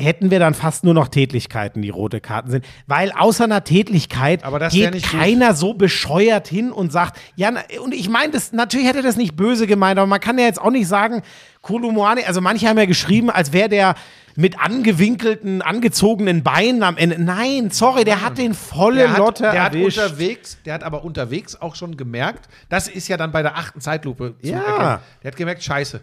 hätten 0.00 0.30
wir 0.30 0.38
dann 0.38 0.54
fast 0.54 0.82
nur 0.84 0.94
noch 0.94 1.08
Tätlichkeiten, 1.08 1.82
die 1.82 1.90
rote 1.90 2.20
Karten 2.20 2.50
sind. 2.50 2.64
Weil 2.86 3.12
außer 3.12 3.44
einer 3.44 3.62
Tätlichkeit 3.64 4.42
Aber 4.44 4.58
das 4.58 4.74
wär 4.74 4.86
geht 4.86 4.94
nicht 4.94 5.10
gut. 5.10 5.20
keiner 5.20 5.54
so 5.54 5.74
bescheuert 5.74 6.48
hin 6.48 6.72
und 6.72 6.90
sagt, 6.90 7.18
ja, 7.36 7.52
und 7.84 7.94
ich 7.94 8.08
meine, 8.08 8.32
das, 8.32 8.52
natürlich 8.52 8.86
hätte 8.88 9.02
das 9.02 9.16
nicht 9.16 9.36
böse 9.36 9.66
gemeint, 9.66 9.98
aber 9.98 10.06
man 10.06 10.20
kann 10.20 10.38
ja 10.38 10.44
jetzt 10.46 10.60
auch 10.60 10.70
nicht 10.70 10.88
sagen, 10.88 11.22
Kolomoani, 11.62 12.24
also 12.24 12.40
manche 12.40 12.66
haben 12.68 12.78
ja 12.78 12.86
geschrieben, 12.86 13.30
als 13.30 13.52
wäre 13.52 13.68
der 13.68 13.94
mit 14.36 14.58
angewinkelten, 14.60 15.60
angezogenen 15.60 16.42
Beinen 16.42 16.82
am 16.82 16.96
Ende. 16.96 17.20
Nein, 17.22 17.70
sorry, 17.70 18.04
der 18.04 18.22
hat 18.22 18.38
den 18.38 18.54
volle 18.54 18.98
Der 19.00 19.10
hat, 19.12 19.18
Lotte 19.18 19.42
der 19.42 19.62
hat 19.64 19.74
erwischt. 19.74 19.98
unterwegs, 19.98 20.58
der 20.64 20.74
hat 20.74 20.82
aber 20.84 21.04
unterwegs 21.04 21.56
auch 21.60 21.74
schon 21.74 21.96
gemerkt, 21.96 22.48
das 22.68 22.88
ist 22.88 23.08
ja 23.08 23.16
dann 23.16 23.32
bei 23.32 23.42
der 23.42 23.56
achten 23.56 23.80
Zeitlupe 23.80 24.34
zu 24.42 24.48
Ja. 24.48 24.58
erkennen. 24.58 24.98
Der 25.22 25.30
hat 25.32 25.36
gemerkt, 25.36 25.62
scheiße. 25.62 26.00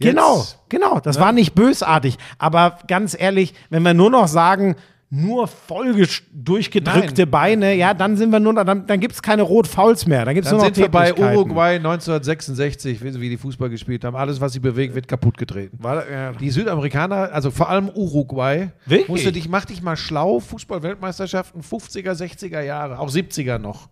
Genau, 0.00 0.38
Jetzt- 0.38 0.58
genau. 0.68 1.00
Das 1.00 1.18
war 1.20 1.32
nicht 1.32 1.54
bösartig. 1.54 2.16
Aber 2.38 2.78
ganz 2.86 3.16
ehrlich, 3.18 3.54
wenn 3.70 3.82
wir 3.82 3.94
nur 3.94 4.10
noch 4.10 4.28
sagen, 4.28 4.76
nur 5.10 5.46
voll 5.46 5.94
durchgedrückte 6.32 7.22
Nein. 7.22 7.30
Beine, 7.30 7.74
ja, 7.74 7.94
dann 7.94 8.16
sind 8.16 8.30
wir 8.32 8.40
nur 8.40 8.52
dann, 8.54 8.86
dann 8.86 9.00
gibt 9.00 9.14
es 9.14 9.22
keine 9.22 9.42
Rot-Fouls 9.42 10.06
mehr. 10.06 10.24
Dann 10.24 10.34
gibt 10.34 10.44
es 10.46 10.50
Dann 10.50 10.58
nur 10.58 10.68
noch 10.68 10.74
sind 10.74 10.82
wir 10.82 10.88
bei. 10.90 11.14
Uruguay 11.14 11.76
1966, 11.76 13.00
wissen 13.00 13.14
Sie, 13.14 13.20
wie 13.20 13.28
die 13.28 13.36
Fußball 13.36 13.70
gespielt 13.70 14.04
haben. 14.04 14.16
Alles, 14.16 14.40
was 14.40 14.54
sie 14.54 14.60
bewegt, 14.60 14.94
wird 14.94 15.06
kaputt 15.06 15.38
getreten. 15.38 15.78
War, 15.80 16.10
ja. 16.10 16.32
Die 16.32 16.50
Südamerikaner, 16.50 17.32
also 17.32 17.52
vor 17.52 17.68
allem 17.68 17.90
Uruguay, 17.90 18.70
Wirklich? 18.86 19.08
musst 19.08 19.26
du 19.26 19.30
dich, 19.30 19.48
mach 19.48 19.64
dich 19.64 19.82
mal 19.82 19.96
schlau, 19.96 20.40
Fußball-Weltmeisterschaften 20.40 21.62
50er, 21.62 22.12
60er 22.12 22.60
Jahre, 22.62 22.98
auch 22.98 23.08
70er 23.10 23.58
noch. 23.58 23.88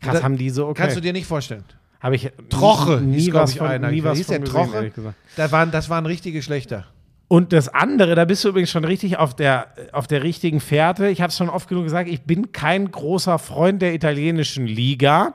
Krass, 0.00 0.22
haben 0.22 0.38
die 0.38 0.50
so, 0.50 0.68
okay. 0.68 0.82
Kannst 0.82 0.96
du 0.96 1.00
dir 1.00 1.12
nicht 1.12 1.26
vorstellen. 1.26 1.64
Habe 2.00 2.16
ich 2.16 2.30
Troche, 2.50 3.00
nie, 3.00 3.18
hieß, 3.20 3.32
was 3.32 3.52
ich, 3.52 3.58
von, 3.58 3.66
einer. 3.68 3.90
nie 3.90 4.04
was 4.04 4.18
hieß 4.18 4.26
von 4.26 4.32
der 4.34 4.40
gesehen, 4.40 4.54
Troche? 4.54 4.76
ehrlich 4.76 4.94
gesagt. 4.94 5.16
Da 5.36 5.52
waren, 5.52 5.70
das 5.70 5.88
waren 5.88 6.06
richtige 6.06 6.42
Schlechter. 6.42 6.86
Und 7.28 7.52
das 7.52 7.68
andere, 7.68 8.14
da 8.14 8.24
bist 8.24 8.44
du 8.44 8.48
übrigens 8.50 8.70
schon 8.70 8.84
richtig 8.84 9.18
auf 9.18 9.34
der, 9.34 9.66
auf 9.92 10.06
der 10.06 10.22
richtigen 10.22 10.60
Fährte. 10.60 11.08
Ich 11.08 11.20
habe 11.20 11.30
es 11.30 11.36
schon 11.36 11.48
oft 11.48 11.68
genug 11.68 11.84
gesagt, 11.84 12.08
ich 12.08 12.22
bin 12.22 12.52
kein 12.52 12.90
großer 12.90 13.38
Freund 13.38 13.82
der 13.82 13.94
italienischen 13.94 14.66
Liga. 14.66 15.34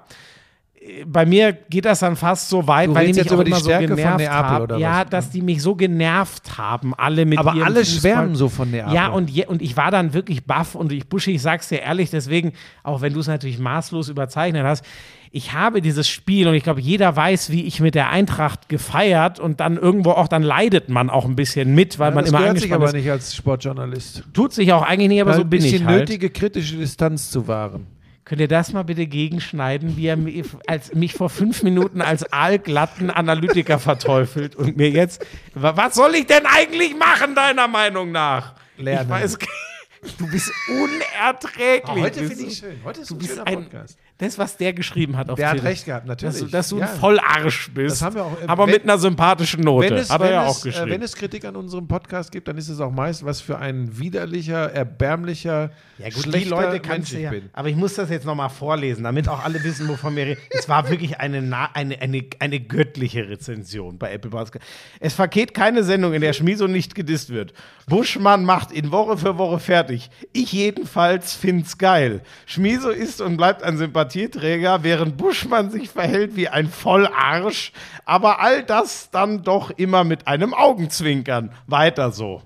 Bei 1.05 1.27
mir 1.27 1.53
geht 1.53 1.85
das 1.85 1.99
dann 1.99 2.15
fast 2.15 2.49
so 2.49 2.65
weit, 2.67 2.89
Du 2.89 2.95
weil 2.95 3.05
die 3.05 3.09
mich 3.13 3.17
jetzt 3.17 3.29
auch 3.29 3.35
über 3.35 3.43
die 3.43 3.51
immer 3.51 3.59
so 3.59 3.65
Stärke 3.65 3.89
von 3.89 3.97
genervt 3.97 4.17
Neapel, 4.19 4.49
haben. 4.49 4.63
oder 4.63 4.77
ja, 4.77 5.01
was? 5.03 5.09
dass 5.11 5.29
die 5.29 5.41
mich 5.43 5.61
so 5.61 5.75
genervt 5.75 6.57
haben, 6.57 6.95
alle 6.95 7.25
mit 7.25 7.37
Aber 7.37 7.51
alle 7.51 7.81
Fußball. 7.85 7.85
schwärmen 7.85 8.35
so 8.35 8.49
von 8.49 8.71
Neapel. 8.71 8.95
Ja, 8.95 9.09
und, 9.09 9.29
je, 9.29 9.45
und 9.45 9.61
ich 9.61 9.77
war 9.77 9.91
dann 9.91 10.15
wirklich 10.15 10.45
baff 10.45 10.73
und 10.73 10.91
ich, 10.91 11.07
Buschi, 11.07 11.33
ich 11.35 11.41
sag's 11.43 11.67
dir 11.69 11.81
ehrlich, 11.81 12.09
deswegen, 12.09 12.53
auch 12.81 13.01
wenn 13.01 13.13
du 13.13 13.19
es 13.19 13.27
natürlich 13.27 13.59
maßlos 13.59 14.09
überzeichnet 14.09 14.63
hast, 14.65 14.83
ich 15.31 15.53
habe 15.53 15.81
dieses 15.81 16.09
Spiel 16.09 16.47
und 16.47 16.55
ich 16.55 16.63
glaube, 16.63 16.81
jeder 16.81 17.15
weiß, 17.15 17.51
wie 17.51 17.63
ich 17.63 17.79
mit 17.79 17.93
der 17.93 18.09
Eintracht 18.09 18.67
gefeiert 18.67 19.39
und 19.39 19.59
dann 19.59 19.77
irgendwo 19.77 20.11
auch, 20.11 20.27
dann 20.27 20.41
leidet 20.41 20.89
man 20.89 21.11
auch 21.11 21.25
ein 21.25 21.35
bisschen 21.35 21.75
mit, 21.75 21.99
weil 21.99 22.11
man 22.11 22.23
das 22.23 22.29
immer 22.31 22.39
gehört 22.39 22.57
sich 22.57 22.63
angespannt 22.73 22.81
aber 22.81 22.87
ist. 22.87 22.93
nicht 23.05 23.11
als 23.11 23.35
Sportjournalist. 23.35 24.23
Tut 24.33 24.51
sich 24.51 24.73
auch 24.73 24.81
eigentlich 24.81 25.09
nicht, 25.09 25.21
aber 25.21 25.35
so 25.35 25.41
ein 25.41 25.49
bin 25.49 25.61
bisschen 25.61 25.81
ich 25.81 25.85
halt. 25.85 25.99
nötige 25.99 26.31
kritische 26.31 26.75
Distanz 26.77 27.29
zu 27.29 27.47
wahren. 27.47 27.85
Könnt 28.23 28.39
ihr 28.39 28.47
das 28.47 28.71
mal 28.71 28.83
bitte 28.83 29.07
gegenschneiden, 29.07 29.97
wie 29.97 30.05
er 30.07 30.15
mich, 30.15 30.45
als, 30.67 30.93
mich 30.93 31.13
vor 31.13 31.29
fünf 31.29 31.63
Minuten 31.63 32.01
als 32.01 32.31
aalglatten 32.31 33.09
Analytiker 33.09 33.79
verteufelt 33.79 34.55
und 34.55 34.77
mir 34.77 34.89
jetzt, 34.91 35.25
wa- 35.55 35.75
was 35.75 35.95
soll 35.95 36.13
ich 36.15 36.27
denn 36.27 36.45
eigentlich 36.45 36.95
machen, 36.95 37.33
deiner 37.35 37.67
Meinung 37.67 38.11
nach? 38.11 38.53
Lernen. 38.77 39.05
Ich 39.05 39.09
weiß, 39.09 39.37
du 40.19 40.27
bist 40.31 40.51
unerträglich. 40.69 42.03
heute 42.03 42.19
Bist 42.19 42.31
finde 42.31 42.43
du- 42.43 42.49
ich 42.51 42.57
schön. 42.57 42.79
Heute 42.83 43.01
ist 43.01 43.09
Du 43.09 43.15
ein 43.15 43.17
bist 43.17 43.29
schöner 43.31 43.47
ein, 43.47 43.55
Podcast. 43.63 43.97
Das, 44.21 44.37
was 44.37 44.55
der 44.55 44.71
geschrieben 44.73 45.17
hat 45.17 45.29
auf 45.31 45.35
Der 45.37 45.47
hat 45.49 45.55
Twitter. 45.57 45.67
recht 45.69 45.85
gehabt, 45.85 46.05
natürlich. 46.05 46.35
Dass, 46.35 46.41
du- 46.43 46.51
dass 46.51 46.69
du 46.69 46.77
Ja. 46.79 46.85
ein 46.91 46.99
Vollarsch 46.99 47.71
bist. 47.73 47.91
Das 47.95 48.01
haben 48.03 48.15
wir 48.15 48.23
auch, 48.23 48.39
äh, 48.41 48.45
aber 48.45 48.67
wenn- 48.67 48.73
mit 48.73 48.83
einer 48.83 48.99
sympathischen 48.99 49.61
Note. 49.63 49.89
Wenn 49.89 49.97
es, 49.97 50.09
hat 50.11 50.21
er 50.21 50.25
wenn, 50.27 50.33
ja 50.33 50.45
es, 50.47 50.57
auch 50.57 50.63
geschrieben. 50.63 50.87
äh, 50.87 50.91
wenn 50.93 51.01
es 51.01 51.15
Kritik 51.15 51.43
an 51.45 51.55
unserem 51.55 51.87
Podcast 51.87 52.31
gibt, 52.31 52.47
dann 52.47 52.55
ist 52.57 52.69
es 52.69 52.79
auch 52.79 52.91
meist, 52.91 53.25
was 53.25 53.41
für 53.41 53.57
ein 53.57 53.97
widerlicher, 53.97 54.71
erbärmlicher, 54.71 55.71
Ja 55.97 56.09
gut, 56.09 56.23
schlechter 56.23 56.39
die 56.39 56.49
Leute 56.49 56.87
Mensch 56.87 57.13
ich 57.13 57.19
ja. 57.19 57.31
bin. 57.31 57.49
Aber 57.53 57.67
ich 57.69 57.75
muss 57.75 57.95
das 57.95 58.09
jetzt 58.11 58.25
nochmal 58.25 58.49
vorlesen, 58.49 59.03
damit 59.03 59.27
auch 59.27 59.43
alle 59.43 59.63
wissen, 59.63 59.87
wovon 59.89 60.15
wir 60.15 60.25
reden. 60.27 60.41
Es 60.51 60.69
war 60.69 60.87
wirklich 60.89 61.19
eine, 61.19 61.39
eine, 61.73 61.99
eine, 62.01 62.23
eine 62.39 62.59
göttliche 62.59 63.27
Rezension 63.27 63.97
bei 63.97 64.11
Apple 64.13 64.29
Podcast. 64.29 64.63
Es 64.99 65.13
vergeht 65.15 65.53
keine 65.55 65.83
Sendung, 65.83 66.13
in 66.13 66.21
der 66.21 66.33
Schmieso 66.33 66.67
nicht 66.67 66.93
gedisst 66.93 67.31
wird. 67.31 67.53
Buschmann 67.87 68.45
macht 68.45 68.71
ihn 68.71 68.91
Woche 68.91 69.17
für 69.17 69.37
Woche 69.39 69.59
fertig. 69.59 70.09
Ich 70.31 70.51
jedenfalls 70.53 71.33
find's 71.33 71.77
geil. 71.79 72.21
Schmieso 72.45 72.89
ist 72.91 73.19
und 73.21 73.37
bleibt 73.37 73.63
ein 73.63 73.77
Sympathieträger, 74.11 74.83
während 74.83 75.17
Buschmann 75.17 75.71
sich 75.71 75.89
verhält 75.89 76.35
wie 76.35 76.49
ein 76.49 76.67
Vollarsch. 76.67 77.71
Aber 78.05 78.39
all 78.39 78.63
das 78.63 79.09
dann 79.11 79.43
doch 79.43 79.71
immer 79.71 80.03
mit 80.03 80.27
einem 80.27 80.53
Augenzwinkern. 80.53 81.51
Weiter 81.67 82.11
so. 82.11 82.41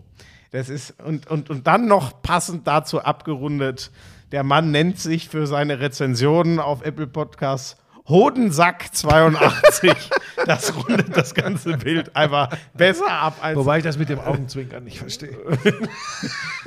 Das 0.51 0.69
ist, 0.69 0.95
und, 1.03 1.27
und, 1.27 1.49
und 1.49 1.67
dann 1.67 1.87
noch 1.87 2.21
passend 2.21 2.67
dazu 2.67 3.01
abgerundet, 3.01 3.91
der 4.31 4.43
Mann 4.43 4.71
nennt 4.71 4.99
sich 4.99 5.27
für 5.29 5.47
seine 5.47 5.79
Rezensionen 5.79 6.59
auf 6.59 6.83
Apple 6.83 7.07
Podcasts 7.07 7.77
Hodensack82. 8.07 9.95
das 10.45 10.75
rundet 10.75 11.17
das 11.17 11.33
ganze 11.33 11.77
Bild 11.77 12.15
einfach 12.15 12.49
besser 12.75 13.09
ab 13.09 13.37
als. 13.41 13.57
Wobei 13.57 13.79
ich 13.79 13.83
das 13.83 13.97
mit 13.97 14.09
dem 14.09 14.19
Augenzwinkern 14.19 14.83
nicht 14.83 14.99
verstehe. 14.99 15.37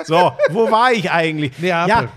So, 0.05 0.33
wo 0.51 0.71
war 0.71 0.93
ich 0.93 1.11
eigentlich? 1.11 1.59
Neapel. 1.59 1.89
Ja, 1.89 2.09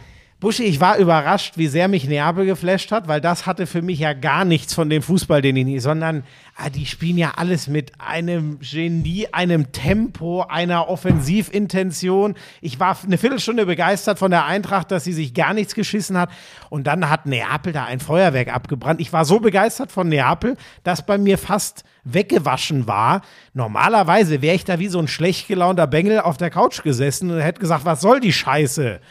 Buschi, 0.42 0.64
ich 0.64 0.80
war 0.80 0.98
überrascht, 0.98 1.60
wie 1.60 1.68
sehr 1.68 1.88
mich 1.88 2.08
Neapel 2.08 2.48
geflasht 2.48 2.92
hat, 2.92 3.08
weil 3.08 3.22
das 3.22 3.46
hatte 3.46 3.68
für 3.68 3.84
mich 3.84 4.00
ja 4.00 4.14
gar 4.14 4.44
nichts 4.44 4.74
von 4.74 4.90
dem 4.90 5.04
Fußball, 5.04 5.44
den 5.44 5.56
ich 5.56 5.66
nie, 5.66 5.78
sondern 5.78 6.24
ah, 6.56 6.72
die 6.72 6.88
spielen 6.88 7.20
ja 7.20 7.34
alles 7.38 7.68
mit 7.68 7.92
einem 8.00 8.58
Genie, 8.60 9.28
einem 9.32 9.72
Tempo, 9.72 10.42
einer 10.42 10.90
Offensivintention. 10.90 12.34
Ich 12.60 12.80
war 12.80 12.98
eine 13.04 13.20
Viertelstunde 13.20 13.68
begeistert 13.68 14.18
von 14.18 14.32
der 14.32 14.46
Eintracht, 14.46 14.90
dass 14.90 15.04
sie 15.04 15.14
sich 15.14 15.36
gar 15.36 15.54
nichts 15.54 15.76
geschissen 15.76 16.18
hat. 16.18 16.32
Und 16.72 16.88
dann 16.88 17.08
hat 17.08 17.28
Neapel 17.28 17.72
da 17.72 17.86
ein 17.86 18.00
Feuerwerk 18.00 18.52
abgebrannt. 18.52 19.00
Ich 19.00 19.14
war 19.14 19.26
so 19.26 19.40
begeistert 19.40 19.92
von 19.92 20.10
Neapel, 20.10 20.58
dass 20.84 21.06
bei 21.06 21.20
mir 21.20 21.38
fast 21.38 21.84
weggewaschen 22.04 22.88
war. 22.88 23.22
Normalerweise 23.54 24.42
wäre 24.42 24.56
ich 24.56 24.66
da 24.66 24.80
wie 24.80 24.88
so 24.88 24.98
ein 24.98 25.08
schlecht 25.08 25.48
gelaunter 25.48 25.86
Bengel 25.86 26.20
auf 26.20 26.38
der 26.38 26.50
Couch 26.50 26.82
gesessen 26.82 27.30
und 27.30 27.40
hätte 27.42 27.60
gesagt, 27.60 27.86
was 27.86 28.02
soll 28.02 28.20
die 28.20 28.34
Scheiße? 28.34 29.02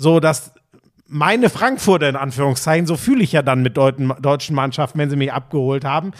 So, 0.00 0.18
dass 0.20 0.52
meine 1.08 1.48
Frankfurter 1.50 2.08
in 2.08 2.16
Anführungszeichen, 2.16 2.86
so 2.86 2.96
fühle 2.96 3.24
ich 3.24 3.32
ja 3.32 3.42
dann 3.42 3.62
mit 3.62 3.76
deuten, 3.76 4.12
deutschen 4.20 4.54
Mannschaften, 4.54 4.98
wenn 4.98 5.10
sie 5.10 5.16
mich 5.16 5.32
abgeholt 5.32 5.84
haben, 5.84 6.12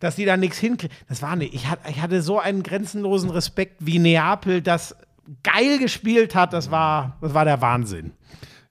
dass 0.00 0.16
die 0.16 0.24
da 0.24 0.36
nichts 0.36 0.58
hinkriegen. 0.58 0.96
Das 1.08 1.20
war 1.20 1.36
nicht. 1.36 1.52
Ich, 1.52 1.68
hat, 1.68 1.80
ich 1.88 2.00
hatte 2.00 2.22
so 2.22 2.38
einen 2.38 2.62
grenzenlosen 2.62 3.30
Respekt, 3.30 3.76
wie 3.80 3.98
Neapel 3.98 4.62
das 4.62 4.94
geil 5.42 5.78
gespielt 5.78 6.34
hat. 6.34 6.52
Das 6.52 6.70
war, 6.70 7.16
das 7.20 7.34
war 7.34 7.44
der 7.44 7.60
Wahnsinn. 7.60 8.12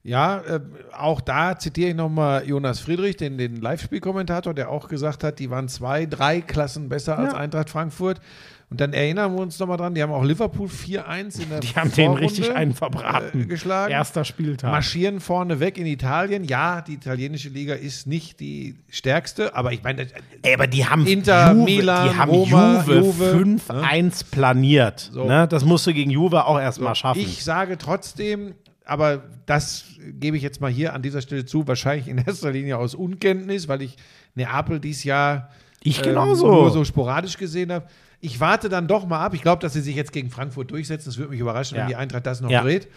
Ja, 0.02 0.38
äh, 0.38 0.60
auch 0.96 1.20
da 1.20 1.58
zitiere 1.58 1.90
ich 1.90 1.96
nochmal 1.96 2.46
Jonas 2.46 2.78
Friedrich, 2.78 3.16
den, 3.16 3.38
den 3.38 3.56
Live-Spielkommentator, 3.56 4.54
der 4.54 4.70
auch 4.70 4.86
gesagt 4.86 5.24
hat, 5.24 5.40
die 5.40 5.50
waren 5.50 5.68
zwei, 5.68 6.06
drei 6.06 6.40
Klassen 6.40 6.88
besser 6.88 7.18
als 7.18 7.32
Ja. 7.32 7.38
Eintracht 7.38 7.70
Frankfurt. 7.70 8.20
Und 8.68 8.80
dann 8.80 8.92
erinnern 8.92 9.32
wir 9.32 9.40
uns 9.42 9.58
nochmal 9.60 9.76
dran, 9.76 9.94
die 9.94 10.02
haben 10.02 10.10
auch 10.10 10.24
Liverpool 10.24 10.66
4-1 10.68 11.40
in 11.40 11.48
der 11.50 11.60
Die 11.60 11.68
haben 11.68 11.92
den 11.92 12.06
Vorrunde, 12.06 12.20
richtig 12.22 12.52
einen 12.52 12.74
verbraten. 12.74 13.42
äh, 13.42 13.46
geschlagen. 13.46 13.92
Erster 13.92 14.24
Spieltag. 14.24 14.72
Marschieren 14.72 15.20
vorne 15.20 15.60
weg 15.60 15.78
in 15.78 15.86
Italien. 15.86 16.42
Ja, 16.42 16.80
die 16.80 16.94
italienische 16.94 17.48
Liga 17.48 17.74
ist 17.74 18.08
nicht 18.08 18.40
die 18.40 18.74
stärkste, 18.90 19.54
aber 19.54 19.72
ich 19.72 19.84
meine, 19.84 20.08
Ey, 20.42 20.54
aber 20.54 20.66
die 20.66 20.84
haben 20.84 21.06
Inter, 21.06 21.52
Juve, 21.52 21.64
Milan, 21.64 22.08
die 22.10 22.16
haben 22.16 22.30
Roma, 22.30 22.84
Juve, 22.88 22.98
Juve, 22.98 23.60
5-1 23.70 24.24
planiert. 24.32 25.10
So. 25.12 25.26
Ne? 25.28 25.46
Das 25.46 25.64
musst 25.64 25.86
du 25.86 25.94
gegen 25.94 26.10
Juve 26.10 26.44
auch 26.44 26.58
erstmal 26.58 26.96
schaffen. 26.96 27.20
Ich 27.20 27.44
sage 27.44 27.78
trotzdem, 27.78 28.56
aber 28.84 29.22
das 29.46 29.84
gebe 30.18 30.36
ich 30.36 30.42
jetzt 30.42 30.60
mal 30.60 30.72
hier 30.72 30.92
an 30.92 31.02
dieser 31.02 31.20
Stelle 31.20 31.44
zu, 31.44 31.68
wahrscheinlich 31.68 32.08
in 32.08 32.18
erster 32.18 32.50
Linie 32.50 32.78
aus 32.78 32.96
Unkenntnis, 32.96 33.68
weil 33.68 33.82
ich 33.82 33.96
Neapel 34.34 34.80
dieses 34.80 35.04
Jahr 35.04 35.50
Ich 35.84 35.98
ähm, 35.98 36.04
genauso. 36.06 36.50
nur 36.50 36.70
so 36.72 36.84
sporadisch 36.84 37.36
gesehen 37.38 37.70
habe. 37.72 37.86
Ich 38.20 38.40
warte 38.40 38.68
dann 38.68 38.86
doch 38.88 39.06
mal 39.06 39.24
ab. 39.24 39.34
Ich 39.34 39.42
glaube, 39.42 39.60
dass 39.60 39.72
sie 39.74 39.80
sich 39.80 39.94
jetzt 39.96 40.12
gegen 40.12 40.30
Frankfurt 40.30 40.70
durchsetzen. 40.70 41.08
Das 41.08 41.18
würde 41.18 41.30
mich 41.30 41.40
überraschen, 41.40 41.76
Ja. 41.76 41.82
wenn 41.82 41.88
die 41.88 41.96
Eintracht 41.96 42.26
das 42.26 42.40
noch 42.40 42.50
Ja. 42.50 42.62
dreht. 42.62 42.88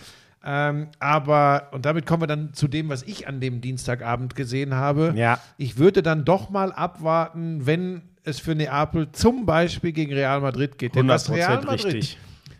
Ähm, 0.43 0.87
aber, 0.99 1.67
und 1.71 1.85
damit 1.85 2.05
kommen 2.05 2.23
wir 2.23 2.27
dann 2.27 2.53
zu 2.53 2.67
dem, 2.69 2.87
was 2.87 3.03
ich 3.03 3.27
an 3.27 3.41
dem 3.41 3.59
Dienstagabend 3.59 4.35
gesehen 4.35 4.73
habe. 4.73 5.13
Ja. 5.15 5.39
Ich 5.57 5.77
würde 5.77 6.01
dann 6.01 6.23
doch 6.23 6.49
mal 6.49 6.71
abwarten, 6.71 7.65
wenn 7.65 8.01
es 8.23 8.39
für 8.39 8.55
Neapel 8.55 9.11
zum 9.11 9.45
Beispiel 9.45 9.91
gegen 9.91 10.13
Real 10.13 10.39
Madrid 10.39 10.77
geht. 10.77 10.95
Denn 10.95 11.07
was 11.09 11.29
Real 11.29 11.57
100% 11.57 11.65
Madrid 11.65 11.85
richtig. 11.85 12.17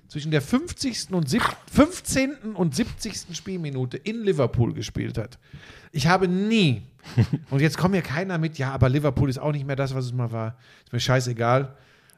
zwischen 0.10 0.32
der 0.32 0.42
50. 0.42 1.14
und 1.14 1.30
sieb 1.30 1.44
15. 1.72 2.54
und 2.56 2.76
70. 2.76 3.28
Spielminute 3.34 3.96
in 3.96 4.24
Liverpool 4.24 4.74
gespielt 4.74 5.18
hat. 5.18 5.38
Ich 5.94 6.08
habe 6.08 6.28
nie, 6.28 6.84
und 7.50 7.62
jetzt 7.62 7.78
kommt 7.78 7.94
mir 7.94 8.02
keiner 8.02 8.38
mit, 8.38 8.58
ja, 8.58 8.72
aber 8.72 8.90
Liverpool 8.90 9.30
ist 9.30 9.38
auch 9.40 9.52
nicht 9.54 9.66
mehr 9.66 9.76
das, 9.78 9.96
was 9.96 10.06
es 10.06 10.14
mal 10.14 10.32
war. 10.34 10.56
Ist 10.84 10.92
mir 10.94 11.00
scheißegal, 11.00 11.74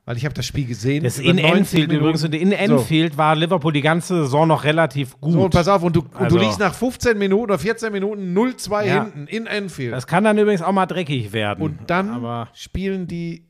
weil 0.06 0.18
ich 0.18 0.26
habe 0.26 0.34
das 0.34 0.46
Spiel 0.46 0.66
gesehen. 0.66 1.04
Das 1.04 1.20
in 1.20 1.36
90 1.38 1.46
Enfield 1.58 1.92
übrigens. 1.92 2.24
Und 2.24 2.34
in 2.34 2.50
So. 2.50 2.56
Enfield 2.56 3.18
war 3.18 3.36
Liverpool 3.36 3.72
die 3.72 3.82
ganze 3.82 4.24
Saison 4.24 4.48
noch 4.48 4.64
relativ 4.64 5.20
gut. 5.22 5.34
So, 5.34 5.44
und 5.46 5.54
pass 5.54 5.68
auf, 5.68 5.84
und 5.84 5.96
du, 5.96 6.02
und 6.02 6.16
Also- 6.16 6.38
du 6.38 6.44
liegst 6.44 6.60
nach 6.60 6.74
15 6.74 7.18
Minuten 7.18 7.44
oder 7.44 7.60
14 7.60 7.92
Minuten 7.94 8.34
0-2 8.34 8.86
Ja. 8.88 9.04
hinten 9.04 9.28
in 9.28 9.46
Enfield. 9.48 9.94
das 9.94 10.08
kann 10.08 10.24
dann 10.24 10.38
übrigens 10.38 10.62
auch 10.64 10.72
mal 10.72 10.86
dreckig 10.88 11.34
werden. 11.34 11.62
Und 11.64 11.90
dann 11.90 12.10
Aber 12.10 12.50
spielen 12.54 13.08
die 13.08 13.46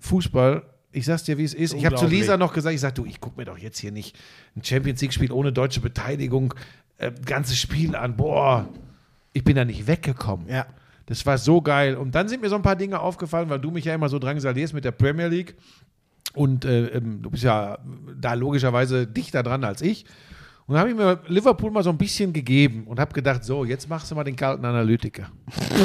Fußball. 0.00 0.62
Ich 0.92 1.04
sag's 1.04 1.24
dir, 1.24 1.36
wie 1.38 1.44
es 1.44 1.52
ist. 1.54 1.74
Ich 1.74 1.84
habe 1.84 1.96
zu. 1.96 2.06
Lisa 2.06 2.36
noch 2.36 2.52
gesagt, 2.52 2.74
ich 2.74 2.80
sag, 2.80 2.94
du, 2.94 3.04
ich 3.04 3.20
guck 3.20 3.36
mir 3.36 3.44
doch 3.44 3.58
jetzt 3.58 3.78
hier 3.78 3.92
nicht 3.92 4.16
ein 4.56 4.64
Champions 4.64 5.00
League-Spiel 5.02 5.30
ohne 5.32 5.52
deutsche 5.52 5.80
Beteiligung, 5.80 6.54
äh, 6.98 7.12
ganzes 7.24 7.58
Spiel 7.58 7.94
an. 7.96 8.16
Boah, 8.16 8.66
ich 9.34 9.44
bin 9.44 9.56
da 9.56 9.64
nicht 9.64 9.86
weggekommen. 9.86 10.48
Ja. 10.48 10.66
Das 11.06 11.24
war 11.24 11.38
so 11.38 11.62
geil. 11.62 11.96
Und 11.96 12.14
dann 12.14 12.28
sind 12.28 12.42
mir 12.42 12.48
so 12.48 12.56
ein 12.56 12.62
paar 12.62 12.76
Dinge 12.76 13.00
aufgefallen, 13.00 13.48
weil 13.48 13.60
du 13.60 13.70
mich 13.70 13.84
ja 13.84 13.94
immer 13.94 14.08
so 14.08 14.18
drangsalierst 14.18 14.74
mit 14.74 14.84
der 14.84 14.90
Premier 14.90 15.28
League. 15.28 15.56
Und 16.34 16.64
äh, 16.64 16.88
ähm, 16.88 17.22
du 17.22 17.30
bist 17.30 17.44
ja 17.44 17.78
da 18.20 18.34
logischerweise 18.34 19.06
dichter 19.06 19.42
dran 19.42 19.64
als 19.64 19.80
ich. 19.80 20.04
Und 20.66 20.74
dann 20.74 20.80
habe 20.80 20.90
ich 20.90 20.96
mir 20.96 21.20
Liverpool 21.28 21.70
mal 21.70 21.84
so 21.84 21.90
ein 21.90 21.96
bisschen 21.96 22.32
gegeben 22.32 22.84
und 22.86 22.98
habe 22.98 23.12
gedacht, 23.14 23.44
so, 23.44 23.64
jetzt 23.64 23.88
machst 23.88 24.10
du 24.10 24.16
mal 24.16 24.24
den 24.24 24.34
kalten 24.34 24.64
Analytiker. 24.64 25.30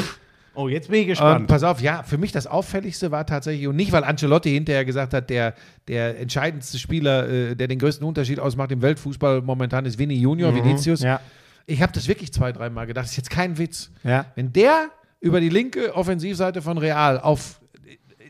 oh, 0.54 0.68
jetzt 0.68 0.90
bin 0.90 0.96
ich 0.96 1.02
Und 1.02 1.08
gespannt. 1.10 1.46
pass 1.46 1.62
auf, 1.62 1.80
ja, 1.80 2.02
für 2.02 2.18
mich 2.18 2.32
das 2.32 2.48
Auffälligste 2.48 3.12
war 3.12 3.24
tatsächlich, 3.24 3.68
und 3.68 3.76
nicht, 3.76 3.92
weil 3.92 4.02
Ancelotti 4.02 4.50
hinterher 4.50 4.84
gesagt 4.84 5.14
hat, 5.14 5.30
der, 5.30 5.54
der 5.86 6.18
entscheidendste 6.18 6.80
Spieler, 6.80 7.28
äh, 7.28 7.54
der 7.54 7.68
den 7.68 7.78
größten 7.78 8.04
Unterschied 8.04 8.40
ausmacht 8.40 8.72
im 8.72 8.82
Weltfußball 8.82 9.40
momentan 9.42 9.86
ist 9.86 10.00
Vinny 10.00 10.14
Junior, 10.14 10.52
Vinicius. 10.52 11.00
Mhm. 11.00 11.06
ja. 11.06 11.20
Ich 11.66 11.80
habe 11.80 11.92
das 11.92 12.08
wirklich 12.08 12.32
zwei, 12.32 12.50
dreimal 12.50 12.88
gedacht, 12.88 13.04
das 13.04 13.12
ist 13.12 13.18
jetzt 13.18 13.30
kein 13.30 13.56
Witz. 13.56 13.92
Ja. 14.02 14.26
Wenn 14.34 14.52
der 14.52 14.90
über 15.22 15.40
die 15.40 15.48
linke 15.48 15.94
Offensivseite 15.94 16.60
von 16.60 16.76
Real 16.76 17.18
auf 17.18 17.60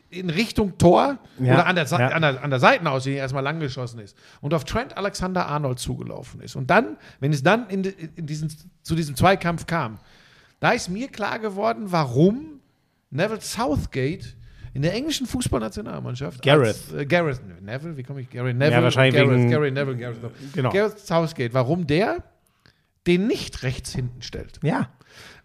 in 0.09 0.29
Richtung 0.29 0.77
Tor 0.77 1.17
Ja, 1.39 1.53
oder 1.55 1.65
an 1.65 1.75
der, 1.75 1.85
ja. 1.85 1.97
an 2.09 2.21
der, 2.21 2.43
an 2.43 2.49
der 2.51 2.59
Seitenauslinie 2.59 3.19
erstmal 3.19 3.41
lang 3.43 3.59
geschossen 3.59 3.99
ist 3.99 4.15
und 4.41 4.53
auf 4.53 4.63
Trent 4.63 4.95
Alexander 4.95 5.47
Arnold 5.47 5.79
zugelaufen 5.79 6.39
ist. 6.41 6.55
Und 6.55 6.69
dann, 6.69 6.97
wenn 7.19 7.33
es 7.33 7.41
dann 7.41 7.67
in, 7.69 7.83
in 7.83 8.27
diesen, 8.27 8.53
zu 8.83 8.93
diesem 8.95 9.15
Zweikampf 9.15 9.65
kam, 9.65 9.97
da 10.59 10.69
ist 10.71 10.87
mir 10.87 11.07
klar 11.07 11.39
geworden, 11.39 11.85
warum 11.91 12.59
Neville 13.09 13.41
Southgate 13.41 14.35
in 14.75 14.83
der 14.83 14.93
englischen 14.93 15.25
Fußballnationalmannschaft 15.25 16.43
Gareth. 16.43 16.67
als, 16.67 16.93
äh, 16.93 17.05
Gareth 17.07 17.41
Neville, 17.61 17.97
wie 17.97 18.03
komme 18.03 18.21
ich 18.21 18.29
Gary 18.29 18.53
Neville? 18.53 18.83
wahrscheinlich 18.83 19.15
Gareth, 19.15 19.31
wegen- 19.39 19.49
Gary 19.49 19.71
Neville, 19.71 19.97
Gareth, 19.97 20.17
Genau. 20.53 20.71
Gareth 20.71 20.99
Southgate, 20.99 21.55
warum 21.55 21.87
der 21.87 22.23
den 23.07 23.25
nicht 23.27 23.63
rechts 23.63 23.93
hinten 23.95 24.21
stellt. 24.21 24.59
ja. 24.61 24.89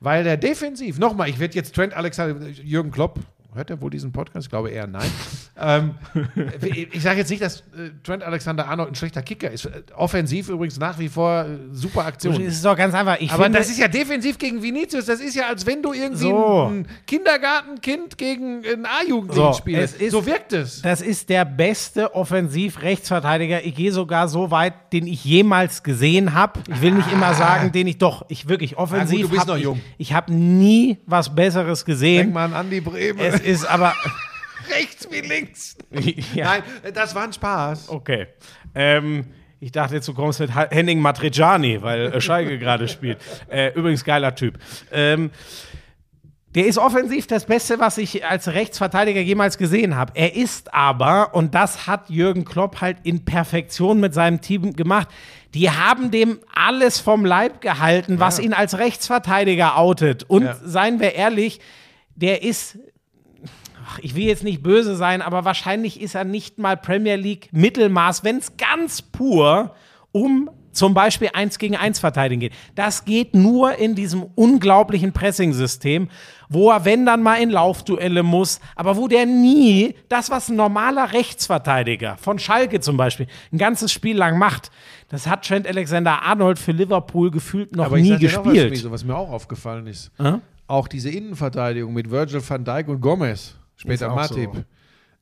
Weil 0.00 0.24
der 0.24 0.36
defensiv, 0.36 0.98
nochmal, 0.98 1.28
ich 1.28 1.38
werde 1.38 1.54
jetzt 1.54 1.74
Trent 1.74 1.94
Alexander, 1.94 2.48
Jürgen 2.48 2.90
Klopp, 2.90 3.18
hört 3.58 3.68
er 3.70 3.80
wohl 3.82 3.90
diesen 3.90 4.12
Podcast? 4.12 4.46
Ich 4.46 4.50
glaube 4.50 4.70
eher 4.70 4.86
nein. 4.86 5.10
ähm, 5.60 5.94
ich 6.92 7.02
sage 7.02 7.18
jetzt 7.18 7.30
nicht, 7.30 7.42
dass 7.42 7.58
äh, 7.60 7.90
Trent 8.02 8.22
Alexander 8.22 8.66
Arnold 8.68 8.90
ein 8.90 8.94
schlechter 8.94 9.22
Kicker 9.22 9.50
ist. 9.50 9.66
Äh, 9.66 9.82
Offensiv 9.96 10.48
übrigens 10.48 10.78
nach 10.78 10.98
wie 10.98 11.08
vor 11.08 11.44
äh, 11.44 11.58
super 11.72 12.06
Aktion. 12.06 12.40
ist 12.40 12.64
doch 12.64 12.76
ganz 12.76 12.94
einfach. 12.94 13.18
Ich 13.20 13.30
Aber 13.32 13.48
das 13.48 13.68
ist 13.68 13.78
ja 13.78 13.88
defensiv 13.88 14.38
gegen 14.38 14.62
Vinicius. 14.62 15.04
Das 15.06 15.20
ist 15.20 15.34
ja, 15.34 15.48
als 15.48 15.66
wenn 15.66 15.82
du 15.82 15.92
irgendwie 15.92 16.16
So. 16.30 16.70
ein 16.70 16.86
Kindergartenkind 17.06 18.16
gegen 18.16 18.62
ein 18.64 18.86
A-Jugendlichen 18.86 19.42
So, 19.42 19.52
spielst. 19.52 20.00
ist- 20.00 20.12
so 20.12 20.24
wirkt 20.24 20.52
es. 20.52 20.80
Das 20.82 21.00
ist 21.02 21.28
der 21.28 21.44
beste 21.44 22.14
Offensiv-Rechtsverteidiger. 22.14 23.64
Ich 23.64 23.74
gehe 23.74 23.92
sogar 23.92 24.28
so 24.28 24.50
weit, 24.50 24.92
den 24.92 25.06
ich 25.06 25.24
jemals 25.24 25.82
gesehen 25.82 26.34
habe. 26.34 26.60
Ich 26.68 26.80
will 26.80 26.92
nicht 26.92 27.10
immer 27.12 27.34
sagen, 27.34 27.72
den 27.72 27.86
ich 27.86 27.98
doch, 27.98 28.24
ich 28.28 28.48
wirklich 28.48 28.76
offensiv. 28.76 29.18
Ah, 29.18 29.22
du 29.22 29.28
bist 29.28 29.40
hab 29.40 29.48
noch 29.48 29.56
ich, 29.56 29.62
jung. 29.64 29.80
Ich 29.98 30.12
habe 30.12 30.32
nie 30.32 30.98
was 31.06 31.34
Besseres 31.34 31.84
Denk 31.84 31.86
gesehen. 31.86 32.32
mal 32.32 32.44
an 32.46 32.54
Andi 32.54 32.80
Breme. 32.80 33.20
Es 33.22 33.40
ist 33.48 33.64
aber. 33.64 33.94
rechts 34.70 35.08
wie 35.10 35.20
links. 35.20 35.76
ja, 36.34 36.44
Nein, 36.44 36.62
das 36.94 37.14
war 37.14 37.24
ein 37.24 37.32
Spaß. 37.32 37.88
okay. 37.88 38.26
Ähm, 38.74 39.26
ich 39.60 39.72
dachte 39.72 39.94
jetzt, 39.96 40.06
du 40.06 40.14
kommst 40.14 40.38
mit 40.40 40.54
Henning 40.54 41.00
Matriciani, 41.00 41.82
weil 41.82 42.12
äh, 42.12 42.20
Schalke 42.20 42.58
gerade 42.60 42.86
spielt. 42.88 43.18
Äh, 43.50 43.72
übrigens 43.74 44.04
geiler 44.04 44.34
Typ. 44.34 44.58
Ähm, 44.92 45.30
Der 46.54 46.66
ist 46.66 46.78
offensiv 46.78 47.26
das 47.26 47.44
Beste, 47.44 47.78
was 47.78 47.98
ich 47.98 48.24
als 48.24 48.48
Rechtsverteidiger 48.48 49.20
jemals 49.20 49.58
gesehen 49.58 49.96
habe. 49.96 50.12
Er 50.14 50.34
ist 50.36 50.72
aber, 50.74 51.34
und 51.34 51.54
das 51.54 51.86
hat 51.86 52.08
Jürgen 52.08 52.44
Klopp 52.44 52.80
halt 52.80 52.98
in 53.02 53.24
Perfektion 53.24 54.00
mit 54.00 54.14
seinem 54.14 54.40
Team 54.40 54.74
gemacht, 54.74 55.08
die 55.54 55.70
haben 55.70 56.10
dem 56.10 56.38
alles 56.54 57.00
vom 57.00 57.24
Leib 57.24 57.60
gehalten, 57.60 58.20
was 58.20 58.38
ihn 58.38 58.52
als 58.52 58.78
Rechtsverteidiger 58.78 59.76
outet. 59.76 60.24
Und 60.28 60.44
Ja. 60.44 60.56
seien 60.64 61.00
wir 61.00 61.14
ehrlich, 61.14 61.60
der 62.14 62.42
ist 62.42 62.78
ach, 63.88 63.98
ich 64.00 64.14
will 64.14 64.24
jetzt 64.24 64.44
nicht 64.44 64.62
böse 64.62 64.96
sein, 64.96 65.22
aber 65.22 65.44
wahrscheinlich 65.44 66.00
ist 66.00 66.14
er 66.14 66.24
nicht 66.24 66.58
mal 66.58 66.76
Premier 66.76 67.16
League 67.16 67.48
Mittelmaß, 67.52 68.22
wenn 68.24 68.36
es 68.36 68.56
ganz 68.56 69.02
pur 69.02 69.74
um 70.12 70.50
zum 70.72 70.94
Beispiel 70.94 71.30
1 71.32 71.58
gegen 71.58 71.76
1 71.76 71.98
verteidigen 71.98 72.40
geht. 72.40 72.52
Das 72.74 73.04
geht 73.04 73.34
nur 73.34 73.76
in 73.76 73.94
diesem 73.94 74.22
unglaublichen 74.34 75.12
Pressing-System, 75.12 76.08
wo 76.48 76.70
er, 76.70 76.84
wenn 76.84 77.04
dann 77.04 77.22
mal 77.22 77.42
in 77.42 77.50
Laufduelle 77.50 78.22
muss, 78.22 78.60
aber 78.76 78.96
wo 78.96 79.08
der 79.08 79.26
nie 79.26 79.94
das, 80.08 80.30
was 80.30 80.48
ein 80.48 80.56
normaler 80.56 81.12
Rechtsverteidiger 81.12 82.16
von 82.18 82.38
Schalke 82.38 82.80
zum 82.80 82.96
Beispiel 82.96 83.26
ein 83.52 83.58
ganzes 83.58 83.90
Spiel 83.90 84.16
lang 84.16 84.38
macht, 84.38 84.70
das 85.08 85.26
hat 85.26 85.46
Trent 85.46 85.66
Alexander-Arnold 85.66 86.58
für 86.58 86.72
Liverpool 86.72 87.30
gefühlt 87.30 87.74
noch 87.74 87.90
nie 87.90 88.10
sag 88.10 88.20
dir 88.20 88.32
noch 88.32 88.46
was, 88.46 88.52
gespielt. 88.52 88.90
Was 88.90 89.04
mir 89.04 89.16
auch 89.16 89.30
aufgefallen 89.30 89.86
ist. 89.88 90.12
Hä? 90.18 90.34
Auch 90.68 90.86
diese 90.86 91.10
Innenverteidigung 91.10 91.92
mit 91.92 92.10
Virgil 92.10 92.42
van 92.46 92.64
Dijk 92.64 92.88
und 92.88 93.00
Gomez, 93.00 93.57
später 93.78 94.14
Matip, 94.14 94.50
so. 94.54 94.62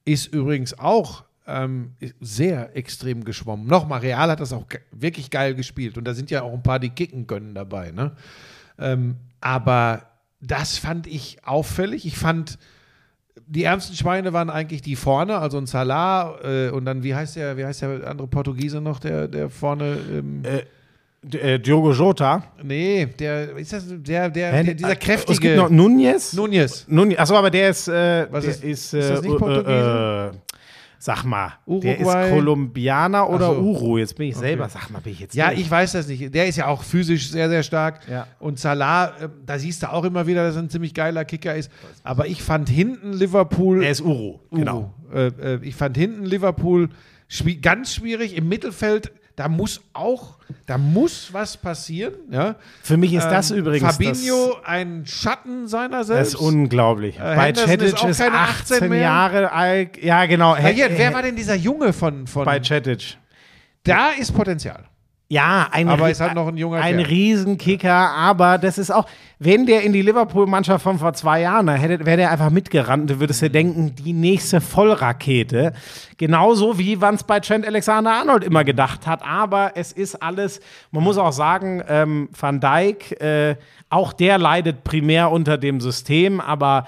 ist 0.04 0.34
übrigens 0.34 0.76
auch 0.78 1.24
ähm, 1.46 1.92
sehr 2.20 2.76
extrem 2.76 3.22
geschwommen. 3.22 3.68
Nochmal, 3.68 4.00
Real 4.00 4.28
hat 4.30 4.40
das 4.40 4.52
auch 4.52 4.64
wirklich 4.90 5.30
geil 5.30 5.54
gespielt. 5.54 5.96
Und 5.96 6.04
da 6.04 6.14
sind 6.14 6.30
ja 6.32 6.42
auch 6.42 6.52
ein 6.52 6.62
paar, 6.62 6.80
die 6.80 6.90
kicken 6.90 7.28
können 7.28 7.54
dabei. 7.54 7.92
Ne? 7.92 8.16
Ähm, 8.78 9.16
aber 9.40 10.02
das 10.40 10.78
fand 10.78 11.06
ich 11.06 11.44
auffällig. 11.44 12.04
Ich 12.04 12.16
fand, 12.18 12.58
die 13.46 13.62
ärmsten 13.62 13.94
Schweine 13.94 14.32
waren 14.32 14.50
eigentlich 14.50 14.82
die 14.82 14.96
vorne, 14.96 15.38
also 15.38 15.58
ein 15.58 15.66
Salah 15.66 16.40
äh, 16.42 16.70
und 16.70 16.84
dann, 16.84 17.04
wie 17.04 17.14
heißt 17.14 17.36
der, 17.36 17.56
wie 17.56 17.64
heißt 17.64 17.82
der 17.82 18.08
andere 18.08 18.26
Portugiese 18.26 18.80
noch, 18.80 18.98
der, 18.98 19.28
der 19.28 19.50
vorne. 19.50 19.98
Ähm, 20.10 20.42
D- 20.42 20.64
äh, 21.34 21.58
Diogo 21.58 21.92
Jota. 21.92 22.42
nee, 22.62 23.06
der 23.18 23.56
ist 23.56 23.72
das 23.72 23.84
der, 23.88 24.30
der, 24.30 24.52
Hä? 24.52 24.64
der 24.64 24.74
dieser 24.74 24.92
Es 24.92 24.98
kräftige. 24.98 25.40
gibt 25.40 25.56
noch 25.56 25.70
Nunez. 25.70 26.32
Nunez. 26.32 26.84
Nun, 26.88 27.16
achso, 27.16 27.36
aber 27.36 27.50
der 27.50 27.70
ist, 27.70 27.88
äh, 27.88 28.26
Was 28.30 28.44
der 28.44 28.54
ist- 28.54 28.64
ist, 28.64 28.94
ist 28.94 29.10
das 29.10 29.20
äh, 29.20 29.28
nicht 29.28 29.38
Portugiese? 29.38 30.30
Äh, 30.32 30.36
äh, 30.36 30.38
sag 30.98 31.24
mal, 31.24 31.48
der 31.66 31.74
Uruguay? 32.00 32.24
ist 32.26 32.30
Kolumbianer 32.32 33.28
oder 33.28 33.54
so. 33.54 33.60
Uru. 33.60 33.98
Jetzt 33.98 34.16
bin 34.16 34.28
ich 34.28 34.36
selber, 34.36 34.68
sag 34.68 34.90
mal, 34.90 35.00
bin 35.00 35.12
ich 35.12 35.20
jetzt 35.20 35.34
Ja, 35.34 35.48
durch? 35.48 35.60
ich 35.60 35.70
weiß 35.70 35.92
das 35.92 36.08
nicht. 36.08 36.34
Der 36.34 36.46
ist 36.46 36.56
ja 36.56 36.66
auch 36.66 36.82
physisch 36.82 37.30
sehr, 37.30 37.48
sehr 37.48 37.62
stark. 37.62 38.00
Ja. 38.10 38.26
Und 38.38 38.58
Salah, 38.58 39.08
äh, 39.20 39.28
da 39.44 39.58
siehst 39.58 39.82
du 39.82 39.92
auch 39.92 40.04
immer 40.04 40.26
wieder, 40.26 40.44
dass 40.44 40.56
er 40.56 40.62
ein 40.62 40.70
ziemlich 40.70 40.94
geiler 40.94 41.24
Kicker 41.24 41.54
ist. 41.54 41.70
Aber 42.02 42.26
ich 42.26 42.42
fand 42.42 42.68
hinten 42.68 43.12
Liverpool. 43.12 43.84
Er 43.84 43.90
ist 43.90 44.00
Uru, 44.00 44.40
genau. 44.50 44.94
Uru. 45.12 45.18
Äh, 45.18 45.26
äh, 45.54 45.58
ich 45.62 45.74
fand 45.76 45.96
hinten 45.96 46.24
Liverpool 46.24 46.88
ganz 47.62 47.94
schwierig. 47.94 48.36
Im 48.36 48.48
Mittelfeld, 48.48 49.12
da 49.36 49.48
muss 49.48 49.82
auch, 49.92 50.36
da 50.64 50.78
muss 50.78 51.32
was 51.32 51.58
passieren. 51.58 52.14
Ja? 52.30 52.56
Für 52.82 52.96
mich 52.96 53.12
ist 53.12 53.26
das 53.28 53.50
Ähm, 53.50 53.58
übrigens 53.58 53.92
Fabinho 53.96 54.56
ein 54.64 55.04
Schatten 55.06 55.68
seiner 55.68 55.98
das, 55.98 56.06
selbst. 56.08 56.34
das 56.34 56.40
ist 56.40 56.46
unglaublich. 56.46 57.18
Bei 57.18 57.52
Henderson 57.52 57.70
ist 57.70 57.80
Cetic 57.80 58.04
auch 58.04 58.08
ist, 58.08 58.18
keine 58.18 58.38
18 58.38 58.76
18 58.76 58.88
mehr. 58.88 59.00
Jahre 59.00 59.52
alt. 59.52 60.02
Ja, 60.02 60.24
genau. 60.26 60.54
Na 60.54 60.68
hier, 60.68 60.88
wer 60.90 61.12
war 61.12 61.22
denn 61.22 61.36
dieser 61.36 61.54
Junge 61.54 61.92
von, 61.92 62.26
von 62.26 62.44
bei 62.46 62.60
Cetic? 62.62 63.18
Da 63.84 64.10
ist 64.10 64.32
Potenzial. 64.32 64.84
Ja, 65.28 65.66
ein, 65.72 65.88
Aber 65.88 66.08
ist 66.08 66.20
halt 66.20 66.34
noch 66.34 66.46
ein 66.46 66.56
junger 66.56 66.80
ein 66.80 66.98
Kerl. 66.98 67.08
Riesenkicker, 67.08 67.92
aber 67.92 68.58
das 68.58 68.78
ist 68.78 68.92
auch, 68.92 69.06
wenn 69.40 69.66
der 69.66 69.82
in 69.82 69.92
die 69.92 70.02
Liverpool-Mannschaft 70.02 70.84
von 70.84 71.00
vor 71.00 71.14
zwei 71.14 71.40
Jahren, 71.40 71.68
hätte, 71.68 72.06
wäre 72.06 72.16
der 72.16 72.30
einfach 72.30 72.50
mitgerannt, 72.50 73.10
du 73.10 73.18
würdest 73.18 73.42
dir 73.42 73.50
denken, 73.50 73.96
die 73.96 74.12
nächste 74.12 74.60
Vollrakete. 74.60 75.72
Genauso 76.16 76.78
wie 76.78 76.94
man 76.94 77.16
es 77.16 77.24
bei 77.24 77.40
Trent 77.40 77.66
Alexander-Arnold 77.66 78.44
immer 78.44 78.62
gedacht 78.62 79.08
hat, 79.08 79.24
aber 79.24 79.72
es 79.74 79.90
ist 79.90 80.22
alles, 80.22 80.60
man 80.92 81.02
muss 81.02 81.18
auch 81.18 81.32
sagen, 81.32 81.82
ähm, 81.88 82.28
Van 82.38 82.60
Dijk, 82.60 83.20
äh, 83.20 83.56
auch 83.90 84.12
der 84.12 84.38
leidet 84.38 84.84
primär 84.84 85.32
unter 85.32 85.58
dem 85.58 85.80
System, 85.80 86.40
aber 86.40 86.86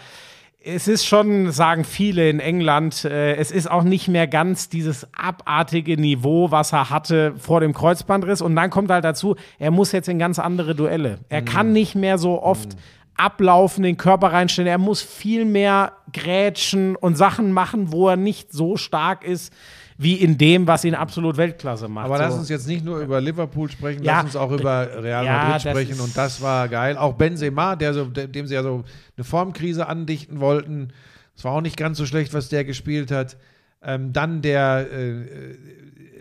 es 0.74 0.86
ist 0.86 1.06
schon, 1.06 1.50
sagen 1.50 1.84
viele 1.84 2.28
in 2.28 2.40
England, 2.40 3.04
äh, 3.04 3.36
es 3.36 3.50
ist 3.50 3.70
auch 3.70 3.82
nicht 3.82 4.08
mehr 4.08 4.26
ganz 4.26 4.68
dieses 4.68 5.06
abartige 5.14 5.96
Niveau, 5.96 6.50
was 6.50 6.72
er 6.72 6.90
hatte 6.90 7.34
vor 7.38 7.60
dem 7.60 7.72
Kreuzbandriss. 7.72 8.42
Und 8.42 8.54
dann 8.54 8.70
kommt 8.70 8.90
halt 8.90 9.04
dazu, 9.04 9.36
er 9.58 9.70
muss 9.70 9.92
jetzt 9.92 10.08
in 10.08 10.18
ganz 10.18 10.38
andere 10.38 10.74
Duelle. 10.74 11.20
Er 11.28 11.42
kann 11.42 11.72
nicht 11.72 11.94
mehr 11.94 12.18
so 12.18 12.42
oft 12.42 12.76
ablaufen, 13.16 13.82
den 13.82 13.96
Körper 13.96 14.32
reinstellen. 14.32 14.68
Er 14.68 14.78
muss 14.78 15.02
viel 15.02 15.44
mehr 15.44 15.92
grätschen 16.12 16.96
und 16.96 17.16
Sachen 17.16 17.52
machen, 17.52 17.90
wo 17.90 18.08
er 18.08 18.16
nicht 18.16 18.52
so 18.52 18.76
stark 18.76 19.24
ist, 19.24 19.52
wie 20.00 20.14
in 20.14 20.38
dem, 20.38 20.66
was 20.66 20.84
ihn 20.84 20.94
absolut 20.94 21.36
Weltklasse 21.36 21.88
macht. 21.88 22.06
Aber 22.06 22.16
so. 22.18 22.22
lass 22.22 22.34
uns 22.34 22.48
jetzt 22.48 22.68
nicht 22.68 22.84
nur 22.84 23.00
über 23.00 23.20
Liverpool 23.20 23.68
sprechen, 23.70 24.04
Ja, 24.04 24.18
lass 24.18 24.26
uns 24.26 24.36
auch 24.36 24.52
über 24.52 25.02
Real 25.02 25.24
ja, 25.24 25.32
Madrid 25.48 25.60
sprechen. 25.62 26.00
Und 26.00 26.16
das 26.16 26.40
war 26.40 26.68
geil. 26.68 26.96
Auch 26.96 27.14
Benzema, 27.14 27.74
der 27.76 27.92
so, 27.94 28.04
der- 28.04 28.28
dem 28.28 28.46
sie 28.46 28.54
ja 28.54 28.62
so 28.62 28.84
eine 29.16 29.24
Formkrise 29.24 29.86
andichten 29.88 30.38
wollten. 30.40 30.92
Es 31.36 31.42
war 31.44 31.52
auch 31.52 31.60
nicht 31.60 31.76
ganz 31.76 31.98
so 31.98 32.06
schlecht, 32.06 32.32
was 32.32 32.48
der 32.48 32.64
gespielt 32.64 33.10
hat. 33.10 33.36
Ähm, 33.82 34.12
dann 34.12 34.40
der 34.42 34.86
äh, 34.92 35.10
äh, 35.10 35.58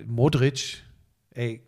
Modric, 0.06 0.84
ey, 1.34 1.62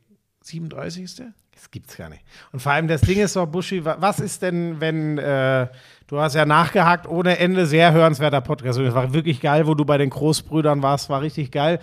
37 0.43 1.03
ist 1.03 1.19
der? 1.19 1.33
Das 1.53 1.69
gibt's 1.71 1.97
gar 1.97 2.09
nicht. 2.09 2.23
Und 2.51 2.59
vor 2.61 2.71
allem 2.71 2.87
das 2.87 3.01
Ding 3.01 3.19
ist 3.19 3.35
doch, 3.35 3.45
Buschi, 3.45 3.83
wa- 3.83 3.97
was 3.99 4.19
ist 4.19 4.41
denn, 4.41 4.79
wenn, 4.79 5.17
äh, 5.17 5.67
du 6.09 6.19
hast 6.19 6.35
ja 6.35 6.45
nachgehakt 6.45 7.07
ohne 7.07 7.37
Ende, 7.39 7.65
sehr 7.65 7.93
hörenswerter 7.93 8.41
Podcast. 8.41 8.77
Es 8.79 8.93
war 8.93 9.13
wirklich 9.13 9.39
geil, 9.41 9.65
wo 9.67 9.73
du 9.75 9.85
bei 9.85 9.97
den 9.97 10.09
Großbrüdern 10.09 10.81
warst, 10.83 11.09
war 11.09 11.21
richtig 11.21 11.51
geil. 11.51 11.79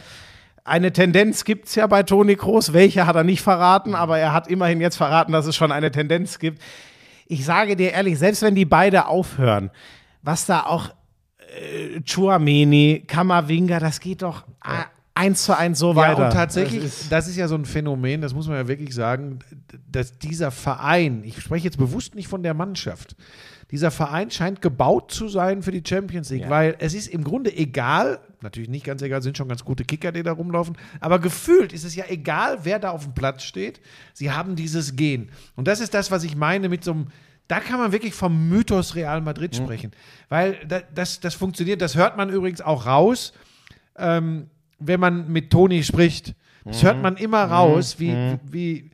Eine 0.65 0.93
Tendenz 0.93 1.45
gibt's 1.45 1.77
ja 1.77 1.87
bei 1.87 2.03
Toni 2.03 2.35
Groß. 2.35 2.73
Welche 2.73 3.07
hat 3.07 3.15
er 3.17 3.23
nicht 3.25 3.41
verraten, 3.41 3.95
aber 3.95 4.19
er 4.19 4.33
hat 4.33 4.49
immerhin 4.49 4.81
jetzt 4.81 4.97
verraten, 4.97 5.33
dass 5.33 5.47
es 5.47 5.55
schon 5.55 5.71
eine 5.71 5.91
Tendenz 5.93 6.39
gibt. 6.41 6.61
Ich 7.29 7.45
sage 7.45 7.77
dir 7.77 7.93
ehrlich, 7.93 8.19
selbst 8.19 8.43
wenn 8.43 8.55
die 8.57 8.65
beide 8.65 9.07
aufhören, 9.07 9.71
was 10.23 10.45
da 10.47 10.67
auch 10.67 10.91
äh, 11.39 12.01
Chuameni, 12.03 13.05
Kamavinga, 13.07 13.79
das 13.79 14.01
geht 14.01 14.23
doch 14.23 14.43
äh, 14.65 14.83
eins 15.15 15.45
zu 15.45 15.57
eins 15.57 15.79
so 15.79 15.95
weiter. 15.95 16.19
Ja, 16.21 16.27
und 16.27 16.33
tatsächlich, 16.33 16.83
Das 16.83 17.09
das 17.09 17.25
ist- 17.27 17.31
ist, 17.33 17.37
ja 17.37 17.47
so 17.49 17.55
ein 17.55 17.65
Phänomen, 17.65 18.21
das 18.21 18.35
muss 18.35 18.49
man 18.49 18.57
ja 18.57 18.67
wirklich 18.69 18.93
sagen, 18.93 19.39
dass 19.91 20.19
dieser 20.19 20.51
Verein, 20.51 21.23
ich 21.25 21.41
spreche 21.41 21.65
jetzt 21.65 21.79
bewusst 21.79 22.17
nicht 22.17 22.27
von 22.29 22.43
der 22.43 22.55
Mannschaft, 22.55 23.15
dieser 23.71 23.91
Verein 23.91 24.31
scheint 24.31 24.63
gebaut 24.63 25.11
zu 25.11 25.29
sein 25.29 25.63
für 25.63 25.73
die 25.73 25.83
Champions 25.87 26.31
League, 26.31 26.43
Ja. 26.43 26.51
weil 26.51 26.77
es 26.79 26.95
ist 26.95 27.09
im 27.09 27.25
Grunde 27.25 27.55
egal, 27.57 28.21
natürlich 28.41 28.69
nicht 28.69 28.85
ganz 28.85 29.03
egal, 29.03 29.23
sind 29.23 29.37
schon 29.37 29.49
ganz 29.49 29.65
gute 29.65 29.85
Kicker, 29.85 30.13
die 30.13 30.23
da 30.23 30.33
rumlaufen, 30.33 30.77
aber 31.01 31.19
gefühlt 31.19 31.73
ist 31.73 31.85
es 31.85 31.97
ja 31.97 32.05
egal, 32.09 32.61
wer 32.63 32.79
da 32.79 32.91
auf 32.91 33.05
dem 33.05 33.15
Platz 33.15 33.43
steht, 33.43 33.81
sie 34.13 34.31
haben 34.31 34.55
dieses 34.55 34.95
Gen. 34.95 35.31
Und 35.57 35.67
das 35.67 35.81
ist 35.81 35.95
das, 35.95 36.11
was 36.11 36.23
ich 36.25 36.37
meine 36.37 36.69
mit 36.69 36.85
so 36.85 36.93
einem 36.93 37.07
da 37.49 37.61
kann 37.61 37.79
man 37.79 37.93
wirklich 37.93 38.13
vom 38.13 38.49
Mythos 38.49 38.97
Real 38.97 39.21
Madrid 39.21 39.55
sprechen. 39.55 39.93
Weil 40.29 40.59
da, 40.67 40.81
das, 40.93 41.21
das 41.21 41.35
funktioniert, 41.35 41.81
das 41.81 41.95
hört 41.95 42.17
man 42.17 42.29
übrigens 42.29 42.61
auch 42.61 42.87
raus, 42.87 43.33
ähm, 43.97 44.49
wenn 44.81 44.99
man 44.99 45.31
mit 45.31 45.51
Toni 45.51 45.85
spricht. 45.85 46.35
Das 46.65 46.83
hört 46.83 47.01
man 47.01 47.17
immer 47.17 47.45
raus, 47.45 48.01
wie, 48.01 48.37
wie. 48.51 48.91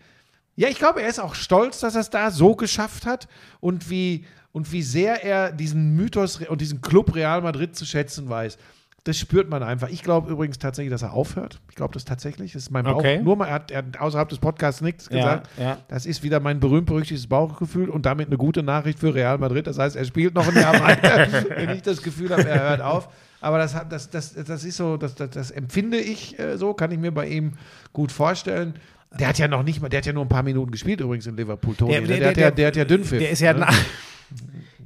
Ja, 0.54 0.68
ich 0.68 0.76
glaube, 0.76 1.00
er 1.00 1.08
ist 1.08 1.18
auch 1.18 1.34
stolz, 1.34 1.80
dass 1.80 1.94
er 1.94 2.02
es 2.02 2.10
da 2.10 2.30
so 2.30 2.54
geschafft 2.54 3.06
hat 3.06 3.26
und 3.60 3.88
wie, 3.88 4.26
und 4.52 4.70
wie 4.72 4.82
sehr 4.82 5.24
er 5.24 5.52
diesen 5.52 5.96
Mythos 5.96 6.40
und 6.40 6.60
diesen 6.60 6.80
Club 6.80 7.14
Real 7.14 7.40
Madrid 7.42 7.74
zu 7.76 7.84
schätzen 7.86 8.28
weiß. 8.28 8.58
Das 9.04 9.18
spürt 9.18 9.48
man 9.50 9.64
einfach. 9.64 9.88
Ich 9.88 10.04
glaube 10.04 10.30
übrigens 10.30 10.60
tatsächlich, 10.60 10.92
dass 10.92 11.02
er 11.02 11.12
aufhört. 11.12 11.60
Ich 11.70 11.74
glaube 11.74 11.92
das 11.92 12.04
tatsächlich. 12.04 12.52
Das 12.52 12.62
ist 12.62 12.70
mein 12.70 12.84
Bauch. 12.84 12.98
Okay. 12.98 13.20
Nur 13.20 13.34
mal, 13.34 13.46
er 13.48 13.54
hat, 13.54 13.70
er 13.72 13.78
hat 13.78 13.98
außerhalb 13.98 14.28
des 14.28 14.38
Podcasts 14.38 14.80
nichts 14.80 15.08
Ja, 15.10 15.16
gesagt. 15.16 15.48
ja. 15.58 15.78
Das 15.88 16.06
ist 16.06 16.22
wieder 16.22 16.38
mein 16.38 16.60
berühmt-berüchtigtes 16.60 17.26
Bauchgefühl 17.26 17.88
und 17.90 18.06
damit 18.06 18.28
eine 18.28 18.36
gute 18.36 18.62
Nachricht 18.62 19.00
für 19.00 19.12
Real 19.12 19.38
Madrid. 19.38 19.66
Das 19.66 19.76
heißt, 19.76 19.96
er 19.96 20.04
spielt 20.04 20.34
noch 20.36 20.46
ein 20.46 20.54
Jahr 20.54 20.78
weiter, 20.80 21.26
wenn 21.56 21.70
ich 21.70 21.82
das 21.82 22.00
Gefühl 22.00 22.30
habe, 22.30 22.48
er 22.48 22.60
hört 22.70 22.80
auf. 22.80 23.08
Aber 23.40 23.58
das, 23.58 23.74
das, 23.88 24.08
das, 24.08 24.34
das 24.34 24.62
ist 24.62 24.76
so, 24.76 24.96
das, 24.96 25.16
das, 25.16 25.30
das 25.30 25.50
empfinde 25.50 25.98
ich 25.98 26.38
äh, 26.38 26.56
so, 26.56 26.72
kann 26.72 26.92
ich 26.92 26.98
mir 27.00 27.10
bei 27.10 27.26
ihm 27.26 27.54
gut 27.92 28.12
vorstellen. 28.12 28.74
Der 29.18 29.26
hat 29.26 29.36
ja 29.38 29.48
noch 29.48 29.64
nicht 29.64 29.82
mal, 29.82 29.88
der 29.88 29.98
hat 29.98 30.06
ja 30.06 30.12
nur 30.12 30.24
ein 30.24 30.28
paar 30.28 30.44
Minuten 30.44 30.70
gespielt 30.70 31.00
übrigens 31.00 31.26
in 31.26 31.36
Liverpool, 31.36 31.74
Toni. 31.74 32.00
ne? 32.00 32.06
Der, 32.06 32.28
hat, 32.28 32.36
ja, 32.36 32.50
der 32.52 32.66
hat 32.68 32.76
ja 32.76 32.84
Dünnpfiff. 32.84 33.18
Der 33.18 33.30
ist 33.30 33.40
ja, 33.40 33.52
ne? 33.52 33.66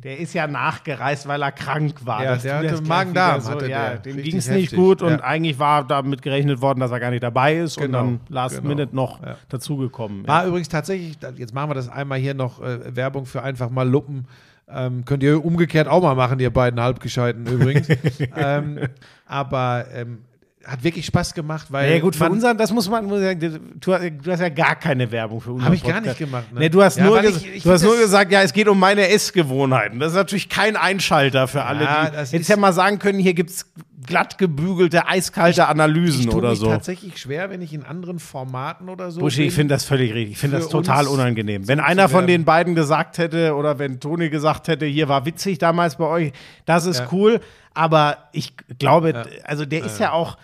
Der 0.06 0.18
ist 0.18 0.34
ja 0.34 0.46
nachgereist, 0.46 1.26
weil 1.26 1.42
er 1.42 1.50
krank 1.52 1.94
war. 2.04 2.22
Ja, 2.22 2.36
der 2.36 2.58
hatte 2.58 2.82
Magen-Darm, 2.82 3.44
hatte 3.44 3.68
ja. 3.68 3.94
Dem 3.96 4.18
ging 4.18 4.36
es 4.36 4.48
nicht 4.48 4.74
gut 4.74 5.02
und 5.02 5.10
ja. 5.10 5.24
eigentlich 5.24 5.58
war 5.58 5.84
damit 5.84 6.22
gerechnet 6.22 6.60
worden, 6.60 6.80
dass 6.80 6.92
er 6.92 7.00
gar 7.00 7.10
nicht 7.10 7.22
dabei 7.22 7.56
ist 7.56 7.76
Genau, 7.78 8.00
und 8.00 8.06
dann 8.06 8.20
last 8.28 8.56
genau. 8.56 8.68
minute 8.68 8.94
noch 8.94 9.20
Ja. 9.20 9.36
dazugekommen. 9.48 10.26
War 10.28 10.46
übrigens 10.46 10.68
tatsächlich, 10.68 11.18
jetzt 11.36 11.54
machen 11.54 11.70
wir 11.70 11.74
das 11.74 11.88
einmal 11.88 12.18
hier 12.18 12.34
noch 12.34 12.62
äh, 12.62 12.94
Werbung 12.94 13.26
für 13.26 13.42
einfach 13.42 13.70
mal 13.70 13.88
Luppen. 13.88 14.26
Ähm, 14.68 15.04
könnt 15.04 15.22
ihr 15.22 15.44
umgekehrt 15.44 15.88
auch 15.88 16.02
mal 16.02 16.14
machen, 16.14 16.38
ihr 16.40 16.52
beiden 16.52 16.80
Halbgescheiten 16.80 17.46
übrigens. 17.46 17.88
ähm, 18.36 18.80
aber 19.26 19.86
ähm, 19.92 20.18
hat 20.66 20.82
wirklich 20.82 21.06
Spaß 21.06 21.34
gemacht, 21.34 21.66
weil. 21.70 21.92
Ja, 21.92 21.98
gut, 22.00 22.16
für 22.16 22.28
unseren, 22.28 22.58
das 22.58 22.72
muss 22.72 22.88
man, 22.88 23.04
muss 23.06 23.18
ich 23.20 23.24
sagen, 23.24 23.40
du, 23.80 24.10
du 24.10 24.30
hast 24.32 24.40
ja 24.40 24.48
gar 24.48 24.76
keine 24.76 25.10
Werbung 25.12 25.40
für 25.40 25.52
unseren 25.52 25.68
Hab 25.68 25.74
ich 25.74 25.82
gar 25.82 25.94
Podcast. 25.94 26.18
nicht 26.20 26.30
gemacht, 26.30 26.52
ne? 26.52 26.60
Nee, 26.60 26.68
du 26.68 26.82
hast, 26.82 26.96
Ja, 26.98 27.04
nur, 27.06 27.22
ich- 27.22 27.54
ich 27.56 27.62
du 27.62 27.70
hast 27.70 27.82
nur 27.82 27.96
gesagt, 27.96 28.32
ja, 28.32 28.42
es 28.42 28.52
geht 28.52 28.68
um 28.68 28.78
meine 28.78 29.08
Essgewohnheiten. 29.08 30.00
Das 30.00 30.10
ist 30.12 30.16
natürlich 30.16 30.48
kein 30.48 30.76
Einschalter 30.76 31.46
für 31.48 31.62
alle, 31.64 31.84
Ja, 31.84 32.10
die 32.24 32.36
jetzt 32.36 32.48
ja 32.48 32.56
mal 32.56 32.72
sagen 32.72 32.98
können, 32.98 33.18
hier 33.18 33.34
gibt 33.34 33.50
es 33.50 33.66
glatt 34.06 34.38
gebügelte, 34.38 35.08
eiskalte 35.08 35.66
Analysen 35.66 36.28
ich 36.28 36.34
oder 36.34 36.50
mich 36.50 36.60
so. 36.60 36.66
tatsächlich 36.68 37.18
schwer, 37.18 37.50
wenn 37.50 37.60
ich 37.60 37.72
in 37.74 37.82
anderen 37.82 38.20
Formaten 38.20 38.88
oder 38.88 39.10
so. 39.10 39.18
Buschi, 39.20 39.42
ich 39.44 39.54
finde 39.54 39.74
das 39.74 39.84
völlig 39.84 40.14
richtig. 40.14 40.32
Ich 40.34 40.38
finde 40.38 40.58
das 40.58 40.68
total 40.68 41.08
unangenehm. 41.08 41.66
Wenn 41.66 41.80
einer 41.80 42.08
von 42.08 42.26
den 42.28 42.44
beiden 42.44 42.76
gesagt 42.76 43.18
hätte 43.18 43.54
oder 43.56 43.80
wenn 43.80 43.98
Toni 43.98 44.30
gesagt 44.30 44.68
hätte, 44.68 44.86
hier 44.86 45.08
war 45.08 45.26
witzig 45.26 45.58
damals 45.58 45.96
bei 45.96 46.04
euch, 46.06 46.32
das 46.66 46.86
ist 46.86 47.00
Ja. 47.00 47.08
cool. 47.10 47.40
Aber 47.74 48.28
ich 48.32 48.54
glaube, 48.78 49.24
also 49.44 49.64
der 49.66 49.84
ist 49.84 49.98
ja 49.98 50.12
auch, 50.12 50.38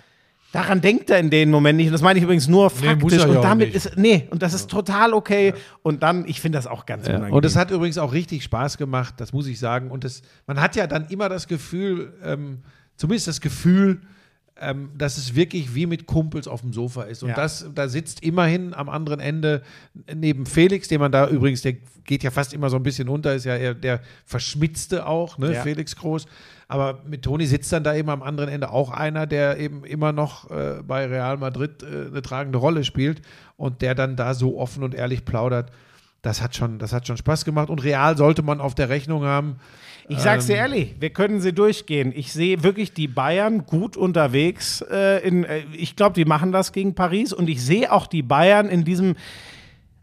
daran 0.52 0.80
denkt 0.80 1.10
er 1.10 1.18
in 1.18 1.30
dem 1.30 1.50
Moment 1.50 1.78
nicht. 1.78 1.86
Und 1.88 1.92
das 1.92 2.02
meine 2.02 2.18
ich 2.18 2.22
übrigens 2.22 2.46
nur 2.46 2.70
faktisch. 2.70 3.18
ja 3.18 3.26
und 3.26 3.42
damit 3.42 3.74
ist, 3.74 3.96
nee, 3.96 4.28
und 4.30 4.42
das 4.42 4.54
ist 4.54 4.70
total 4.70 5.12
okay. 5.14 5.54
Und 5.82 6.02
dann, 6.02 6.26
ich 6.28 6.40
finde 6.40 6.58
das 6.58 6.66
auch 6.66 6.86
ganz 6.86 7.06
Ja. 7.06 7.14
unangenehm. 7.14 7.34
Und 7.34 7.44
es 7.44 7.56
hat 7.56 7.70
übrigens 7.70 7.98
auch 7.98 8.12
richtig 8.12 8.44
Spaß 8.44 8.78
gemacht, 8.78 9.14
das 9.16 9.32
muss 9.32 9.46
ich 9.46 9.58
sagen. 9.58 9.90
Und 9.90 10.04
das, 10.04 10.22
man 10.46 10.60
hat 10.60 10.76
ja 10.76 10.86
dann 10.86 11.06
immer 11.08 11.28
das 11.28 11.48
Gefühl, 11.48 12.12
ähm, 12.24 12.58
zumindest 12.96 13.26
das 13.28 13.40
Gefühl, 13.40 14.02
ähm, 14.60 14.90
dass 14.96 15.18
es 15.18 15.34
wirklich 15.34 15.74
wie 15.74 15.86
mit 15.86 16.06
Kumpels 16.06 16.46
auf 16.46 16.60
dem 16.60 16.72
Sofa 16.72 17.02
ist. 17.04 17.22
Und 17.22 17.30
Ja. 17.30 17.34
das, 17.36 17.66
da 17.74 17.88
sitzt 17.88 18.22
immerhin 18.22 18.74
am 18.74 18.88
anderen 18.88 19.18
Ende 19.20 19.62
neben 20.14 20.46
Felix, 20.46 20.88
den 20.88 21.00
man 21.00 21.10
da 21.10 21.28
übrigens, 21.28 21.62
der 21.62 21.74
geht 22.04 22.22
ja 22.22 22.30
fast 22.30 22.52
immer 22.52 22.68
so 22.68 22.76
ein 22.76 22.82
bisschen 22.82 23.08
unter, 23.08 23.34
ist 23.34 23.44
ja 23.44 23.56
eher 23.56 23.74
der 23.74 24.00
Verschmitzte 24.24 25.06
auch, 25.06 25.38
ne, 25.38 25.54
Ja. 25.54 25.62
Felix 25.62 25.96
Groß. 25.96 26.26
Aber 26.68 27.00
mit 27.06 27.22
Toni 27.22 27.46
sitzt 27.46 27.72
dann 27.72 27.84
da 27.84 27.94
eben 27.94 28.08
am 28.08 28.22
anderen 28.22 28.48
Ende 28.50 28.70
auch 28.70 28.90
einer, 28.90 29.26
der 29.26 29.58
eben 29.58 29.84
immer 29.84 30.12
noch 30.12 30.50
äh, 30.50 30.82
bei 30.86 31.06
Real 31.06 31.36
Madrid 31.36 31.82
äh, 31.82 32.06
eine 32.08 32.22
tragende 32.22 32.58
Rolle 32.58 32.84
spielt 32.84 33.20
und 33.56 33.82
der 33.82 33.94
dann 33.94 34.16
da 34.16 34.34
so 34.34 34.58
offen 34.58 34.82
und 34.82 34.94
ehrlich 34.94 35.24
plaudert. 35.24 35.70
Das 36.22 36.40
hat 36.40 36.54
schon, 36.56 36.78
das 36.78 36.92
hat 36.92 37.06
schon 37.06 37.16
Spaß 37.16 37.44
gemacht 37.44 37.68
und 37.68 37.82
Real 37.82 38.16
sollte 38.16 38.42
man 38.42 38.60
auf 38.60 38.74
der 38.74 38.88
Rechnung 38.88 39.24
haben. 39.24 39.56
Ich 40.12 40.18
sag's 40.18 40.48
Ähm, 40.48 40.54
dir 40.54 40.60
ehrlich, 40.60 40.94
wir 41.00 41.10
können 41.10 41.40
sie 41.40 41.52
durchgehen. 41.52 42.12
Ich 42.14 42.32
sehe 42.32 42.62
wirklich 42.62 42.92
die 42.92 43.08
Bayern 43.08 43.66
gut 43.66 43.96
unterwegs. 43.96 44.82
Äh, 44.90 45.26
in, 45.26 45.44
äh, 45.44 45.62
ich 45.72 45.96
glaube, 45.96 46.14
die 46.14 46.24
machen 46.24 46.52
das 46.52 46.72
gegen 46.72 46.94
Paris 46.94 47.32
und 47.32 47.48
ich 47.48 47.62
sehe 47.62 47.90
auch 47.90 48.06
die 48.06 48.22
Bayern 48.22 48.68
in 48.68 48.84
diesem. 48.84 49.16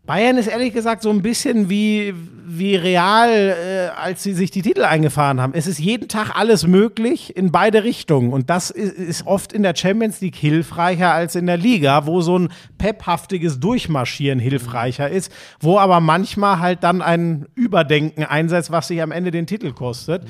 Bayern 0.10 0.40
ist 0.40 0.48
ehrlich 0.48 0.74
gesagt 0.74 1.04
so 1.04 1.12
ein 1.12 1.22
bisschen 1.22 1.70
wie, 1.70 2.16
wie 2.48 2.76
Real, 2.76 3.30
äh, 3.30 3.90
als 3.96 4.24
sie 4.24 4.34
sich 4.34 4.50
die 4.50 4.64
Titel 4.64 4.84
eingefahren 4.84 5.40
haben. 5.40 5.54
Es 5.54 5.68
ist 5.68 5.78
jeden 5.78 6.08
Tag 6.08 6.32
alles 6.36 6.66
möglich 6.66 7.38
in 7.38 7.52
beide 7.52 7.84
Richtungen. 7.84 8.34
Und 8.34 8.50
das 8.50 8.72
ist, 8.72 8.94
ist 8.94 9.28
oft 9.28 9.54
in 9.54 9.62
der 9.62 9.76
Champions 9.76 10.20
League 10.20 10.36
hilfreicher 10.36 11.14
als 11.14 11.36
in 11.36 11.46
der 11.46 11.58
Liga, 11.58 12.08
wo 12.08 12.22
so 12.22 12.40
ein 12.40 12.50
pephaftiges 12.80 13.60
Durchmarschieren 13.60 14.40
hilfreicher 14.40 15.08
ist, 15.12 15.32
wo 15.60 15.78
aber 15.78 16.00
manchmal 16.00 16.58
halt 16.58 16.84
dann 16.84 17.04
ein 17.04 17.46
Überdenken 17.54 18.24
einsetzt, 18.24 18.72
was 18.72 18.88
sich 18.88 19.04
am 19.04 19.12
Ende 19.12 19.30
den 19.30 19.46
Titel 19.46 19.74
kostet. 19.74 20.24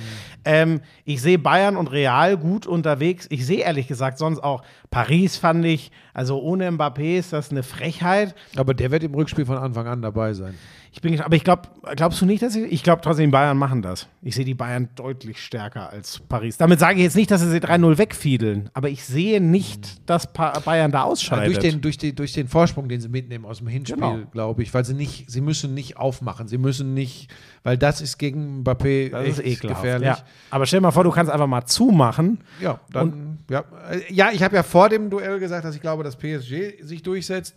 Ähm, 0.45 0.82
ich 1.06 1.22
sehe 1.22 1.38
Bayern 1.38 1.78
und 1.78 1.88
Real 1.91 2.38
gut 2.38 2.66
unterwegs. 2.66 3.28
Ich 3.30 3.45
sehe 3.45 3.60
ehrlich 3.60 3.88
gesagt 3.88 4.18
sonst 4.18 4.40
auch 4.40 4.64
Paris 4.90 5.38
fand 5.38 5.66
ich, 5.66 5.91
also 6.14 6.40
ohne 6.40 6.70
Mbappé 6.70 7.18
ist 7.18 7.34
das 7.34 7.52
eine 7.52 7.64
Frechheit. 7.64 8.36
Aber 8.56 8.74
der 8.74 8.91
wird 8.91 9.03
im 9.03 9.14
Rückspiel 9.14 9.45
von 9.45 9.57
Anfang 9.57 9.88
an 9.88 10.02
dabei 10.02 10.34
sein. 10.34 10.56
Ich 10.91 11.02
bin, 11.02 11.22
aber 11.22 11.36
ich 11.36 11.44
glaube, 11.44 11.64
glaubst 11.95 12.20
du 12.20 12.26
nicht, 12.26 12.41
dass 12.41 12.53
sie, 12.53 12.66
ich 12.66 12.82
glaube 12.82 13.02
trotzdem, 13.03 13.30
Bayern 13.30 13.57
machen 13.57 13.84
das. 13.84 14.07
Ich 14.24 14.34
sehe 14.34 14.44
die 14.44 14.56
Bayern 14.56 14.90
deutlich 14.95 15.40
stärker 15.44 15.90
als 15.91 16.20
Paris. 16.20 16.57
Damit 16.57 16.80
sage 16.80 16.98
ich 16.98 17.03
jetzt 17.03 17.16
nicht, 17.16 17.30
dass 17.30 17.41
sie 17.41 17.49
sie 17.52 17.60
3-0 17.60 17.99
wegfiedeln, 17.99 18.70
aber 18.74 18.90
ich 18.90 19.03
sehe 19.06 19.40
nicht, 19.40 20.10
dass 20.10 20.34
pa 20.34 20.60
Bayern 20.66 20.91
da 20.91 21.03
ausscheidet. 21.03 21.48
durch, 21.56 21.60
den, 21.60 21.82
durch, 21.82 21.98
die, 21.99 22.16
durch 22.16 22.34
den 22.34 22.48
Vorsprung, 22.48 22.90
den 22.90 23.02
sie 23.02 23.07
mitnehmen 23.10 23.45
aus 23.45 23.60
dem 23.60 23.68
Hinspiel, 23.68 23.98
Genau. 23.98 24.18
glaube 24.32 24.64
ich, 24.64 24.74
weil 24.74 24.84
sie 24.84 24.95
nicht, 24.95 25.30
sie 25.30 25.41
müssen 25.41 25.76
nicht 25.76 25.98
aufmachen, 25.98 26.48
sie 26.48 26.57
müssen 26.57 26.95
nicht, 26.95 27.30
weil 27.64 27.78
das 27.78 28.02
ist 28.02 28.18
gegen 28.18 28.64
Mbappé 28.64 29.11
das 29.11 29.22
echt 29.28 29.38
ist 29.40 29.45
ekelhaft. 29.45 29.82
gefährlich. 29.84 30.07
Ja. 30.07 30.18
Aber 30.49 30.66
stell 30.66 30.80
dir 30.80 30.88
mal 30.88 30.91
vor, 30.91 31.03
du 31.03 31.11
kannst 31.11 31.32
einfach 31.32 31.48
mal 31.48 31.66
zumachen. 31.66 32.40
Ja, 32.60 32.80
dann, 32.91 33.38
ja. 33.49 33.64
Äh, 33.91 34.11
ja, 34.11 34.30
ich 34.32 34.41
habe 34.41 34.56
ja 34.56 34.64
vor 34.64 34.90
dem 34.90 35.11
Duell 35.11 35.40
gesagt, 35.40 35.66
dass 35.66 35.76
ich 35.76 35.82
glaube, 35.82 36.03
dass 36.03 36.16
PSG 36.18 36.82
sich 36.82 37.03
durchsetzt. 37.03 37.56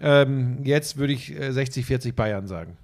Ähm, 0.00 0.58
jetzt 0.64 0.96
würde 0.96 1.12
ich 1.12 1.34
äh, 1.34 1.48
60-40 1.48 2.14
Bayern 2.14 2.46
sagen. 2.46 2.76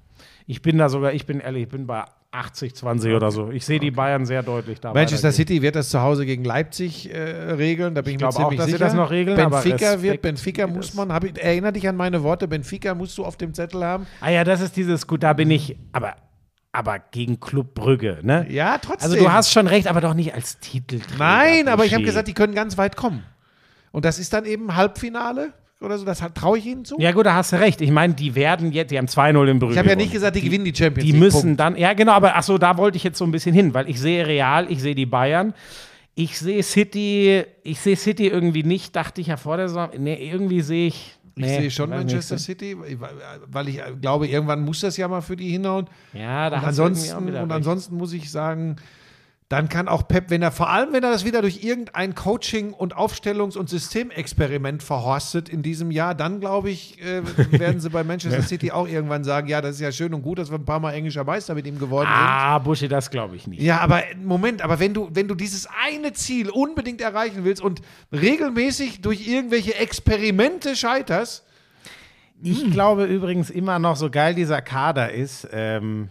Ich 0.46 0.62
bin 0.62 0.78
da 0.78 0.88
sogar, 0.88 1.12
ich 1.12 1.26
bin 1.26 1.40
ehrlich, 1.40 1.64
ich 1.64 1.68
bin 1.68 1.86
bei 1.86 2.04
80, 2.34 2.74
20 2.74 3.14
oder 3.14 3.30
so. 3.30 3.50
Ich 3.50 3.64
sehe 3.64 3.78
die 3.78 3.92
Bayern 3.92 4.26
sehr 4.26 4.42
deutlich 4.42 4.80
da. 4.80 4.92
Manchester. 4.92 5.30
City 5.30 5.62
wird 5.62 5.76
das 5.76 5.88
zu 5.88 6.00
Hause 6.00 6.26
gegen 6.26 6.44
Leipzig 6.44 7.12
äh, 7.12 7.52
regeln, 7.52 7.94
da 7.94 8.02
bin 8.02 8.14
ich, 8.14 8.20
mir 8.20 8.28
glaube 8.28 8.36
auch, 8.36 8.40
ziemlich 8.40 8.58
dass 8.58 8.66
sie 8.66 8.72
sicher. 8.72 8.84
das 8.84 8.94
noch 8.94 9.10
regeln, 9.10 9.36
Benfica 9.36 10.02
wird, 10.02 10.20
Benfica 10.20 10.66
muss 10.66 10.94
man, 10.94 11.12
hab 11.12 11.24
ich, 11.24 11.40
erinnere 11.40 11.72
dich 11.72 11.88
an 11.88 11.96
meine 11.96 12.22
Worte, 12.22 12.48
Benfica 12.48 12.94
musst 12.94 13.16
du 13.16 13.24
auf 13.24 13.36
dem 13.36 13.54
Zettel 13.54 13.84
haben. 13.84 14.06
Ah 14.20 14.30
ja, 14.30 14.42
das 14.42 14.60
ist 14.60 14.76
dieses, 14.76 15.06
gut, 15.06 15.22
da 15.22 15.32
bin 15.32 15.50
ich, 15.50 15.76
aber, 15.92 16.16
aber 16.72 16.98
gegen 16.98 17.38
Club 17.38 17.74
Brügge, 17.74 18.18
ne? 18.22 18.46
Ja, 18.50 18.78
trotzdem. 18.78 19.12
Also 19.12 19.16
du 19.24 19.32
hast 19.32 19.52
schon 19.52 19.68
recht, 19.68 19.86
aber 19.86 20.00
doch 20.00 20.14
nicht 20.14 20.34
als 20.34 20.58
Titelträger. 20.58 21.18
Nein, 21.18 21.68
aber 21.68 21.84
ich 21.84 21.94
habe 21.94 22.02
gesagt, 22.02 22.26
die 22.26 22.34
können 22.34 22.54
ganz 22.54 22.76
weit 22.76 22.96
kommen. 22.96 23.22
Und 23.92 24.04
das 24.04 24.18
ist 24.18 24.32
dann 24.32 24.44
eben 24.44 24.74
Halbfinale 24.74 25.52
oder 25.80 25.98
so, 25.98 26.04
das 26.04 26.22
traue 26.34 26.58
ich 26.58 26.66
ihnen 26.66 26.84
zu. 26.84 26.96
Ja 26.98 27.12
gut, 27.12 27.26
da 27.26 27.34
hast 27.34 27.52
du 27.52 27.56
recht. 27.60 27.80
Ich 27.80 27.90
meine, 27.90 28.14
die 28.14 28.34
werden 28.34 28.72
jetzt, 28.72 28.90
die 28.90 28.98
haben 28.98 29.06
2-0 29.06 29.46
in 29.50 29.58
Brügge 29.58 29.72
ich 29.74 29.78
habe 29.78 29.88
ja 29.90 29.96
nicht 29.96 30.12
gesagt, 30.12 30.36
die, 30.36 30.40
gewinnen 30.42 30.64
die 30.64 30.74
Champions 30.74 31.04
Die 31.04 31.12
League. 31.12 31.20
müssen 31.20 31.40
Punkt. 31.42 31.60
dann, 31.60 31.76
ja 31.76 31.92
genau, 31.92 32.12
aber 32.12 32.36
ach 32.36 32.42
so, 32.42 32.56
da 32.58 32.76
wollte 32.78 32.96
ich 32.96 33.04
jetzt 33.04 33.18
so 33.18 33.24
ein 33.24 33.30
bisschen 33.32 33.54
hin, 33.54 33.74
weil 33.74 33.88
ich 33.90 34.00
sehe 34.00 34.26
Real, 34.26 34.70
ich 34.70 34.80
sehe 34.80 34.94
die 34.94 35.06
Bayern, 35.06 35.52
ich 36.14 36.38
sehe 36.38 36.62
City, 36.62 37.44
ich 37.64 37.80
sehe 37.80 37.96
City 37.96 38.28
irgendwie 38.28 38.62
nicht, 38.62 38.94
dachte 38.96 39.20
ich 39.20 39.26
ja 39.26 39.36
vor 39.36 39.56
der 39.56 39.68
Saison, 39.68 39.88
nee, 39.98 40.14
irgendwie 40.30 40.60
sehe 40.62 40.86
ich, 40.86 41.16
Ich 41.34 41.44
nee, 41.44 41.58
sehe 41.60 41.70
schon 41.70 41.90
Manchester 41.90 42.36
nicht. 42.36 42.44
City, 42.44 42.76
weil 43.48 43.68
ich 43.68 43.80
glaube, 44.00 44.28
irgendwann 44.28 44.64
muss 44.64 44.80
das 44.80 44.96
ja 44.96 45.08
mal 45.08 45.20
für 45.22 45.34
die 45.36 45.50
hinhauen. 45.50 45.86
Ja, 46.12 46.48
da 46.50 46.58
Und 46.58 46.62
hast 46.66 46.78
du 46.78 46.82
irgendwie 46.84 47.00
ansonsten, 47.02 47.28
und 47.28 47.34
recht. 47.34 47.52
ansonsten 47.52 47.96
muss 47.96 48.12
ich 48.12 48.30
sagen, 48.30 48.76
dann 49.54 49.68
kann 49.68 49.86
auch 49.86 50.08
Pep, 50.08 50.30
wenn 50.30 50.42
er 50.42 50.50
vor 50.50 50.68
allem, 50.68 50.92
wenn 50.92 51.04
er 51.04 51.12
das 51.12 51.24
wieder 51.24 51.40
durch 51.40 51.62
irgendein 51.62 52.16
Coaching- 52.16 52.72
und 52.72 52.96
Aufstellungs- 52.96 53.56
und 53.56 53.70
Systemexperiment 53.70 54.82
verhorstet 54.82 55.48
in 55.48 55.62
diesem 55.62 55.92
Jahr, 55.92 56.16
dann 56.16 56.40
glaube 56.40 56.70
ich, 56.70 57.00
äh, 57.00 57.22
werden 57.52 57.78
sie 57.78 57.88
bei 57.88 58.02
Manchester 58.02 58.42
City 58.42 58.72
auch 58.72 58.88
irgendwann 58.88 59.22
sagen, 59.22 59.46
ja, 59.46 59.60
das 59.60 59.76
ist 59.76 59.80
ja 59.80 59.92
schön 59.92 60.12
und 60.12 60.22
gut, 60.22 60.40
dass 60.40 60.50
wir 60.50 60.58
ein 60.58 60.64
paar 60.64 60.80
Mal 60.80 60.94
englischer 60.94 61.22
Meister 61.22 61.54
mit 61.54 61.68
ihm 61.68 61.78
geworden 61.78 62.08
sind. 62.08 62.16
Ah, 62.16 62.58
Buschi, 62.58 62.88
das 62.88 63.10
glaube 63.10 63.36
ich 63.36 63.46
nicht. 63.46 63.62
Ja, 63.62 63.78
aber 63.78 64.02
Moment, 64.24 64.60
aber 64.60 64.80
wenn 64.80 64.92
du, 64.92 65.08
wenn 65.12 65.28
du 65.28 65.36
dieses 65.36 65.68
eine 65.86 66.12
Ziel 66.14 66.50
unbedingt 66.50 67.00
erreichen 67.00 67.44
willst 67.44 67.62
und 67.62 67.80
regelmäßig 68.12 69.02
durch 69.02 69.28
irgendwelche 69.28 69.76
Experimente 69.76 70.74
scheiterst, 70.74 71.44
Ich 72.42 72.72
glaube 72.72 73.04
übrigens 73.04 73.50
immer 73.50 73.78
noch, 73.78 73.94
so 73.94 74.10
geil 74.10 74.34
dieser 74.34 74.60
Kader 74.62 75.12
ist, 75.12 75.46
ähm, 75.52 76.08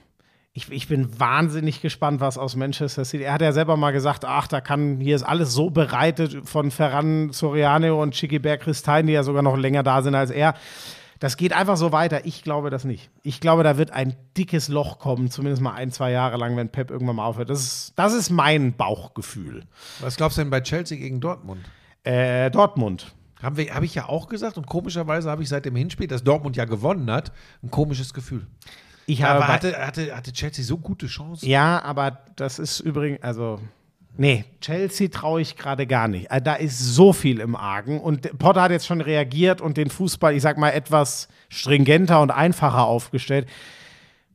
ich, 0.53 0.71
ich 0.71 0.87
bin 0.87 1.19
wahnsinnig 1.19 1.81
gespannt, 1.81 2.21
was 2.21 2.37
aus 2.37 2.55
Manchester 2.55 3.05
City. 3.05 3.23
Er 3.23 3.33
hat 3.33 3.41
ja 3.41 3.51
selber 3.51 3.75
mal 3.75 3.91
gesagt, 3.91 4.23
ach, 4.23 4.47
da 4.47 4.61
kann, 4.61 4.99
hier 4.99 5.15
ist 5.15 5.23
alles 5.23 5.51
so 5.51 5.71
bereitet 5.71 6.47
von 6.47 6.69
Ferran 6.69 7.31
Soriano 7.31 8.01
und 8.01 8.13
Chiquibert 8.13 8.61
Christein, 8.61 9.07
die 9.07 9.13
ja 9.13 9.23
sogar 9.23 9.41
noch 9.41 9.57
länger 9.57 9.81
da 9.81 10.03
sind 10.03 10.13
als 10.13 10.29
er. 10.29 10.53
Das 11.19 11.37
geht 11.37 11.53
einfach 11.53 11.77
so 11.77 11.91
weiter. 11.91 12.25
Ich 12.25 12.43
glaube 12.43 12.69
das 12.69 12.83
nicht. 12.83 13.09
Ich 13.23 13.39
glaube, 13.39 13.63
da 13.63 13.77
wird 13.77 13.91
ein 13.91 14.15
dickes 14.37 14.67
Loch 14.67 14.99
kommen, 14.99 15.31
zumindest 15.31 15.63
mal 15.63 15.73
ein, 15.73 15.89
zwei 15.89 16.11
Jahre 16.11 16.37
lang, 16.37 16.55
wenn 16.55 16.69
Pep 16.69 16.91
irgendwann 16.91 17.15
mal 17.15 17.25
aufhört. 17.25 17.49
Das 17.49 17.63
ist, 17.63 17.93
das 17.95 18.13
ist 18.13 18.29
mein 18.29 18.73
Bauchgefühl. 18.73 19.63
was 20.01 20.17
glaubst 20.17 20.37
du 20.37 20.41
denn 20.41 20.51
bei 20.51 20.61
Chelsea 20.61 20.99
gegen 20.99 21.19
Dortmund? 21.19 21.61
Äh, 22.03 22.51
Dortmund. 22.51 23.15
Habe 23.41 23.63
hab 23.63 23.83
ich 23.83 23.95
ja 23.95 24.07
auch 24.07 24.27
gesagt 24.27 24.57
und 24.57 24.67
komischerweise 24.67 25.31
habe 25.31 25.41
ich 25.41 25.49
seit 25.49 25.65
dem 25.65 25.75
Hinspiel, 25.75 26.07
das 26.07 26.23
Dortmund 26.23 26.55
ja 26.57 26.65
gewonnen 26.65 27.09
hat, 27.09 27.31
ein 27.63 27.71
komisches 27.71 28.13
Gefühl. 28.13 28.45
Ich 29.05 29.23
habe 29.23 29.43
Aber 29.43 29.53
hatte, 29.53 29.77
hatte, 29.77 30.15
hatte 30.15 30.31
Chelsea 30.33 30.63
so 30.63 30.77
gute 30.77 31.07
Chancen? 31.07 31.47
Ja, 31.47 31.81
aber 31.83 32.19
das 32.35 32.59
ist 32.59 32.79
übrigens, 32.79 33.21
also, 33.21 33.59
nee, 34.17 34.45
Chelsea 34.61 35.09
traue 35.09 35.41
ich 35.41 35.57
gerade 35.57 35.85
gar 35.87 36.07
nicht. 36.07 36.31
Also, 36.31 36.43
da 36.45 36.55
ist 36.55 36.79
so 36.79 37.11
viel 37.13 37.39
im 37.39 37.55
Argen 37.55 37.99
und 37.99 38.37
Potter 38.39 38.61
hat 38.61 38.71
jetzt 38.71 38.85
schon 38.87 39.01
reagiert 39.01 39.59
und 39.61 39.75
den 39.77 39.89
Fußball, 39.89 40.33
ich 40.33 40.41
sag 40.41 40.57
mal, 40.57 40.69
etwas 40.69 41.27
stringenter 41.49 42.21
und 42.21 42.31
einfacher 42.31 42.85
aufgestellt. 42.85 43.47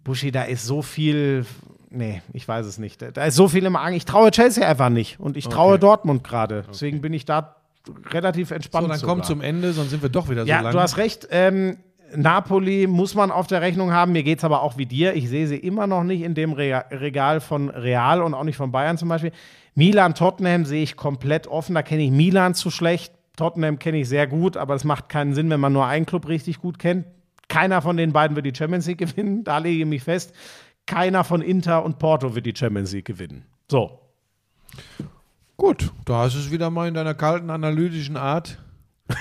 Buschi, 0.05 0.31
da 0.31 0.43
ist 0.45 0.65
so 0.65 0.83
viel, 0.83 1.45
nee, 1.91 2.23
ich 2.33 2.47
weiß 2.47 2.65
es 2.67 2.79
nicht. 2.79 3.03
Da 3.03 3.25
ist 3.25 3.35
so 3.35 3.49
viel 3.49 3.65
im 3.67 3.77
Argen. 3.77 3.97
Ich 3.97 4.05
traue 4.05 4.31
Chelsea 4.31 4.67
einfach 4.67 4.89
nicht 4.91 5.19
und 5.21 5.37
ich 5.37 5.49
traue 5.49 5.79
Dortmund 5.79 6.25
gerade. 6.25 6.65
Deswegen 6.69 7.01
bin 7.01 7.13
ich 7.13 7.25
da 7.25 7.57
relativ 8.11 8.51
entspannt. 8.51 8.85
So, 8.85 8.89
dann 8.91 8.99
sogar. 8.99 9.15
kommt 9.15 9.27
zum 9.27 9.41
Ende, 9.41 9.73
sonst 9.73 9.91
sind 9.91 10.03
wir 10.03 10.09
doch 10.11 10.29
wieder 10.29 10.43
so 10.43 10.49
Ja, 10.49 10.61
lang. 10.61 10.73
du 10.73 10.81
hast 10.81 10.97
recht. 10.99 11.29
Ähm, 11.31 11.79
Napoli 12.17 12.87
muss 12.87 13.15
man 13.15 13.31
auf 13.31 13.47
der 13.47 13.61
Rechnung 13.61 13.93
haben. 13.93 14.13
Mir 14.13 14.23
geht 14.23 14.39
es 14.39 14.45
aber 14.45 14.63
auch 14.63 14.79
wie 14.79 14.87
dir. 14.87 15.15
Ich 15.15 15.29
sehe 15.29 15.47
sie 15.47 15.57
immer 15.57 15.87
noch 15.87 16.05
nicht 16.05 16.23
in 16.23 16.35
dem 16.35 16.53
Re 16.53 16.85
Regal 16.91 17.41
von 17.41 17.69
Real 17.71 18.23
und 18.23 18.35
auch 18.35 18.45
nicht 18.45 18.57
von 18.57 18.73
Bayern 18.73 18.99
zum 18.99 19.09
Beispiel. 19.09 19.33
Milan, 19.75 20.15
Tottenham 20.15 20.65
sehe 20.65 20.83
ich 20.83 20.97
komplett 20.97 21.47
offen. 21.47 21.75
Da 21.75 21.83
kenne 21.83 22.03
ich 22.03 22.11
Milan 22.11 22.55
zu 22.55 22.71
schlecht. 22.71 23.13
Tottenham 23.37 23.79
kenne 23.79 23.99
ich 23.99 24.09
sehr 24.09 24.27
gut, 24.27 24.57
aber 24.57 24.75
es 24.75 24.85
macht 24.85 25.09
keinen 25.09 25.35
Sinn, 25.35 25.51
wenn 25.51 25.61
man 25.61 25.73
nur 25.73 25.87
einen 25.87 26.07
Club 26.07 26.27
richtig 26.29 26.59
gut 26.59 26.79
kennt. 26.79 27.07
Keiner 27.49 27.81
von 27.83 27.97
den 27.97 28.13
beiden 28.13 28.37
wird 28.37 28.47
die 28.47 28.55
Champions 28.55 28.87
League 28.87 28.99
gewinnen. 29.17 29.45
Da 29.45 29.59
lege 29.59 29.81
ich 29.81 29.87
mich 29.87 30.03
fest. 30.03 30.35
Keiner 30.87 31.23
von 31.25 31.43
Inter 31.43 31.85
und 31.85 31.99
Porto 31.99 32.35
wird 32.35 32.47
die 32.47 32.55
Champions 32.57 32.93
League 32.93 33.05
gewinnen. 33.05 33.45
So. 33.71 34.01
Gut, 35.57 35.93
da 36.05 36.21
hast 36.21 36.35
du 36.35 36.39
es 36.39 36.51
wieder 36.51 36.71
mal 36.71 36.89
in 36.89 36.95
deiner 36.95 37.15
kalten, 37.15 37.51
analytischen 37.51 38.17
Art. 38.17 38.59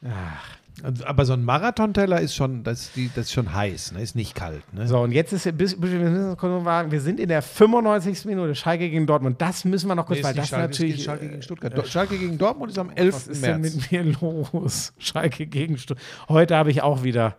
Also, 0.00 0.57
Aber 1.04 1.24
so 1.24 1.32
ein 1.32 1.44
Marathonteller 1.44 2.20
ist 2.20 2.34
schon, 2.34 2.62
das, 2.62 2.92
die, 2.92 3.10
das 3.14 3.26
ist 3.26 3.32
schon 3.32 3.52
heiß, 3.52 3.92
ne? 3.92 4.02
ist 4.02 4.14
nicht 4.14 4.34
kalt. 4.34 4.62
Ne? 4.72 4.86
So, 4.86 5.00
und 5.00 5.12
jetzt 5.12 5.32
ist 5.32 5.44
bis, 5.56 5.78
bis, 5.80 5.90
wir 5.92 7.00
sind 7.00 7.20
in 7.20 7.28
der 7.28 7.42
95. 7.42 8.24
Minute 8.26 8.54
Schalke 8.54 8.88
gegen 8.88 9.06
Dortmund. 9.06 9.40
Das 9.40 9.64
müssen 9.64 9.88
wir 9.88 9.94
noch 9.94 10.06
kurz, 10.06 10.18
Nee, 10.18 10.24
weil 10.24 10.34
das 10.34 10.48
Schalke, 10.48 10.68
natürlich. 10.70 11.02
Schalke 11.04 11.28
gegen 11.28 11.42
Stuttgart. 11.42 11.76
Do- 11.76 11.84
Schalke 11.84 12.16
gegen 12.18 12.38
Dortmund 12.38 12.72
ist 12.72 12.78
am 12.78 12.90
11. 12.90 13.14
was 13.14 13.26
ist 13.28 13.44
denn 13.44 13.60
mit 13.60 13.90
mir 13.90 14.04
los? 14.20 14.92
Schalke 14.98 15.46
gegen 15.46 15.78
Stuttgart. 15.78 16.06
Heute 16.28 16.56
habe 16.56 16.70
ich 16.70 16.82
auch 16.82 17.02
wieder. 17.02 17.36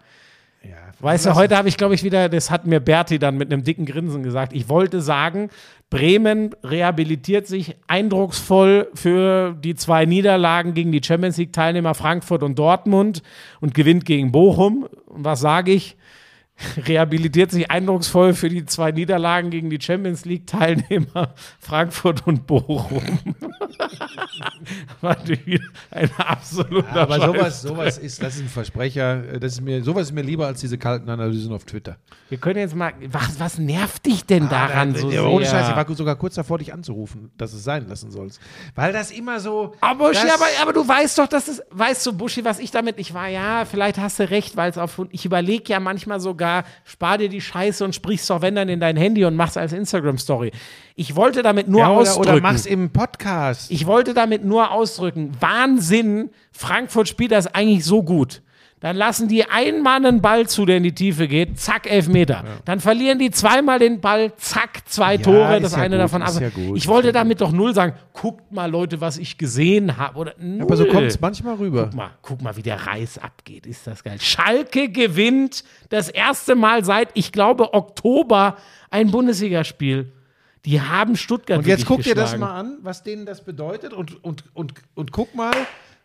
Ja, 0.64 0.76
Weißt 1.00 1.26
du, 1.26 1.36
heute 1.36 1.56
habe 1.56 1.70
ich, 1.70 1.78
glaube 1.78 1.96
ich, 1.96 2.04
wieder, 2.04 2.28
das 2.28 2.52
hat 2.52 2.66
mir 2.66 2.82
Berti 2.82 3.18
dann 3.20 3.38
mit 3.38 3.52
einem 3.52 3.64
dicken 3.64 3.86
Grinsen 3.86 4.24
gesagt. 4.24 4.52
Ich 4.52 4.68
wollte 4.68 5.02
sagen, 5.02 5.50
Bremen 5.90 6.54
rehabilitiert 6.64 7.48
sich 7.48 7.78
eindrucksvoll 7.88 8.90
für 8.94 9.54
die 9.54 9.76
zwei 9.76 10.06
Niederlagen 10.06 10.74
gegen 10.74 10.92
die 10.92 11.02
Champions 11.04 11.38
League-Teilnehmer 11.38 11.96
Frankfurt 11.96 12.44
und 12.44 12.60
Dortmund 12.60 13.24
und 13.62 13.74
gewinnt 13.74 14.06
gegen 14.06 14.32
Bochum. 14.34 14.88
Und 15.06 15.24
was 15.24 15.40
sage 15.40 15.72
ich? 15.72 15.96
Rehabilitiert 16.88 17.52
sich 17.52 17.70
eindrucksvoll 17.72 18.34
für 18.34 18.50
die 18.50 18.66
zwei 18.66 18.92
Niederlagen 18.92 19.50
gegen 19.50 19.70
die 19.70 19.80
Champions 19.82 20.26
League-Teilnehmer 20.26 21.34
Frankfurt 21.60 22.26
und 22.28 22.46
Bochum. 22.48 23.02
War 25.02 25.18
natürlich 25.18 25.62
ein 25.92 26.10
absoluter 26.18 26.94
aber 26.96 27.16
Scheiß. 27.18 27.26
sowas, 27.26 27.62
sowas 27.62 27.98
ist, 27.98 28.22
das 28.22 28.36
ist 28.36 28.42
ein 28.42 28.50
Versprecher. 28.50 29.18
Das 29.40 29.54
ist 29.54 29.62
mir, 29.62 29.84
sowas 29.84 30.08
ist 30.08 30.12
mir 30.14 30.22
lieber 30.22 30.48
als 30.48 30.60
diese 30.60 30.78
kalten 30.78 31.10
Analysen 31.10 31.54
auf 31.54 31.64
Twitter. 31.66 31.98
Wir 32.30 32.38
können 32.38 32.60
jetzt 32.60 32.76
mal. 32.76 32.94
Was, 33.12 33.40
was 33.40 33.58
nervt 33.58 34.06
dich 34.06 34.26
denn 34.26 34.50
daran 34.50 34.96
so 34.96 35.10
sehr? 35.10 35.22
Ah, 35.22 35.28
Ohne 35.28 35.46
Scheiß, 35.46 35.70
ich 35.70 35.76
war 35.76 35.96
sogar 35.96 36.16
kurz 36.16 36.36
davor, 36.36 36.58
dich 36.58 36.74
anzurufen, 36.74 37.32
dass 37.38 37.54
es 37.54 37.64
sein 37.64 37.88
lassen 37.88 38.12
sollst. 38.12 38.40
Weil 38.76 38.94
das 38.94 39.12
immer 39.12 39.40
so. 39.40 39.74
Aber, 39.82 40.10
Buschi, 40.10 40.26
das- 40.26 40.36
aber, 40.36 40.46
aber 40.62 40.74
du 40.74 40.88
weißt 40.88 41.18
doch, 41.20 41.28
dass 41.28 41.48
es. 41.48 41.62
Weißt 41.72 42.06
du, 42.06 42.14
Buschi, 42.14 42.44
was 42.44 42.60
ich 42.60 42.72
damit. 42.72 43.00
Ich 43.00 43.14
war, 43.14 43.28
ja, 43.28 43.66
vielleicht 43.66 43.98
hast 43.98 44.20
du 44.20 44.30
recht, 44.30 44.58
weil 44.58 44.70
es 44.70 44.78
auf. 44.78 45.02
Ich 45.12 45.26
überlege 45.26 45.64
ja 45.72 45.80
manchmal 45.80 46.20
sogar, 46.20 46.49
spar 46.84 47.18
dir 47.18 47.30
die 47.30 47.42
Scheiße 47.42 47.84
und 47.84 47.96
sprichst 47.96 48.30
doch, 48.30 48.42
wenn 48.42 48.56
dann 48.56 48.70
in 48.70 48.80
dein 48.80 48.98
Handy 48.98 49.26
und 49.26 49.36
machst 49.36 49.58
als 49.58 49.74
Instagram-Story. 49.74 50.52
Ich 50.96 51.16
wollte 51.16 51.42
damit 51.42 51.68
nur 51.68 51.82
ja, 51.82 51.90
oder, 51.92 52.02
ausdrücken. 52.02 52.30
oder 52.30 52.42
mach's 52.42 52.66
im 52.66 52.90
Podcast. 52.92 53.72
Ich 53.72 53.86
wollte 53.86 54.14
damit 54.14 54.44
nur 54.44 54.72
ausdrücken, 54.72 55.32
Wahnsinn, 55.40 56.30
Frankfurt 56.52 57.08
spielt 57.08 57.32
das 57.32 57.48
eigentlich 57.48 57.86
so 57.86 58.04
gut. 58.04 58.42
Dann 58.80 58.96
lassen 58.96 59.28
die 59.28 59.44
einmal 59.44 59.98
einen 59.98 60.22
Ball 60.22 60.48
zu, 60.48 60.66
der 60.66 60.78
in 60.78 60.84
die 60.84 60.96
Tiefe 60.96 61.28
geht, 61.28 61.60
zack, 61.60 61.90
elf 61.90 62.08
Meter. 62.08 62.46
Dann 62.64 62.80
verlieren 62.80 63.20
die 63.20 63.30
zweimal 63.30 63.78
den 63.78 64.00
Ball, 64.00 64.34
zack, 64.38 64.84
zwei 64.86 65.18
Tore, 65.18 65.58
ist 65.58 65.64
das 65.64 65.72
ja 65.74 65.80
eine 65.80 65.98
gut, 65.98 66.04
davon 66.04 66.22
ab. 66.22 66.34
ja 66.40 66.50
gut, 66.50 66.78
ich 66.78 66.88
wollte 66.88 67.10
ja 67.10 67.12
damit 67.12 67.42
doch 67.42 67.52
null 67.52 67.74
sagen, 67.74 67.94
guckt 68.14 68.52
mal 68.54 68.72
Leute, 68.72 69.02
was 69.02 69.18
ich 69.18 69.38
gesehen 69.38 69.98
habe. 69.98 70.34
Null. 70.38 70.62
aber 70.62 70.78
so 70.78 70.86
kommt 70.86 71.08
es 71.08 71.20
manchmal 71.20 71.56
rüber. 71.56 71.86
Guck 71.86 71.96
mal, 71.96 72.10
guck 72.22 72.42
mal, 72.42 72.56
wie 72.56 72.62
der 72.62 72.88
Reis 72.88 73.18
abgeht. 73.18 73.66
Ist 73.66 73.86
das 73.86 74.02
geil. 74.04 74.18
Schalke 74.22 74.90
gewinnt 74.90 75.66
das 75.90 76.08
erste 76.08 76.56
Mal 76.56 76.86
seit, 76.86 77.10
ich 77.16 77.34
glaube, 77.34 77.74
Oktober 77.74 78.56
ein 78.92 79.12
Bundesligaspiel. 79.12 80.14
Die 80.66 80.82
haben 80.82 81.16
Stuttgart 81.16 81.60
Und 81.60 81.68
jetzt 81.68 81.86
guck 81.86 82.04
dir 82.04 82.16
das 82.16 82.38
mal 82.38 82.54
an, 82.54 82.78
was 82.82 83.04
denen 83.04 83.26
das 83.26 83.44
bedeutet 83.44 83.94
und, 83.94 84.24
und, 84.24 84.44
und, 84.54 84.74
und 84.94 85.12
guck 85.12 85.34
mal, 85.34 85.54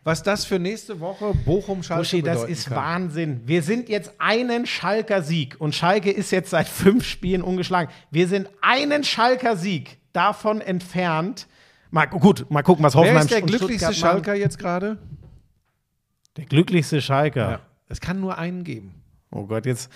was 0.05 0.21
das 0.21 0.45
für 0.45 0.59
nächste 0.59 0.99
Woche 0.99 1.33
Bochum-Schalke 1.33 2.01
Buschi, 2.01 2.21
das 2.21 2.43
ist 2.43 2.67
kann. 2.67 2.77
Wahnsinn. 2.77 3.41
Wir 3.45 3.63
sind 3.63 3.89
jetzt 3.89 4.13
einen 4.19 4.67
Schalker 4.67 5.23
Sieg 5.23 5.55
und 5.59 5.73
Schalke 5.73 6.11
ist 6.11 6.31
jetzt 6.31 6.51
seit 6.51 6.67
fünf 6.69 7.03
Spielen 7.03 7.41
ungeschlagen. 7.41 7.91
Wir 8.11 8.27
sind 8.27 8.47
einen 8.61 9.03
Schalker 9.03 9.57
Sieg 9.57 9.97
davon 10.13 10.61
entfernt. 10.61 11.47
Mal, 11.89 12.05
gut, 12.05 12.49
mal 12.51 12.61
gucken, 12.61 12.85
was 12.85 12.93
Wer 12.93 13.01
Hoffenheim 13.01 13.23
ist 13.23 13.31
der 13.31 13.41
glücklichste. 13.41 13.93
Schalker 13.93 14.35
jetzt 14.35 14.59
gerade? 14.59 14.99
Der 16.37 16.45
glücklichste 16.45 17.01
Schalker. 17.01 17.61
Es 17.89 17.99
kann 17.99 18.19
nur 18.19 18.37
einen 18.37 18.63
geben. 18.63 18.93
Oh 19.31 19.45
Gott, 19.47 19.65
jetzt 19.65 19.89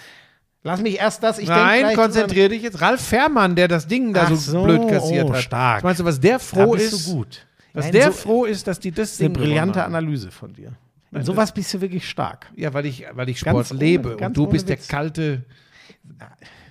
lass 0.64 0.82
mich 0.82 0.98
erst 0.98 1.22
das. 1.22 1.38
Ich 1.38 1.48
Nein, 1.48 1.84
denk 1.84 1.94
gleich 1.94 1.96
konzentrier 1.96 2.50
dich 2.50 2.64
jetzt. 2.64 2.82
Ralf 2.82 3.02
Fährmann, 3.02 3.56
der 3.56 3.68
das 3.68 3.86
Ding 3.86 4.12
da 4.12 4.26
so, 4.28 4.36
so, 4.36 4.64
blöd 4.64 4.88
kassiert 4.90 5.30
oh, 5.30 5.34
hat. 5.34 5.44
stark. 5.44 5.78
Was 5.78 5.84
meinst 5.84 6.00
du, 6.00 6.06
was 6.06 6.20
der 6.20 6.34
Da 6.34 6.40
froh 6.40 6.72
bist 6.72 6.94
ist? 6.94 7.08
du 7.08 7.16
gut. 7.16 7.46
Was 7.80 7.86
Ja, 7.88 7.92
der 7.92 8.06
so, 8.12 8.18
froh 8.18 8.46
ist, 8.46 8.68
dass 8.68 8.80
die 8.80 8.92
das 8.92 9.20
eine 9.20 9.30
brillante. 9.30 9.84
Analyse 9.84 10.32
von 10.32 10.54
dir. 10.54 10.74
In 11.12 11.24
sowas 11.24 11.52
bist 11.54 11.74
du 11.74 11.82
wirklich 11.82 12.08
stark. 12.08 12.48
Ja, 12.56 12.74
weil 12.74 12.86
ich, 12.86 13.06
weil 13.14 13.30
ich 13.30 13.42
Ganz 13.44 13.68
Sport 13.68 13.72
ohne- 13.72 13.80
lebe 13.80 14.16
ganz 14.16 14.28
und 14.28 14.38
du 14.38 14.48
bist 14.48 14.70
der 14.70 14.78
Witz. 14.78 14.88
kalte. 14.88 15.44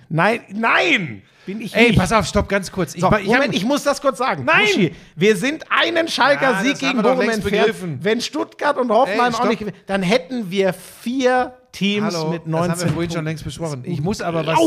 Nein, 0.09 0.41
nein, 0.53 1.21
bin 1.49 1.61
ich 1.61 1.75
Ey, 1.75 1.87
nicht. 1.87 1.97
pass 1.99 2.11
auf, 2.11 2.27
stopp, 2.27 2.47
ganz 2.47 2.71
kurz. 2.71 2.93
Ich, 2.93 3.01
So, 3.01 3.07
ich 3.17 3.25
Moment, 3.25 3.47
hab- 3.47 3.53
ich 3.53 3.65
muss 3.65 3.83
das 3.83 4.01
kurz 4.01 4.19
sagen. 4.19 4.45
Nein! 4.45 4.65
Buschi, 4.65 4.95
wir 5.15 5.35
sind 5.35 5.65
einen 5.71 6.07
Schalker 6.07 6.51
Ja, 6.51 6.61
Sieg 6.61 6.71
das 6.73 6.79
gegen 6.79 7.01
Bochum 7.01 7.27
entfernt. 7.29 7.75
Wenn 8.03 8.21
Stuttgart 8.21 8.77
und 8.77 8.91
Hoffenheim 8.91 9.33
Ey, 9.33 9.39
auch 9.39 9.47
nicht 9.47 9.59
gewinnen, 9.59 9.77
dann 9.87 10.03
hätten 10.03 10.51
wir 10.51 10.73
vier 10.73 11.53
Teams 11.71 12.15
Hallo, 12.15 12.29
mit 12.31 12.41
das 12.43 12.49
19 12.51 12.71
haben 12.71 12.81
wir 12.81 12.87
vorhin 12.89 13.11
schon 13.11 13.25
längst 13.25 13.43
besprochen. 13.43 13.83
Ich 13.85 14.01
muss 14.01 14.21
aber 14.21 14.45
was, 14.45 14.57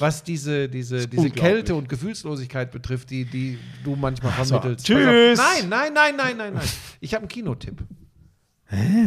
was 0.00 0.22
diese, 0.24 0.68
diese, 0.68 1.06
diese. 1.08 1.30
Kälte 1.30 1.74
und 1.74 1.88
Gefühlslosigkeit 1.88 2.70
betrifft, 2.70 3.10
die, 3.10 3.24
die 3.24 3.58
du 3.84 3.96
manchmal 3.96 4.32
vermittelst. 4.32 4.86
tschüss. 4.86 5.38
Pass 5.38 5.48
auf. 5.62 5.62
Nein, 5.62 5.68
nein, 5.68 5.92
nein, 5.94 6.16
nein, 6.16 6.36
nein, 6.36 6.54
nein. 6.54 6.64
Ich 7.00 7.14
habe 7.14 7.22
einen 7.22 7.28
Kinotipp. 7.28 7.78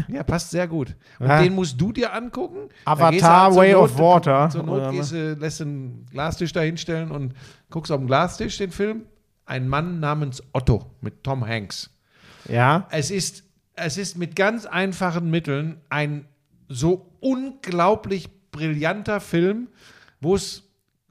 Ja, 0.10 0.24
passt 0.24 0.52
sehr 0.52 0.68
gut. 0.68 0.96
Und 1.20 1.28
Ja. 1.28 1.42
den 1.42 1.54
musst 1.56 1.80
du 1.80 1.92
dir 1.94 2.14
angucken. 2.14 2.70
Avatar, 2.86 3.50
zur 3.52 3.58
Way 3.62 3.72
Not- 3.74 3.82
of 3.84 3.98
Water, 3.98 4.50
Zur 4.52 4.64
Not 4.64 4.92
gehst 4.92 5.12
du, 5.14 5.34
lässt 5.34 5.62
einen 5.62 6.06
Glastisch 6.12 6.52
da 6.52 6.60
hinstellen 6.62 7.12
und 7.12 7.34
guckst 7.70 7.92
auf 7.92 8.00
dem 8.00 8.08
Glastisch 8.08 8.58
den 8.58 8.72
Film. 8.72 9.04
Ein 9.46 9.68
Mann 9.68 10.00
namens 10.00 10.42
Otto 10.54 10.86
mit 11.02 11.24
Tom 11.24 11.46
Hanks. 11.46 11.90
Ja, 12.50 12.88
Es 12.92 13.10
ist, 13.12 13.44
es 13.76 13.98
ist 13.98 14.18
mit 14.18 14.36
ganz 14.36 14.66
einfachen 14.66 15.30
Mitteln 15.30 15.78
ein 15.90 16.26
so 16.68 17.10
unglaublich 17.20 18.30
brillanter 18.52 19.20
Film, 19.22 19.68
wo 20.22 20.36
es. 20.36 20.64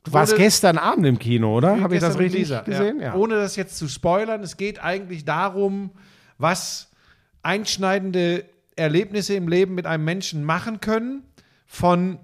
du 0.04 0.12
warst 0.12 0.36
gestern 0.36 0.78
Abend 0.78 1.06
im 1.06 1.18
Kino, 1.18 1.56
oder? 1.56 1.80
Habe 1.80 1.94
ich 1.94 2.00
das 2.00 2.18
richtig 2.18 2.40
Lisa, 2.40 2.60
gesehen? 2.60 3.00
Ja. 3.00 3.14
Ohne 3.14 3.34
das 3.36 3.56
jetzt 3.56 3.76
zu 3.78 3.88
spoilern, 3.88 4.42
es 4.42 4.56
geht 4.56 4.82
eigentlich 4.82 5.24
darum, 5.24 5.90
was 6.38 6.90
einschneidende 7.42 8.44
Erlebnisse 8.76 9.34
im 9.34 9.48
Leben 9.48 9.74
mit 9.74 9.86
einem 9.86 10.04
Menschen 10.04 10.44
machen 10.44 10.80
können, 10.80 11.24
von 11.66 12.18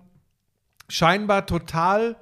scheinbar 0.89 1.47
total 1.47 2.17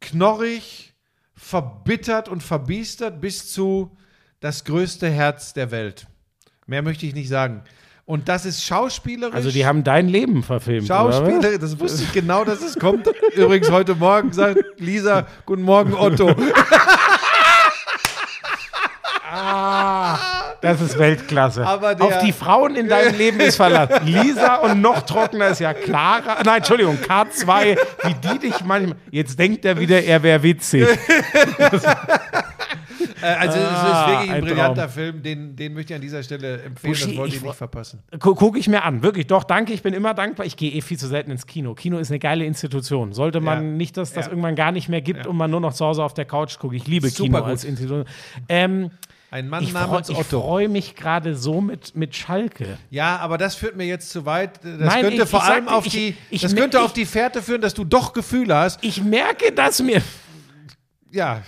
knorrig, 0.00 0.94
verbittert 1.34 2.28
und 2.28 2.42
verbiestert 2.42 3.20
bis 3.20 3.52
zu 3.52 3.96
das 4.40 4.64
größte 4.64 5.08
Herz 5.08 5.52
der 5.52 5.70
Welt. 5.70 6.06
Mehr 6.66 6.82
möchte 6.82 7.06
ich 7.06 7.14
nicht 7.14 7.28
sagen. 7.28 7.62
Und 8.04 8.28
das 8.28 8.46
ist 8.46 8.62
schauspielerisch. 8.62 9.34
Also 9.34 9.50
die 9.50 9.66
haben 9.66 9.82
dein 9.82 10.08
Leben 10.08 10.44
verfilmt, 10.44 10.88
oder? 10.88 11.06
was? 11.06 11.16
Schauspieler, 11.16 11.58
das 11.58 11.78
wusste 11.80 12.04
ich 12.04 12.12
genau, 12.12 12.44
dass 12.44 12.62
es 12.62 12.78
kommt. 12.78 13.08
Übrigens 13.34 13.70
heute 13.70 13.96
Morgen 13.96 14.32
sagt 14.32 14.60
Lisa, 14.78 15.26
guten 15.44 15.62
Morgen 15.62 15.92
Otto. 15.94 16.32
Das 20.72 20.80
ist 20.80 20.98
Weltklasse. 20.98 21.60
Der- 21.60 22.02
Auf 22.02 22.18
die 22.18 22.32
Frauen 22.32 22.76
in 22.76 22.88
deinem 22.88 23.14
Leben 23.18 23.40
ist 23.40 23.56
Verlass. 23.56 23.88
Lisa 24.04 24.56
und 24.56 24.80
noch 24.80 25.02
trockener 25.02 25.48
ist 25.48 25.60
ja 25.60 25.72
Clara. 25.74 26.38
Nein, 26.44 26.58
Entschuldigung, 26.58 26.96
K2, 26.98 27.76
wie 28.04 28.14
die 28.14 28.38
dich 28.38 28.64
manchmal. 28.64 28.96
Jetzt 29.10 29.38
denkt 29.38 29.64
er 29.64 29.78
wieder, 29.78 30.02
er 30.02 30.22
wäre 30.22 30.42
witzig. 30.42 30.86
Äh, 33.22 33.26
also 33.26 33.58
es 33.58 33.64
Ah, 33.64 34.02
ist 34.02 34.08
wirklich 34.10 34.30
ein, 34.30 34.36
ein 34.36 34.44
brillanter 34.44 34.82
Traum. 34.82 34.90
Film, 34.90 35.22
den, 35.22 35.56
den 35.56 35.72
möchte 35.72 35.92
ich 35.92 35.96
an 35.96 36.02
dieser 36.02 36.22
Stelle 36.22 36.62
empfehlen, 36.62 36.92
Buschi, 36.92 37.06
das 37.08 37.16
wollt 37.16 37.32
ich 37.32 37.40
ihr 37.40 37.46
nicht 37.46 37.56
verpassen. 37.56 38.02
Gu- 38.20 38.34
Gucke 38.34 38.58
ich 38.58 38.68
mir 38.68 38.82
an, 38.84 39.02
wirklich. 39.02 39.26
Doch, 39.26 39.42
danke, 39.44 39.72
ich 39.72 39.82
bin 39.82 39.94
immer 39.94 40.12
dankbar. 40.12 40.44
Ich 40.44 40.56
gehe 40.56 40.70
eh 40.72 40.82
viel 40.82 40.98
zu 40.98 41.06
selten 41.06 41.30
ins 41.30 41.46
Kino. 41.46 41.72
Kino 41.74 41.96
ist 41.98 42.10
eine 42.10 42.18
geile 42.18 42.44
Institution. 42.44 43.12
Sollte 43.14 43.40
man 43.40 43.58
Ja. 43.58 43.70
nicht, 43.70 43.96
dass 43.96 44.12
das 44.12 44.26
Ja. 44.26 44.32
irgendwann 44.32 44.54
gar 44.54 44.70
nicht 44.70 44.90
mehr 44.90 45.00
gibt 45.00 45.26
und 45.26 45.34
man 45.36 45.50
nur 45.50 45.60
noch 45.60 45.72
zu 45.72 45.86
Hause 45.86 46.04
auf 46.04 46.12
der 46.12 46.26
Couch 46.26 46.58
guckt. 46.58 46.74
Ich 46.74 46.86
liebe 46.86 47.08
Super 47.08 47.24
Kino 47.28 47.38
gut. 47.38 47.48
als 47.48 47.64
Institution. 47.64 48.04
Ähm, 48.50 48.90
Ein 49.36 49.50
Mann 49.50 49.62
ich 49.62 49.72
freue 49.72 49.82
namens 49.82 50.08
Otto. 50.08 50.40
freu 50.40 50.66
mich 50.68 50.96
gerade 50.96 51.36
so 51.36 51.60
mit, 51.60 51.94
mit 51.94 52.16
Schalke. 52.16 52.78
Ja, 52.88 53.18
aber 53.18 53.36
das 53.36 53.54
führt 53.54 53.76
mir 53.76 53.84
jetzt 53.84 54.08
zu 54.08 54.24
weit. 54.24 54.60
Das 54.64 54.78
Nein, 54.78 55.02
könnte 55.02 55.24
ich- 55.24 55.28
vor 55.28 55.40
ich 55.40 55.44
allem 55.44 55.64
sagte, 55.66 55.76
auf 55.76 55.84
ich- 55.86 55.92
die, 55.92 56.16
ich 56.30 56.40
das 56.40 56.56
könnte 56.56 56.78
ich- 56.78 56.82
auf 56.82 56.94
die 56.94 57.04
Fährte 57.04 57.42
führen, 57.42 57.60
dass 57.60 57.74
du 57.74 57.84
doch 57.84 58.14
Gefühle 58.14 58.54
hast. 58.56 58.82
Ich 58.82 59.02
merke, 59.02 59.52
dass 59.52 59.82
mir. 59.82 60.00
Ja, 61.10 61.42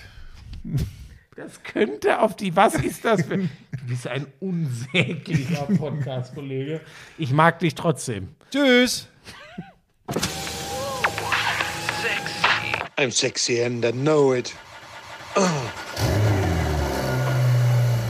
Das 1.34 1.62
könnte 1.62 2.20
auf 2.20 2.36
die. 2.36 2.54
Was 2.56 2.74
ist 2.74 3.06
das 3.06 3.22
für. 3.22 3.38
Du 3.38 3.48
bist 3.86 4.06
ein 4.06 4.26
unsäglicher 4.40 5.62
Podcast-Kollege. 5.78 6.82
Ich 7.16 7.30
mag 7.30 7.58
dich 7.60 7.74
trotzdem. 7.74 8.28
tschüss. 8.50 9.08
I'm 12.98 13.10
sexy 13.12 13.62
and 13.62 13.82
I 13.82 13.92
know 13.92 14.34
it. 14.34 14.52